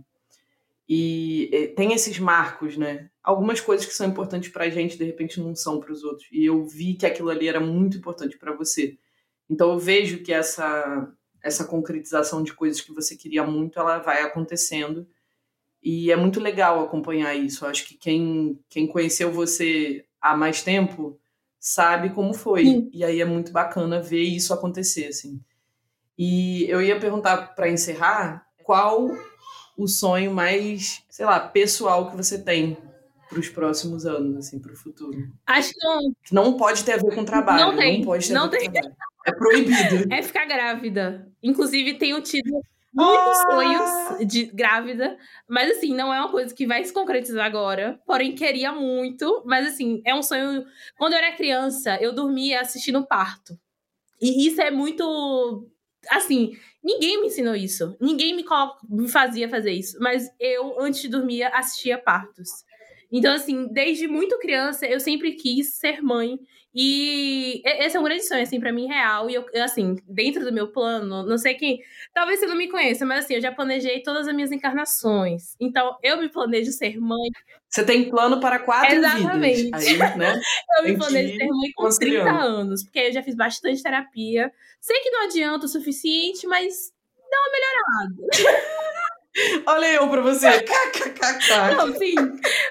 E 0.93 1.73
tem 1.77 1.93
esses 1.93 2.19
marcos, 2.19 2.77
né? 2.77 3.09
Algumas 3.23 3.61
coisas 3.61 3.87
que 3.87 3.95
são 3.95 4.09
importantes 4.09 4.49
pra 4.49 4.69
gente, 4.69 4.99
de 4.99 5.05
repente, 5.05 5.39
não 5.39 5.55
são 5.55 5.79
para 5.79 5.93
os 5.93 6.03
outros. 6.03 6.27
E 6.33 6.45
eu 6.45 6.65
vi 6.65 6.95
que 6.95 7.07
aquilo 7.07 7.31
ali 7.31 7.47
era 7.47 7.61
muito 7.61 7.97
importante 7.97 8.37
para 8.37 8.53
você. 8.53 8.99
Então 9.49 9.71
eu 9.71 9.79
vejo 9.79 10.19
que 10.19 10.33
essa 10.33 11.09
essa 11.43 11.65
concretização 11.65 12.43
de 12.43 12.53
coisas 12.53 12.81
que 12.81 12.93
você 12.93 13.17
queria 13.17 13.45
muito, 13.45 13.79
ela 13.79 13.99
vai 13.99 14.21
acontecendo. 14.21 15.07
E 15.81 16.11
é 16.11 16.17
muito 16.17 16.41
legal 16.41 16.83
acompanhar 16.83 17.35
isso. 17.35 17.65
Eu 17.65 17.71
acho 17.71 17.87
que 17.87 17.97
quem, 17.97 18.59
quem 18.69 18.87
conheceu 18.87 19.31
você 19.31 20.05
há 20.21 20.37
mais 20.37 20.61
tempo 20.63 21.19
sabe 21.59 22.11
como 22.11 22.35
foi. 22.35 22.65
Sim. 22.65 22.91
E 22.93 23.05
aí 23.05 23.21
é 23.21 23.25
muito 23.25 23.53
bacana 23.53 24.03
ver 24.03 24.23
isso 24.23 24.53
acontecer, 24.53 25.07
assim. 25.07 25.41
E 26.19 26.69
eu 26.69 26.83
ia 26.83 26.99
perguntar 26.99 27.55
para 27.55 27.71
encerrar, 27.71 28.45
qual 28.63 29.09
o 29.83 29.89
sonho 29.89 30.33
mais, 30.33 31.03
sei 31.09 31.25
lá, 31.25 31.41
pessoal 31.41 32.11
que 32.11 32.17
você 32.17 32.39
tem 32.43 32.77
para 33.29 33.39
os 33.39 33.49
próximos 33.49 34.05
anos, 34.05 34.37
assim, 34.37 34.59
para 34.59 34.73
o 34.73 34.77
futuro? 34.77 35.29
Acho 35.47 35.73
que 35.73 35.79
não. 35.85 36.15
Não 36.33 36.57
pode 36.57 36.85
ter 36.85 36.93
a 36.93 36.97
ver 36.97 37.15
com 37.15 37.25
trabalho. 37.25 37.67
Não 37.67 37.77
tem. 37.77 37.99
Não 37.99 38.05
pode 38.05 38.27
ter 38.27 38.35
não 38.35 38.45
a 38.45 38.49
ver 38.49 38.59
tem. 38.59 38.67
com 38.67 38.73
trabalho. 38.73 38.97
É 39.27 39.33
proibido. 39.33 40.07
É 40.13 40.23
ficar 40.23 40.45
grávida. 40.47 41.29
Inclusive, 41.43 41.95
tenho 41.95 42.21
tido 42.21 42.61
muitos 42.93 43.39
ah! 43.39 43.47
sonhos 43.49 44.29
de 44.29 44.47
grávida, 44.47 45.17
mas 45.49 45.71
assim, 45.77 45.95
não 45.95 46.13
é 46.13 46.21
uma 46.21 46.31
coisa 46.31 46.55
que 46.55 46.67
vai 46.67 46.85
se 46.85 46.93
concretizar 46.93 47.47
agora, 47.47 48.01
porém 48.05 48.35
queria 48.35 48.73
muito, 48.73 49.43
mas 49.47 49.67
assim, 49.67 50.03
é 50.05 50.15
um 50.15 50.23
sonho. 50.23 50.65
Quando 50.99 51.13
eu 51.13 51.19
era 51.19 51.37
criança, 51.37 51.97
eu 52.01 52.13
dormia 52.13 52.61
assistindo 52.61 53.07
parto. 53.07 53.57
E 54.21 54.47
isso 54.47 54.61
é 54.61 54.71
muito 54.71 55.67
assim, 56.09 56.57
ninguém 56.83 57.21
me 57.21 57.27
ensinou 57.27 57.55
isso. 57.55 57.97
Ninguém 58.01 58.35
me, 58.35 58.45
me 58.89 59.09
fazia 59.09 59.49
fazer 59.49 59.73
isso, 59.73 59.99
mas 60.01 60.31
eu 60.39 60.81
antes 60.81 61.03
de 61.03 61.09
dormir 61.09 61.43
assistia 61.45 61.99
partos. 61.99 62.49
Então, 63.13 63.35
assim, 63.35 63.67
desde 63.73 64.07
muito 64.07 64.39
criança, 64.39 64.87
eu 64.87 65.01
sempre 65.01 65.33
quis 65.33 65.75
ser 65.75 66.01
mãe. 66.03 66.39
E 66.73 67.63
esse 67.65 67.97
é 67.97 68.01
um 68.01 68.05
grande 68.05 68.25
sonho, 68.25 68.43
assim, 68.43 68.61
pra 68.61 68.73
mim, 68.73 68.87
real. 68.87 69.29
E 69.29 69.35
eu, 69.35 69.45
assim, 69.63 69.97
dentro 70.07 70.45
do 70.45 70.53
meu 70.53 70.69
plano, 70.69 71.27
não 71.27 71.37
sei 71.37 71.55
quem. 71.55 71.81
Talvez 72.15 72.39
você 72.39 72.47
não 72.47 72.55
me 72.55 72.69
conheça, 72.69 73.05
mas 73.05 73.25
assim, 73.25 73.35
eu 73.35 73.41
já 73.41 73.51
planejei 73.51 74.03
todas 74.03 74.29
as 74.29 74.35
minhas 74.35 74.53
encarnações. 74.53 75.57
Então, 75.61 75.97
eu 76.03 76.19
me 76.19 76.29
planejo 76.29 76.71
ser 76.71 77.01
mãe. 77.01 77.29
Você 77.69 77.85
tem 77.85 78.09
plano 78.09 78.39
para 78.41 78.61
quatro 78.61 78.95
Exatamente. 78.95 79.65
vidas. 79.65 79.87
Aí, 79.87 79.99
né? 80.17 80.41
eu 80.79 80.85
me 80.85 80.97
planejo 80.97 81.37
ser 81.37 81.47
mãe 81.47 81.71
com 81.75 81.89
30 81.89 82.31
anos, 82.31 82.85
porque 82.85 83.01
eu 83.01 83.13
já 83.13 83.23
fiz 83.23 83.35
bastante 83.35 83.83
terapia. 83.83 84.53
Sei 84.81 85.01
que 85.01 85.11
não 85.11 85.25
adianta 85.25 85.67
o 85.67 85.69
suficiente, 85.69 86.47
mas 86.47 86.93
dá 87.31 87.37
uma 87.37 87.51
melhorada. 87.53 88.81
Olha 89.67 89.95
eu 89.95 90.09
pra 90.11 90.21
você. 90.21 90.47
Não, 91.77 91.95
sim. 91.97 92.15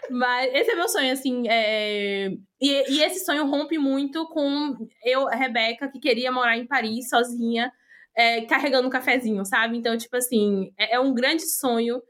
Mas 0.09 0.53
esse 0.53 0.71
é 0.71 0.75
meu 0.75 0.89
sonho, 0.89 1.13
assim. 1.13 1.47
É... 1.47 2.29
E, 2.61 2.93
e, 2.93 3.01
esse 3.01 3.23
sonho 3.23 3.45
rompe 3.45 3.77
muito 3.77 4.27
com 4.27 4.75
eu, 5.03 5.27
a 5.29 5.35
Rebeca, 5.35 5.89
que 5.89 5.99
queria 5.99 6.31
morar 6.31 6.57
em 6.57 6.67
Paris 6.67 7.07
sozinha, 7.07 7.71
é, 8.15 8.41
carregando 8.41 8.87
um 8.87 8.91
cafezinho, 8.91 9.45
sabe? 9.45 9.77
Então, 9.77 9.97
tipo 9.97 10.17
assim, 10.17 10.71
é, 10.77 10.95
é 10.95 10.99
um 10.99 11.13
grande 11.13 11.47
sonho 11.47 12.01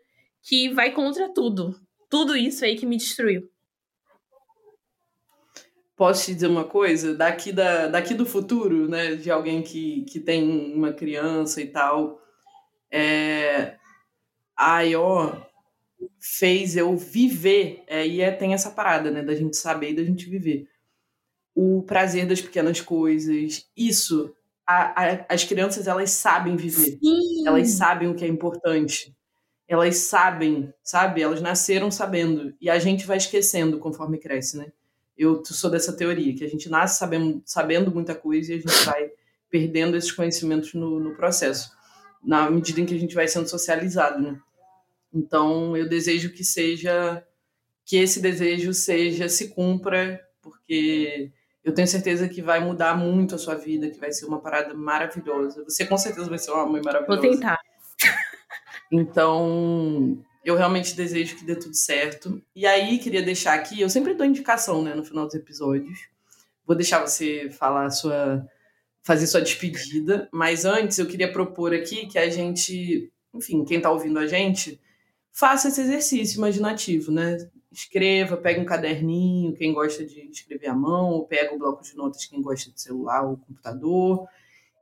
que 0.42 0.70
vai 0.74 0.92
contra 0.92 1.32
tudo. 1.32 1.76
Tudo 2.10 2.36
isso 2.36 2.66
aí 2.66 2.76
que 2.76 2.88
me 2.88 2.98
destruiu. 2.98 3.44
Posso 5.96 6.26
te 6.26 6.34
dizer 6.34 6.48
uma 6.48 6.64
coisa? 6.64 7.14
Daqui, 7.14 7.52
da, 7.52 7.88
daqui 7.88 8.16
do 8.16 8.26
futuro, 8.26 8.88
né? 8.88 9.16
De 9.16 9.30
alguém 9.30 9.62
que, 9.62 10.04
que 10.06 10.20
tem 10.20 10.74
uma 10.74 10.94
criança 10.94 11.62
e 11.62 11.68
tal. 11.68 12.20
É, 12.92 13.79
a 14.60 14.82
IO 14.82 15.42
fez 16.20 16.76
eu 16.76 16.98
viver, 16.98 17.82
é, 17.88 18.06
e 18.06 18.20
é, 18.20 18.30
tem 18.30 18.54
essa 18.54 18.70
parada, 18.70 19.10
né, 19.10 19.24
da 19.24 19.34
gente 19.34 19.56
saber 19.56 19.92
e 19.92 19.96
da 19.96 20.04
gente 20.04 20.30
viver. 20.30 20.68
O 21.56 21.82
prazer 21.84 22.28
das 22.28 22.42
pequenas 22.42 22.82
coisas, 22.82 23.66
isso, 23.76 24.34
a, 24.68 25.02
a, 25.02 25.26
as 25.30 25.46
crianças, 25.46 25.88
elas 25.88 26.12
sabem 26.12 26.58
viver. 26.58 26.98
Sim. 27.02 27.48
Elas 27.48 27.70
sabem 27.70 28.10
o 28.10 28.16
que 28.16 28.26
é 28.26 28.28
importante. 28.28 29.16
Elas 29.66 29.98
sabem, 29.98 30.74
sabe? 30.84 31.22
Elas 31.22 31.42
nasceram 31.42 31.90
sabendo. 31.90 32.54
E 32.60 32.70
a 32.70 32.80
gente 32.80 33.06
vai 33.06 33.18
esquecendo 33.18 33.80
conforme 33.80 34.18
cresce, 34.18 34.58
né? 34.58 34.72
Eu 35.18 35.44
sou 35.46 35.70
dessa 35.70 35.94
teoria, 35.94 36.36
que 36.36 36.44
a 36.44 36.50
gente 36.50 36.70
nasce 36.70 37.00
sabendo, 37.00 37.42
sabendo 37.46 37.94
muita 37.94 38.16
coisa 38.16 38.54
e 38.54 38.58
a 38.58 38.60
gente 38.60 38.86
vai 38.86 39.10
perdendo 39.50 39.96
esses 39.96 40.12
conhecimentos 40.12 40.74
no, 40.74 41.00
no 41.00 41.16
processo, 41.16 41.72
na 42.24 42.50
medida 42.50 42.80
em 42.80 42.86
que 42.86 42.94
a 42.94 43.00
gente 43.00 43.16
vai 43.16 43.28
sendo 43.28 43.50
socializado, 43.50 44.22
né? 44.22 44.40
Então, 45.14 45.76
eu 45.76 45.88
desejo 45.88 46.32
que 46.32 46.44
seja 46.44 47.26
que 47.86 47.98
esse 47.98 48.22
desejo 48.22 48.74
seja 48.74 49.28
se 49.28 49.50
cumpra, 49.50 50.20
porque 50.42 51.32
eu 51.64 51.74
tenho 51.74 51.88
certeza 51.88 52.30
que 52.30 52.42
vai 52.42 52.60
mudar 52.60 52.96
muito 52.98 53.36
a 53.36 53.38
sua 53.38 53.56
vida, 53.56 53.90
que 53.90 54.00
vai 54.00 54.12
ser 54.12 54.26
uma 54.26 54.40
parada 54.40 54.74
maravilhosa. 54.74 55.64
Você 55.64 55.86
com 55.86 55.98
certeza 55.98 56.30
vai 56.30 56.38
ser 56.38 56.52
uma 56.52 56.66
mãe 56.66 56.82
maravilhosa. 56.84 57.22
Vou 57.22 57.32
tentar. 57.32 57.60
Então, 58.92 60.24
eu 60.44 60.56
realmente 60.56 60.96
desejo 60.96 61.36
que 61.36 61.46
dê 61.46 61.56
tudo 61.56 61.76
certo. 61.76 62.42
E 62.56 62.66
aí, 62.66 62.98
queria 62.98 63.22
deixar 63.22 63.54
aqui, 63.54 63.82
eu 63.82 63.90
sempre 63.90 64.16
dou 64.16 64.26
indicação, 64.26 64.82
né, 64.82 64.96
no 64.96 65.04
final 65.04 65.26
dos 65.26 65.36
episódios. 65.36 66.10
Vou 66.66 66.76
deixar 66.76 67.00
você 67.06 67.50
falar 67.50 67.90
sua 67.90 68.48
fazer 69.02 69.26
sua 69.26 69.42
despedida, 69.42 70.30
mas 70.32 70.66
antes 70.66 71.00
eu 71.00 71.08
queria 71.08 71.32
propor 71.32 71.74
aqui 71.74 72.06
que 72.06 72.20
a 72.20 72.30
gente, 72.30 73.12
enfim, 73.34 73.66
quem 73.66 73.78
está 73.78 73.90
ouvindo 73.90 74.20
a 74.20 74.28
gente, 74.28 74.80
faça 75.32 75.68
esse 75.68 75.82
exercício 75.82 76.38
imaginativo, 76.38 77.12
né? 77.12 77.50
Escreva, 77.72 78.36
pegue 78.36 78.60
um 78.60 78.66
caderninho, 78.66 79.54
quem 79.54 79.74
gosta 79.74 80.04
de 80.06 80.22
escrever 80.30 80.68
à 80.68 80.76
mão, 80.76 81.12
ou 81.12 81.26
pega 81.26 81.54
o 81.54 81.60
bloco 81.60 81.84
de 81.84 81.96
notas, 81.96 82.26
quem 82.26 82.42
gosta 82.42 82.72
de 82.72 82.82
celular 82.82 83.22
ou 83.22 83.38
computador, 83.38 84.28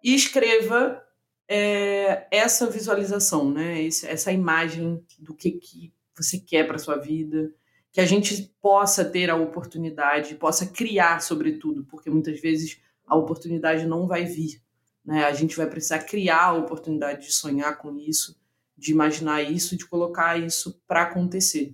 e 0.04 0.16
escreva 0.16 1.04
é, 1.48 2.28
essa 2.32 2.70
visualização, 2.70 3.52
né? 3.52 3.82
Esse, 3.82 4.08
essa 4.08 4.32
imagem 4.32 5.04
do 5.20 5.34
que, 5.34 5.52
que 5.52 5.94
você 6.16 6.40
quer 6.40 6.66
para 6.66 6.78
sua 6.78 6.98
vida, 6.98 7.54
que 7.92 8.02
a 8.02 8.06
gente 8.06 8.54
possa 8.62 9.04
ter 9.04 9.30
a 9.30 9.36
oportunidade, 9.36 10.36
possa 10.36 10.66
criar, 10.66 11.22
sobretudo, 11.22 11.86
porque 11.86 12.10
muitas 12.10 12.40
vezes 12.40 12.80
a 13.08 13.16
oportunidade 13.16 13.86
não 13.86 14.06
vai 14.06 14.26
vir. 14.26 14.62
Né? 15.04 15.24
A 15.24 15.34
gente 15.34 15.56
vai 15.56 15.68
precisar 15.68 16.00
criar 16.00 16.46
a 16.46 16.54
oportunidade 16.54 17.26
de 17.26 17.34
sonhar 17.34 17.78
com 17.78 17.98
isso 17.98 18.37
de 18.78 18.92
imaginar 18.92 19.42
isso, 19.42 19.76
de 19.76 19.86
colocar 19.86 20.40
isso 20.40 20.82
para 20.88 21.04
acontecer. 21.04 21.74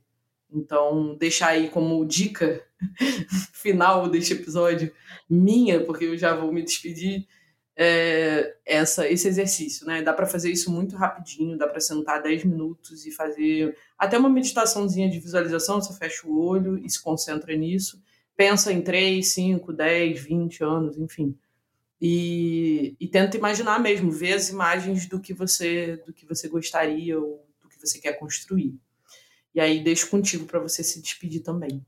Então, 0.51 1.15
deixar 1.15 1.49
aí 1.49 1.69
como 1.69 2.05
dica 2.05 2.63
final 3.53 4.07
deste 4.09 4.33
episódio 4.33 4.93
minha, 5.29 5.83
porque 5.83 6.05
eu 6.05 6.17
já 6.17 6.35
vou 6.35 6.51
me 6.51 6.63
despedir, 6.63 7.27
é 7.75 8.55
essa, 8.63 9.09
esse 9.09 9.27
exercício, 9.27 9.85
né? 9.87 10.03
Dá 10.03 10.13
para 10.13 10.27
fazer 10.27 10.51
isso 10.51 10.71
muito 10.71 10.95
rapidinho, 10.95 11.57
dá 11.57 11.67
para 11.67 11.79
sentar 11.79 12.21
10 12.21 12.45
minutos 12.45 13.05
e 13.05 13.11
fazer 13.11 13.75
até 13.97 14.15
uma 14.17 14.29
meditaçãozinha 14.29 15.09
de 15.09 15.19
visualização, 15.19 15.81
você 15.81 15.93
fecha 15.97 16.27
o 16.27 16.39
olho 16.39 16.77
e 16.77 16.87
se 16.87 17.01
concentra 17.01 17.55
nisso, 17.55 17.99
pensa 18.37 18.71
em 18.71 18.81
3, 18.81 19.27
5, 19.27 19.73
10, 19.73 20.19
20 20.19 20.63
anos, 20.63 20.97
enfim 20.99 21.35
e, 22.05 22.97
e 22.99 23.07
tenta 23.07 23.37
imaginar 23.37 23.79
mesmo, 23.79 24.11
ver 24.11 24.33
as 24.33 24.49
imagens 24.49 25.07
do 25.07 25.21
que 25.21 25.33
você 25.33 25.95
do 26.05 26.11
que 26.11 26.25
você 26.25 26.49
gostaria 26.49 27.17
ou 27.17 27.47
do 27.61 27.69
que 27.69 27.79
você 27.79 27.97
quer 27.97 28.19
construir. 28.19 28.77
E 29.55 29.61
aí 29.61 29.81
deixo 29.81 30.09
contigo 30.09 30.45
para 30.45 30.59
você 30.59 30.83
se 30.83 31.01
despedir 31.01 31.41
também. 31.41 31.81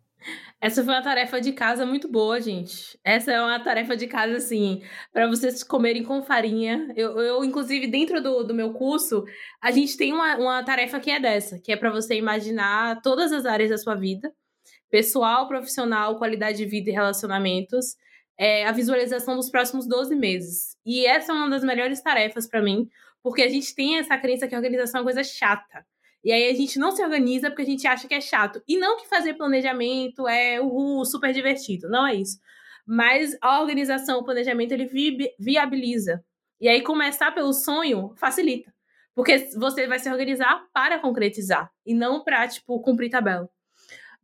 Essa 0.61 0.81
foi 0.85 0.93
uma 0.93 1.03
tarefa 1.03 1.41
de 1.41 1.51
casa 1.51 1.85
muito 1.85 2.07
boa, 2.07 2.39
gente. 2.39 2.97
Essa 3.03 3.33
é 3.33 3.41
uma 3.41 3.59
tarefa 3.59 3.97
de 3.97 4.07
casa, 4.07 4.37
assim, 4.37 4.81
para 5.11 5.27
vocês 5.27 5.61
comerem 5.63 6.01
com 6.01 6.23
farinha. 6.23 6.93
Eu, 6.95 7.19
eu, 7.19 7.43
inclusive, 7.43 7.85
dentro 7.85 8.23
do, 8.23 8.41
do 8.43 8.53
meu 8.53 8.71
curso, 8.71 9.25
a 9.61 9.69
gente 9.69 9.97
tem 9.97 10.13
uma, 10.13 10.37
uma 10.37 10.63
tarefa 10.63 10.97
que 10.99 11.11
é 11.11 11.19
dessa, 11.19 11.59
que 11.59 11.73
é 11.73 11.75
para 11.75 11.91
você 11.91 12.15
imaginar 12.15 13.01
todas 13.01 13.33
as 13.33 13.45
áreas 13.45 13.69
da 13.69 13.77
sua 13.77 13.95
vida, 13.95 14.33
pessoal, 14.89 15.47
profissional, 15.47 16.17
qualidade 16.17 16.59
de 16.59 16.65
vida 16.65 16.89
e 16.89 16.93
relacionamentos, 16.93 17.97
é, 18.37 18.65
a 18.65 18.71
visualização 18.71 19.35
dos 19.35 19.49
próximos 19.49 19.87
12 19.87 20.15
meses. 20.15 20.77
E 20.85 21.05
essa 21.05 21.31
é 21.31 21.35
uma 21.35 21.49
das 21.49 21.63
melhores 21.63 22.01
tarefas 22.01 22.47
para 22.47 22.61
mim, 22.61 22.89
porque 23.23 23.41
a 23.41 23.49
gente 23.49 23.73
tem 23.73 23.97
essa 23.97 24.17
crença 24.17 24.47
que 24.47 24.55
a 24.55 24.57
organização 24.57 24.99
é 24.99 25.01
uma 25.01 25.11
coisa 25.11 25.23
chata. 25.23 25.85
E 26.23 26.31
aí 26.31 26.49
a 26.49 26.53
gente 26.53 26.79
não 26.79 26.91
se 26.91 27.03
organiza 27.03 27.49
porque 27.49 27.61
a 27.61 27.65
gente 27.65 27.85
acha 27.85 28.07
que 28.07 28.13
é 28.15 28.21
chato. 28.21 28.61
E 28.67 28.77
não 28.77 28.97
que 28.97 29.07
fazer 29.07 29.35
planejamento 29.35 30.27
é 30.27 30.59
uh, 30.59 31.05
super 31.05 31.31
divertido, 31.31 31.87
não 31.87 32.07
é 32.07 32.15
isso. 32.15 32.39
Mas 32.85 33.37
a 33.41 33.61
organização, 33.61 34.19
o 34.19 34.23
planejamento, 34.23 34.71
ele 34.71 34.85
vi 34.85 35.17
viabiliza. 35.39 36.23
E 36.59 36.67
aí 36.67 36.81
começar 36.81 37.31
pelo 37.31 37.53
sonho 37.53 38.13
facilita. 38.15 38.73
Porque 39.13 39.37
você 39.55 39.87
vai 39.87 39.99
se 39.99 40.09
organizar 40.09 40.65
para 40.73 40.99
concretizar 40.99 41.71
e 41.85 41.93
não 41.93 42.23
para, 42.23 42.47
tipo, 42.47 42.79
cumprir 42.81 43.09
tabela. 43.09 43.49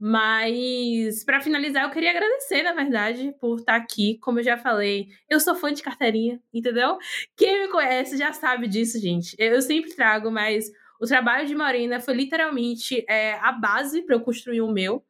Mas, 0.03 1.23
para 1.23 1.39
finalizar, 1.41 1.83
eu 1.83 1.91
queria 1.91 2.09
agradecer, 2.09 2.63
na 2.63 2.73
verdade, 2.73 3.35
por 3.39 3.59
estar 3.59 3.75
aqui. 3.75 4.17
Como 4.17 4.39
eu 4.39 4.43
já 4.43 4.57
falei, 4.57 5.09
eu 5.29 5.39
sou 5.39 5.53
fã 5.53 5.71
de 5.71 5.83
carteirinha, 5.83 6.41
entendeu? 6.51 6.97
Quem 7.37 7.61
me 7.61 7.67
conhece 7.67 8.17
já 8.17 8.33
sabe 8.33 8.67
disso, 8.67 8.99
gente. 8.99 9.35
Eu 9.37 9.61
sempre 9.61 9.93
trago, 9.93 10.31
mas 10.31 10.71
o 10.99 11.05
trabalho 11.05 11.45
de 11.45 11.53
Marina 11.53 11.99
foi 11.99 12.15
literalmente 12.15 13.05
é, 13.07 13.35
a 13.35 13.51
base 13.51 14.01
para 14.01 14.15
eu 14.15 14.21
construir 14.21 14.61
o 14.61 14.71
meu. 14.71 15.05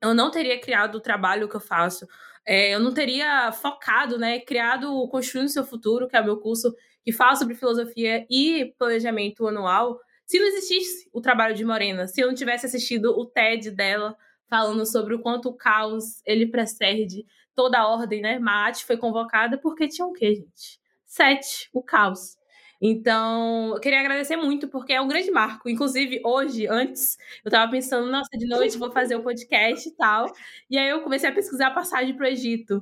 Eu 0.00 0.14
não 0.14 0.30
teria 0.30 0.60
criado 0.60 0.94
o 0.94 1.00
trabalho 1.00 1.48
que 1.48 1.56
eu 1.56 1.60
faço. 1.60 2.06
É, 2.46 2.72
eu 2.72 2.78
não 2.78 2.94
teria 2.94 3.50
focado, 3.50 4.16
né? 4.16 4.38
Criado 4.38 4.94
o 4.94 5.08
Construindo 5.08 5.48
Seu 5.48 5.64
Futuro, 5.64 6.06
que 6.06 6.16
é 6.16 6.20
o 6.20 6.24
meu 6.24 6.36
curso 6.36 6.72
que 7.04 7.10
fala 7.10 7.34
sobre 7.34 7.56
filosofia 7.56 8.24
e 8.30 8.72
planejamento 8.78 9.44
anual 9.48 9.98
se 10.30 10.38
não 10.38 10.46
existisse 10.46 11.10
o 11.12 11.20
trabalho 11.20 11.56
de 11.56 11.64
Morena, 11.64 12.06
se 12.06 12.20
eu 12.20 12.28
não 12.28 12.34
tivesse 12.36 12.64
assistido 12.64 13.06
o 13.18 13.26
TED 13.26 13.72
dela 13.72 14.16
falando 14.48 14.86
sobre 14.86 15.12
o 15.12 15.18
quanto 15.18 15.48
o 15.48 15.56
caos 15.56 16.22
ele 16.24 16.46
precede 16.46 17.26
toda 17.52 17.80
a 17.80 17.88
ordem, 17.88 18.22
né? 18.22 18.38
Mate 18.38 18.84
foi 18.84 18.96
convocada 18.96 19.58
porque 19.58 19.88
tinha 19.88 20.06
o 20.06 20.12
quê, 20.12 20.36
gente? 20.36 20.78
Sete, 21.04 21.68
o 21.72 21.82
caos. 21.82 22.38
Então, 22.80 23.74
eu 23.74 23.80
queria 23.80 23.98
agradecer 23.98 24.36
muito, 24.36 24.68
porque 24.68 24.92
é 24.92 25.00
um 25.00 25.08
grande 25.08 25.32
marco. 25.32 25.68
Inclusive, 25.68 26.20
hoje, 26.24 26.68
antes, 26.68 27.18
eu 27.44 27.50
tava 27.50 27.68
pensando, 27.68 28.08
nossa, 28.08 28.30
de 28.38 28.46
noite 28.46 28.78
vou 28.78 28.92
fazer 28.92 29.16
o 29.16 29.18
um 29.18 29.22
podcast 29.24 29.88
e 29.88 29.96
tal. 29.96 30.32
E 30.70 30.78
aí 30.78 30.90
eu 30.90 31.02
comecei 31.02 31.28
a 31.28 31.34
pesquisar 31.34 31.66
a 31.66 31.74
passagem 31.74 32.16
pro 32.16 32.28
Egito. 32.28 32.80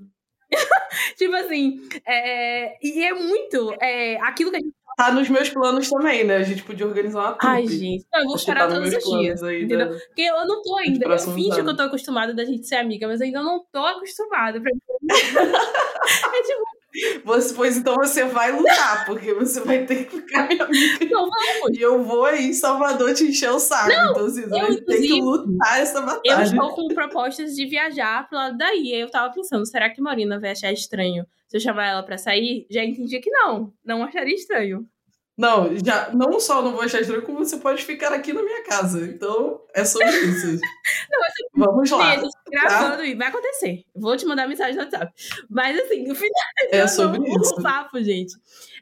tipo 1.17 1.35
assim, 1.35 1.89
é, 2.07 2.77
e 2.87 3.03
é 3.05 3.15
muito 3.15 3.73
é, 3.81 4.17
aquilo 4.21 4.51
que 4.51 4.59
a 4.59 4.61
gente 4.61 4.78
Tá 4.99 5.13
nos 5.13 5.29
meus 5.29 5.49
planos 5.49 5.89
também, 5.89 6.25
né? 6.25 6.39
A 6.39 6.43
gente 6.43 6.65
podia 6.65 6.85
organizar 6.85 7.21
uma 7.21 7.31
trupe. 7.31 7.47
Ai, 7.47 7.69
gente. 7.69 8.05
eu 8.13 8.25
vou 8.25 8.35
esperar 8.35 8.67
tá 8.67 8.75
todos 8.75 8.93
os 8.93 9.05
dias. 9.05 9.41
Né? 9.41 9.85
Porque 10.09 10.23
eu 10.23 10.45
não 10.45 10.61
tô 10.61 10.77
ainda. 10.77 11.07
Eu 11.07 11.19
finge 11.21 11.53
anos. 11.53 11.63
que 11.63 11.69
eu 11.69 11.77
tô 11.77 11.83
acostumada 11.85 12.35
da 12.35 12.45
gente 12.45 12.67
ser 12.67 12.75
amiga, 12.75 13.07
mas 13.07 13.21
ainda 13.21 13.41
não 13.41 13.65
tô 13.71 13.79
acostumada. 13.79 14.61
Pra... 14.61 14.73
é 16.35 16.43
tipo. 16.43 16.78
Você, 17.25 17.55
pois 17.55 17.77
então 17.77 17.95
você 17.97 18.25
vai 18.25 18.51
lutar, 18.51 19.05
porque 19.05 19.35
você 19.35 19.61
vai 19.61 19.85
ter 19.85 20.07
que 20.07 20.17
ficar 20.17 20.49
minha 20.49 20.65
amiga. 20.65 21.07
Não 21.11 21.29
vamos. 21.29 21.79
E 21.79 21.81
eu 21.81 22.03
vou 22.03 22.25
aí 22.25 22.47
em 22.47 22.53
Salvador 22.53 23.15
te 23.15 23.25
encher 23.25 23.51
o 23.51 23.59
saco. 23.59 23.91
Não, 23.91 24.11
então, 24.11 24.27
assim, 24.27 24.43
você 24.43 24.55
eu, 24.55 24.67
vai 24.67 24.77
ter 24.77 25.01
que 25.03 25.21
lutar 25.21 25.81
essa 25.81 25.99
Eu 25.99 26.07
batalha. 26.07 26.43
estou 26.45 26.75
com 26.75 26.89
propostas 26.89 27.55
de 27.55 27.67
viajar 27.67 28.27
pro 28.29 28.39
lado 28.39 28.57
daí. 28.57 28.95
Aí 28.95 29.01
eu 29.01 29.11
tava 29.11 29.33
pensando, 29.33 29.67
será 29.67 29.91
que 29.91 30.01
Marina 30.01 30.41
vai 30.41 30.53
achar 30.53 30.73
estranho 30.73 31.27
se 31.47 31.57
eu 31.57 31.61
chamar 31.61 31.89
ela 31.89 32.03
pra 32.03 32.17
sair? 32.17 32.67
Já 32.71 32.83
entendi 32.83 33.21
que 33.21 33.31
não. 33.31 33.73
Não 33.85 34.03
acharia 34.03 34.35
estranho. 34.35 34.87
Não, 35.39 35.71
já, 35.79 36.11
não 36.13 36.41
só 36.41 36.61
não 36.61 36.73
vou 36.73 36.83
achar 36.83 37.01
estranho, 37.01 37.23
como 37.23 37.39
você 37.39 37.59
pode 37.59 37.85
ficar 37.85 38.13
aqui 38.13 38.33
na 38.33 38.43
minha 38.43 38.65
casa. 38.65 39.07
Então, 39.07 39.63
é 39.73 39.85
sobre 39.85 40.09
isso. 40.09 40.61
Vamos 41.55 41.91
lá. 41.91 42.17
Sim, 42.17 42.23
gente 42.23 42.35
gravando 42.51 43.05
e 43.05 43.15
vai 43.15 43.29
acontecer. 43.29 43.85
Vou 43.95 44.17
te 44.17 44.27
mandar 44.27 44.49
mensagem 44.49 44.75
no 44.75 44.83
WhatsApp. 44.83 45.13
Mas 45.49 45.79
assim, 45.79 46.09
no 46.09 46.15
final 46.15 46.33
É 46.73 46.89
sobre 46.89 47.21
o 47.21 47.41
isso. 47.41 47.63
papo, 47.63 48.03
gente. 48.03 48.35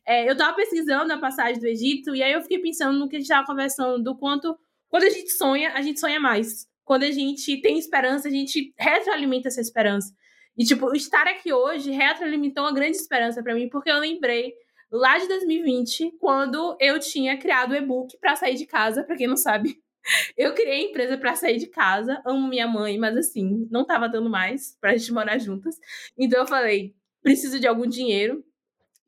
É, 0.06 0.28
eu 0.28 0.34
tava 0.34 0.56
pesquisando 0.56 1.12
a 1.12 1.18
passagem 1.18 1.60
do 1.60 1.66
Egito 1.66 2.16
e 2.16 2.22
aí 2.22 2.32
eu 2.32 2.40
fiquei 2.40 2.58
pensando 2.58 2.98
no 2.98 3.06
que 3.08 3.16
a 3.16 3.18
gente 3.18 3.28
tava 3.28 3.46
conversando, 3.46 4.02
do 4.02 4.16
quanto 4.16 4.56
quando 4.88 5.04
a 5.04 5.10
gente 5.10 5.30
sonha, 5.32 5.72
a 5.74 5.82
gente 5.82 6.00
sonha 6.00 6.18
mais. 6.18 6.66
Quando 6.84 7.02
a 7.02 7.10
gente 7.10 7.60
tem 7.60 7.78
esperança, 7.78 8.28
a 8.28 8.30
gente 8.30 8.72
retroalimenta 8.78 9.48
essa 9.48 9.60
esperança. 9.60 10.14
E, 10.56 10.64
tipo, 10.64 10.94
estar 10.94 11.26
aqui 11.26 11.52
hoje 11.52 11.90
retroalimentou 11.90 12.64
uma 12.64 12.72
grande 12.72 12.96
esperança 12.96 13.42
pra 13.42 13.54
mim, 13.54 13.68
porque 13.68 13.90
eu 13.90 13.98
lembrei 13.98 14.54
lá 14.90 15.18
de 15.18 15.28
2020, 15.28 16.12
quando 16.18 16.76
eu 16.80 16.98
tinha 16.98 17.36
criado 17.36 17.72
o 17.72 17.76
e-book 17.76 18.16
pra 18.18 18.36
sair 18.36 18.54
de 18.54 18.66
casa, 18.66 19.04
pra 19.04 19.16
quem 19.16 19.26
não 19.26 19.36
sabe. 19.36 19.80
Eu 20.38 20.54
criei 20.54 20.86
a 20.86 20.88
empresa 20.88 21.18
pra 21.18 21.34
sair 21.34 21.58
de 21.58 21.66
casa, 21.66 22.22
amo 22.24 22.46
minha 22.46 22.68
mãe, 22.68 22.96
mas 22.96 23.16
assim, 23.16 23.66
não 23.72 23.84
tava 23.84 24.08
dando 24.08 24.30
mais 24.30 24.78
pra 24.80 24.96
gente 24.96 25.12
morar 25.12 25.36
juntas. 25.36 25.74
Então 26.16 26.42
eu 26.42 26.46
falei, 26.46 26.94
preciso 27.24 27.58
de 27.58 27.66
algum 27.66 27.88
dinheiro. 27.88 28.44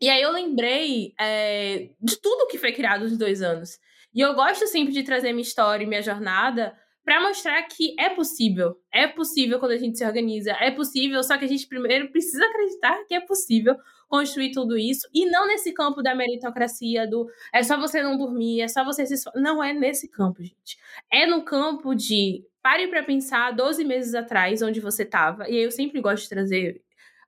E 0.00 0.08
aí 0.08 0.20
eu 0.20 0.32
lembrei 0.32 1.14
é, 1.20 1.90
de 2.00 2.20
tudo 2.20 2.48
que 2.48 2.58
foi 2.58 2.72
criado 2.72 3.02
nos 3.02 3.16
dois 3.16 3.42
anos. 3.42 3.78
E 4.12 4.20
eu 4.20 4.34
gosto 4.34 4.66
sempre 4.66 4.92
de 4.92 5.04
trazer 5.04 5.32
minha 5.32 5.42
história 5.42 5.84
e 5.84 5.86
minha 5.86 6.02
jornada 6.02 6.76
para 7.08 7.22
mostrar 7.22 7.62
que 7.62 7.96
é 7.98 8.10
possível. 8.10 8.78
É 8.92 9.06
possível 9.08 9.58
quando 9.58 9.72
a 9.72 9.78
gente 9.78 9.96
se 9.96 10.04
organiza. 10.04 10.52
É 10.60 10.70
possível, 10.70 11.22
só 11.22 11.38
que 11.38 11.46
a 11.46 11.48
gente 11.48 11.66
primeiro 11.66 12.10
precisa 12.10 12.44
acreditar 12.44 13.02
que 13.06 13.14
é 13.14 13.20
possível 13.20 13.74
construir 14.06 14.50
tudo 14.50 14.76
isso. 14.76 15.08
E 15.14 15.24
não 15.24 15.46
nesse 15.46 15.72
campo 15.72 16.02
da 16.02 16.14
meritocracia, 16.14 17.08
do 17.08 17.26
é 17.50 17.62
só 17.62 17.78
você 17.78 18.02
não 18.02 18.18
dormir, 18.18 18.60
é 18.60 18.68
só 18.68 18.84
você 18.84 19.06
se. 19.06 19.14
esfor-". 19.14 19.32
Não 19.36 19.64
é 19.64 19.72
nesse 19.72 20.06
campo, 20.06 20.42
gente. 20.42 20.76
É 21.10 21.24
no 21.24 21.42
campo 21.42 21.94
de 21.94 22.44
pare 22.62 22.88
para 22.88 23.02
pensar 23.02 23.52
12 23.52 23.86
meses 23.86 24.14
atrás 24.14 24.60
onde 24.60 24.78
você 24.78 25.02
estava. 25.04 25.48
E 25.48 25.56
eu 25.56 25.70
sempre 25.70 26.02
gosto 26.02 26.24
de 26.24 26.28
trazer 26.28 26.82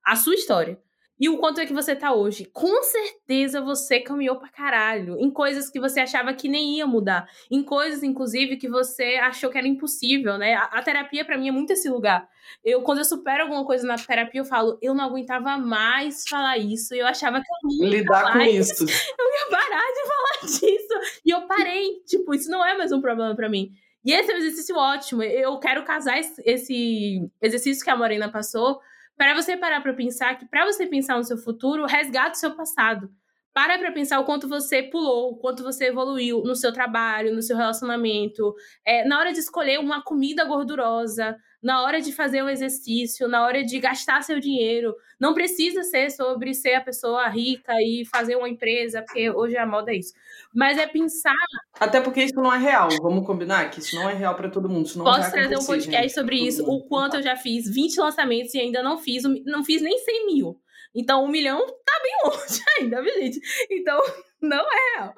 a 0.04 0.14
sua 0.14 0.34
história. 0.34 0.78
E 1.20 1.28
o 1.28 1.36
quanto 1.36 1.60
é 1.60 1.66
que 1.66 1.72
você 1.74 1.94
tá 1.94 2.14
hoje? 2.14 2.46
Com 2.46 2.82
certeza 2.82 3.60
você 3.60 4.00
caminhou 4.00 4.36
pra 4.36 4.48
caralho. 4.48 5.18
Em 5.18 5.30
coisas 5.30 5.68
que 5.68 5.78
você 5.78 6.00
achava 6.00 6.32
que 6.32 6.48
nem 6.48 6.78
ia 6.78 6.86
mudar. 6.86 7.28
Em 7.50 7.62
coisas, 7.62 8.02
inclusive, 8.02 8.56
que 8.56 8.68
você 8.70 9.16
achou 9.16 9.50
que 9.50 9.58
era 9.58 9.68
impossível, 9.68 10.38
né? 10.38 10.54
A, 10.54 10.64
a 10.64 10.82
terapia, 10.82 11.22
pra 11.24 11.36
mim, 11.36 11.48
é 11.48 11.52
muito 11.52 11.72
esse 11.74 11.90
lugar. 11.90 12.26
Eu, 12.64 12.80
quando 12.80 12.98
eu 12.98 13.04
supero 13.04 13.42
alguma 13.42 13.66
coisa 13.66 13.86
na 13.86 13.96
terapia, 13.96 14.40
eu 14.40 14.46
falo, 14.46 14.78
eu 14.80 14.94
não 14.94 15.04
aguentava 15.04 15.58
mais 15.58 16.24
falar 16.26 16.56
isso. 16.56 16.94
Eu 16.94 17.06
achava 17.06 17.38
que 17.40 17.46
eu 17.46 17.70
nunca 17.70 17.96
Lidar 17.96 18.32
com 18.32 18.38
mais 18.38 18.70
isso. 18.70 18.82
eu 19.18 19.26
ia 19.26 19.50
parar 19.50 19.86
de 19.92 20.08
falar 20.08 20.40
disso. 20.48 21.20
E 21.26 21.30
eu 21.30 21.42
parei. 21.46 22.00
Tipo, 22.06 22.34
isso 22.34 22.50
não 22.50 22.64
é 22.64 22.78
mais 22.78 22.92
um 22.92 23.00
problema 23.00 23.36
pra 23.36 23.48
mim. 23.50 23.70
E 24.02 24.10
esse 24.12 24.32
é 24.32 24.34
um 24.34 24.38
exercício 24.38 24.74
ótimo. 24.74 25.22
Eu 25.22 25.58
quero 25.58 25.84
casar 25.84 26.18
esse- 26.18 26.42
esse 26.46 27.30
exercício 27.42 27.84
que 27.84 27.90
a 27.90 27.96
Morena 27.96 28.30
passou 28.32 28.80
para 29.20 29.34
você 29.34 29.54
parar 29.54 29.82
para 29.82 29.92
pensar 29.92 30.38
que 30.38 30.46
para 30.46 30.64
você 30.64 30.86
pensar 30.86 31.18
no 31.18 31.24
seu 31.24 31.36
futuro, 31.36 31.84
resgate 31.84 32.38
o 32.38 32.40
seu 32.40 32.56
passado. 32.56 33.10
Para 33.52 33.78
para 33.78 33.92
pensar 33.92 34.18
o 34.18 34.24
quanto 34.24 34.48
você 34.48 34.82
pulou, 34.82 35.32
o 35.32 35.36
quanto 35.36 35.62
você 35.62 35.88
evoluiu 35.88 36.42
no 36.42 36.56
seu 36.56 36.72
trabalho, 36.72 37.34
no 37.34 37.42
seu 37.42 37.54
relacionamento, 37.54 38.54
é, 38.82 39.04
na 39.04 39.18
hora 39.18 39.30
de 39.30 39.38
escolher 39.38 39.78
uma 39.78 40.02
comida 40.02 40.42
gordurosa, 40.46 41.36
na 41.62 41.82
hora 41.82 42.00
de 42.00 42.12
fazer 42.12 42.42
um 42.42 42.48
exercício, 42.48 43.28
na 43.28 43.44
hora 43.44 43.62
de 43.62 43.78
gastar 43.78 44.22
seu 44.22 44.40
dinheiro. 44.40 44.94
Não 45.18 45.34
precisa 45.34 45.82
ser 45.82 46.10
sobre 46.10 46.54
ser 46.54 46.74
a 46.74 46.80
pessoa 46.80 47.28
rica 47.28 47.72
e 47.82 48.04
fazer 48.06 48.36
uma 48.36 48.48
empresa, 48.48 49.02
porque 49.02 49.30
hoje 49.30 49.56
a 49.56 49.66
moda 49.66 49.92
é 49.92 49.96
isso. 49.96 50.14
Mas 50.54 50.78
é 50.78 50.86
pensar. 50.86 51.34
Até 51.78 52.00
porque 52.00 52.22
isso 52.22 52.36
não 52.36 52.52
é 52.52 52.58
real. 52.58 52.88
Vamos 53.02 53.26
combinar 53.26 53.70
que 53.70 53.80
isso 53.80 53.94
não 53.96 54.08
é 54.08 54.14
real 54.14 54.34
pra 54.34 54.48
todo 54.48 54.68
mundo. 54.68 54.90
Posso 55.04 55.30
trazer 55.30 55.58
um 55.58 55.64
podcast 55.64 56.02
gente, 56.02 56.14
sobre 56.14 56.36
isso, 56.36 56.64
mundo. 56.64 56.84
o 56.84 56.88
quanto 56.88 57.16
eu 57.16 57.22
já 57.22 57.36
fiz 57.36 57.68
20 57.68 57.98
lançamentos 57.98 58.54
e 58.54 58.60
ainda 58.60 58.82
não 58.82 58.98
fiz, 58.98 59.22
não 59.44 59.62
fiz 59.62 59.82
nem 59.82 59.98
100 59.98 60.26
mil. 60.26 60.60
Então, 60.94 61.24
um 61.24 61.28
milhão 61.28 61.64
tá 61.84 62.00
bem 62.02 62.12
longe 62.24 62.60
ainda, 62.80 63.02
viu, 63.02 63.14
gente? 63.14 63.40
Então, 63.70 64.00
não 64.40 64.58
é 64.58 64.96
real. 64.96 65.14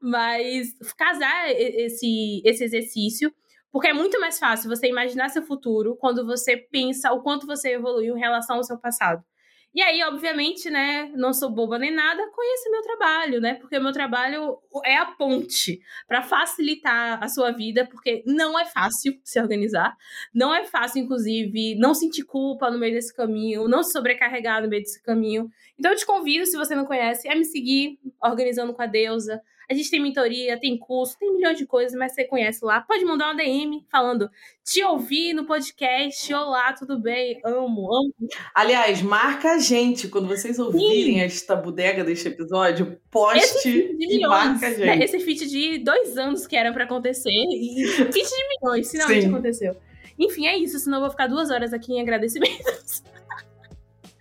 Mas 0.00 0.72
casar 0.96 1.50
esse, 1.50 2.40
esse 2.44 2.64
exercício, 2.64 3.32
porque 3.72 3.88
é 3.88 3.92
muito 3.92 4.20
mais 4.20 4.38
fácil 4.38 4.68
você 4.68 4.88
imaginar 4.88 5.28
seu 5.28 5.42
futuro 5.42 5.96
quando 5.96 6.26
você 6.26 6.56
pensa 6.56 7.12
o 7.12 7.22
quanto 7.22 7.46
você 7.46 7.70
evoluiu 7.74 8.16
em 8.16 8.20
relação 8.20 8.56
ao 8.56 8.64
seu 8.64 8.78
passado. 8.78 9.24
E 9.72 9.80
aí, 9.82 10.02
obviamente, 10.02 10.68
né, 10.68 11.12
não 11.14 11.32
sou 11.32 11.48
boba 11.48 11.78
nem 11.78 11.94
nada, 11.94 12.28
conheça 12.34 12.68
meu 12.70 12.82
trabalho, 12.82 13.40
né? 13.40 13.54
Porque 13.54 13.78
o 13.78 13.82
meu 13.82 13.92
trabalho 13.92 14.58
é 14.84 14.96
a 14.96 15.06
ponte 15.06 15.80
para 16.08 16.22
facilitar 16.22 17.22
a 17.22 17.28
sua 17.28 17.52
vida, 17.52 17.86
porque 17.86 18.24
não 18.26 18.58
é 18.58 18.64
fácil 18.64 19.16
se 19.22 19.40
organizar, 19.40 19.96
não 20.34 20.52
é 20.52 20.64
fácil, 20.64 21.00
inclusive, 21.04 21.76
não 21.76 21.94
sentir 21.94 22.24
culpa 22.24 22.68
no 22.68 22.80
meio 22.80 22.94
desse 22.94 23.14
caminho, 23.14 23.68
não 23.68 23.84
se 23.84 23.92
sobrecarregar 23.92 24.60
no 24.60 24.68
meio 24.68 24.82
desse 24.82 25.00
caminho. 25.04 25.48
Então, 25.78 25.92
eu 25.92 25.96
te 25.96 26.04
convido, 26.04 26.46
se 26.46 26.56
você 26.56 26.74
não 26.74 26.84
conhece, 26.84 27.28
a 27.28 27.36
me 27.36 27.44
seguir, 27.44 27.96
Organizando 28.20 28.74
com 28.74 28.82
a 28.82 28.86
Deusa. 28.86 29.40
A 29.70 29.74
gente 29.74 29.88
tem 29.88 30.02
mentoria, 30.02 30.58
tem 30.58 30.76
curso, 30.76 31.16
tem 31.16 31.32
milhões 31.32 31.56
de 31.56 31.64
coisas, 31.64 31.96
mas 31.96 32.12
você 32.12 32.24
conhece 32.24 32.64
lá. 32.64 32.80
Pode 32.80 33.04
mandar 33.04 33.26
uma 33.26 33.36
DM 33.36 33.86
falando, 33.88 34.28
te 34.64 34.82
ouvi 34.82 35.32
no 35.32 35.46
podcast, 35.46 36.34
olá, 36.34 36.72
tudo 36.72 36.98
bem? 36.98 37.40
Amo, 37.44 37.86
amo. 37.94 38.12
Aliás, 38.52 39.00
marca 39.00 39.52
a 39.52 39.58
gente 39.58 40.08
quando 40.08 40.26
vocês 40.26 40.58
ouvirem 40.58 41.20
esta 41.20 41.54
bodega 41.54 42.02
deste 42.02 42.26
episódio. 42.26 43.00
Poste 43.12 43.94
e 43.96 44.06
milhões. 44.08 44.28
marca 44.28 44.66
a 44.66 44.70
né? 44.70 44.76
gente. 44.76 45.04
Esse 45.04 45.20
feat 45.20 45.46
de 45.46 45.78
dois 45.78 46.18
anos 46.18 46.48
que 46.48 46.56
era 46.56 46.72
pra 46.72 46.82
acontecer. 46.82 47.30
E 47.30 47.86
feat 48.12 48.28
de 48.28 48.48
milhões, 48.60 48.90
finalmente 48.90 49.22
Sim. 49.22 49.28
aconteceu. 49.28 49.76
Enfim, 50.18 50.48
é 50.48 50.58
isso, 50.58 50.80
senão 50.80 50.98
eu 50.98 51.02
vou 51.02 51.10
ficar 51.10 51.28
duas 51.28 51.48
horas 51.48 51.72
aqui 51.72 51.92
em 51.92 52.00
agradecimento. 52.00 52.64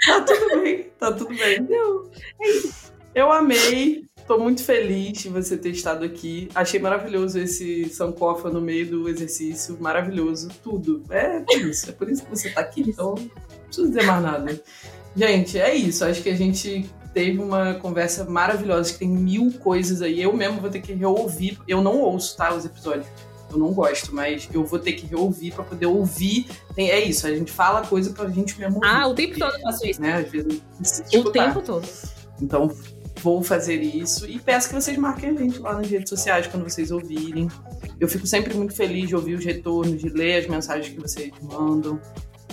Tá 0.05 0.21
tudo 0.21 0.61
bem, 0.61 0.83
tá 0.97 1.11
tudo 1.11 1.35
bem. 1.35 1.67
Eu 3.15 3.31
amei, 3.31 4.05
tô 4.29 4.37
muito 4.37 4.63
feliz 4.63 5.17
de 5.23 5.29
você 5.29 5.57
ter 5.57 5.71
estado 5.71 6.05
aqui. 6.05 6.47
Achei 6.53 6.79
maravilhoso 6.79 7.39
esse 7.39 7.89
sankofa 7.89 8.47
no 8.51 8.61
meio 8.61 8.87
do 8.87 9.09
exercício, 9.09 9.75
maravilhoso, 9.79 10.49
tudo. 10.63 11.03
É 11.09 11.39
por 11.39 11.59
isso, 11.61 11.89
é 11.89 11.93
por 11.93 12.07
isso 12.07 12.23
que 12.23 12.29
você 12.29 12.51
tá 12.51 12.61
aqui, 12.61 12.81
então 12.81 13.15
não 13.15 13.29
preciso 13.65 13.87
dizer 13.87 14.03
mais 14.03 14.21
nada. 14.21 14.61
Gente, 15.15 15.57
é 15.59 15.73
isso, 15.73 16.05
acho 16.05 16.21
que 16.21 16.29
a 16.29 16.35
gente 16.35 16.87
teve 17.11 17.39
uma 17.39 17.73
conversa 17.73 18.23
maravilhosa, 18.23 18.93
que 18.93 18.99
tem 18.99 19.09
mil 19.09 19.51
coisas 19.53 20.03
aí. 20.03 20.21
Eu 20.21 20.31
mesmo 20.31 20.61
vou 20.61 20.69
ter 20.69 20.79
que 20.81 20.93
reouvir, 20.93 21.57
eu 21.67 21.81
não 21.81 21.97
ouço, 21.99 22.37
tá, 22.37 22.53
os 22.53 22.63
episódios. 22.65 23.07
Eu 23.51 23.57
não 23.57 23.73
gosto, 23.73 24.13
mas 24.13 24.47
eu 24.53 24.63
vou 24.63 24.77
ter 24.77 24.93
que 24.93 25.07
reouvir 25.07 25.51
pra 25.55 25.63
poder 25.63 25.87
ouvir. 25.87 26.45
Tem- 26.75 26.91
é 26.91 27.03
isso, 27.03 27.25
a 27.25 27.31
gente 27.31 27.51
fala 27.51 27.81
coisa 27.81 28.11
pra 28.13 28.29
gente 28.29 28.59
mesmo 28.59 28.75
ouvir. 28.75 28.87
Ah, 28.87 29.07
o 29.07 29.15
tempo 29.15 29.39
todo 29.39 29.55
eu 29.55 29.61
faço 29.61 29.87
isso. 29.87 29.99
né? 29.99 30.17
Às 30.17 30.29
vezes 30.31 30.61
eu 31.11 31.21
O 31.21 31.31
tempo 31.31 31.59
todo. 31.63 31.87
Então, 32.39 32.71
vou 33.21 33.43
fazer 33.43 33.81
isso 33.81 34.29
e 34.29 34.39
peço 34.39 34.69
que 34.69 34.75
vocês 34.75 34.97
marquem 34.97 35.29
a 35.29 35.33
gente 35.33 35.59
lá 35.59 35.73
nas 35.73 35.89
redes 35.89 36.09
sociais 36.09 36.47
quando 36.47 36.63
vocês 36.63 36.91
ouvirem. 36.91 37.47
Eu 37.99 38.07
fico 38.07 38.25
sempre 38.25 38.53
muito 38.53 38.73
feliz 38.73 39.07
de 39.09 39.15
ouvir 39.15 39.35
os 39.35 39.45
retornos, 39.45 40.01
de 40.01 40.09
ler 40.09 40.39
as 40.39 40.47
mensagens 40.47 40.89
que 40.93 40.99
vocês 40.99 41.31
mandam. 41.41 41.99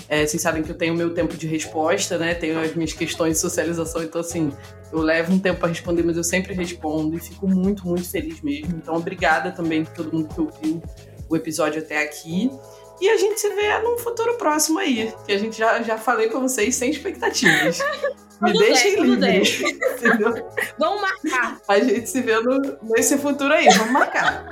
É, 0.08 0.24
vocês 0.24 0.40
sabem 0.40 0.62
que 0.62 0.70
eu 0.70 0.76
tenho 0.76 0.94
meu 0.94 1.12
tempo 1.14 1.36
de 1.36 1.46
resposta, 1.46 2.16
né? 2.16 2.34
Tenho 2.34 2.60
as 2.60 2.74
minhas 2.74 2.92
questões 2.92 3.34
de 3.34 3.38
socialização, 3.40 4.02
então 4.02 4.20
assim, 4.20 4.52
eu 4.92 5.00
levo 5.00 5.32
um 5.32 5.38
tempo 5.38 5.58
para 5.58 5.68
responder, 5.68 6.02
mas 6.04 6.16
eu 6.16 6.24
sempre 6.24 6.54
respondo 6.54 7.16
e 7.16 7.20
fico 7.20 7.48
muito, 7.48 7.86
muito 7.86 8.08
feliz 8.08 8.40
mesmo. 8.40 8.76
Então, 8.76 8.94
obrigada 8.94 9.50
também 9.50 9.84
por 9.84 9.94
todo 9.94 10.12
mundo 10.12 10.28
que 10.32 10.40
ouviu 10.40 10.82
o 11.28 11.36
episódio 11.36 11.82
até 11.82 12.02
aqui. 12.02 12.50
E 13.00 13.08
a 13.10 13.16
gente 13.16 13.38
se 13.40 13.48
vê 13.50 13.78
num 13.80 13.98
futuro 13.98 14.34
próximo 14.34 14.78
aí, 14.78 15.12
que 15.26 15.32
a 15.32 15.38
gente 15.38 15.56
já, 15.58 15.82
já 15.82 15.98
falei 15.98 16.28
pra 16.28 16.40
vocês 16.40 16.74
sem 16.74 16.90
expectativas. 16.90 17.78
Me 18.40 18.52
Tudo 18.52 18.64
deixem 18.64 19.16
bem. 19.18 19.40
livre. 19.40 19.78
Entendeu? 19.96 20.50
Vamos 20.78 21.00
marcar. 21.00 21.58
A 21.66 21.78
gente 21.80 22.06
se 22.08 22.20
vê 22.20 22.38
no- 22.40 22.78
nesse 22.82 23.16
futuro 23.16 23.52
aí. 23.54 23.66
Vamos 23.68 23.92
marcar. 23.92 24.46